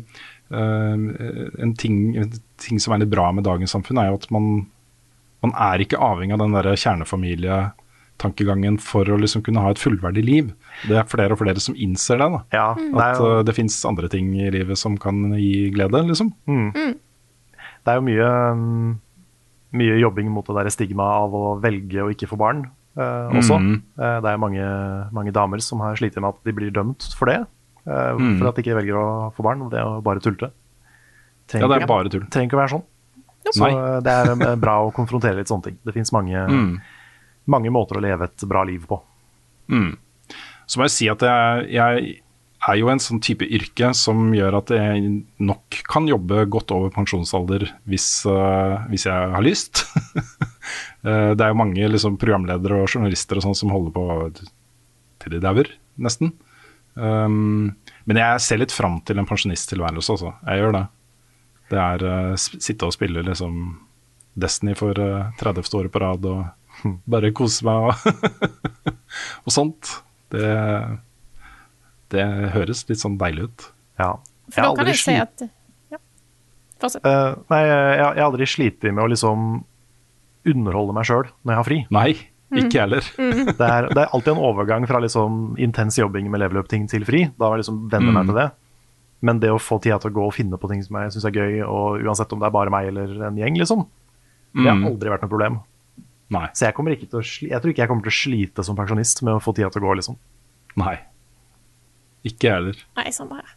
en, 1.63 1.73
ting, 1.79 1.97
en 2.21 2.31
ting 2.63 2.79
som 2.83 2.95
er 2.95 3.01
litt 3.03 3.11
bra 3.13 3.27
med 3.35 3.45
dagens 3.47 3.73
samfunn, 3.75 3.99
er 3.99 4.07
jo 4.13 4.19
at 4.21 4.29
man, 4.35 4.45
man 5.43 5.53
er 5.59 5.77
ikke 5.83 5.99
avhengig 5.99 6.35
av 6.37 6.43
den 6.45 6.55
der 6.55 6.69
kjernefamilietankegangen 6.79 8.77
for 8.83 9.05
å 9.11 9.19
liksom 9.21 9.43
kunne 9.47 9.63
ha 9.65 9.71
et 9.75 9.83
fullverdig 9.83 10.25
liv. 10.27 10.53
Det 10.89 10.97
er 11.01 11.09
flere 11.11 11.33
og 11.35 11.41
flere 11.43 11.61
som 11.63 11.75
innser 11.75 12.17
det. 12.21 12.29
da. 12.37 12.41
Ja, 12.55 12.69
det 12.79 12.95
er 12.95 13.15
At 13.15 13.19
jo- 13.23 13.31
eh, 13.39 13.43
det 13.49 13.55
fins 13.57 13.75
andre 13.89 14.09
ting 14.13 14.27
i 14.39 14.51
livet 14.51 14.79
som 14.79 14.97
kan 15.01 15.17
gi 15.39 15.71
glede, 15.75 16.05
liksom. 16.07 16.31
Det 17.81 17.89
er 17.89 17.97
jo 17.97 18.05
mye, 18.05 18.29
mm, 18.55 18.91
mye 19.73 19.95
jobbing 20.01 20.29
mot 20.31 20.45
det 20.47 20.55
der 20.59 20.69
stigmaet 20.71 21.17
av 21.25 21.33
å 21.33 21.61
velge 21.63 22.03
å 22.05 22.11
ikke 22.13 22.29
få 22.29 22.37
barn 22.39 22.67
eh, 22.99 23.29
også. 23.41 23.57
Mm. 23.59 23.83
Eh, 23.99 24.19
det 24.21 24.29
er 24.35 24.39
mange, 24.43 24.67
mange 25.13 25.33
damer 25.33 25.61
som 25.65 25.81
har 25.81 25.97
slitt 25.97 26.15
med 26.21 26.29
at 26.29 26.45
de 26.45 26.53
blir 26.53 26.71
dømt 26.71 27.09
for 27.17 27.27
det. 27.27 27.47
Eh, 27.87 28.13
Mhm. 28.17 28.39
For 28.39 28.49
at 28.49 28.57
de 28.57 28.63
ikke 28.63 28.77
velger 28.81 28.97
å 29.01 29.33
få 29.35 29.43
barn. 29.43 29.69
Det 29.71 29.79
er 29.79 29.85
jo 29.89 30.01
bare 30.05 30.21
tullete. 30.21 30.51
Ja, 31.53 31.67
det 31.67 31.83
er 31.83 31.87
bare 31.87 32.09
tull. 32.09 32.27
Trenger 32.31 32.47
ikke 32.49 32.59
å 32.59 32.63
være 32.63 32.75
sånn. 32.77 32.85
Så 33.51 33.67
eh, 33.67 34.01
det 34.07 34.13
er 34.13 34.31
eh, 34.53 34.57
bra 34.61 34.79
å 34.87 34.93
konfrontere 34.95 35.37
litt 35.41 35.49
sånne 35.51 35.65
ting. 35.65 35.79
Det 35.85 35.95
fins 35.95 36.13
mange, 36.13 36.37
Mm. 36.47 36.81
mange 37.47 37.71
måter 37.71 37.97
å 37.99 38.03
leve 38.05 38.25
et 38.29 38.45
bra 38.49 38.63
liv 38.65 38.85
på. 38.87 39.01
Mm. 39.69 39.97
Så 40.67 40.79
må 40.79 40.85
jeg 40.87 40.91
si 40.95 41.09
at 41.09 41.19
jeg, 41.21 41.71
jeg 41.73 42.21
er 42.69 42.77
jo 42.77 42.89
en 42.93 42.99
sånn 43.01 43.21
type 43.25 43.43
yrke 43.49 43.95
som 43.97 44.31
gjør 44.37 44.59
at 44.59 44.69
jeg 44.69 45.25
nok 45.41 45.81
kan 45.89 46.07
jobbe 46.07 46.45
godt 46.53 46.71
over 46.77 46.91
pensjonsalder 46.91 47.65
hvis, 47.89 48.25
uh, 48.29 48.85
hvis 48.91 49.07
jeg 49.07 49.33
har 49.35 49.43
lyst. 49.43 49.85
Eh, 51.03 51.33
det 51.35 51.41
er 51.41 51.49
jo 51.51 51.57
mange 51.57 51.81
liksom, 51.89 52.19
programledere 52.21 52.83
og 52.83 52.89
journalister 52.93 53.39
og 53.41 53.43
sånn 53.43 53.57
som 53.57 53.71
holder 53.73 53.91
på 53.91 54.03
til 55.19 55.33
de 55.33 55.39
dauer, 55.41 55.67
nesten. 55.99 56.35
Um, 57.01 57.71
men 58.05 58.21
jeg 58.21 58.43
ser 58.45 58.61
litt 58.61 58.75
fram 58.75 58.99
til 59.09 59.21
en 59.21 59.29
pensjonisttilværelse, 59.29 60.17
altså. 60.17 60.35
Jeg 60.47 60.61
gjør 60.63 60.75
det. 60.77 60.87
Det 61.71 61.79
er 61.81 62.05
uh, 62.05 62.35
sitte 62.37 62.89
og 62.89 62.97
spille 62.97 63.23
liksom 63.25 63.61
Destiny 64.41 64.75
for 64.79 64.99
uh, 64.99 65.31
30. 65.41 65.71
året 65.79 65.93
på 65.95 66.03
rad 66.03 66.27
og 66.29 66.43
bare 67.13 67.33
kose 67.37 67.67
meg 67.67 67.91
og, 67.91 67.95
og 69.47 69.55
sånt. 69.55 69.95
Det, 70.31 70.51
det 72.15 72.27
høres 72.55 72.85
litt 72.91 73.03
sånn 73.03 73.19
deilig 73.21 73.49
ut. 73.49 73.71
Ja. 74.01 74.13
For 74.51 74.67
da 74.67 74.75
kan 74.79 74.93
jeg 74.93 75.03
si 75.03 75.17
at 75.19 75.47
Ja. 75.91 75.99
Fortsett. 76.81 77.05
Uh, 77.05 77.41
nei, 77.53 77.65
jeg, 77.67 77.81
jeg 77.99 78.07
har 78.07 78.27
aldri 78.29 78.47
slitt 78.49 78.87
med 78.89 79.03
å 79.05 79.11
liksom 79.11 79.51
underholde 80.51 80.95
meg 80.97 81.05
sjøl 81.09 81.27
når 81.29 81.53
jeg 81.53 81.59
har 81.59 81.69
fri. 81.69 81.81
Nei, 81.93 82.11
ikke 82.51 82.73
jeg 82.75 82.81
heller. 82.83 83.05
Det 83.61 83.67
er, 83.67 83.89
det 83.95 84.01
er 84.03 84.11
alltid 84.13 84.33
en 84.35 84.43
overgang 84.43 84.87
fra 84.91 84.99
liksom 85.01 85.57
intens 85.59 85.97
jobbing 85.99 86.31
med 86.31 86.41
level 86.41 86.59
up-ting 86.63 86.89
til 86.91 87.05
fri. 87.07 87.25
Da 87.39 87.47
har 87.47 87.57
jeg 87.59 87.65
liksom 87.65 87.89
venner 87.93 88.13
meg 88.13 88.25
Mm. 88.27 88.33
til 88.33 88.39
det. 88.41 88.49
Men 89.23 89.39
det 89.39 89.51
å 89.53 89.59
få 89.61 89.77
tida 89.81 89.99
til 90.01 90.11
å 90.11 90.15
gå 90.17 90.27
og 90.27 90.35
finne 90.35 90.57
på 90.59 90.69
ting 90.71 90.83
som 90.83 90.97
jeg 90.97 91.13
syns 91.13 91.25
er 91.29 91.31
gøy, 91.37 91.61
og 91.69 92.01
uansett 92.03 92.33
om 92.33 92.41
det 92.41 92.47
er 92.49 92.55
bare 92.57 92.71
meg 92.73 92.89
eller 92.89 93.27
en 93.29 93.37
gjeng, 93.37 93.59
liksom, 93.61 93.87
det 94.57 94.65
har 94.67 94.77
Mm. 94.81 94.87
aldri 94.89 95.11
vært 95.13 95.23
noe 95.23 95.29
problem. 95.31 95.61
Nei. 96.31 96.47
Så 96.55 96.65
jeg, 96.67 96.75
kommer 96.75 96.93
ikke 96.97 97.09
til 97.11 97.19
å 97.21 97.23
sli 97.27 97.49
jeg 97.51 97.61
tror 97.61 97.71
ikke 97.71 97.83
jeg 97.83 97.89
kommer 97.89 98.03
til 98.03 98.15
å 98.15 98.21
slite 98.23 98.65
som 98.65 98.77
pensjonist 98.77 99.23
med 99.23 99.35
å 99.35 99.43
få 99.43 99.53
tida 99.55 99.69
til 99.71 99.83
å 99.83 99.87
gå, 99.91 99.97
liksom. 100.01 100.17
Nei. 100.77 100.97
Ikke 102.25 102.49
jeg 102.49 102.53
heller. 102.55 102.77
Nei, 102.97 103.11
samme 103.11 103.37
her. 103.41 103.55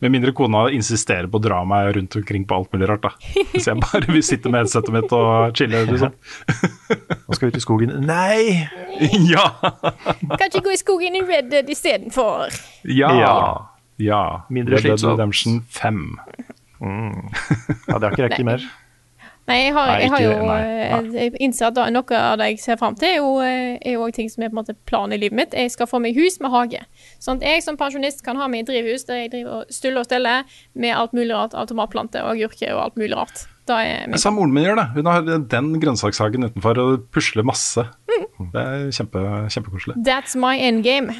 Med 0.00 0.14
mindre 0.14 0.32
kona 0.32 0.62
insisterer 0.72 1.28
på 1.28 1.36
å 1.36 1.42
dra 1.44 1.58
meg 1.68 1.90
rundt 1.96 2.16
omkring 2.16 2.46
på 2.48 2.56
alt 2.56 2.70
mulig 2.72 2.88
rart, 2.88 3.04
da. 3.04 3.42
Hvis 3.52 3.68
jeg 3.68 3.80
bare 3.82 4.08
vil 4.08 4.24
sitte 4.24 4.52
med 4.52 4.64
headsetet 4.64 4.94
mitt 4.94 5.12
og 5.12 5.58
chille, 5.58 5.82
liksom. 5.90 6.14
Nå 7.26 7.36
skal 7.36 7.46
vi 7.46 7.50
ut 7.52 7.58
i 7.60 7.64
skogen. 7.64 7.92
Nei! 8.08 8.64
ja! 9.32 9.44
Kan 9.60 10.46
ikke 10.48 10.64
gå 10.70 10.72
i 10.72 10.80
skogen 10.80 11.20
i 11.20 11.24
Red 11.28 11.52
Dead 11.52 11.68
istedenfor. 11.68 12.48
Ja. 12.88 13.12
Ja. 13.20 13.36
ja. 14.00 14.22
Mindre 14.48 14.80
Red 14.80 14.94
Dead. 14.94 15.04
Redemption 15.12 15.60
5. 15.68 16.06
Ja, 16.80 17.98
det 17.98 18.06
har 18.06 18.14
ikke 18.14 18.24
rekt 18.30 18.40
i 18.40 18.48
mer. 18.48 18.64
Nei, 19.48 19.56
jeg 19.64 19.72
har, 19.74 19.88
jeg 19.98 20.10
har 20.12 20.22
jo 20.22 20.32
eh, 20.54 21.06
Jeg 21.16 21.32
innser 21.42 21.70
at 21.70 21.78
noe 21.90 22.18
av 22.18 22.36
det 22.38 22.50
jeg 22.52 22.60
ser 22.62 22.78
fram 22.78 22.94
til, 22.98 23.08
er 23.08 23.16
jo, 23.18 23.30
eh, 23.42 23.78
er 23.82 24.12
ting 24.14 24.28
som 24.30 24.44
er 24.44 24.52
på 24.52 24.54
en 24.54 24.60
måte 24.60 24.76
planen 24.86 25.16
i 25.16 25.20
livet 25.22 25.36
mitt. 25.36 25.56
Jeg 25.56 25.72
skal 25.74 25.88
få 25.90 25.98
meg 26.02 26.18
hus 26.18 26.38
med 26.42 26.52
hage. 26.54 26.82
Sånn 27.22 27.40
at 27.40 27.48
jeg 27.48 27.64
som 27.66 27.78
pensjonist 27.80 28.22
kan 28.26 28.38
ha 28.38 28.46
meg 28.50 28.64
i 28.64 28.68
drivhus 28.70 29.08
der 29.08 29.24
jeg 29.24 29.32
driver 29.34 29.62
og 29.62 29.74
stuller 29.74 30.04
og 30.04 30.10
steller 30.10 30.60
med 30.78 30.94
alt 30.94 31.16
mulig 31.16 31.32
rart 31.34 31.56
av 31.58 31.66
tomatplanter 31.70 32.22
og 32.26 32.36
agurker 32.36 32.76
og 32.76 32.84
alt 32.84 33.00
mulig 33.00 33.16
rart. 33.18 33.44
Da 33.70 33.80
er 33.86 34.06
min 34.10 34.22
moren 34.36 34.54
min 34.54 34.66
gjør 34.66 34.80
det. 34.80 34.86
Hun 34.96 35.10
har 35.10 35.26
den 35.26 35.74
grønnsakshagen 35.82 36.46
utenfor 36.46 36.78
og 36.82 37.04
pusler 37.14 37.46
masse. 37.46 37.84
Mm. 38.10 38.48
Det 38.54 38.62
er 38.62 38.88
kjempe, 38.94 39.26
kjempekoselig. 39.50 39.98
That's 40.06 40.38
my 40.38 40.56
endgame. 40.58 41.14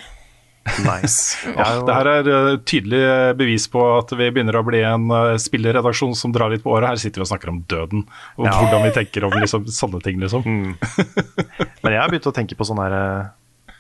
Nice. 0.84 1.36
Ja, 1.58 1.66
det 1.84 1.94
her 1.96 2.08
er 2.10 2.28
eh, 2.30 2.56
tydelig 2.68 3.00
bevis 3.38 3.66
på 3.72 3.82
at 3.98 4.12
vi 4.16 4.28
begynner 4.30 4.56
å 4.60 4.64
bli 4.66 4.80
en 4.86 5.08
spilleredaksjon 5.40 6.14
som 6.18 6.32
drar 6.34 6.50
litt 6.52 6.62
på 6.64 6.72
året. 6.74 6.88
Her 6.92 7.00
sitter 7.02 7.20
vi 7.22 7.26
og 7.26 7.30
snakker 7.32 7.52
om 7.52 7.60
døden, 7.70 8.04
og 8.38 8.46
Ja. 8.48 8.54
hvordan 8.58 8.86
vi 8.86 8.92
tenker 8.96 9.26
om 9.28 9.34
liksom, 9.36 9.66
sånne 9.66 10.00
ting, 10.04 10.20
liksom. 10.22 10.44
Men 11.82 11.92
jeg 11.94 12.00
har 12.00 12.08
begynt 12.12 12.30
å 12.30 12.34
tenke 12.36 12.56
på 12.58 12.66
sånn 12.68 12.80
her 12.82 12.96
eh, 12.96 13.74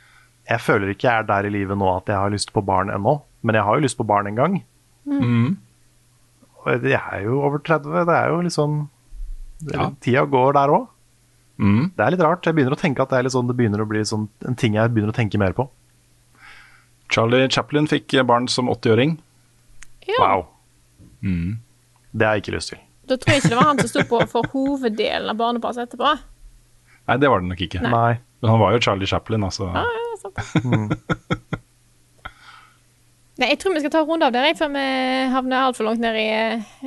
Jeg 0.52 0.60
føler 0.66 0.92
ikke 0.94 1.08
jeg 1.08 1.22
er 1.24 1.28
der 1.30 1.48
i 1.48 1.54
livet 1.54 1.78
nå 1.78 1.88
at 1.96 2.08
jeg 2.10 2.18
har 2.18 2.30
lyst 2.32 2.52
på 2.54 2.62
barn 2.66 2.90
ennå, 2.90 3.20
men 3.42 3.54
jeg 3.56 3.64
har 3.64 3.76
jo 3.78 3.84
lyst 3.86 3.96
på 4.00 4.04
barn 4.08 4.26
en 4.28 4.36
gang. 4.38 4.56
Mm. 5.08 5.56
Og 6.60 6.84
jeg 6.84 6.98
er 7.00 7.22
jo 7.24 7.38
over 7.46 7.62
30, 7.64 8.02
det 8.08 8.16
er 8.16 8.32
jo 8.34 8.40
liksom 8.44 8.80
det- 9.64 9.76
Ja. 9.78 9.90
Tida 10.00 10.24
går 10.28 10.52
der 10.58 10.68
òg. 10.74 10.88
Mm. 11.60 11.92
Det 11.96 12.04
er 12.04 12.10
litt 12.14 12.20
rart. 12.24 12.44
Jeg 12.44 12.54
begynner 12.56 12.72
å 12.72 12.80
tenke 12.80 13.00
at 13.02 13.10
det 13.12 13.18
er 13.18 13.22
litt 13.26 13.32
sånn, 13.32 13.46
det 13.48 13.56
begynner 13.56 13.80
å 13.84 13.88
bli 13.88 14.00
sånn, 14.00 14.28
en 14.48 14.54
ting 14.56 14.74
jeg 14.74 14.90
begynner 14.92 15.12
å 15.12 15.16
tenke 15.16 15.38
mer 15.38 15.52
på. 15.52 15.68
Charlie 17.10 17.48
Chaplin 17.50 17.88
fikk 17.90 18.14
barn 18.28 18.48
som 18.48 18.70
80-åring. 18.70 19.16
Ja, 20.06 20.18
Wow. 20.20 20.46
Mm. 21.22 21.58
Det 22.10 22.26
har 22.26 22.34
jeg 22.38 22.42
ikke 22.44 22.56
lyst 22.56 22.72
til. 22.72 22.80
Da 23.10 23.16
tror 23.18 23.34
jeg 23.34 23.42
ikke 23.42 23.50
det 23.52 23.58
var 23.58 23.68
han 23.68 23.80
som 23.82 23.90
sto 23.90 24.02
på 24.08 24.20
for 24.30 24.46
hoveddelen 24.52 25.30
av 25.32 25.38
barnepasset 25.38 25.88
etterpå. 25.88 26.12
Nei, 27.10 27.16
det 27.18 27.30
var 27.30 27.42
det 27.42 27.50
nok 27.50 27.62
ikke. 27.66 27.82
Nei. 27.84 28.12
Men 28.40 28.50
han 28.54 28.60
var 28.62 28.74
jo 28.74 28.80
Charlie 28.86 29.08
Chaplin, 29.10 29.44
altså. 29.44 29.68
Ja, 29.74 29.82
ja, 29.84 30.12
sant. 30.22 30.38
Nei, 33.40 33.48
jeg 33.54 33.58
tror 33.62 33.72
vi 33.74 33.80
skal 33.82 33.92
ta 33.94 34.02
en 34.02 34.08
runde 34.10 34.28
av 34.28 34.34
der, 34.36 34.50
før 34.58 34.70
vi 34.74 34.84
havner 35.32 35.64
altfor 35.64 35.86
langt 35.88 36.02
ned 36.02 36.16
i 36.20 36.26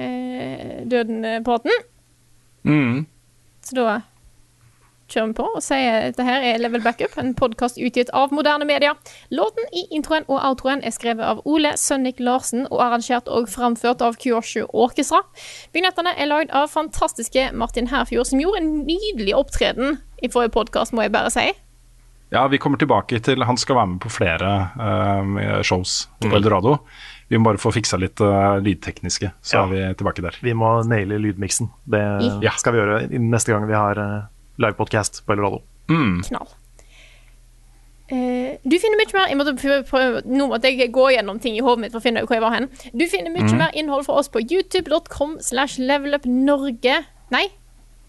eh, 0.06 0.74
døden-praten. 0.90 1.86
Mm. 2.70 3.00
Så 3.66 3.78
da 3.78 3.96
kjører 5.14 5.30
vi 5.30 5.36
på 5.38 5.46
og 5.56 5.62
sier 5.64 5.96
at 6.00 6.06
dette 6.14 6.26
her 6.28 6.46
er 6.50 6.62
Level 6.62 6.82
Backup, 6.84 7.14
en 7.22 7.34
podkast 7.38 7.78
utgitt 7.78 8.10
av 8.18 8.34
moderne 8.34 8.66
media. 8.66 8.96
Låten 9.34 9.68
i 9.76 9.86
introen 9.96 10.26
og 10.28 10.40
outroen 10.42 10.82
er 10.86 10.94
skrevet 10.96 11.26
av 11.28 11.44
Ole 11.50 11.76
Sønnik 11.80 12.22
Larsen 12.24 12.66
og 12.70 12.82
arrangert 12.82 13.30
og 13.30 13.50
framført 13.54 14.02
av 14.06 14.18
Kyoshu 14.22 14.64
Orkestra. 14.74 15.22
Vignettene 15.76 16.16
er 16.18 16.32
lagd 16.32 16.54
av 16.56 16.72
fantastiske 16.74 17.52
Martin 17.54 17.92
Herfjord, 17.94 18.32
som 18.32 18.42
gjorde 18.42 18.64
en 18.64 18.74
nydelig 18.88 19.36
opptreden 19.38 20.00
i 20.24 20.32
forrige 20.34 20.56
podkast, 20.58 20.96
må 20.96 21.06
jeg 21.06 21.14
bare 21.14 21.32
si. 21.34 21.52
Ja, 22.34 22.48
vi 22.50 22.58
kommer 22.58 22.80
tilbake 22.82 23.20
til 23.22 23.44
Han 23.46 23.60
skal 23.62 23.76
være 23.78 23.92
med 23.92 24.00
på 24.02 24.10
flere 24.10 24.48
uh, 24.74 25.62
shows 25.62 26.08
på 26.24 26.32
Eldorado. 26.34 26.80
Vi 27.30 27.38
må 27.38 27.52
bare 27.52 27.62
få 27.62 27.70
fiksa 27.76 28.00
litt 28.02 28.18
uh, 28.26 28.58
lydtekniske, 28.58 29.30
så 29.46 29.60
Ja. 29.60 29.64
er 29.64 29.70
vi 29.70 29.82
tilbake 30.00 30.26
der. 30.26 30.40
Vi 30.42 30.54
må 30.58 30.80
naile 30.90 31.20
lydmiksen. 31.22 31.70
Det 31.86 32.02
Ja. 32.42 32.56
skal 32.58 32.74
vi 32.74 32.80
gjøre 32.82 33.20
neste 33.22 33.54
gang 33.54 33.68
vi 33.70 33.78
har 33.78 34.02
uh, 34.02 34.24
livepodkast 34.62 35.24
på 35.26 35.36
Eldorado. 35.36 35.64
Mm. 35.90 36.22
Knall. 36.28 36.52
Uh, 38.12 38.60
du 38.68 38.76
finner 38.78 39.00
mye 39.00 39.16
mer 39.16 39.30
jeg 39.32 39.38
måtte 39.40 39.54
prøve, 39.88 40.22
Nå 40.28 40.50
måtte 40.52 40.70
jeg 40.70 40.92
gå 40.94 41.06
gjennom 41.16 41.40
ting 41.42 41.56
i 41.58 41.64
hodet 41.64 41.86
mitt 41.86 41.94
for 41.94 42.02
å 42.02 42.04
finne 42.04 42.22
ut 42.22 42.28
hvor 42.30 42.38
jeg 42.38 42.44
var 42.46 42.56
hen. 42.58 42.70
Du 42.92 43.06
finner 43.10 43.34
mye 43.34 43.58
mer 43.58 43.74
innhold 43.80 44.06
fra 44.06 44.20
oss 44.22 44.30
på 44.30 44.44
youtube.com 44.44 45.38
slash 45.42 45.80
levelupnorge 45.82 47.00
Nei, 47.34 47.48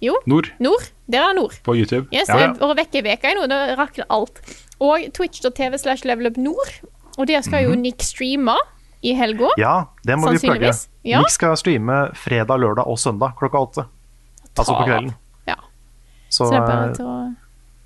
jo, 0.05 0.19
Nord 0.29 0.51
nord. 0.61 0.91
Der 1.09 1.23
er 1.23 1.33
nord. 1.37 1.55
på 1.65 1.77
YouTube. 1.79 2.09
Yes, 2.13 2.29
Ja, 2.29 2.37
jeg 2.43 2.57
har 2.61 2.77
vært 2.77 2.99
veka 3.07 3.31
i 3.31 3.37
nå, 3.39 3.47
det 3.49 3.79
rakner 3.79 4.05
alt. 4.13 4.41
Og 4.83 5.07
twitch.tv 5.17 5.79
slash 5.81 6.05
levelupnord. 6.05 6.73
Og 7.17 7.29
der 7.31 7.41
skal 7.47 7.65
jo 7.65 7.75
Nick 7.79 8.03
streame 8.03 8.57
i 9.05 9.15
helga. 9.17 9.53
Ja, 9.61 9.75
det 10.05 10.19
må 10.19 10.33
vi 10.35 10.43
plugge. 10.43 10.73
Ja. 11.05 11.23
Nick 11.23 11.33
skal 11.33 11.57
streame 11.61 12.11
fredag, 12.19 12.61
lørdag 12.61 12.89
og 12.91 12.99
søndag 13.01 13.37
klokka 13.39 13.61
åtte. 13.61 13.87
Altså 14.59 14.75
på 14.75 14.85
kvelden. 14.89 15.15
Ja. 16.29 16.35
Så 16.39 16.51
bare 16.51 16.91
eh, 16.91 17.05
å 17.05 17.35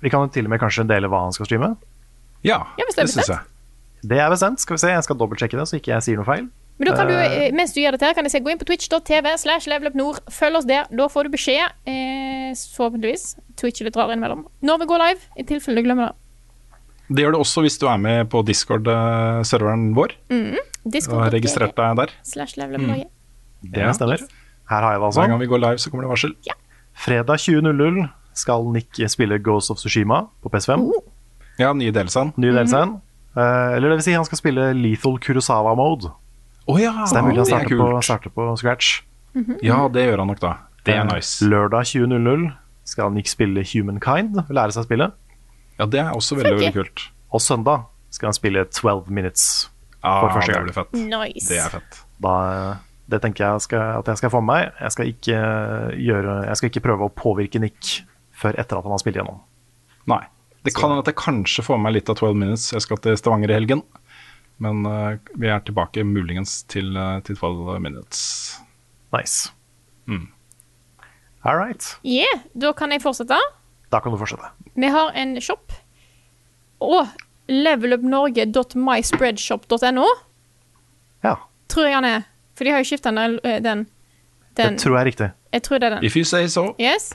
vi 0.01 0.09
kan 0.09 0.21
jo 0.23 0.27
til 0.31 0.45
og 0.47 0.49
med 0.53 0.59
kanskje 0.61 0.85
dele 0.87 1.09
hva 1.11 1.25
han 1.25 1.33
skal 1.35 1.45
streame. 1.45 1.73
Ja, 2.43 2.61
Ja, 2.79 2.85
hvis 2.87 2.95
det 2.95 3.03
det 3.05 3.11
syns 3.11 3.27
jeg. 3.27 3.39
Det 4.07 4.17
er 4.23 4.29
bestemt. 4.31 4.59
Skal 4.63 4.77
vi 4.77 4.79
se, 4.79 4.87
jeg 4.93 5.03
skal 5.03 5.17
dobbeltsjekke 5.19 5.57
det, 5.59 5.65
så 5.67 5.75
ikke 5.75 5.91
jeg 5.91 6.01
sier 6.05 6.15
noe 6.21 6.23
feil. 6.29 6.45
Men 6.79 6.87
da 6.87 6.93
kan 6.95 7.07
du, 7.09 7.13
Eh. 7.13 7.49
eh, 7.49 7.51
mens 7.51 7.73
du 7.75 7.81
gjør 7.81 7.91
dette, 7.97 8.05
her, 8.07 8.13
kan 8.15 8.23
jeg 8.23 8.31
se, 8.31 8.39
gå 8.39 8.49
inn 8.53 8.57
på 8.61 8.63
twitch.tv 8.69 9.33
slash 9.37 9.67
levelupnord. 9.67 10.21
Følg 10.31 10.55
oss 10.55 10.65
der. 10.69 10.87
Da 10.89 11.07
får 11.11 11.27
du 11.27 11.29
beskjed, 11.35 11.67
eh, 11.85 12.55
forhåpentligvis. 12.77 13.35
Twitch 13.59 13.81
litt 13.83 13.97
rar 13.99 14.07
innimellom. 14.13 14.45
Når 14.63 14.79
vi 14.79 14.85
går 14.87 14.99
live, 15.03 15.19
i 15.35 15.43
tilfelle 15.43 15.75
du 15.75 15.83
glemmer 15.83 16.13
det. 16.13 16.15
Det 17.11 17.25
gjør 17.25 17.31
det 17.35 17.39
også 17.43 17.61
hvis 17.65 17.77
du 17.81 17.87
er 17.91 17.97
med 17.97 18.29
på 18.29 18.39
Discord-serveren 18.45 19.93
vår 19.97 20.13
og 20.29 20.91
Discord 20.93 21.23
har 21.25 21.31
registrert 21.35 21.75
deg 21.75 21.95
der. 21.97 22.09
slash 22.23 22.55
levelupnorge. 22.55 23.09
Det 23.63 23.95
stemmer. 23.97 24.23
Her 24.69 24.81
har 24.85 24.91
jeg 24.93 24.99
det 25.01 25.05
altså. 25.09 25.19
Hver 25.23 25.27
gang 25.33 25.39
vi 25.41 25.47
går 25.51 25.59
live, 25.59 25.77
så 25.81 25.89
kommer 25.91 26.03
det 26.07 26.11
varsel. 26.13 26.35
Fredag 26.95 27.37
20.00 27.43 28.09
skal 28.39 28.65
Nick 28.73 28.97
spille 29.11 29.37
Ghost 29.43 29.71
of 29.73 29.77
Tsushima 29.81 30.23
på 30.43 30.51
PS5. 30.53 30.85
Oh. 30.87 31.03
Ja, 31.59 31.73
nye 31.75 31.91
delsen. 31.95 32.31
Ny 32.39 32.53
DLC. 32.55 32.73
Eh, 33.35 33.75
eller 33.75 33.91
det 33.91 33.99
vil 33.99 34.05
si, 34.07 34.15
han 34.15 34.25
skal 34.27 34.39
spille 34.39 34.69
Lethal 34.79 35.19
Kurosawa-mode. 35.21 36.09
Oh, 36.69 36.77
ja, 36.81 36.93
Så 37.05 37.15
det 37.17 37.21
er 37.23 37.27
mulig 37.27 37.41
å 37.43 37.45
starter, 37.49 37.65
er 37.65 37.69
starte 37.69 37.77
på, 37.77 37.91
kult. 37.91 38.05
starte 38.07 38.29
på 38.35 38.49
scratch. 38.61 38.89
Ja, 39.65 39.83
det 39.91 40.07
gjør 40.07 40.23
han 40.23 40.31
nok 40.33 40.41
da. 40.43 40.55
Det 40.85 40.95
er 40.95 41.03
Eh, 41.03 41.09
nice. 41.13 41.45
Lørdag 41.45 41.85
20.00 41.91 42.49
skal 42.89 43.11
Nick 43.13 43.27
spille 43.29 43.61
Humankind, 43.73 44.39
lære 44.49 44.71
seg 44.73 44.83
å 44.83 44.87
spille. 44.87 45.11
Ja, 45.79 45.85
det 45.85 45.99
er 46.01 46.11
også 46.15 46.35
veldig, 46.39 46.55
veldig 46.59 46.73
kult. 46.75 47.09
Og 47.31 47.41
søndag 47.41 47.85
skal 48.09 48.27
han 48.31 48.33
spille 48.37 48.65
12 48.65 49.09
Minutes. 49.09 49.69
Ja, 50.03 50.21
For 50.21 50.29
første 50.39 50.51
det 50.51 50.55
gang. 50.55 50.63
blir 50.65 50.73
fett. 50.73 50.93
Nice. 50.93 51.47
Det 51.49 51.57
er 51.59 51.69
fett. 51.69 51.99
Da, 52.21 52.33
det 53.09 53.21
tenker 53.21 53.45
jeg 53.45 53.61
skal, 53.67 53.99
at 53.99 54.07
jeg 54.07 54.17
skal 54.17 54.29
få 54.33 54.41
med 54.41 54.49
meg. 54.53 54.71
Jeg 54.81 54.91
skal, 54.95 55.05
ikke 55.13 55.39
gjøre, 56.07 56.35
jeg 56.47 56.57
skal 56.57 56.69
ikke 56.71 56.83
prøve 56.87 57.07
å 57.09 57.13
påvirke 57.13 57.59
Nick 57.61 58.01
før 58.39 58.55
etter 58.59 58.79
at 58.79 58.85
han 58.87 58.95
har 58.95 59.01
spilt 59.01 59.17
gjennom. 59.19 59.41
Nei. 60.09 60.23
Det 60.63 60.73
kan 60.75 60.91
hende 60.91 61.03
at 61.05 61.11
jeg 61.11 61.19
kanskje 61.19 61.63
får 61.63 61.77
med 61.79 61.85
meg 61.87 61.93
litt 61.99 62.09
av 62.11 62.17
12 62.19 62.35
Minutes. 62.35 62.71
Jeg 62.73 62.83
skal 62.83 62.99
til 63.03 63.17
Stavanger 63.19 63.51
i 63.51 63.55
helgen. 63.55 63.81
Men 64.59 64.75
uh, 64.83 65.15
vi 65.39 65.47
er 65.47 65.61
tilbake 65.63 66.03
muligens 66.03 66.63
til, 66.71 66.91
uh, 66.99 67.21
til 67.23 67.35
12 67.39 67.79
Minutes. 67.83 68.19
Nice. 69.15 69.53
Mm. 70.09 70.27
All 71.47 71.55
right. 71.55 71.83
Yeah, 72.03 72.43
da 72.53 72.73
kan 72.75 72.91
jeg 72.91 73.01
fortsette. 73.03 73.39
Da 73.89 73.99
kan 74.03 74.11
du 74.11 74.17
fortsette. 74.19 74.43
Vi 74.75 74.87
har 74.91 75.11
en 75.15 75.41
shop. 75.41 75.71
Og 76.83 77.07
levelupnorge.myspreadshop.no 77.49 80.05
Ja, 81.23 81.35
tror 81.67 81.85
jeg 81.87 81.95
han 81.95 82.05
er. 82.05 82.21
For 82.55 82.63
de 82.67 82.71
har 82.75 82.79
jo 82.83 82.87
skifta 82.91 83.11
den, 83.15 83.39
den, 83.43 83.63
den 83.63 83.87
det 84.59 84.79
tror 84.83 84.93
jeg 84.97 85.01
er 85.01 85.07
riktig. 85.07 85.27
Jeg 85.55 85.61
tror 85.63 85.77
det 85.79 85.87
er 85.87 85.93
den. 85.95 86.03
If 86.05 86.15
you 86.19 86.25
say 86.27 86.47
so. 86.47 86.75
Yes. 86.79 87.13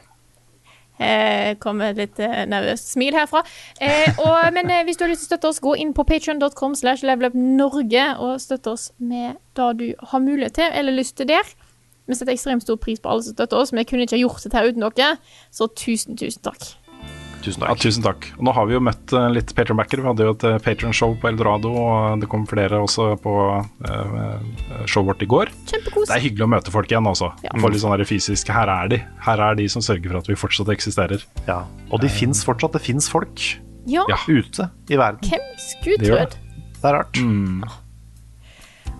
Eh, 0.98 1.50
et 1.56 1.98
litt 1.98 2.20
eh, 2.22 2.44
nervøst 2.46 2.92
smil 2.94 3.16
herfra. 3.16 3.42
Eh, 3.82 4.14
og, 4.22 4.52
men 4.54 4.70
eh, 4.70 4.84
hvis 4.86 5.00
du 5.00 5.04
har 5.04 5.10
lyst 5.10 5.26
til 5.26 5.32
å 5.32 5.32
støtte 5.34 5.50
oss, 5.50 5.62
gå 5.64 5.74
inn 5.82 5.90
på 5.96 6.06
patreon.com 6.06 6.76
slash 6.78 7.02
levelupnorge 7.06 8.06
og 8.22 8.38
støtte 8.42 8.74
oss 8.76 8.90
med 8.98 9.40
det 9.58 9.70
du 9.80 9.86
har 10.12 10.22
mulighet 10.22 10.58
til 10.60 10.70
eller 10.70 10.94
lyst 10.94 11.16
til 11.18 11.30
der. 11.32 11.54
Vi 12.06 12.14
setter 12.14 12.34
ekstremt 12.36 12.62
stor 12.62 12.78
pris 12.78 13.00
på 13.00 13.10
alle 13.10 13.24
som 13.24 13.34
støtter 13.34 13.58
oss. 13.58 13.72
Vi 13.74 13.86
kunne 13.88 14.06
ikke 14.06 14.20
gjort 14.20 14.44
dette 14.44 14.66
uten 14.68 14.84
dere, 14.84 15.14
så 15.50 15.70
tusen, 15.72 16.18
tusen 16.20 16.44
takk. 16.44 16.74
Tusen 17.44 17.64
Ja, 17.66 17.74
tusen 17.76 18.04
takk. 18.04 18.26
Og 18.38 18.46
nå 18.48 18.52
har 18.56 18.66
vi 18.70 18.74
jo 18.76 18.80
møtt 18.84 19.12
eh, 19.12 19.26
litt 19.34 19.52
Patron-backere. 19.56 20.00
Vi 20.04 20.08
hadde 20.10 20.26
jo 20.28 20.32
et 20.34 20.46
Patron-show 20.64 21.14
på 21.20 21.28
Eldorado, 21.28 21.72
og 21.76 22.22
det 22.22 22.28
kom 22.32 22.46
flere 22.48 22.80
også 22.80 23.10
på 23.20 23.34
eh, 23.84 24.38
showet 24.88 25.10
vårt 25.12 25.24
i 25.26 25.28
går. 25.34 25.52
Kjempekos. 25.70 26.08
Det 26.08 26.16
er 26.16 26.24
hyggelig 26.24 26.46
å 26.46 26.50
møte 26.54 26.72
folk 26.74 26.90
igjen 26.92 27.10
også. 27.10 27.30
Få 27.60 27.70
litt 27.72 27.84
sånn 27.84 28.04
fysisk 28.08 28.52
Her 28.54 28.72
er 28.72 28.90
de. 28.94 29.00
Her 29.28 29.44
er 29.50 29.60
de 29.60 29.68
som 29.72 29.84
sørger 29.84 30.08
for 30.14 30.22
at 30.22 30.32
vi 30.32 30.38
fortsatt 30.40 30.72
eksisterer. 30.74 31.24
Ja, 31.48 31.60
Og 31.92 32.00
de 32.04 32.08
fins 32.12 32.40
fortsatt. 32.46 32.74
Det 32.78 32.82
fins 32.84 33.08
folk 33.12 33.44
Ja, 33.86 34.04
ute 34.28 34.70
i 34.88 34.96
verden. 34.96 35.20
hvem 35.28 35.48
skulle 35.60 36.00
trodd? 36.00 36.36
Det 36.80 36.88
er 36.90 36.96
rart. 36.96 37.18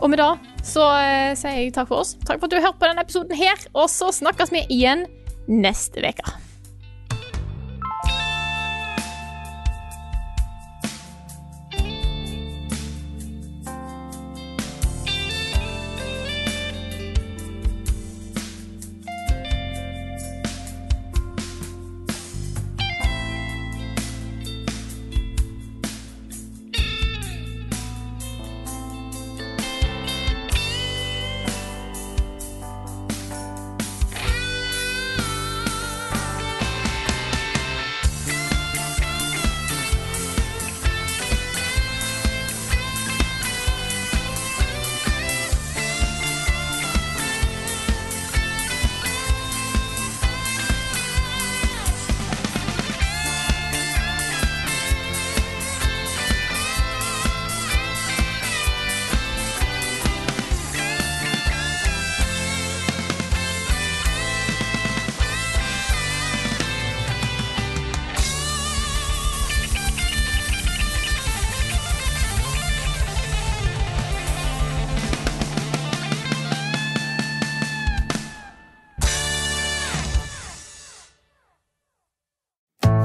Og 0.00 0.10
med 0.10 0.18
det 0.20 0.30
så 0.66 0.84
uh, 0.84 1.32
sier 1.38 1.58
jeg 1.62 1.72
takk 1.76 1.88
for 1.88 2.02
oss. 2.02 2.14
Takk 2.26 2.40
for 2.40 2.48
at 2.48 2.52
du 2.52 2.56
har 2.58 2.66
hørt 2.68 2.80
på 2.80 2.88
denne 2.88 3.04
episoden 3.04 3.36
her, 3.38 3.60
og 3.76 3.88
så 3.92 4.10
snakkes 4.12 4.52
vi 4.52 4.64
igjen 4.72 5.06
neste 5.48 6.02
uke. 6.04 6.34